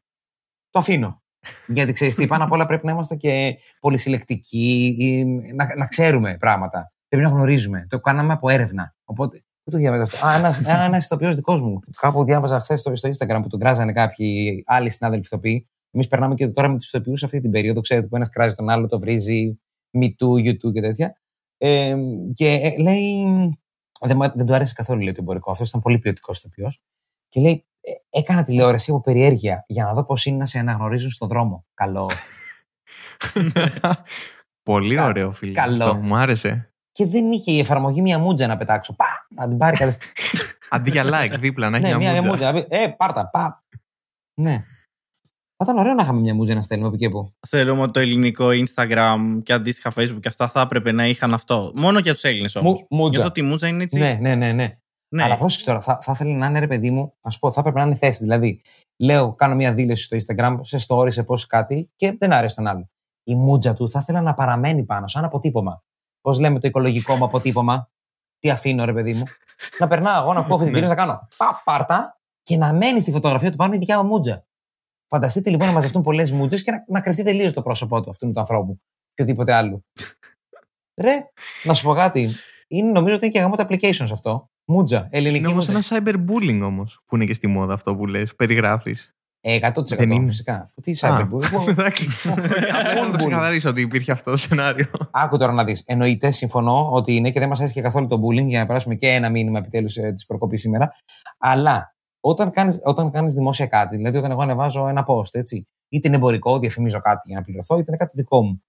Το 0.69 0.79
αφήνω. 0.79 1.21
Γιατί 1.67 1.91
ξέρεις 1.91 2.15
τι, 2.15 2.27
πάνω 2.27 2.43
απ' 2.43 2.51
όλα 2.51 2.65
πρέπει 2.65 2.85
να 2.85 2.91
είμαστε 2.91 3.15
και 3.15 3.57
πολυσυλλεκτικοί, 3.79 4.95
ή 4.97 5.23
να, 5.53 5.75
να 5.77 5.85
ξέρουμε 5.87 6.37
πράγματα. 6.39 6.91
Πρέπει 7.07 7.23
να 7.23 7.29
γνωρίζουμε. 7.29 7.87
Το 7.89 7.99
κάναμε 7.99 8.33
από 8.33 8.49
έρευνα. 8.49 8.95
Οπότε 9.05 9.41
Πού 9.67 9.73
το 9.73 9.79
διάβαζα 9.79 10.03
αυτό; 10.03 10.25
Α, 10.25 10.85
ένας 10.85 11.05
ηθοποιός 11.05 11.35
δικός 11.35 11.61
μου. 11.61 11.79
Κάπου 11.99 12.23
διάβαζα 12.23 12.59
χθες 12.59 12.79
στο, 12.79 12.95
στο 12.95 13.09
Instagram 13.09 13.39
που 13.41 13.47
τον 13.47 13.59
κράζανε 13.59 13.91
κάποιοι 13.91 14.63
άλλοι 14.65 14.89
συνάδελφοι 14.89 15.25
ηθοποιοί. 15.25 15.67
Εμείς 15.91 16.07
περνάμε 16.07 16.35
και 16.35 16.47
τώρα 16.47 16.67
με 16.67 16.77
τους 16.77 16.87
ηθοποιούς 16.87 17.23
αυτή 17.23 17.41
την 17.41 17.51
περίοδο. 17.51 17.81
Ξέρετε 17.81 18.07
που 18.07 18.15
ένας 18.15 18.29
κράζει 18.29 18.55
τον 18.55 18.69
άλλο, 18.69 18.87
το 18.87 18.99
βρίζει, 18.99 19.59
Me 19.99 20.05
too, 20.05 20.45
you 20.45 20.51
too 20.51 20.73
και 20.73 20.81
τέτοια. 20.81 21.17
Ε, 21.57 21.95
και 22.33 22.47
ε, 22.47 22.77
λέει. 22.81 23.23
Δεν, 24.01 24.17
δεν 24.35 24.45
του 24.45 24.53
άρεσε 24.53 24.73
καθόλου 24.73 25.01
λέει, 25.01 25.11
το 25.11 25.19
εμπορικό. 25.21 25.51
Αυτός 25.51 25.69
ήταν 25.69 25.81
πολύ 25.81 25.99
ποιοτικός 25.99 26.37
ηθοποιός. 26.37 26.81
Και 27.29 27.39
λέει, 27.39 27.51
ε, 27.51 27.76
έκανα 28.09 28.43
τηλεόραση 28.43 28.91
από 28.91 29.01
περιέργεια 29.01 29.63
για 29.67 29.83
να 29.83 29.93
δω 29.93 30.05
πώς 30.05 30.25
είναι 30.25 30.37
να 30.37 30.45
σε 30.45 30.59
αναγνωρίζουν 30.59 31.09
στον 31.09 31.27
δρόμο. 31.27 31.65
Καλό. 31.73 32.09
Πολύ 34.63 34.99
ωραίο, 34.99 35.31
φίλε. 35.31 35.53
Καλό. 35.53 35.83
Αυτό, 35.83 35.95
μου 35.95 36.15
άρεσε. 36.15 36.71
Και 36.91 37.05
δεν 37.05 37.31
είχε 37.31 37.51
η 37.51 37.59
εφαρμογή 37.59 38.01
μια 38.01 38.19
μούτζα 38.19 38.47
να 38.47 38.57
πετάξω. 38.57 38.95
Πα, 38.95 39.27
να 39.35 39.47
την 39.47 39.57
πάρει 39.57 39.77
κατευθείαν. 39.77 40.13
Αντί 40.69 40.91
για 40.91 41.05
like 41.05 41.39
δίπλα, 41.39 41.69
να 41.69 41.77
έχει 41.77 41.87
ναι, 41.87 41.97
μια, 41.97 42.23
μούτζα. 42.23 42.51
μούτζα. 42.51 42.65
Ε, 42.69 42.87
πάρτα, 42.87 43.29
πα. 43.29 43.63
Ναι. 44.41 44.63
Θα 45.57 45.63
ήταν 45.63 45.77
ωραίο 45.77 45.93
να 45.93 46.03
είχαμε 46.03 46.19
μια 46.19 46.33
μούτζα 46.35 46.53
να 46.53 46.61
στέλνουμε 46.61 46.89
από 46.89 46.97
εκεί 47.03 47.13
που. 47.13 47.33
Θέλουμε 47.47 47.81
ότι 47.81 47.91
το 47.91 47.99
ελληνικό 47.99 48.47
Instagram 48.47 49.39
και 49.43 49.53
αντίστοιχα 49.53 49.93
Facebook 49.95 50.19
και 50.19 50.27
αυτά 50.27 50.49
θα 50.49 50.61
έπρεπε 50.61 50.91
να 50.91 51.07
είχαν 51.07 51.33
αυτό. 51.33 51.71
Μόνο 51.75 51.99
για 51.99 52.13
τους 52.13 52.23
Έλληνες 52.23 52.55
όμως. 52.55 52.85
Μούτζα. 52.89 53.21
Γιατί 53.21 53.39
η 53.39 53.43
μούτζα 53.43 53.67
είναι 53.67 53.83
έτσι. 53.83 53.99
Ναι, 53.99 54.17
ναι, 54.21 54.35
ναι. 54.35 54.51
ναι. 54.51 54.77
Ναι. 55.09 55.23
Αλλά 55.23 55.37
πρόσεξε 55.37 55.65
τώρα, 55.65 55.81
θα, 55.81 55.99
θα 56.01 56.11
ήθελε 56.11 56.33
να 56.33 56.45
είναι 56.45 56.59
ρε 56.59 56.67
παιδί 56.67 56.91
μου, 56.91 57.13
α 57.21 57.39
πω, 57.39 57.51
θα 57.51 57.59
έπρεπε 57.59 57.79
να 57.79 57.85
είναι 57.85 57.95
θέση. 57.95 58.23
Δηλαδή, 58.23 58.61
λέω, 58.97 59.33
κάνω 59.33 59.55
μια 59.55 59.73
δήλωση 59.73 60.03
στο 60.03 60.17
Instagram, 60.17 60.59
σε 60.61 60.77
story, 60.87 61.11
σε 61.11 61.23
πώ 61.23 61.37
κάτι 61.47 61.91
και 61.95 62.15
δεν 62.19 62.33
άρεσε 62.33 62.55
τον 62.55 62.67
άλλο. 62.67 62.89
Η 63.23 63.35
μούτζα 63.35 63.73
του 63.73 63.91
θα 63.91 63.99
ήθελα 63.99 64.21
να 64.21 64.33
παραμένει 64.33 64.83
πάνω, 64.83 65.07
σαν 65.07 65.23
αποτύπωμα. 65.23 65.83
Πώς 66.21 66.39
λέμε 66.39 66.59
το 66.59 66.67
οικολογικό 66.67 67.15
μου 67.15 67.23
αποτύπωμα; 67.23 67.89
Τι 68.39 68.49
αφήνω, 68.49 68.85
ρε 68.85 68.93
παιδί 68.93 69.13
μου; 69.13 69.23
να 69.79 69.87
περνάω 69.87 70.21
εγώ 70.21 70.33
να 70.33 70.45
πω 70.45 70.55
αυτή 70.55 70.65
την 70.71 70.81
ναι. 70.81 70.87
να 70.87 70.95
κάνω 70.95 71.27
πα, 71.37 71.61
πάρτα 71.65 72.19
και 72.41 72.57
να 72.57 72.73
μένει 72.73 73.01
στη 73.01 73.11
φωτογραφία 73.11 73.51
του 73.51 73.57
πάνω 73.57 73.73
η 73.73 73.77
δικιά 73.77 74.03
μου 74.03 74.07
μούτζα. 74.07 74.45
Φανταστείτε 75.07 75.49
λοιπόν 75.49 75.67
να 75.67 75.73
μαζευτούν 75.73 76.01
πολλές 76.01 76.31
μούτζε 76.31 76.57
και 76.63 76.71
να, 76.71 76.83
να 76.87 77.01
κρυφτεί 77.01 77.23
τελείως 77.23 77.53
το 77.53 77.61
πρόσωπό 77.61 78.01
του 78.01 78.09
αυτού 78.09 78.31
του 78.31 78.39
ανθρώπου 78.39 78.81
και 79.13 79.21
οτιδήποτε 79.21 79.53
άλλο. 79.53 79.83
Ρε, 81.01 81.31
να 81.63 81.73
σου 81.73 81.83
πω 81.83 81.93
κάτι. 81.93 82.29
Είναι, 82.67 82.91
νομίζω 82.91 83.15
ότι 83.15 83.25
είναι 83.25 83.33
και 83.33 83.39
γάμο 83.39 83.55
το 83.55 83.65
applications 83.69 84.11
αυτό. 84.11 84.49
Μούτζα, 84.69 85.07
ελληνική. 85.11 85.37
Είναι 85.39 85.47
όμως 85.47 85.67
ένα 85.67 85.81
cyberbullying 85.83 86.61
όμως 86.63 87.03
που 87.05 87.15
είναι 87.15 87.25
και 87.25 87.33
στη 87.33 87.47
μόδα 87.47 87.73
αυτό 87.73 87.95
που 87.95 88.05
λες, 88.05 88.35
περιγράφεις. 88.35 89.15
100% 89.41 89.97
δεν 89.97 90.11
είναι. 90.11 90.27
φυσικά. 90.27 90.69
Τι 90.81 90.93
cyberbullying. 90.99 91.67
Εντάξει. 91.67 92.09
να 93.03 93.11
το 93.11 93.17
ξεκαθαρίσω 93.17 93.69
ότι 93.69 93.81
υπήρχε 93.81 94.11
αυτό 94.11 94.31
το 94.31 94.37
σενάριο. 94.37 94.85
Άκου 95.11 95.37
τώρα 95.37 95.51
να 95.51 95.63
δεις. 95.63 95.83
Εννοείται, 95.85 96.31
συμφωνώ 96.31 96.91
ότι 96.91 97.15
είναι 97.15 97.31
και 97.31 97.39
δεν 97.39 97.49
μας 97.49 97.59
άρεσε 97.59 97.81
καθόλου 97.81 98.07
το 98.07 98.21
bullying 98.23 98.45
για 98.45 98.59
να 98.59 98.65
περάσουμε 98.65 98.95
και 98.95 99.07
ένα 99.07 99.29
μήνυμα 99.29 99.59
επιτέλους 99.59 99.97
ε, 99.97 100.11
της 100.11 100.25
προκοπής 100.25 100.61
σήμερα. 100.61 100.91
Αλλά 101.37 101.95
όταν 102.19 102.51
κάνεις 102.51 102.79
όταν 102.83 103.11
κάνεις 103.11 103.33
δημόσια 103.33 103.65
κάτι, 103.65 103.95
δηλαδή 103.95 104.17
όταν 104.17 104.31
εγώ 104.31 104.41
ανεβάζω 104.41 104.87
ένα 104.87 105.05
post, 105.07 105.33
έτσι, 105.35 105.67
είτε 105.89 106.07
είναι 106.07 106.17
εμπορικό, 106.17 106.59
διαφημίζω 106.59 106.99
κάτι 106.99 107.23
για 107.27 107.37
να 107.37 107.43
πληρωθώ, 107.43 107.75
είτε 107.75 107.85
είναι 107.87 107.97
κάτι 107.97 108.11
δικό 108.15 108.43
μου. 108.43 108.63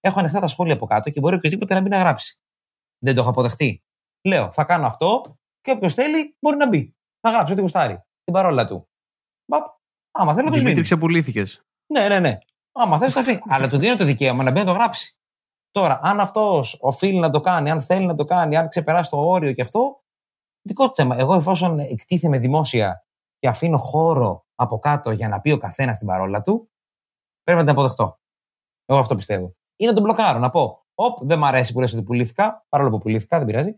Έχω 0.00 0.18
ανοιχτά 0.18 0.40
τα 0.40 0.46
σχόλια 0.46 0.74
από 0.74 0.86
κάτω 0.86 1.10
και 1.10 1.20
μπορεί 1.20 1.34
οποιοδήποτε 1.34 1.74
να 1.74 1.80
μπει 1.80 1.88
να 1.88 1.98
γράψει. 1.98 2.40
Δεν 2.98 3.14
το 3.14 3.20
έχω 3.20 3.30
αποδεχτεί. 3.30 3.82
Λέω, 4.24 4.52
θα 4.52 4.64
κάνω 4.64 4.86
αυτό 4.86 5.38
και 5.62 5.70
όποιος 5.70 5.94
θέλει 5.94 6.36
μπορεί 6.40 6.56
να 6.56 6.68
μπει. 6.68 6.96
Να 7.20 7.30
γράψει 7.30 7.52
ό,τι 7.52 7.60
γουστάρει. 7.60 8.02
Την 8.24 8.34
παρόλα 8.34 8.66
του. 8.66 8.86
Άμα 10.12 10.34
θέλω 10.34 10.44
να 10.44 10.50
το 10.50 10.58
σβήνει. 10.58 10.60
Δημήτρη, 10.60 10.82
ξεπουλήθηκες. 10.82 11.64
Ναι, 11.92 12.08
ναι, 12.08 12.20
ναι. 12.20 12.38
Άμα 12.72 12.98
θες, 12.98 13.12
το 13.12 13.20
αφήνει. 13.20 13.38
Αλλά 13.52 13.68
του 13.68 13.78
δίνω 13.78 13.96
το 13.96 14.04
δικαίωμα 14.04 14.42
να 14.42 14.50
μπει 14.50 14.58
να 14.58 14.64
το 14.64 14.72
γράψει. 14.72 15.16
Τώρα, 15.70 16.00
αν 16.02 16.20
αυτός 16.20 16.78
οφείλει 16.80 17.18
να 17.18 17.30
το 17.30 17.40
κάνει, 17.40 17.70
αν 17.70 17.82
θέλει 17.82 18.06
να 18.06 18.14
το 18.14 18.24
κάνει, 18.24 18.56
αν 18.56 18.68
ξεπεράσει 18.68 19.10
το 19.10 19.16
όριο 19.16 19.52
και 19.52 19.62
αυτό, 19.62 20.02
δικό 20.62 20.86
του 20.88 20.94
θέμα. 20.94 21.16
Εγώ, 21.18 21.34
εφόσον 21.34 21.78
εκτίθεμαι 21.78 22.38
δημόσια 22.38 23.06
και 23.38 23.48
αφήνω 23.48 23.78
χώρο 23.78 24.46
από 24.54 24.78
κάτω 24.78 25.10
για 25.10 25.28
να 25.28 25.40
πει 25.40 25.50
ο 25.50 25.58
καθένας 25.58 25.98
την 25.98 26.06
παρόλα 26.06 26.42
του, 26.42 26.70
πρέπει 27.42 27.58
να 27.58 27.64
την 27.64 27.72
αποδεχτώ. 27.72 28.20
Εγώ 28.84 28.98
αυτό 28.98 29.14
πιστεύω. 29.14 29.56
Ή 29.76 29.86
να 29.86 29.92
τον 29.92 30.02
μπλοκάρω, 30.02 30.38
να 30.38 30.50
πω: 30.50 30.86
Οπ, 30.94 31.24
δεν 31.24 31.38
μ' 31.38 31.44
αρέσει 31.44 31.72
που 31.72 31.80
λες 31.80 31.92
ότι 31.92 32.02
πουλήθηκα, 32.02 32.66
παρόλο 32.68 32.90
που 32.90 32.98
πουλήθηκα, 32.98 33.38
δεν 33.38 33.46
πειράζει. 33.46 33.74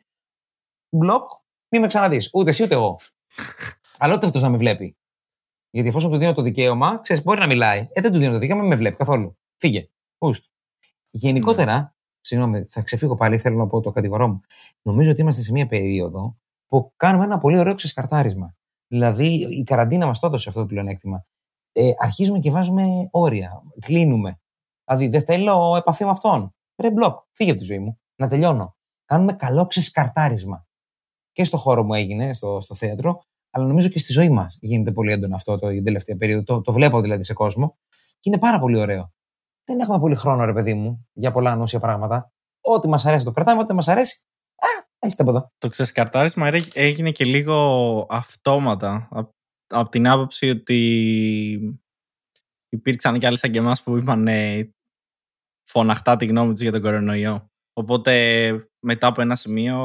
Μπλοκ, 0.97 1.31
μην 1.75 1.83
με 1.83 1.89
ξαναδείς. 1.89 2.31
Ούτε 2.33 2.51
εσύ 2.51 2.63
ούτε 2.63 2.75
εγώ. 2.75 2.99
Αλλά 3.99 4.15
ούτε 4.15 4.27
αυτός 4.27 4.43
να 4.43 4.49
με 4.49 4.57
βλέπει. 4.57 4.97
Γιατί 5.71 5.89
εφόσον 5.89 6.11
του 6.11 6.17
δίνω 6.17 6.33
το 6.33 6.43
δικαίωμα, 6.43 6.99
ξέρεις, 6.99 7.23
μπορεί 7.23 7.41
να 7.41 7.47
μιλάει. 7.47 7.89
Ε, 7.93 8.01
δεν 8.01 8.13
του 8.13 8.19
δίνω 8.19 8.33
το 8.33 8.39
δικαίωμα, 8.39 8.61
μην 8.61 8.71
με 8.71 8.77
βλέπει 8.77 8.97
καθόλου. 8.97 9.39
Φύγε. 9.57 9.89
Ούστ. 10.19 10.45
Γενικότερα, 11.11 11.79
ναι. 11.79 11.89
συγγνώμη, 12.21 12.65
θα 12.69 12.83
ξεφύγω 12.83 13.17
πάλι, 13.17 13.39
θέλω 13.39 13.57
να 13.57 13.67
πω 13.67 13.81
το 13.81 13.91
κατηγορό 13.91 14.29
μου. 14.29 14.41
Νομίζω 14.83 15.11
ότι 15.11 15.21
είμαστε 15.21 15.43
σε 15.43 15.53
μια 15.53 15.67
περίοδο 15.67 16.37
που 16.67 16.93
κάνουμε 16.97 17.25
ένα 17.25 17.39
πολύ 17.39 17.59
ωραίο 17.59 17.75
ξεσκαρτάρισμα. 17.75 18.55
Δηλαδή, 18.87 19.27
η 19.59 19.63
καραντίνα 19.63 20.07
μας 20.07 20.19
το 20.19 20.27
έδωσε 20.27 20.49
αυτό 20.49 20.61
το 20.61 20.67
πλεονέκτημα. 20.67 21.27
Ε, 21.73 21.91
αρχίζουμε 21.99 22.39
και 22.39 22.51
βάζουμε 22.51 23.09
όρια. 23.11 23.63
Κλείνουμε. 23.81 24.41
Δηλαδή, 24.85 25.09
δεν 25.09 25.25
θέλω 25.25 25.77
επαφή 25.77 26.05
με 26.05 26.11
αυτόν. 26.11 26.55
Ρε 26.77 26.91
μπλοκ, 26.91 27.19
φύγε 27.33 27.51
από 27.51 27.59
τη 27.61 27.65
ζωή 27.65 27.79
μου. 27.79 28.01
Να 28.17 28.29
τελειώνω. 28.29 28.77
Κάνουμε 29.05 29.33
καλό 29.33 29.67
ξεσκαρτάρισμα. 29.67 30.67
Και 31.35 31.45
στο 31.45 31.57
χώρο 31.57 31.85
μου 31.85 31.95
έγινε, 31.95 32.35
στο, 32.35 32.61
στο 32.61 32.75
θέατρο, 32.75 33.23
αλλά 33.51 33.67
νομίζω 33.67 33.89
και 33.89 33.99
στη 33.99 34.13
ζωή 34.13 34.29
μας 34.29 34.59
γίνεται 34.61 34.93
πολύ 34.93 35.13
έντονο 35.13 35.35
αυτό 35.35 35.59
το, 35.59 35.69
την 35.69 35.85
τελευταία 35.85 36.17
περίοδο. 36.17 36.43
Το, 36.43 36.61
το 36.61 36.73
βλέπω 36.73 37.01
δηλαδή 37.01 37.25
σε 37.25 37.33
κόσμο 37.33 37.79
και 38.21 38.31
είναι 38.31 38.39
πάρα 38.39 38.61
πολύ 38.61 38.79
ωραίο. 38.79 39.13
Δεν 39.65 39.81
έχουμε 39.81 39.99
πολύ 39.99 40.15
χρόνο, 40.15 40.45
ρε 40.45 40.53
παιδί 40.53 40.75
μου, 40.75 41.09
για 41.13 41.33
πολλά 41.33 41.51
ανούσια 41.51 41.81
πράγματα. 41.81 42.33
Ό,τι 42.61 42.89
μας 42.89 43.07
αρέσει 43.07 43.25
το 43.25 43.31
κρατάμε, 43.31 43.61
ό,τι 43.61 43.75
μας 43.75 43.89
αρέσει. 43.89 44.23
Α, 44.57 44.67
έχετε 44.99 45.23
από 45.23 45.31
εδώ. 45.31 45.53
Το 45.59 45.69
ξεσκαρτάρισμα 45.69 46.51
έγινε 46.75 47.11
και 47.11 47.25
λίγο 47.25 48.07
αυτόματα. 48.11 49.09
Από 49.67 49.91
την 49.91 50.09
άποψη 50.09 50.51
ότι 50.51 51.79
υπήρξαν 52.69 53.19
και 53.19 53.27
άλλοι 53.27 53.39
σαν 53.39 53.51
και 53.51 53.59
εμάς 53.59 53.83
που 53.83 53.97
είπαν 53.97 54.29
φωναχτά 55.71 56.17
τη 56.17 56.27
γνώμη 56.27 56.53
τους 56.53 56.63
για 56.63 56.73
τον 56.73 56.81
κορονοϊό. 56.81 57.49
Οπότε 57.73 58.53
μετά 58.81 59.07
από 59.07 59.21
ένα 59.21 59.37
σημείο 59.37 59.77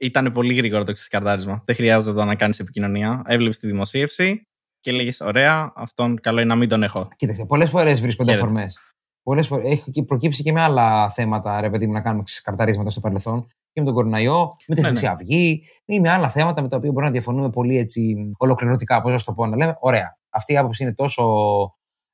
ήταν 0.00 0.32
πολύ 0.32 0.54
γρήγορο 0.54 0.84
το 0.84 0.92
ξεσκαρτάρισμα. 0.92 1.62
Δεν 1.64 1.74
χρειάζεται 1.74 2.24
να 2.24 2.34
κάνεις 2.34 2.58
επικοινωνία. 2.58 3.22
Έβλεπες 3.26 3.58
τη 3.58 3.66
δημοσίευση 3.66 4.46
και 4.80 4.92
λέγε: 4.92 5.12
Ωραία, 5.20 5.72
αυτόν 5.76 6.20
καλό 6.20 6.40
είναι 6.40 6.48
να 6.48 6.56
μην 6.56 6.68
τον 6.68 6.82
έχω. 6.82 7.08
Κοίταξε, 7.16 7.44
πολλές 7.44 7.70
φορές 7.70 8.00
βρίσκονται 8.00 8.32
αφορμές. 8.32 8.78
Πολλές 9.22 9.46
φορές 9.46 9.70
έχει 9.70 10.02
προκύψει 10.02 10.42
και 10.42 10.52
με 10.52 10.60
άλλα 10.60 11.10
θέματα, 11.10 11.60
ρε 11.60 11.70
παιδί 11.70 11.86
μου, 11.86 11.92
να 11.92 12.00
κάνουμε 12.00 12.22
ξεσκαρταρίσματα 12.22 12.90
στο 12.90 13.00
παρελθόν. 13.00 13.46
Και 13.72 13.80
με 13.80 13.86
τον 13.86 13.94
Κοροναϊό, 13.94 14.52
με 14.66 14.74
τη 14.74 14.80
ναι, 14.80 14.86
Χρυσή 14.86 15.04
ναι. 15.04 15.10
Αυγή 15.10 15.62
ή 15.84 16.00
με 16.00 16.10
άλλα 16.10 16.28
θέματα 16.28 16.62
με 16.62 16.68
τα 16.68 16.76
οποία 16.76 16.90
μπορούμε 16.90 17.06
να 17.06 17.12
διαφωνούμε 17.12 17.50
πολύ 17.50 17.78
έτσι 17.78 18.30
ολοκληρωτικά. 18.36 19.02
Πώς 19.02 19.12
να 19.12 19.18
το 19.18 19.32
πω, 19.32 19.46
να 19.46 19.56
λέμε: 19.56 19.76
Ωραία, 19.80 20.18
αυτή 20.30 20.52
η 20.52 20.56
άποψη 20.56 20.82
είναι 20.82 20.94
τόσο 20.94 21.24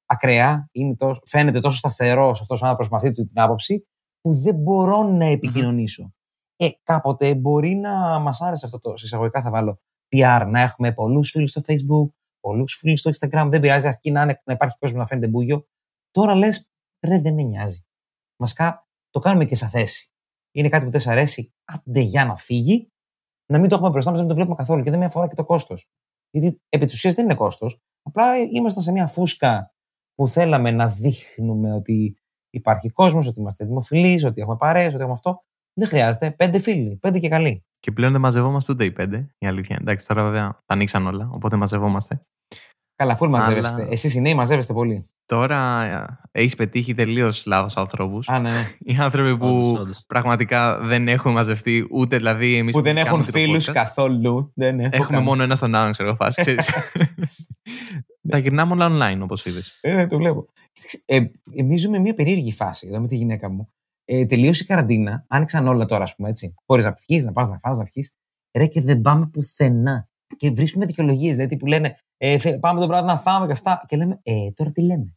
ακραία, 0.06 0.68
είναι 0.72 0.94
τόσο, 0.96 1.20
φαίνεται 1.26 1.60
τόσο 1.60 1.76
σταθερό 1.76 2.30
αυτός 2.30 2.62
ο 2.62 2.66
άνθρωπος 2.66 2.88
με 2.90 2.96
αυτή 2.96 3.12
την 3.12 3.28
άποψη, 3.34 3.86
που 4.20 4.34
δεν 4.34 4.54
μπορώ 4.54 5.02
να 5.02 5.26
επικοινωνήσω. 5.26 6.12
Ε, 6.64 6.70
κάποτε 6.82 7.34
μπορεί 7.34 7.74
να 7.74 8.18
μας 8.18 8.40
άρεσε 8.40 8.66
αυτό 8.66 8.80
το 8.80 8.92
εισαγωγικά 8.96 9.42
θα 9.42 9.50
βάλω 9.50 9.80
PR, 10.16 10.46
να 10.48 10.60
έχουμε 10.60 10.92
πολλούς 10.92 11.30
φίλους 11.30 11.50
στο 11.50 11.60
Facebook, 11.64 12.14
πολλούς 12.40 12.74
φίλους 12.74 13.00
στο 13.00 13.10
Instagram. 13.10 13.46
Δεν 13.50 13.60
πειράζει, 13.60 13.88
αρκεί 13.88 14.10
να, 14.10 14.22
είναι, 14.22 14.42
να 14.44 14.52
υπάρχει 14.52 14.78
κόσμος 14.78 15.00
να 15.00 15.06
φαίνεται 15.06 15.28
μπούγιο. 15.28 15.66
Τώρα 16.10 16.34
λες, 16.34 16.70
ρε, 17.06 17.20
δεν 17.20 17.34
με 17.34 17.42
νοιάζει. 17.42 17.84
Βασικά 18.36 18.86
το 19.10 19.18
κάνουμε 19.18 19.44
και 19.44 19.54
σαν 19.54 19.68
θέση. 19.68 20.10
Είναι 20.54 20.68
κάτι 20.68 20.84
που 20.84 20.90
δεν 20.90 21.00
σ' 21.00 21.06
αρέσει, 21.06 21.52
άντε 21.64 22.00
για 22.00 22.24
να 22.24 22.36
φύγει, 22.36 22.88
να 23.52 23.58
μην 23.58 23.68
το 23.68 23.74
έχουμε 23.74 23.90
μπροστά 23.90 24.10
μας, 24.10 24.18
να 24.20 24.26
μην 24.26 24.34
το 24.34 24.34
βλέπουμε 24.34 24.56
καθόλου 24.56 24.82
και 24.82 24.90
δεν 24.90 24.98
με 24.98 25.04
αφορά 25.04 25.28
και 25.28 25.34
το 25.34 25.44
κόστος. 25.44 25.88
Γιατί 26.30 26.60
επί 26.68 26.86
της 26.86 26.94
ουσίας 26.94 27.14
δεν 27.14 27.24
είναι 27.24 27.34
κόστος. 27.34 27.78
Απλά 28.02 28.36
ήμασταν 28.38 28.82
σε 28.82 28.92
μια 28.92 29.06
φούσκα 29.06 29.74
που 30.14 30.28
θέλαμε 30.28 30.70
να 30.70 30.88
δείχνουμε 30.88 31.72
ότι 31.72 32.16
υπάρχει 32.50 32.90
κόσμος, 32.90 33.26
ότι 33.26 33.40
είμαστε 33.40 33.64
δημοφιλείς, 33.64 34.24
ότι 34.24 34.40
έχουμε 34.40 34.56
παρέες, 34.56 34.86
ότι 34.86 34.96
έχουμε 34.96 35.12
αυτό. 35.12 35.44
Δεν 35.74 35.88
χρειάζεται. 35.88 36.30
Πέντε 36.30 36.58
φίλοι, 36.58 36.96
πέντε 37.00 37.18
και 37.18 37.28
καλοί. 37.28 37.64
Και 37.80 37.92
πλέον 37.92 38.12
δεν 38.12 38.20
μαζευόμαστε 38.20 38.72
ούτε 38.72 38.84
οι 38.84 38.90
πέντε, 38.92 39.34
η 39.38 39.46
αλήθεια. 39.46 39.76
Εντάξει, 39.80 40.06
τώρα 40.06 40.22
βέβαια 40.22 40.48
τα 40.48 40.74
ανοίξαν 40.74 41.06
όλα, 41.06 41.28
οπότε 41.32 41.56
μαζευόμαστε. 41.56 42.20
Καλά, 42.96 43.16
φουλ 43.16 43.28
Αλλά- 43.28 43.38
μαζεύεστε. 43.38 43.86
Εσείς 43.90 44.14
οι 44.14 44.20
νέοι 44.20 44.34
μαζεύεστε 44.34 44.72
πολύ. 44.72 45.06
Τώρα 45.26 45.82
έχεις 46.32 46.54
πετύχει 46.56 46.94
τελείως 46.94 47.46
λάθος 47.46 47.76
ανθρώπου. 47.76 48.18
Α, 48.26 48.38
ναι, 48.38 48.50
ναι. 48.50 48.68
Οι 48.92 48.96
άνθρωποι 49.00 49.36
που 49.36 49.46
Όντως, 49.46 49.80
όντως. 49.80 50.04
πραγματικά 50.06 50.78
δεν 50.78 51.08
έχουν 51.08 51.32
μαζευτεί 51.32 51.86
ούτε 51.90 52.16
δηλαδή 52.16 52.56
εμείς 52.56 52.72
που 52.72 52.80
δεν 52.82 52.96
έχουν 52.96 53.22
φίλους 53.22 53.70
καθόλου. 53.72 54.52
Δεν 54.54 54.80
έχω 54.80 54.90
Έχουμε 54.94 55.08
κάνει. 55.08 55.24
μόνο 55.24 55.42
ένα 55.42 55.56
στον 55.56 55.74
άλλον, 55.74 55.92
ξέρω 55.92 56.08
εγώ, 56.08 56.16
φάση. 56.16 56.40
ξέρεις. 56.40 56.70
Τα 58.28 58.38
γυρνάμε 58.38 58.72
όλα 58.72 58.88
online, 58.90 59.20
όπως 59.22 59.44
είδες. 59.44 59.78
Ε, 59.80 59.94
ναι, 59.94 60.06
το 60.06 60.16
βλέπω. 60.16 60.46
Ε, 61.06 61.24
Εμείς 61.56 61.80
ζούμε 61.80 61.98
μια 61.98 62.14
περίεργη 62.14 62.52
φάση 62.52 62.86
εδώ 62.88 63.00
με 63.00 63.06
τη 63.06 63.16
γυναίκα 63.16 63.50
μου. 63.50 63.72
Ε, 64.04 64.26
τελείωσε 64.26 64.62
η 64.62 64.66
καραντίνα, 64.66 65.24
άνοιξαν 65.28 65.66
όλα 65.68 65.84
τώρα, 65.84 66.04
ας 66.04 66.14
πούμε 66.14 66.28
έτσι. 66.28 66.54
Χωρίς 66.66 66.84
να 66.84 66.92
πιει, 66.92 67.22
να 67.24 67.32
πας 67.32 67.48
να 67.48 67.58
φας, 67.58 67.78
να 67.78 67.84
πιει. 67.84 68.08
Ρε 68.58 68.66
και 68.66 68.80
δεν 68.80 69.00
πάμε 69.00 69.26
πουθενά. 69.26 70.08
Και 70.36 70.50
βρίσκουμε 70.50 70.86
δικαιολογίες, 70.86 71.34
δηλαδή 71.36 71.56
που 71.56 71.66
λένε 71.66 71.96
ε, 72.16 72.38
θε- 72.38 72.58
Πάμε 72.60 72.80
το 72.80 72.86
βράδυ 72.86 73.06
να 73.06 73.18
φάμε 73.18 73.46
και 73.46 73.52
αυτά. 73.52 73.84
Και 73.88 73.96
λέμε, 73.96 74.20
Ε, 74.22 74.50
τώρα 74.54 74.70
τι 74.72 74.82
λέμε; 74.82 75.16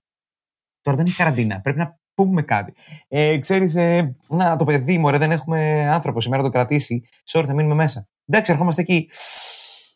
Τώρα 0.82 0.98
δεν 0.98 1.06
έχει 1.06 1.16
καραντίνα. 1.16 1.62
Πρέπει 1.62 1.78
να 1.78 2.00
πούμε 2.14 2.42
κάτι. 2.42 2.74
Ε, 3.08 3.38
Ξέρεις, 3.38 3.76
ε, 3.76 4.16
να 4.30 4.56
το 4.56 4.66
παιδί 4.66 4.98
μου, 4.98 5.10
ρε, 5.10 5.18
δεν 5.18 5.32
έχουμε 5.32 5.90
άνθρωπο 5.90 6.22
σήμερα 6.22 6.42
να 6.42 6.48
το 6.50 6.54
κρατήσει. 6.58 7.04
Sorry, 7.32 7.44
θα 7.46 7.54
μείνουμε 7.54 7.76
μέσα. 7.76 8.08
Εντάξει, 8.26 8.52
ερχόμαστε 8.52 8.82
εκεί. 8.82 9.10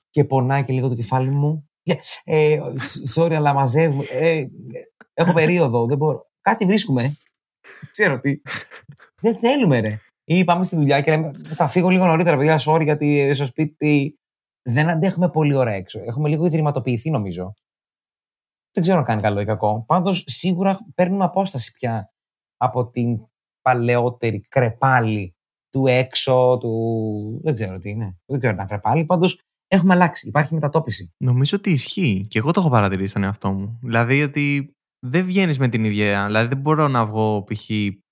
Και 0.10 0.24
πονάει 0.24 0.64
και 0.64 0.74
λίγο 0.74 0.90
το 0.90 0.96
κεφάλι 0.96 1.30
μου. 1.30 1.70
Ε, 2.24 2.58
sorry, 3.16 3.34
αλλά 3.34 3.54
μαζεύουμε. 3.54 4.04
Ε, 4.12 4.46
έχω 5.14 5.34
περίοδο, 5.34 5.86
δεν 5.86 5.98
μπορώ. 5.98 6.28
Κάτι 6.42 6.66
βρίσκουμε. 6.66 7.18
Ξέρω 7.92 8.20
τι. 8.20 8.42
Δεν 9.22 9.36
θέλουμε, 9.36 9.80
ρε. 9.80 10.00
Ή 10.24 10.44
πάμε 10.44 10.64
στη 10.64 10.76
δουλειά 10.76 11.02
και 11.02 11.12
λέμε, 11.12 11.32
θα 11.44 11.68
φύγω 11.68 11.90
λίγο 11.90 12.06
νωρίτερα, 12.06 12.38
παιδιά, 12.38 12.60
sorry, 12.66 12.84
γιατί 12.84 13.34
στο 13.34 13.46
σπίτι 13.46 14.20
δεν 14.62 14.90
αντέχουμε 14.90 15.30
πολύ 15.30 15.56
ώρα 15.56 15.72
έξω. 15.72 16.00
Έχουμε 16.04 16.30
λίγο 16.30 16.46
ιδρυματοποιηθεί, 16.46 17.10
νομίζω. 17.10 17.54
Δεν 18.72 18.84
ξέρω 18.84 18.98
αν 18.98 19.04
κάνει 19.06 19.22
καλό 19.22 19.40
ή 19.40 19.46
κακό. 19.46 19.84
Πάντως, 19.88 20.24
σίγουρα 20.28 20.80
παίρνουμε 20.96 21.24
απόσταση 21.24 21.72
πια 21.72 22.14
από 22.58 22.90
την 22.90 23.20
παλαιότερη 23.62 24.40
κρεπάλη 24.40 25.36
του 25.70 25.88
έξω, 25.88 26.58
του. 26.60 27.40
Δεν 27.44 27.56
ξέρω 27.56 27.80
τι 27.80 27.90
είναι. 27.90 28.18
Δεν 28.26 28.38
ξέρω 28.38 28.54
αν 28.54 28.56
ήταν 28.56 28.68
κρεπάλη. 28.68 29.06
Πάντως, 29.06 29.42
έχουμε 29.68 29.94
αλλάξει. 29.94 30.28
Υπάρχει 30.28 30.54
μετατόπιση. 30.54 31.14
Νομίζω 31.18 31.58
ότι 31.58 31.72
ισχύει. 31.72 32.28
Και 32.30 32.40
εγώ 32.40 32.52
το 32.52 32.60
έχω 32.60 32.70
παρατηρήσει 32.70 33.10
στον 33.10 33.24
εαυτό 33.24 33.52
μου. 33.52 33.80
Δηλαδή 33.82 34.24
ότι 34.24 34.76
δεν 35.00 35.26
βγαίνεις 35.26 35.60
με 35.60 35.68
την 35.68 35.84
ίδια. 35.84 36.26
Δηλαδή 36.26 36.48
δεν 36.48 36.58
μπορώ 36.58 36.88
να 36.88 37.06
βγω 37.06 37.44
π.χ. 37.44 37.70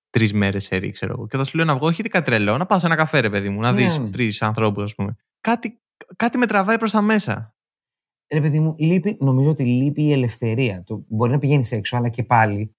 τρεις 0.10 0.34
μέρες 0.34 0.64
σε 0.64 0.90
ξέρω 0.90 1.14
εγώ. 1.14 1.28
Και 1.28 1.36
όταν 1.36 1.46
σου 1.46 1.58
λέω 1.58 1.66
να 1.66 1.76
βγω, 1.76 1.88
όχι 1.88 2.04
κάτι 2.04 2.26
τρελό, 2.26 2.58
να 2.58 2.66
πάω 2.66 2.80
σε 2.80 2.86
ένα 2.86 2.96
καφέ, 2.96 3.20
ρε 3.20 3.30
παιδί 3.30 3.50
μου, 3.50 3.60
να 3.60 3.72
Ναι, 3.72 3.78
δεις 3.82 3.98
ναι. 3.98 4.10
τρεις 4.10 4.42
ανθρώπους, 4.42 4.84
ας 4.84 4.96
πούμε. 4.96 5.16
Κάτι, 5.42 5.82
κάτι 6.16 6.38
με 6.38 6.46
τραβάει 6.46 6.78
προς 6.78 6.92
τα 6.92 7.02
μέσα. 7.02 7.56
Ρε 8.34 8.42
παιδί 8.42 8.60
μου, 8.60 8.76
λείπει, 8.78 9.18
νομίζω 9.20 9.50
ότι 9.50 9.64
λείπει 9.66 10.02
η 10.04 10.12
ελευθερία. 10.12 10.84
Το, 10.84 11.04
μπορεί 11.08 11.32
να 11.32 11.40
πηγαίνεις 11.40 11.72
έξω, 11.72 11.98
αλλά 11.98 12.10
και 12.10 12.24
πάλι 12.24 12.76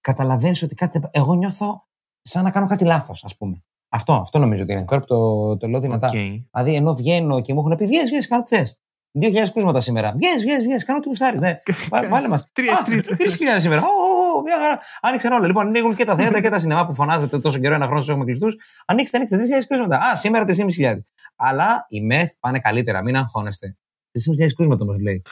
καταλαβαίνεις 0.00 0.62
ότι 0.62 0.74
κάτι. 0.74 0.98
δεν- 0.98 1.10
Εγώ 1.12 1.34
νιώθω 1.34 1.88
σαν 2.22 2.44
να 2.44 2.50
κάνω 2.50 2.66
κάτι 2.66 2.84
λάθος, 2.84 3.24
ας 3.24 3.36
πούμε. 3.36 3.64
Αυτό, 3.88 4.12
αυτό 4.12 4.38
νομίζω 4.38 4.62
ότι 4.62 4.72
είναι. 4.72 4.84
Τώρα 4.84 5.00
που 5.00 5.06
το, 5.06 5.56
το 5.56 5.66
λέω 5.68 5.80
δυνατά. 5.80 6.06
Οκ. 6.06 6.12
Δηλαδή, 6.14 6.74
ενώ 6.74 6.94
βγαίνω 6.94 7.40
και 7.40 7.54
μου 7.54 7.60
έχουν 7.60 7.76
πει 7.76 7.86
βγαίνει, 7.86 8.04
βγαίνει, 8.08 8.24
κάν' 8.24 8.42
ό,τι 8.42 8.56
θες. 8.56 8.78
2.000 9.20 9.48
κρούσματα 9.52 9.80
σήμερα. 9.80 10.12
Βγαίνει, 10.16 10.40
βγαίνει, 10.40 10.62
βγαίνει, 10.64 10.80
κάν' 10.80 11.00
ό,τι 11.00 11.08
γουστάρεις. 11.08 11.40
Ναι. 11.40 11.60
Βά- 11.90 12.08
Βάλε 12.08 12.28
μας. 12.28 12.50
Τρεις, 12.52 12.70
τρεις. 13.16 13.36
3.000 13.38 13.60
σήμερα. 13.60 13.80
Ω, 13.80 13.84
ω, 13.84 14.38
ω, 14.38 14.42
μια 14.42 14.56
χαρά. 14.58 14.80
Άνοιξαν 15.02 15.32
όλα. 15.32 15.46
Λοιπόν, 15.46 15.66
ανοίγουν 15.66 15.94
και 15.96 16.04
τα 16.04 16.16
θέατρα 16.16 16.40
και 16.40 16.48
τα 16.48 16.58
σινεμά 16.58 16.86
που 16.86 16.94
φωνάζετε 16.94 17.38
τόσο 17.38 17.58
καιρό 17.58 17.74
ένα 17.74 17.86
χρόνο 17.86 18.02
τους 18.04 18.10
έχουμε 18.10 18.24
κλειστούς. 18.24 18.56
Ανοίξτε, 18.86 19.16
ανοίξτε. 19.16 19.36
3.000 19.36 19.64
κρούσματα. 19.68 19.98
Α, 19.98 20.16
σήμερα 20.16 20.44
4.500. 20.44 20.96
Αλλά 21.36 21.86
οι 21.88 22.00
ΜΕΘ 22.00 22.32
πάνε 22.40 22.58
καλύτερα. 22.58 23.02
Μην 23.02 23.16
αγχώνεστε. 23.16 23.76
4.500 24.12 24.52
κρούσματα 24.56 24.82
όμως 24.84 24.98
λέει. 25.00 25.22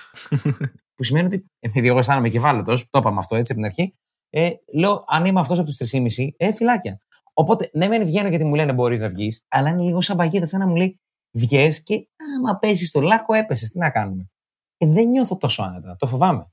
που 0.97 1.05
σημαίνει 1.05 1.26
ότι 1.26 1.51
επειδή 1.61 1.89
εγώ 1.89 1.99
αισθάνομαι 1.99 2.28
κι 2.28 2.38
ευάλωτο, 2.38 2.74
το 2.91 2.99
είπαμε 2.99 3.18
αυτό 3.18 3.37
έτσι 3.37 3.53
από 3.53 3.61
την 3.61 3.70
αρχή, 3.70 3.95
ε, 4.30 4.51
λέω 4.74 5.05
αν 5.09 5.24
είμαι 5.24 5.41
αυτός 5.41 5.59
από 5.59 5.66
τους 5.66 5.76
3,5, 5.93 6.28
ε, 6.37 6.53
φυλάκια. 6.53 6.99
Οπότε, 7.33 7.70
ναι, 7.72 7.89
μεν 7.89 8.05
βγαίνω 8.05 8.28
γιατί 8.28 8.45
μου 8.45 8.55
λένε 8.55 8.72
μπορείς 8.72 9.01
να 9.01 9.09
βγεις, 9.09 9.45
αλλά 9.49 9.68
είναι 9.68 9.83
λίγο 9.83 10.01
σαν 10.01 10.16
παγίδα, 10.16 10.47
σαν 10.47 10.61
να 10.61 10.66
μου 10.66 10.76
λέει 10.76 11.01
βγες 11.33 11.83
και 11.83 12.09
άμα 12.39 12.59
πέσει 12.59 12.87
στο 12.87 13.01
λάκκο, 13.01 13.35
έπεσες. 13.35 13.70
Τι 13.70 13.78
να 13.78 13.91
κάνουμε; 13.91 14.30
Ε, 14.76 14.87
δεν 14.87 15.09
νιώθω 15.09 15.37
τόσο 15.37 15.62
άνετα. 15.62 15.97
Το 15.99 16.07
φοβάμαι. 16.07 16.47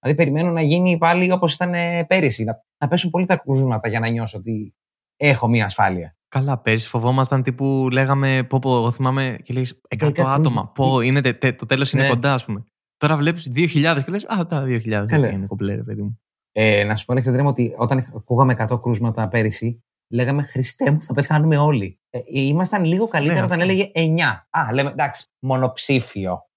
Δηλαδή, 0.00 0.18
περιμένω 0.22 0.50
να 0.50 0.62
γίνει 0.62 0.98
πάλι 0.98 1.32
όπως 1.32 1.54
ήταν 1.54 1.74
ε, 1.74 2.04
πέρυσι. 2.04 2.44
Να, 2.44 2.62
να 2.78 2.88
πέσουν 2.88 3.10
πολύ 3.10 3.26
τα 3.26 3.36
κρούσματα 3.36 3.88
για 3.88 4.00
να 4.00 4.08
νιώσω 4.08 4.38
ότι 4.38 4.74
έχω 5.16 5.48
μία 5.48 5.64
ασφάλεια. 5.64 6.16
Καλά, 6.28 6.58
πέρσι 6.58 6.88
φοβόμασταν 6.88 7.42
τύπου 7.42 7.88
λέγαμε 7.92 8.42
πω, 8.48 8.58
πω 8.58 8.76
εγώ 8.76 8.90
θυμάμαι 8.90 9.38
και 9.42 9.52
λέει 9.52 9.66
100 9.88 9.96
Δέκα 9.98 10.22
άτομα. 10.22 10.34
κρούσματα. 10.34 10.68
Πω, 10.68 11.00
είναι, 11.00 11.20
τε- 11.20 11.38
τε- 11.40 11.58
το 11.58 11.66
τέλος 11.66 11.92
είναι 11.92 12.02
Ναι. 12.02 12.08
κοντά, 12.08 12.34
ας 12.34 12.44
πούμε. 12.44 12.64
Τώρα 12.96 13.16
βλέπεις 13.16 13.50
2.000 13.54 14.02
και 14.04 14.10
λες, 14.10 14.24
Α, 14.24 14.46
τα 14.46 14.62
2.000 14.62 15.06
Καλέ. 15.08 15.32
είναι 15.32 15.46
κομπλέ, 15.46 15.74
ρε 15.74 15.82
παιδί 15.82 16.02
μου. 16.02 16.20
Ε, 16.52 16.84
να 16.84 16.96
σου 16.96 17.04
πω, 17.04 17.12
Αλέξανδρέ 17.12 17.42
μου, 17.42 17.48
ότι 17.48 17.74
όταν 17.78 18.12
ακούγαμε 18.16 18.52
100 18.52 18.80
κρούσματα 18.82 19.28
πέρυσι, 19.28 19.83
λέγαμε 20.10 20.42
Χριστέ 20.42 20.90
μου, 20.90 21.02
θα 21.02 21.14
πεθάνουμε 21.14 21.58
όλοι. 21.58 21.98
Ε, 22.10 22.18
ήμασταν 22.26 22.84
λίγο 22.84 23.08
καλύτερα 23.08 23.38
Ναι, 23.40 23.44
όταν 23.46 23.60
αυτό. 23.60 23.72
έλεγε 23.72 23.90
9. 23.94 24.46
Α, 24.50 24.72
λέμε 24.72 24.90
εντάξει, 24.90 25.26
μονοψήφιο. 25.38 26.48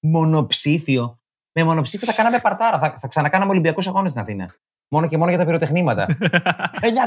Μονοψήφιο. 0.00 1.18
Με 1.52 1.64
μονοψήφιο 1.64 2.06
θα 2.06 2.12
κάναμε 2.12 2.38
παρτάρα. 2.38 2.78
Θα, 2.78 2.98
θα 3.00 3.08
ξανακάναμε 3.08 3.50
Ολυμπιακούς 3.50 3.86
Αγώνες 3.86 4.10
στην 4.10 4.22
Αθήνα. 4.22 4.54
Μόνο 4.88 5.08
και 5.08 5.16
μόνο 5.16 5.30
για 5.30 5.38
τα 5.38 5.44
πυροτεχνήματα. 5.46 6.06
9 6.08 6.16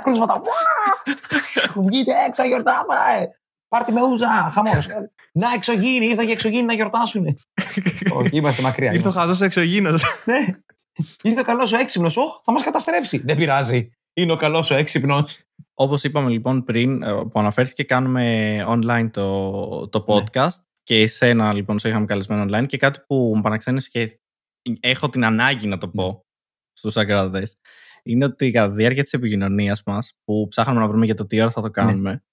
κρούσματα. 0.03 0.33
Βουά! 0.33 1.83
Βγείτε 1.83 2.11
έξω, 2.27 2.43
γιορτάμε. 2.43 2.95
Πάρτι 3.67 3.91
με 3.91 4.01
ούζα, 4.03 4.27
χαμός. 4.27 4.87
Να 5.31 5.53
εξωγήινοι, 5.55 6.05
ήρθαν 6.05 6.25
και 6.25 6.31
εξωγήινοι 6.31 6.65
να 6.65 6.73
γιορτάσουν. 6.73 7.25
Όχι, 8.17 8.29
είμαστε 8.37 8.61
μακριά. 8.61 8.91
Ήρθε 8.91 8.97
ο 9.07 9.09
είμαστε. 9.09 9.19
χαζός 9.19 9.41
εξωγήινος. 9.41 10.03
Ναι. 10.25 10.45
Ήρθε 11.21 11.39
ο 11.39 11.43
καλός 11.43 11.71
ο 11.73 11.77
έξυπνος. 11.77 12.17
Ωχ, 12.17 12.41
θα 12.43 12.51
μας 12.51 12.63
καταστρέψει. 12.63 13.17
Δεν 13.25 13.35
πειράζει. 13.35 13.89
Είναι 14.13 14.31
ο 14.31 14.35
καλός 14.35 14.71
ο 14.71 14.75
έξυπνος. 14.75 15.39
Όπως 15.73 16.03
είπαμε 16.03 16.29
λοιπόν 16.29 16.63
πριν, 16.63 17.03
ε, 17.03 17.11
που 17.13 17.39
αναφέρθηκε, 17.39 17.83
κάνουμε 17.83 18.57
online 18.67 19.09
το, 19.13 19.87
το 19.89 20.05
Ναι. 20.07 20.15
podcast 20.15 20.55
και 20.83 21.01
εσένα 21.01 21.53
λοιπόν 21.53 21.79
σε 21.79 21.89
είχαμε 21.89 22.05
καλεσμένο 22.05 22.43
online 22.43 22.65
και 22.67 22.77
κάτι 22.77 22.99
που 23.07 23.31
μου 23.35 23.41
παραξένησε 23.41 23.89
και 23.91 24.19
έχω 24.79 25.09
την 25.09 25.25
ανάγκη 25.25 25.67
να 25.67 25.77
το 25.77 25.85
Ναι. 25.85 25.91
πω 25.91 26.25
στους 26.73 26.97
ακροατές 26.97 27.55
είναι 28.03 28.25
ότι 28.25 28.51
κατά 28.51 28.69
τη 28.69 28.75
διάρκεια 28.75 29.03
της 29.03 29.13
επικοινωνίας 29.13 29.83
μας 29.85 30.13
που 30.23 30.47
ψάχναμε 30.49 30.79
να 30.79 30.87
βρούμε 30.87 31.05
για 31.05 31.15
το 31.15 31.25
τι 31.25 31.41
ώρα 31.41 31.51
θα 31.51 31.61
Ναι. 31.61 31.67
το 31.67 31.71
κάνουμε 31.73 32.23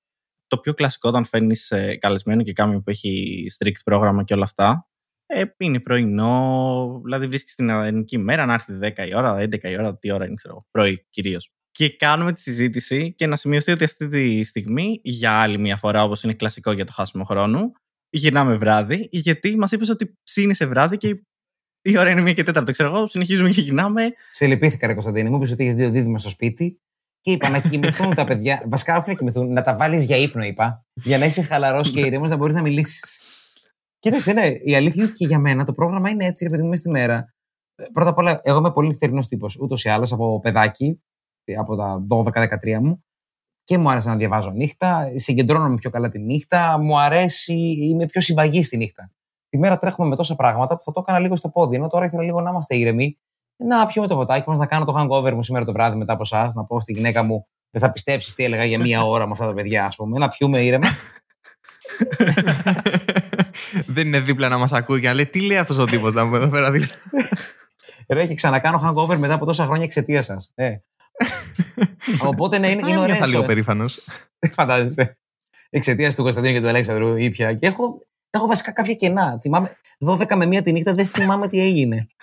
το 0.46 0.58
πιο 0.58 0.74
κλασικό 0.74 1.08
όταν 1.08 1.24
φέρνεις 1.24 1.72
καλεσμένο 1.98 2.42
και 2.42 2.52
κάποιον 2.52 2.82
που 2.82 2.90
έχει 2.90 3.46
strict 3.58 3.80
πρόγραμμα 3.84 4.24
και 4.24 4.34
όλα 4.34 4.44
αυτά 4.44 4.88
ε, 5.26 5.42
είναι 5.58 5.80
πρωινό, 5.80 7.00
δηλαδή 7.04 7.26
βρίσκεις 7.26 7.54
την 7.54 7.68
ελληνική 7.68 8.18
μέρα 8.18 8.46
να 8.46 8.54
έρθει 8.54 8.78
10 8.82 9.06
η 9.08 9.14
ώρα, 9.14 9.36
11 9.40 9.62
η 9.70 9.76
ώρα, 9.78 9.98
τι 9.98 10.10
ώρα 10.10 10.24
είναι, 10.24 10.34
ξέρω, 10.34 10.66
πρωί 10.70 11.06
κυρίως. 11.10 11.50
Και 11.80 11.90
κάνουμε 11.90 12.32
τη 12.32 12.40
συζήτηση 12.40 13.12
και 13.12 13.26
να 13.26 13.36
σημειωθεί 13.36 13.72
ότι 13.72 13.84
αυτή 13.84 14.08
τη 14.08 14.44
στιγμή, 14.44 15.00
για 15.02 15.32
άλλη 15.32 15.58
μια 15.58 15.76
φορά, 15.76 16.02
όπως 16.02 16.22
είναι 16.22 16.32
κλασικό 16.32 16.72
για 16.72 16.84
το 16.84 16.92
χάσιμο 16.92 17.24
χρόνου, 17.24 17.72
γυρνάμε 18.10 18.56
βράδυ, 18.56 19.08
γιατί 19.10 19.56
μας 19.58 19.72
είπες 19.72 19.88
ότι 19.88 20.18
ψήνει 20.22 20.54
βράδυ 20.66 20.96
και 20.96 21.22
η 21.82 21.98
ώρα 21.98 22.10
είναι 22.10 22.20
μία 22.20 22.32
και 22.32 22.42
τέταρτο, 22.42 22.72
ξέρω 22.72 22.88
εγώ, 22.88 23.06
συνεχίζουμε 23.06 23.48
και 23.48 23.60
γυρνάμε. 23.60 24.02
Σε 24.30 24.46
λυπήθηκα, 24.46 24.86
Ρε 24.86 24.92
Κωνσταντίνη. 24.92 25.30
Μου 25.30 25.36
είπες 25.36 25.52
ότι 25.52 25.62
έχεις 25.64 25.74
δύο 25.74 25.90
δίδυμα 25.90 26.18
στο 26.18 26.28
σπίτι 26.28 26.80
και 27.20 27.30
είπα 27.30 27.48
να 27.48 27.60
κοιμηθούν 27.60 28.14
τα 28.14 28.24
παιδιά. 28.24 28.62
Βασικά, 28.70 28.96
όχι 28.96 29.08
να 29.08 29.14
κοιμηθούν, 29.14 29.52
να 29.52 29.62
τα 29.62 29.76
βάλεις 29.76 30.04
για 30.04 30.16
ύπνο, 30.16 30.44
είπα. 30.44 30.84
Για 30.94 31.18
να 31.18 31.24
είσαι 31.24 31.42
χαλαρός 31.42 31.90
και 31.90 32.00
ηρεμό 32.00 32.26
να 32.26 32.36
μπορείς 32.36 32.54
να 32.54 32.62
μιλήσεις. 32.62 33.22
Κοίταξε, 33.98 34.32
ναι, 34.32 34.46
η 34.46 34.74
αλήθεια 34.74 35.02
είναι 35.02 35.04
ότι 35.04 35.14
και 35.14 35.26
για 35.26 35.38
μένα 35.38 35.64
το 35.64 35.72
πρόγραμμα 35.72 36.10
είναι 36.10 36.26
έτσι, 36.26 36.44
ρε 36.44 36.50
παιδί 36.50 36.62
μου, 36.62 36.68
μες 36.68 36.78
στη 36.78 36.90
μέρα. 36.90 37.34
Ε, 37.74 37.84
Πρώτα 37.92 38.10
απ' 38.10 38.18
όλα, 38.18 38.40
εγώ 38.42 38.58
είμαι 38.58 38.72
πολύ 38.72 38.88
νυχτερινό 38.88 39.20
τύπος. 39.28 39.56
Ούτως 39.60 39.84
ή 39.84 39.88
άλλως 39.88 40.12
από 40.12 40.40
παιδάκι, 40.40 40.86
ε, 40.86 41.09
από 41.58 41.76
τα 41.76 42.06
12-13 42.08 42.78
μου. 42.80 43.04
Και 43.64 43.78
μου 43.78 43.90
άρεσε 43.90 44.08
να 44.08 44.16
διαβάζω 44.16 44.50
νύχτα. 44.50 45.06
Συγκεντρώνομαι 45.16 45.74
πιο 45.74 45.90
καλά 45.90 46.08
τη 46.08 46.18
νύχτα. 46.18 46.78
Μου 46.78 47.00
αρέσει, 47.00 47.76
είμαι 47.78 48.06
πιο 48.06 48.20
συμπαγής 48.20 48.66
στη 48.66 48.76
νύχτα. 48.76 49.12
Τη 49.48 49.58
μέρα 49.58 49.78
τρέχουμε 49.78 50.08
με 50.08 50.16
τόσα 50.16 50.34
πράγματα 50.34 50.76
που 50.76 50.82
θα 50.82 50.92
το 50.92 51.00
έκανα 51.00 51.18
λίγο 51.18 51.36
στο 51.36 51.48
πόδι. 51.48 51.76
Ενώ 51.76 51.88
τώρα 51.88 52.04
ήθελα 52.04 52.22
λίγο 52.22 52.40
να 52.40 52.50
είμαστε 52.50 52.76
ήρεμοι. 52.76 53.18
Να 53.56 53.86
πιούμε 53.86 54.06
το 54.06 54.16
ποτάκι 54.16 54.48
μας, 54.48 54.58
να 54.58 54.66
κάνω 54.66 54.84
το 54.84 54.94
hangover 54.96 55.32
μου 55.32 55.42
σήμερα 55.42 55.64
το 55.64 55.72
βράδυ 55.72 55.96
μετά 55.96 56.12
από 56.12 56.22
εσάς. 56.22 56.54
Να 56.54 56.64
πω 56.64 56.80
στη 56.80 56.92
γυναίκα 56.92 57.22
μου, 57.22 57.46
δεν 57.70 57.82
θα 57.82 57.92
πιστέψεις 57.92 58.34
τι 58.34 58.44
έλεγα 58.44 58.64
για 58.64 58.78
μία 58.78 59.04
ώρα 59.06 59.26
με 59.26 59.32
αυτά 59.32 59.46
τα 59.46 59.52
παιδιά, 59.52 59.86
ας 59.86 59.96
πούμε. 59.96 60.18
Να 60.18 60.28
πιούμε 60.28 60.60
ήρεμα. 60.60 60.88
Δεν 63.86 64.06
είναι 64.06 64.20
δίπλα 64.20 64.48
να 64.48 64.58
μας 64.58 64.72
ακούει 64.72 65.00
και 65.00 65.06
να 65.06 65.14
λέει 65.14 65.24
τι 65.24 65.40
λέει 65.40 65.56
αυτός 65.56 65.78
ο 65.78 65.84
τύπος 65.84 66.12
να 66.12 66.24
μου 66.24 66.34
εδώ 66.34 66.48
πέρα 66.48 66.70
δίπλα. 66.70 66.94
Ρε, 68.08 68.26
και 68.26 68.34
ξανακάνω 68.34 68.80
hangover 68.84 69.16
μετά 69.16 69.34
από 69.34 69.46
τόσα 69.46 69.64
χρόνια 69.64 69.84
εξαιτίας 69.84 70.24
σας. 70.24 70.52
Ε. 70.54 70.76
Οπότε 72.30 72.58
ναι, 72.58 72.68
είναι, 72.68 72.80
είναι 72.88 72.94
Θα 72.94 73.00
ωραία. 73.00 73.14
λίγο 73.14 73.24
ιστορία. 73.24 73.46
περήφανος. 73.46 74.00
Φαντάζεσαι. 74.56 75.18
Εξαιτίας 75.70 76.14
του 76.14 76.22
Κωνσταντίνου 76.22 76.54
και 76.54 76.60
του 76.60 76.68
Αλέξανδρου 76.68 77.16
ήπια. 77.16 77.54
Και 77.54 77.66
έχω, 77.66 77.98
έχω 78.30 78.46
βασικά 78.46 78.72
κάποια 78.72 78.94
κενά. 78.94 79.38
Θυμάμαι 79.40 79.76
12 80.06 80.34
με 80.36 80.46
1 80.58 80.62
τη 80.62 80.72
νύχτα, 80.72 80.94
δεν 80.94 81.06
θυμάμαι 81.06 81.48
τι 81.48 81.60
έγινε. 81.60 82.06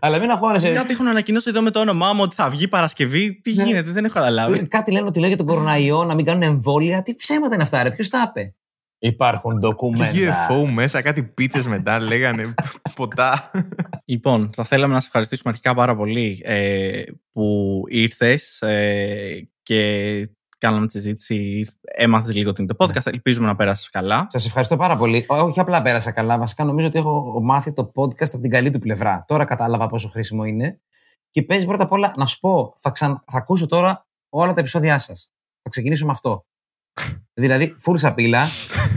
Αλλά 0.00 0.18
μην 0.18 0.30
αγχώνεσαι. 0.30 0.72
Κάτι 0.72 0.92
έχουν 0.92 1.08
ανακοινώσει 1.08 1.48
εδώ 1.48 1.62
με 1.62 1.70
το 1.70 1.80
όνομά 1.80 2.12
μου 2.12 2.22
ότι 2.22 2.34
θα 2.34 2.50
βγει 2.50 2.68
Παρασκευή. 2.68 3.40
Τι 3.40 3.54
Ναι. 3.54 3.62
γίνεται, 3.62 3.90
δεν 3.90 4.04
έχω 4.04 4.14
καταλάβει. 4.14 4.66
Κάτι 4.66 4.92
λένε 4.92 5.06
ότι 5.08 5.18
λέω 5.18 5.28
για 5.28 5.36
τον 5.36 5.46
κοροναϊό 5.46 6.04
να 6.04 6.14
μην 6.14 6.24
κάνουν 6.24 6.42
εμβόλια. 6.42 7.02
Τι 7.02 7.14
ψέματα 7.14 7.54
είναι 7.54 7.62
αυτά, 7.62 7.82
ρε. 7.82 7.90
Ποιος 7.90 8.08
τα 8.08 8.26
είπε; 8.28 8.54
Υπάρχουν 9.02 9.58
ντοκουμέντα. 9.58 10.48
UFO 10.48 10.68
μέσα, 10.72 11.02
κάτι 11.02 11.22
πίτσες 11.22 11.66
μετά, 11.66 12.00
λέγανε 12.00 12.54
ποτά. 12.96 13.50
Λοιπόν, 14.04 14.50
θα 14.54 14.64
θέλαμε 14.64 14.94
να 14.94 15.00
σε 15.00 15.06
ευχαριστήσουμε 15.06 15.50
αρχικά 15.50 15.74
πάρα 15.74 15.96
πολύ 15.96 16.40
ε, 16.44 17.02
που 17.32 17.82
ήρθες 17.88 18.60
ε, 18.60 19.48
και 19.62 20.30
κάναμε 20.58 20.86
τη 20.86 20.92
συζήτηση. 20.92 21.66
Έμαθες 21.80 22.34
λίγο 22.34 22.52
τι 22.52 22.62
είναι 22.62 22.74
το 22.76 22.86
podcast. 22.86 23.06
Ελπίζουμε 23.06 23.46
να 23.46 23.56
πέρασεις 23.56 23.90
καλά. 23.90 24.26
Σας 24.30 24.46
ευχαριστώ 24.46 24.76
πάρα 24.76 24.96
πολύ. 24.96 25.24
Ό- 25.28 25.36
Όχι 25.36 25.60
απλά 25.60 25.82
πέρασα 25.82 26.10
καλά. 26.12 26.38
Βασικά 26.38 26.64
νομίζω 26.64 26.86
ότι 26.86 26.98
έχω 26.98 27.40
μάθει 27.42 27.72
το 27.72 27.92
podcast 27.94 28.28
από 28.32 28.40
την 28.40 28.50
καλή 28.50 28.70
του 28.70 28.78
πλευρά. 28.78 29.24
Τώρα 29.28 29.44
κατάλαβα 29.44 29.86
πόσο 29.86 30.08
χρήσιμο 30.08 30.44
είναι. 30.44 30.80
Και 31.30 31.42
παίζει 31.42 31.66
πρώτα 31.66 31.82
απ' 31.82 31.92
όλα 31.92 32.12
να 32.16 32.26
σου 32.26 32.40
πω, 32.40 32.72
θα, 32.76 32.90
ξαν... 32.90 33.24
θα 33.30 33.38
ακούσω 33.38 33.66
τώρα 33.66 34.06
όλα 34.28 34.52
τα 34.52 34.60
επεισόδια 34.60 34.98
σας. 34.98 35.30
Θα 35.62 35.68
ξεκινήσω 35.70 36.04
με 36.06 36.10
αυτό. 36.12 36.46
Δηλαδή, 37.34 37.74
full 37.84 37.98
σαπίλα. 37.98 38.46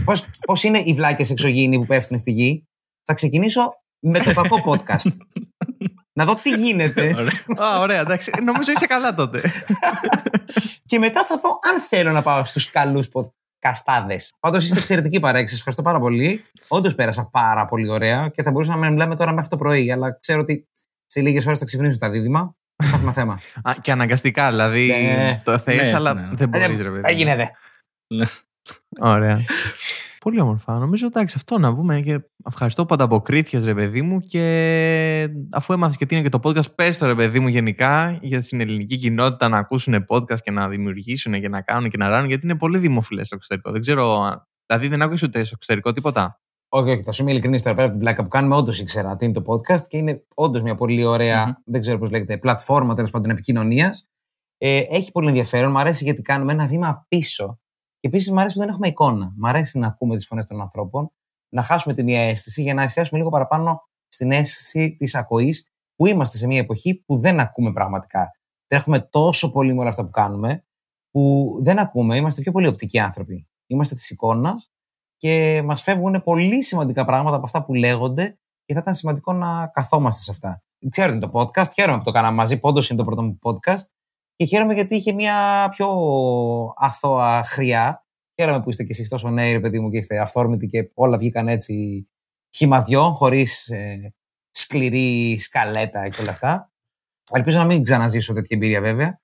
Πώς, 0.05 0.25
πώς 0.45 0.63
είναι 0.63 0.79
οι 0.79 0.93
βλάκες 0.93 1.29
εξωγήινοι 1.29 1.77
που 1.77 1.85
πέφτουν 1.85 2.17
στη 2.17 2.31
γη; 2.31 2.67
Θα 3.05 3.13
ξεκινήσω 3.13 3.73
με 3.99 4.19
το 4.19 4.33
κακό 4.33 4.63
podcast. 4.65 5.11
να 6.13 6.25
δω 6.25 6.35
τι 6.35 6.49
γίνεται. 6.49 7.13
Ωραία. 7.17 7.67
Α, 7.69 7.79
ωραία, 7.79 7.99
εντάξει. 7.99 8.31
Νομίζω 8.43 8.71
είσαι 8.71 8.85
καλά 8.85 9.13
τότε. 9.13 9.41
και 10.85 10.99
μετά 10.99 11.23
θα 11.23 11.35
δω 11.37 11.59
αν 11.73 11.79
θέλω 11.81 12.11
να 12.11 12.21
πάω 12.21 12.43
στους 12.43 12.69
καλούς 12.69 13.09
podcastάδες. 13.13 14.29
Πάντως 14.39 14.63
είστε 14.63 14.77
εξαιρετικοί 14.77 15.19
παρέξεις. 15.19 15.49
Σας 15.49 15.57
ευχαριστώ 15.57 15.81
πάρα 15.81 15.99
πολύ. 15.99 16.43
Όντως 16.67 16.95
πέρασα 16.95 17.25
πάρα 17.31 17.65
πολύ 17.65 17.89
ωραία 17.89 18.29
και 18.35 18.43
θα 18.43 18.51
μπορούσαμε 18.51 18.85
να 18.85 18.91
μιλάμε 18.91 19.15
τώρα 19.15 19.31
μέχρι 19.31 19.49
το 19.49 19.57
πρωί. 19.57 19.91
Αλλά 19.91 20.17
ξέρω 20.19 20.39
ότι 20.39 20.67
σε 21.05 21.21
λίγες 21.21 21.45
ώρες 21.45 21.59
θα 21.59 21.65
ξυπνήσουν 21.65 21.99
τα 21.99 22.09
δίδυμα. 22.09 22.55
Θα 22.83 22.95
έχουμε 22.95 23.11
θέμα. 23.11 23.39
Α, 23.61 23.71
και 23.81 23.91
αναγκαστικά, 23.91 24.49
δηλαδή. 24.49 24.87
Ναι. 24.87 25.41
Το 25.43 25.57
θες, 25.57 25.91
Ναι, 25.91 25.95
αλλά 25.95 26.13
ναι. 26.13 26.29
δεν 26.33 26.49
μπορείς, 26.49 26.79
Ε, 26.79 26.83
ρε 26.83 26.89
παιδί. 26.89 27.01
Έγινε 27.03 27.35
δε. 27.35 27.45
Ωραία. 28.99 29.37
Πολύ 30.19 30.39
όμορφα. 30.41 30.77
Νομίζω 30.77 31.05
εντάξει, 31.05 31.35
αυτό 31.37 31.57
να 31.57 31.75
πούμε. 31.75 32.01
Και 32.01 32.19
ευχαριστώ 32.47 32.85
που 32.85 32.93
ανταποκρίθηκε, 32.93 33.57
ρε 33.59 33.73
παιδί 33.73 34.01
μου. 34.01 34.19
Και 34.19 35.29
αφού 35.51 35.73
έμαθες 35.73 35.97
και 35.97 36.05
τι 36.05 36.15
είναι 36.15 36.23
και 36.23 36.29
το 36.29 36.39
podcast, 36.43 36.75
πες 36.75 36.97
το 36.97 37.05
ρε 37.07 37.15
παιδί 37.15 37.39
μου 37.39 37.47
γενικά 37.47 38.19
για 38.21 38.39
την 38.39 38.61
ελληνική 38.61 38.97
κοινότητα 38.97 39.47
να 39.47 39.57
ακούσουν 39.57 40.05
podcast 40.09 40.39
και 40.43 40.51
να 40.51 40.67
δημιουργήσουν 40.69 41.41
και 41.41 41.49
να 41.49 41.61
κάνουν 41.61 41.89
και 41.89 41.97
να 41.97 42.07
ράνουν. 42.07 42.27
Γιατί 42.27 42.45
είναι 42.45 42.57
πολύ 42.57 42.77
δημοφιλές 42.77 43.25
στο 43.27 43.35
εξωτερικό. 43.35 43.71
Δεν 43.71 43.81
ξέρω. 43.81 44.21
αν- 44.21 44.47
Δηλαδή 44.65 44.87
δεν 44.87 45.01
άκουσες 45.01 45.27
ούτε 45.27 45.43
στο 45.43 45.53
εξωτερικό 45.55 45.91
τίποτα; 45.93 46.41
Όχι, 46.69 46.89
όχι, 46.91 47.03
θα 47.03 47.11
σου 47.11 47.21
είμαι 47.21 47.31
ειλικρινής 47.31 47.61
τώρα 47.63 47.75
πέρα 47.75 47.87
από 47.87 47.95
την 47.97 48.05
πλάκα 48.05 48.23
που 48.23 48.29
κάνουμε. 48.29 48.55
Όντως 48.55 48.79
ήξερα 48.79 49.15
τι 49.15 49.25
είναι 49.25 49.33
το 49.33 49.43
podcast 49.45 49.81
και 49.87 49.97
είναι 49.97 50.23
όντως 50.35 50.61
μια 50.61 50.75
πολύ 50.75 51.05
ωραία, 51.05 51.45
Μμμ. 51.45 51.51
δεν 51.65 51.81
ξέρω 51.81 51.97
πώς 51.97 52.09
λέγεται, 52.11 52.37
πλατφόρμα 52.37 52.93
τέλος 52.95 53.09
πάντων 53.11 53.29
επικοινωνίας. 53.29 54.07
Ε, 54.57 54.77
έχει 54.89 55.11
πολύ 55.11 55.27
ενδιαφέρον. 55.27 55.71
Μ' 55.71 55.77
αρέσει 55.77 56.03
γιατί 56.03 56.21
κάνουμε 56.21 56.51
ένα 56.53 56.67
βήμα 56.67 57.05
πίσω. 57.07 57.59
Και 58.03 58.09
επίσης 58.09 58.31
μου 58.31 58.39
αρέσει 58.39 58.53
που 58.53 58.59
δεν 58.59 58.69
έχουμε 58.69 58.87
εικόνα. 58.87 59.33
Μ' 59.35 59.45
αρέσει 59.45 59.79
να 59.79 59.87
ακούμε 59.87 60.15
τις 60.15 60.27
φωνές 60.27 60.45
των 60.45 60.61
ανθρώπων, 60.61 61.11
να 61.49 61.63
χάσουμε 61.63 61.93
τη 61.93 62.03
μία 62.03 62.21
αίσθηση 62.21 62.61
για 62.61 62.73
να 62.73 62.83
εστιάσουμε 62.83 63.17
λίγο 63.17 63.31
παραπάνω 63.31 63.81
στην 64.07 64.31
αίσθηση 64.31 64.95
της 64.95 65.15
ακοής 65.15 65.71
που 65.95 66.05
είμαστε 66.05 66.37
σε 66.37 66.47
μια 66.47 66.59
εποχή 66.59 66.95
που 66.95 67.17
δεν 67.17 67.39
ακούμε 67.39 67.73
πραγματικά. 67.73 68.31
Τρέχουμε 68.67 68.99
τόσο 68.99 69.51
πολύ 69.51 69.73
με 69.73 69.79
όλα 69.79 69.89
αυτά 69.89 70.03
που 70.03 70.09
κάνουμε 70.09 70.65
που 71.11 71.55
δεν 71.61 71.79
ακούμε. 71.79 72.17
Είμαστε 72.17 72.41
πιο 72.41 72.51
πολύ 72.51 72.67
οπτικοί 72.67 72.99
άνθρωποι. 72.99 73.47
Είμαστε 73.67 73.95
της 73.95 74.09
εικόνας 74.09 74.71
και 75.17 75.61
μας 75.61 75.81
φεύγουν 75.81 76.23
πολύ 76.23 76.63
σημαντικά 76.63 77.05
πράγματα 77.05 77.35
από 77.35 77.45
αυτά 77.45 77.65
που 77.65 77.73
λέγονται 77.73 78.37
και 78.65 78.73
θα 78.73 78.79
ήταν 78.79 78.95
σημαντικό 78.95 79.33
να 79.33 79.67
καθόμαστε 79.67 80.23
σε 80.23 80.31
αυτά. 80.31 80.63
Ξέρω 80.89 81.07
ότι 81.07 81.17
είναι 81.17 81.27
το 81.31 81.39
podcast, 81.39 81.69
χαίρομαι 81.73 81.97
που 81.97 82.03
το 82.03 82.11
κάναμε 82.11 82.35
μαζί, 82.35 82.59
πόντως 82.59 82.89
είναι 82.89 82.99
το 82.99 83.05
πρώτο 83.05 83.23
μου 83.23 83.39
podcast 83.41 83.85
και 84.35 84.45
χαίρομαι 84.45 84.73
γιατί 84.73 84.95
είχε 84.95 85.11
μια 85.11 85.69
πιο 85.71 85.87
αθώα 86.77 87.43
χρειά. 87.43 88.05
Χαίρομαι 88.41 88.63
που 88.63 88.69
είστε 88.69 88.83
κι 88.83 88.91
εσείς 88.91 89.09
τόσο 89.09 89.29
νέοι, 89.29 89.51
ρε 89.51 89.59
παιδί 89.59 89.79
μου, 89.79 89.91
και 89.91 89.97
είστε 89.97 90.19
αυθόρμητοι 90.19 90.67
και 90.67 90.91
όλα 90.93 91.17
βγήκαν 91.17 91.47
έτσι 91.47 92.07
χυμαδιό, 92.55 93.13
χωρίς 93.13 93.69
ε, 93.69 94.13
σκληρή 94.51 95.37
σκαλέτα 95.39 96.09
και 96.09 96.21
όλα 96.21 96.31
αυτά. 96.31 96.71
Ελπίζω 97.31 97.57
να 97.57 97.65
μην 97.65 97.83
ξαναζήσω 97.83 98.33
τέτοια 98.33 98.57
εμπειρία 98.57 98.81
βέβαια 98.81 99.21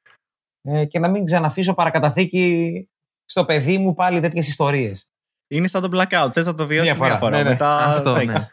ε, 0.62 0.86
και 0.86 1.00
να 1.00 1.10
μην 1.10 1.26
ξαναφήσω 1.26 1.74
παρακαταθήκη 1.74 2.90
στο 3.26 3.46
παιδί 3.46 3.78
μου 3.78 3.94
πάλι 3.94 4.20
τέτοιες 4.20 4.48
ιστορίες. 4.48 5.10
Είναι 5.52 5.68
σαν 5.68 5.82
το 5.82 5.90
blackout. 6.00 6.30
Θες 6.32 6.46
να 6.46 6.56
το 6.56 6.68
βιώσεις 6.68 6.92
Μία 6.92 7.00
μία 7.00 7.06
φορά, 7.08 7.18
φορά. 7.18 7.38
ναι, 7.38 7.44
ναι. 7.44 7.50
Μετά, 7.50 7.78
Αυτό, 7.86 8.14
ναι. 8.14 8.22
εντάξει. 8.22 8.50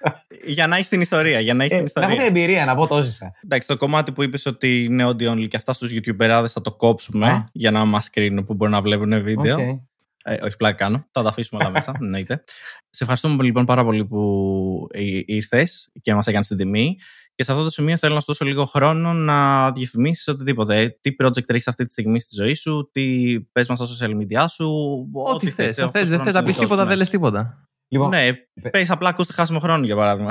Για 0.47 0.67
να 0.67 0.77
έχεις 0.77 0.89
την 0.89 1.01
ιστορία. 1.01 1.41
Για 1.41 1.55
να 1.55 1.65
έχεις 1.65 1.77
Ε, 1.77 1.83
την 1.83 1.93
να 1.95 2.03
έχω 2.03 2.13
ιστορία. 2.13 2.31
την 2.33 2.37
εμπειρία, 2.43 2.65
να 2.65 2.75
πω 2.75 2.87
το 2.87 3.03
'ζησα. 3.03 3.33
Εντάξει, 3.45 3.69
το 3.69 3.77
κομμάτι 3.77 4.13
που 4.13 4.23
είπες 4.23 4.47
ότι 4.47 4.83
είναι 4.83 5.05
audio 5.07 5.31
only 5.31 5.49
και 5.49 5.57
αυτά 5.57 5.73
στους 5.73 5.91
YouTuberάδες 5.93 6.47
θα 6.49 6.61
το 6.61 6.73
κόψουμε 6.73 7.27
Α. 7.29 7.49
για 7.53 7.71
να 7.71 7.85
μας 7.85 8.11
κρίνουν 8.11 8.45
που 8.45 8.55
μπορεί 8.55 8.71
να 8.71 8.81
βλέπουν 8.83 9.23
βίντεο. 9.23 9.55
Οκ. 9.57 9.81
Ε, 10.29 10.39
όχι, 10.45 10.57
πλάκα 10.57 10.77
κάνω. 10.77 11.07
Θα 11.11 11.23
τα 11.23 11.29
αφήσουμε 11.29 11.61
όλα 11.65 11.71
μέσα. 11.73 11.93
εννοείται. 12.03 12.45
Σε 12.91 13.03
ευχαριστούμε 13.03 13.43
λοιπόν 13.45 13.65
πάρα 13.65 13.85
πολύ 13.85 14.05
που 14.05 14.87
ήρθες 15.27 15.91
και 16.03 16.15
μας 16.15 16.27
έκανες 16.27 16.47
την 16.47 16.57
τιμή. 16.57 16.97
Και 17.37 17.45
σε 17.45 17.53
αυτό 17.53 17.65
το 17.65 17.71
σημείο 17.71 17.97
θέλω 17.97 18.15
να 18.15 18.21
σου 18.21 18.27
δώσω 18.27 18.45
λίγο 18.45 18.65
χρόνο 18.65 19.13
να 19.13 19.73
διαφημίσεις 19.73 20.29
οτιδήποτε. 20.29 20.81
Ε, 20.81 20.89
Τι 21.01 21.15
project 21.23 21.49
έχεις 21.51 21.69
αυτή 21.69 21.85
τη 21.87 21.93
στιγμή 21.93 22.21
στη 22.21 22.35
ζωή 22.35 22.55
σου, 22.55 22.89
τι 22.93 23.37
πες 23.53 23.69
μας 23.69 23.79
στα 23.79 24.07
social 24.07 24.11
media 24.17 24.45
σου. 24.49 24.69
Ό,τι 25.13 25.51
θες. 25.51 25.75
θες, 25.75 25.75
Δεν 25.75 25.85
αυτός 25.87 26.01
θες 26.01 26.09
χρόνος 26.09 26.33
να 26.33 26.39
είναι 26.39 26.47
πεις 26.47 26.55
δικός 26.55 26.57
τίποτα, 26.57 26.75
σου, 26.75 26.77
δεν 26.77 26.87
ναι. 26.89 26.95
λες 26.97 27.09
τίποτα. 27.11 27.69
Λοιπόν, 27.89 28.09
Ναι, 28.09 28.33
πες 28.71 28.91
απλά 28.91 29.09
ακούστε 29.09 29.33
χάσιμο 29.33 29.59
χρόνο 29.59 29.85
για 29.85 29.97
παράδειγμα. 29.97 30.31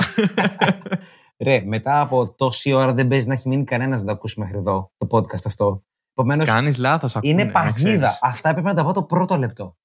ρε, 1.44 1.62
μετά 1.64 2.00
από 2.00 2.28
τόση 2.28 2.72
ώρα 2.72 2.92
δεν 2.92 3.08
παίζει 3.08 3.26
να 3.26 3.34
έχει 3.34 3.48
μείνει 3.48 3.64
κανένας 3.64 4.00
να 4.00 4.06
το 4.06 4.12
ακούσει 4.12 4.40
μέχρι 4.40 4.56
εδώ 4.58 4.90
το 4.96 5.06
podcast 5.10 5.46
αυτό. 5.46 5.82
Επομένως, 6.12 6.48
Κάνεις 6.48 6.78
λάθος. 6.78 7.16
είναι 7.20 7.46
παγίδα. 7.46 8.18
Αυτά 8.22 8.48
έπρεπε 8.48 8.68
να 8.68 8.74
τα 8.74 8.84
πω 8.84 8.92
το 8.92 9.02
πρώτο 9.02 9.36
λεπτό. 9.36 9.76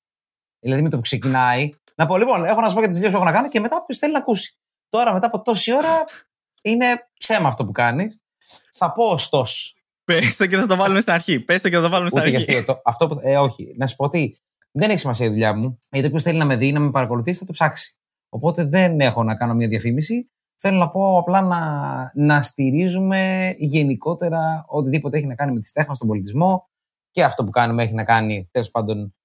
Δηλαδή 0.59 0.81
με 0.81 0.89
το 0.89 0.95
που 0.95 1.01
ξεκινάει, 1.01 1.69
να 1.95 2.05
πω 2.05 2.17
λοιπόν, 2.17 2.45
έχω 2.45 2.61
να 2.61 2.67
σου 2.67 2.73
πω 2.73 2.79
για 2.79 2.87
τις 2.89 2.97
δουλειέ 2.97 3.11
που 3.11 3.17
έχω 3.17 3.25
να 3.25 3.31
κάνω 3.31 3.49
και 3.49 3.59
μετά 3.59 3.75
όποιος 3.81 3.97
θέλει 3.97 4.11
να 4.13 4.19
ακούσει. 4.19 4.55
Τώρα, 4.89 5.13
μετά 5.13 5.27
από 5.27 5.41
τόση 5.41 5.73
ώρα, 5.73 6.03
είναι 6.61 6.85
ψέμα 7.19 7.47
αυτό 7.47 7.65
που 7.65 7.71
κάνεις. 7.71 8.19
Θα 8.73 8.91
πω 8.93 9.05
ωστόσο. 9.05 9.73
Πες 10.03 10.35
το 10.35 10.47
και 10.47 10.57
θα 10.57 10.65
το 10.67 10.75
βάλουμε 10.75 11.01
στην 11.01 11.13
αρχή. 11.13 11.39
Πες 11.39 11.61
το 11.61 11.69
και 11.69 11.75
θα 11.75 11.81
το 11.81 11.89
βάλουμε 11.89 12.09
στην 12.09 12.21
Ούτε 12.21 12.29
για 12.29 12.37
αρχή. 12.39 12.51
αστείο. 12.51 12.73
Το- 12.73 12.81
αυτό 12.85 13.07
που, 13.07 13.19
ε, 13.21 13.37
όχι. 13.37 13.73
Να 13.77 13.87
σου 13.87 13.95
πω 13.95 14.05
ότι 14.05 14.41
δεν 14.71 14.89
έχει 14.89 14.99
σημασία 14.99 15.25
η 15.25 15.29
δουλειά 15.29 15.55
μου. 15.55 15.79
Γιατί 15.91 16.07
όποιος 16.07 16.23
θέλει 16.23 16.37
να 16.37 16.45
με 16.45 16.55
δει, 16.55 16.71
να 16.71 16.79
με 16.79 16.91
παρακολουθήσει, 16.91 17.39
θα 17.39 17.45
το 17.45 17.51
ψάξει. 17.51 17.95
Οπότε 18.29 18.63
δεν 18.65 18.99
έχω 18.99 19.23
να 19.23 19.35
κάνω 19.35 19.53
μια 19.53 19.67
διαφήμιση. 19.67 20.31
Θέλω 20.63 20.77
να 20.77 20.89
πω 20.89 21.17
απλά 21.17 21.41
να, 21.41 22.11
να 22.15 22.41
στηρίζουμε 22.41 23.53
γενικότερα 23.57 24.63
οτιδήποτε 24.67 25.17
έχει 25.17 25.25
να 25.25 25.35
κάνει 25.35 25.51
με 25.53 25.59
τη 25.59 25.67
στέχμα 25.67 25.93
στον 25.95 26.07
πολιτισμό 26.07 26.69
και 27.11 27.23
αυτό 27.23 27.43
που 27.43 27.49
κάνουμε 27.49 27.83
έχει 27.83 27.93
να 27.93 28.03
κάνει 28.03 28.47
τέλος 28.51 28.71
πάντων. 28.71 29.15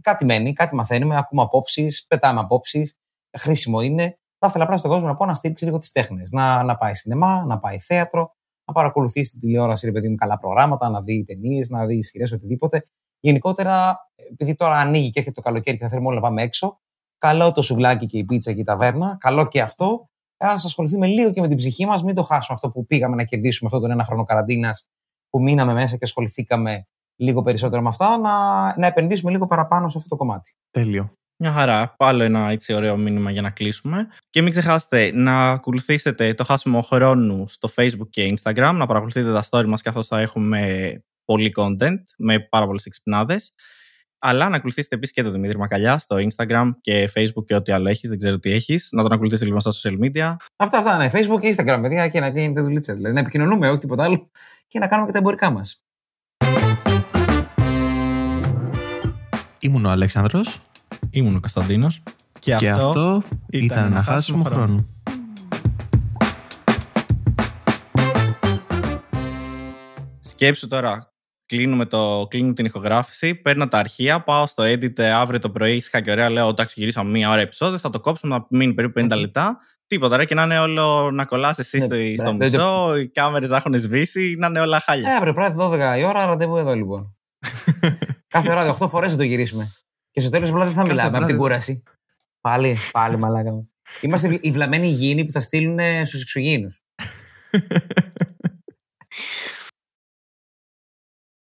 Κάτι 0.00 0.24
μένει, 0.24 0.52
κάτι 0.52 0.74
μαθαίνουμε, 0.74 1.16
ακούμε 1.16 1.42
απόψεις, 1.42 2.06
πετάμε 2.06 2.40
απόψεις. 2.40 2.98
Χρήσιμο 3.38 3.80
είναι. 3.80 4.18
Θα 4.44 4.50
ήθελα 4.50 4.64
απλά 4.64 4.76
στον 4.76 4.90
κόσμο 4.90 5.06
να 5.06 5.16
πω 5.16 5.26
να 5.26 5.34
στήριξει 5.34 5.64
λίγο 5.64 5.78
τις 5.78 5.92
τέχνες. 5.92 6.30
Να, 6.30 6.62
να 6.62 6.76
πάει 6.76 6.94
σινεμά, 6.94 7.44
να 7.44 7.58
πάει 7.58 7.78
θέατρο, 7.78 8.34
να 8.64 8.72
παρακολουθήσει 8.72 9.30
την 9.30 9.40
τηλεόραση, 9.40 9.86
ρε 9.86 9.92
παιδί 9.92 10.08
μου, 10.08 10.14
καλά 10.14 10.38
προγράμματα, 10.38 10.88
να 10.88 11.00
δει 11.00 11.24
ταινίες, 11.24 11.68
να 11.68 11.86
δει 11.86 12.02
σειρές, 12.02 12.32
οτιδήποτε. 12.32 12.88
Γενικότερα, 13.20 13.96
επειδή 14.30 14.54
τώρα 14.54 14.76
ανοίγει 14.76 15.10
και 15.10 15.18
έρχεται 15.18 15.40
το 15.40 15.40
καλοκαίρι 15.40 15.76
και 15.76 15.82
θα 15.82 15.88
θέλουμε 15.88 16.06
όλοι 16.06 16.16
να 16.16 16.22
πάμε 16.22 16.42
έξω, 16.42 16.80
καλό 17.18 17.52
το 17.52 17.62
σουβλάκι 17.62 18.06
και 18.06 18.18
η 18.18 18.24
πίτσα 18.24 18.52
και 18.52 18.60
η 18.60 18.64
ταβέρνα, 18.64 19.16
καλό 19.20 19.46
και 19.46 19.60
αυτό. 19.60 20.08
Α 20.36 20.52
ασχοληθούμε 20.54 21.06
λίγο 21.06 21.32
και 21.32 21.40
με 21.40 21.48
την 21.48 21.56
ψυχή 21.56 21.86
μας, 21.86 22.02
μην 22.02 22.14
το 22.14 22.22
χάσουμε 22.22 22.58
αυτό 22.62 22.70
που 22.70 22.86
πήγαμε 22.86 23.16
να 23.16 23.24
κερδίσουμε 23.24 23.70
αυτόν 23.72 23.82
τον 23.82 23.90
ένα 23.90 24.04
χρόνο 24.04 24.24
καραντίνας 24.24 24.88
που 25.30 25.42
μείναμε 25.42 25.72
μέσα 25.72 25.96
και 25.96 26.04
ασχοληθήκαμε 26.04 26.86
λίγο 27.16 27.42
περισσότερο 27.42 27.82
με 27.82 27.88
αυτά, 27.88 28.18
να, 28.18 28.78
να 28.78 28.86
επενδύσουμε 28.86 29.30
λίγο 29.30 29.46
παραπάνω 29.46 29.88
σε 29.88 29.96
αυτό 29.96 30.08
το 30.08 30.16
κομμάτι. 30.16 30.54
Τέλειο. 30.70 31.12
Μια 31.36 31.52
χαρά. 31.52 31.94
Πάλι 31.96 32.22
ένα 32.22 32.50
έτσι 32.50 32.72
ωραίο 32.72 32.96
μήνυμα 32.96 33.30
για 33.30 33.42
να 33.42 33.50
κλείσουμε. 33.50 34.08
Και 34.30 34.42
μην 34.42 34.50
ξεχάσετε 34.50 35.10
να 35.14 35.50
ακολουθήσετε 35.50 36.34
το 36.34 36.44
χάσιμο 36.44 36.82
χρόνου 36.82 37.48
στο 37.48 37.70
Facebook 37.76 38.08
και 38.10 38.34
Instagram, 38.36 38.72
να 38.74 38.86
παρακολουθείτε 38.86 39.32
τα 39.32 39.44
story 39.50 39.64
μας 39.66 39.82
καθώς 39.82 40.06
θα 40.06 40.20
έχουμε 40.20 40.92
πολύ 41.24 41.52
content 41.56 42.02
με 42.18 42.38
πάρα 42.38 42.66
πολλές 42.66 42.84
εξυπνάδες. 42.84 43.54
Αλλά 44.18 44.48
να 44.48 44.56
ακολουθήσετε 44.56 44.96
επίσης 44.96 45.14
και 45.14 45.22
τον 45.22 45.32
Δημήτρη 45.32 45.58
Μακαλιά 45.58 45.98
στο 45.98 46.16
Instagram 46.16 46.70
και 46.80 47.10
Facebook 47.14 47.44
και 47.46 47.54
ό,τι 47.54 47.72
άλλο 47.72 47.88
έχεις. 47.88 48.08
Δεν 48.08 48.18
ξέρω 48.18 48.38
τι 48.38 48.52
έχεις. 48.52 48.88
Να 48.92 49.02
τον 49.02 49.12
ακολουθήσετε 49.12 49.46
λοιπόν 49.50 49.72
στα 49.72 49.90
social 49.90 49.98
media. 50.04 50.36
Αυτά, 50.56 50.78
αυτά, 50.78 50.96
ναι. 50.96 51.10
Facebook 51.12 51.40
και 51.40 51.54
Instagram, 51.56 51.78
παιδιά, 51.82 52.08
και 52.08 52.20
να 52.20 52.28
γίνεται 52.28 52.60
δουλίτσα. 52.60 52.94
Δηλαδή, 52.94 53.14
να 53.14 53.20
επικοινωνούμε, 53.20 53.68
όχι 53.68 53.78
τίποτα 53.78 54.04
άλλο, 54.04 54.30
και 54.68 54.78
να 54.78 54.86
κάνουμε 54.86 55.06
και 55.06 55.12
τα 55.12 55.18
εμπορικά 55.18 55.50
μας. 55.50 55.84
Ήμουν 59.60 59.84
ο 59.84 59.90
Αλέξανδρος 59.90 60.60
Ήμουν 61.10 61.36
ο 61.36 61.40
Κωνσταντίνος. 61.40 62.02
Και, 62.38 62.56
και 62.58 62.70
αυτό 62.70 63.22
ήταν 63.50 63.84
ένα 63.84 64.02
χάσιμο 64.02 64.44
χρόνο. 64.44 64.86
Σκέψου 70.18 70.68
τώρα, 70.68 71.14
κλείνουμε, 71.46 71.84
το, 71.84 72.26
κλείνουμε 72.30 72.54
την 72.54 72.64
ηχογράφηση, 72.64 73.34
παίρνω 73.34 73.68
τα 73.68 73.78
αρχεία, 73.78 74.20
πάω 74.20 74.46
στο 74.46 74.64
edit 74.64 75.00
αύριο 75.00 75.38
το 75.38 75.50
πρωί, 75.50 75.74
ήσυχα 75.76 76.00
και 76.00 76.10
ωραία, 76.10 76.30
λέω 76.30 76.48
εντάξει 76.48 76.74
γυρίσαμε 76.78 77.10
μία 77.10 77.30
ώρα 77.30 77.40
επεισόδιο, 77.40 77.78
θα 77.78 77.90
το 77.90 78.00
κόψουμε 78.00 78.36
να 78.36 78.46
μείνει 78.50 78.74
περίπου 78.74 79.00
50 79.00 79.16
λεπτά. 79.18 79.58
Τίποτα 79.86 80.16
ρε 80.16 80.24
και 80.24 80.34
να 80.34 80.42
είναι 80.42 80.58
όλο 80.58 81.10
να 81.10 81.24
κολλάς 81.24 81.58
εσύ 81.58 81.78
Ναι, 81.78 81.84
στο, 81.84 81.94
ναι, 81.94 82.14
στο 82.16 82.32
ναι, 82.32 82.44
μισό, 82.44 82.96
οι 82.96 83.08
κάμερες 83.08 83.50
να 83.50 83.56
έχουν 83.56 83.74
σβήσει, 83.74 84.36
να 84.38 84.46
είναι 84.46 84.60
όλα 84.60 84.80
χάλια. 84.80 85.10
Ε, 85.10 85.14
αύριο 85.14 85.32
πρωί 85.32 85.54
12 85.58 85.98
η 85.98 86.04
ώρα, 86.04 86.26
ραντεβού 86.26 86.56
εδώ 86.56 86.74
λοιπόν. 86.74 87.16
Κάθε 88.28 88.50
βράδυ, 88.50 88.74
8 88.80 88.88
φορές 88.88 89.10
θα 89.10 89.16
το 89.16 89.22
γυρίσουμε. 89.22 89.72
Και 90.14 90.20
στο 90.20 90.30
τέλος 90.30 90.50
απλά 90.50 90.64
δεν 90.64 90.72
θα 90.72 90.82
μιλάμε 90.82 91.18
από 91.18 91.26
την 91.26 91.36
κούραση. 91.36 91.82
Πάλι, 92.40 92.76
πάλι 92.92 93.16
μαλάκα 93.16 93.52
μου. 93.52 93.70
Είμαστε 94.00 94.38
οι 94.40 94.50
βλαμμένοι 94.50 94.86
υγιεινοί 94.86 95.24
που 95.24 95.32
θα 95.32 95.40
στείλουν 95.40 95.78
στους 96.04 96.22
εξωγήινους. 96.22 96.82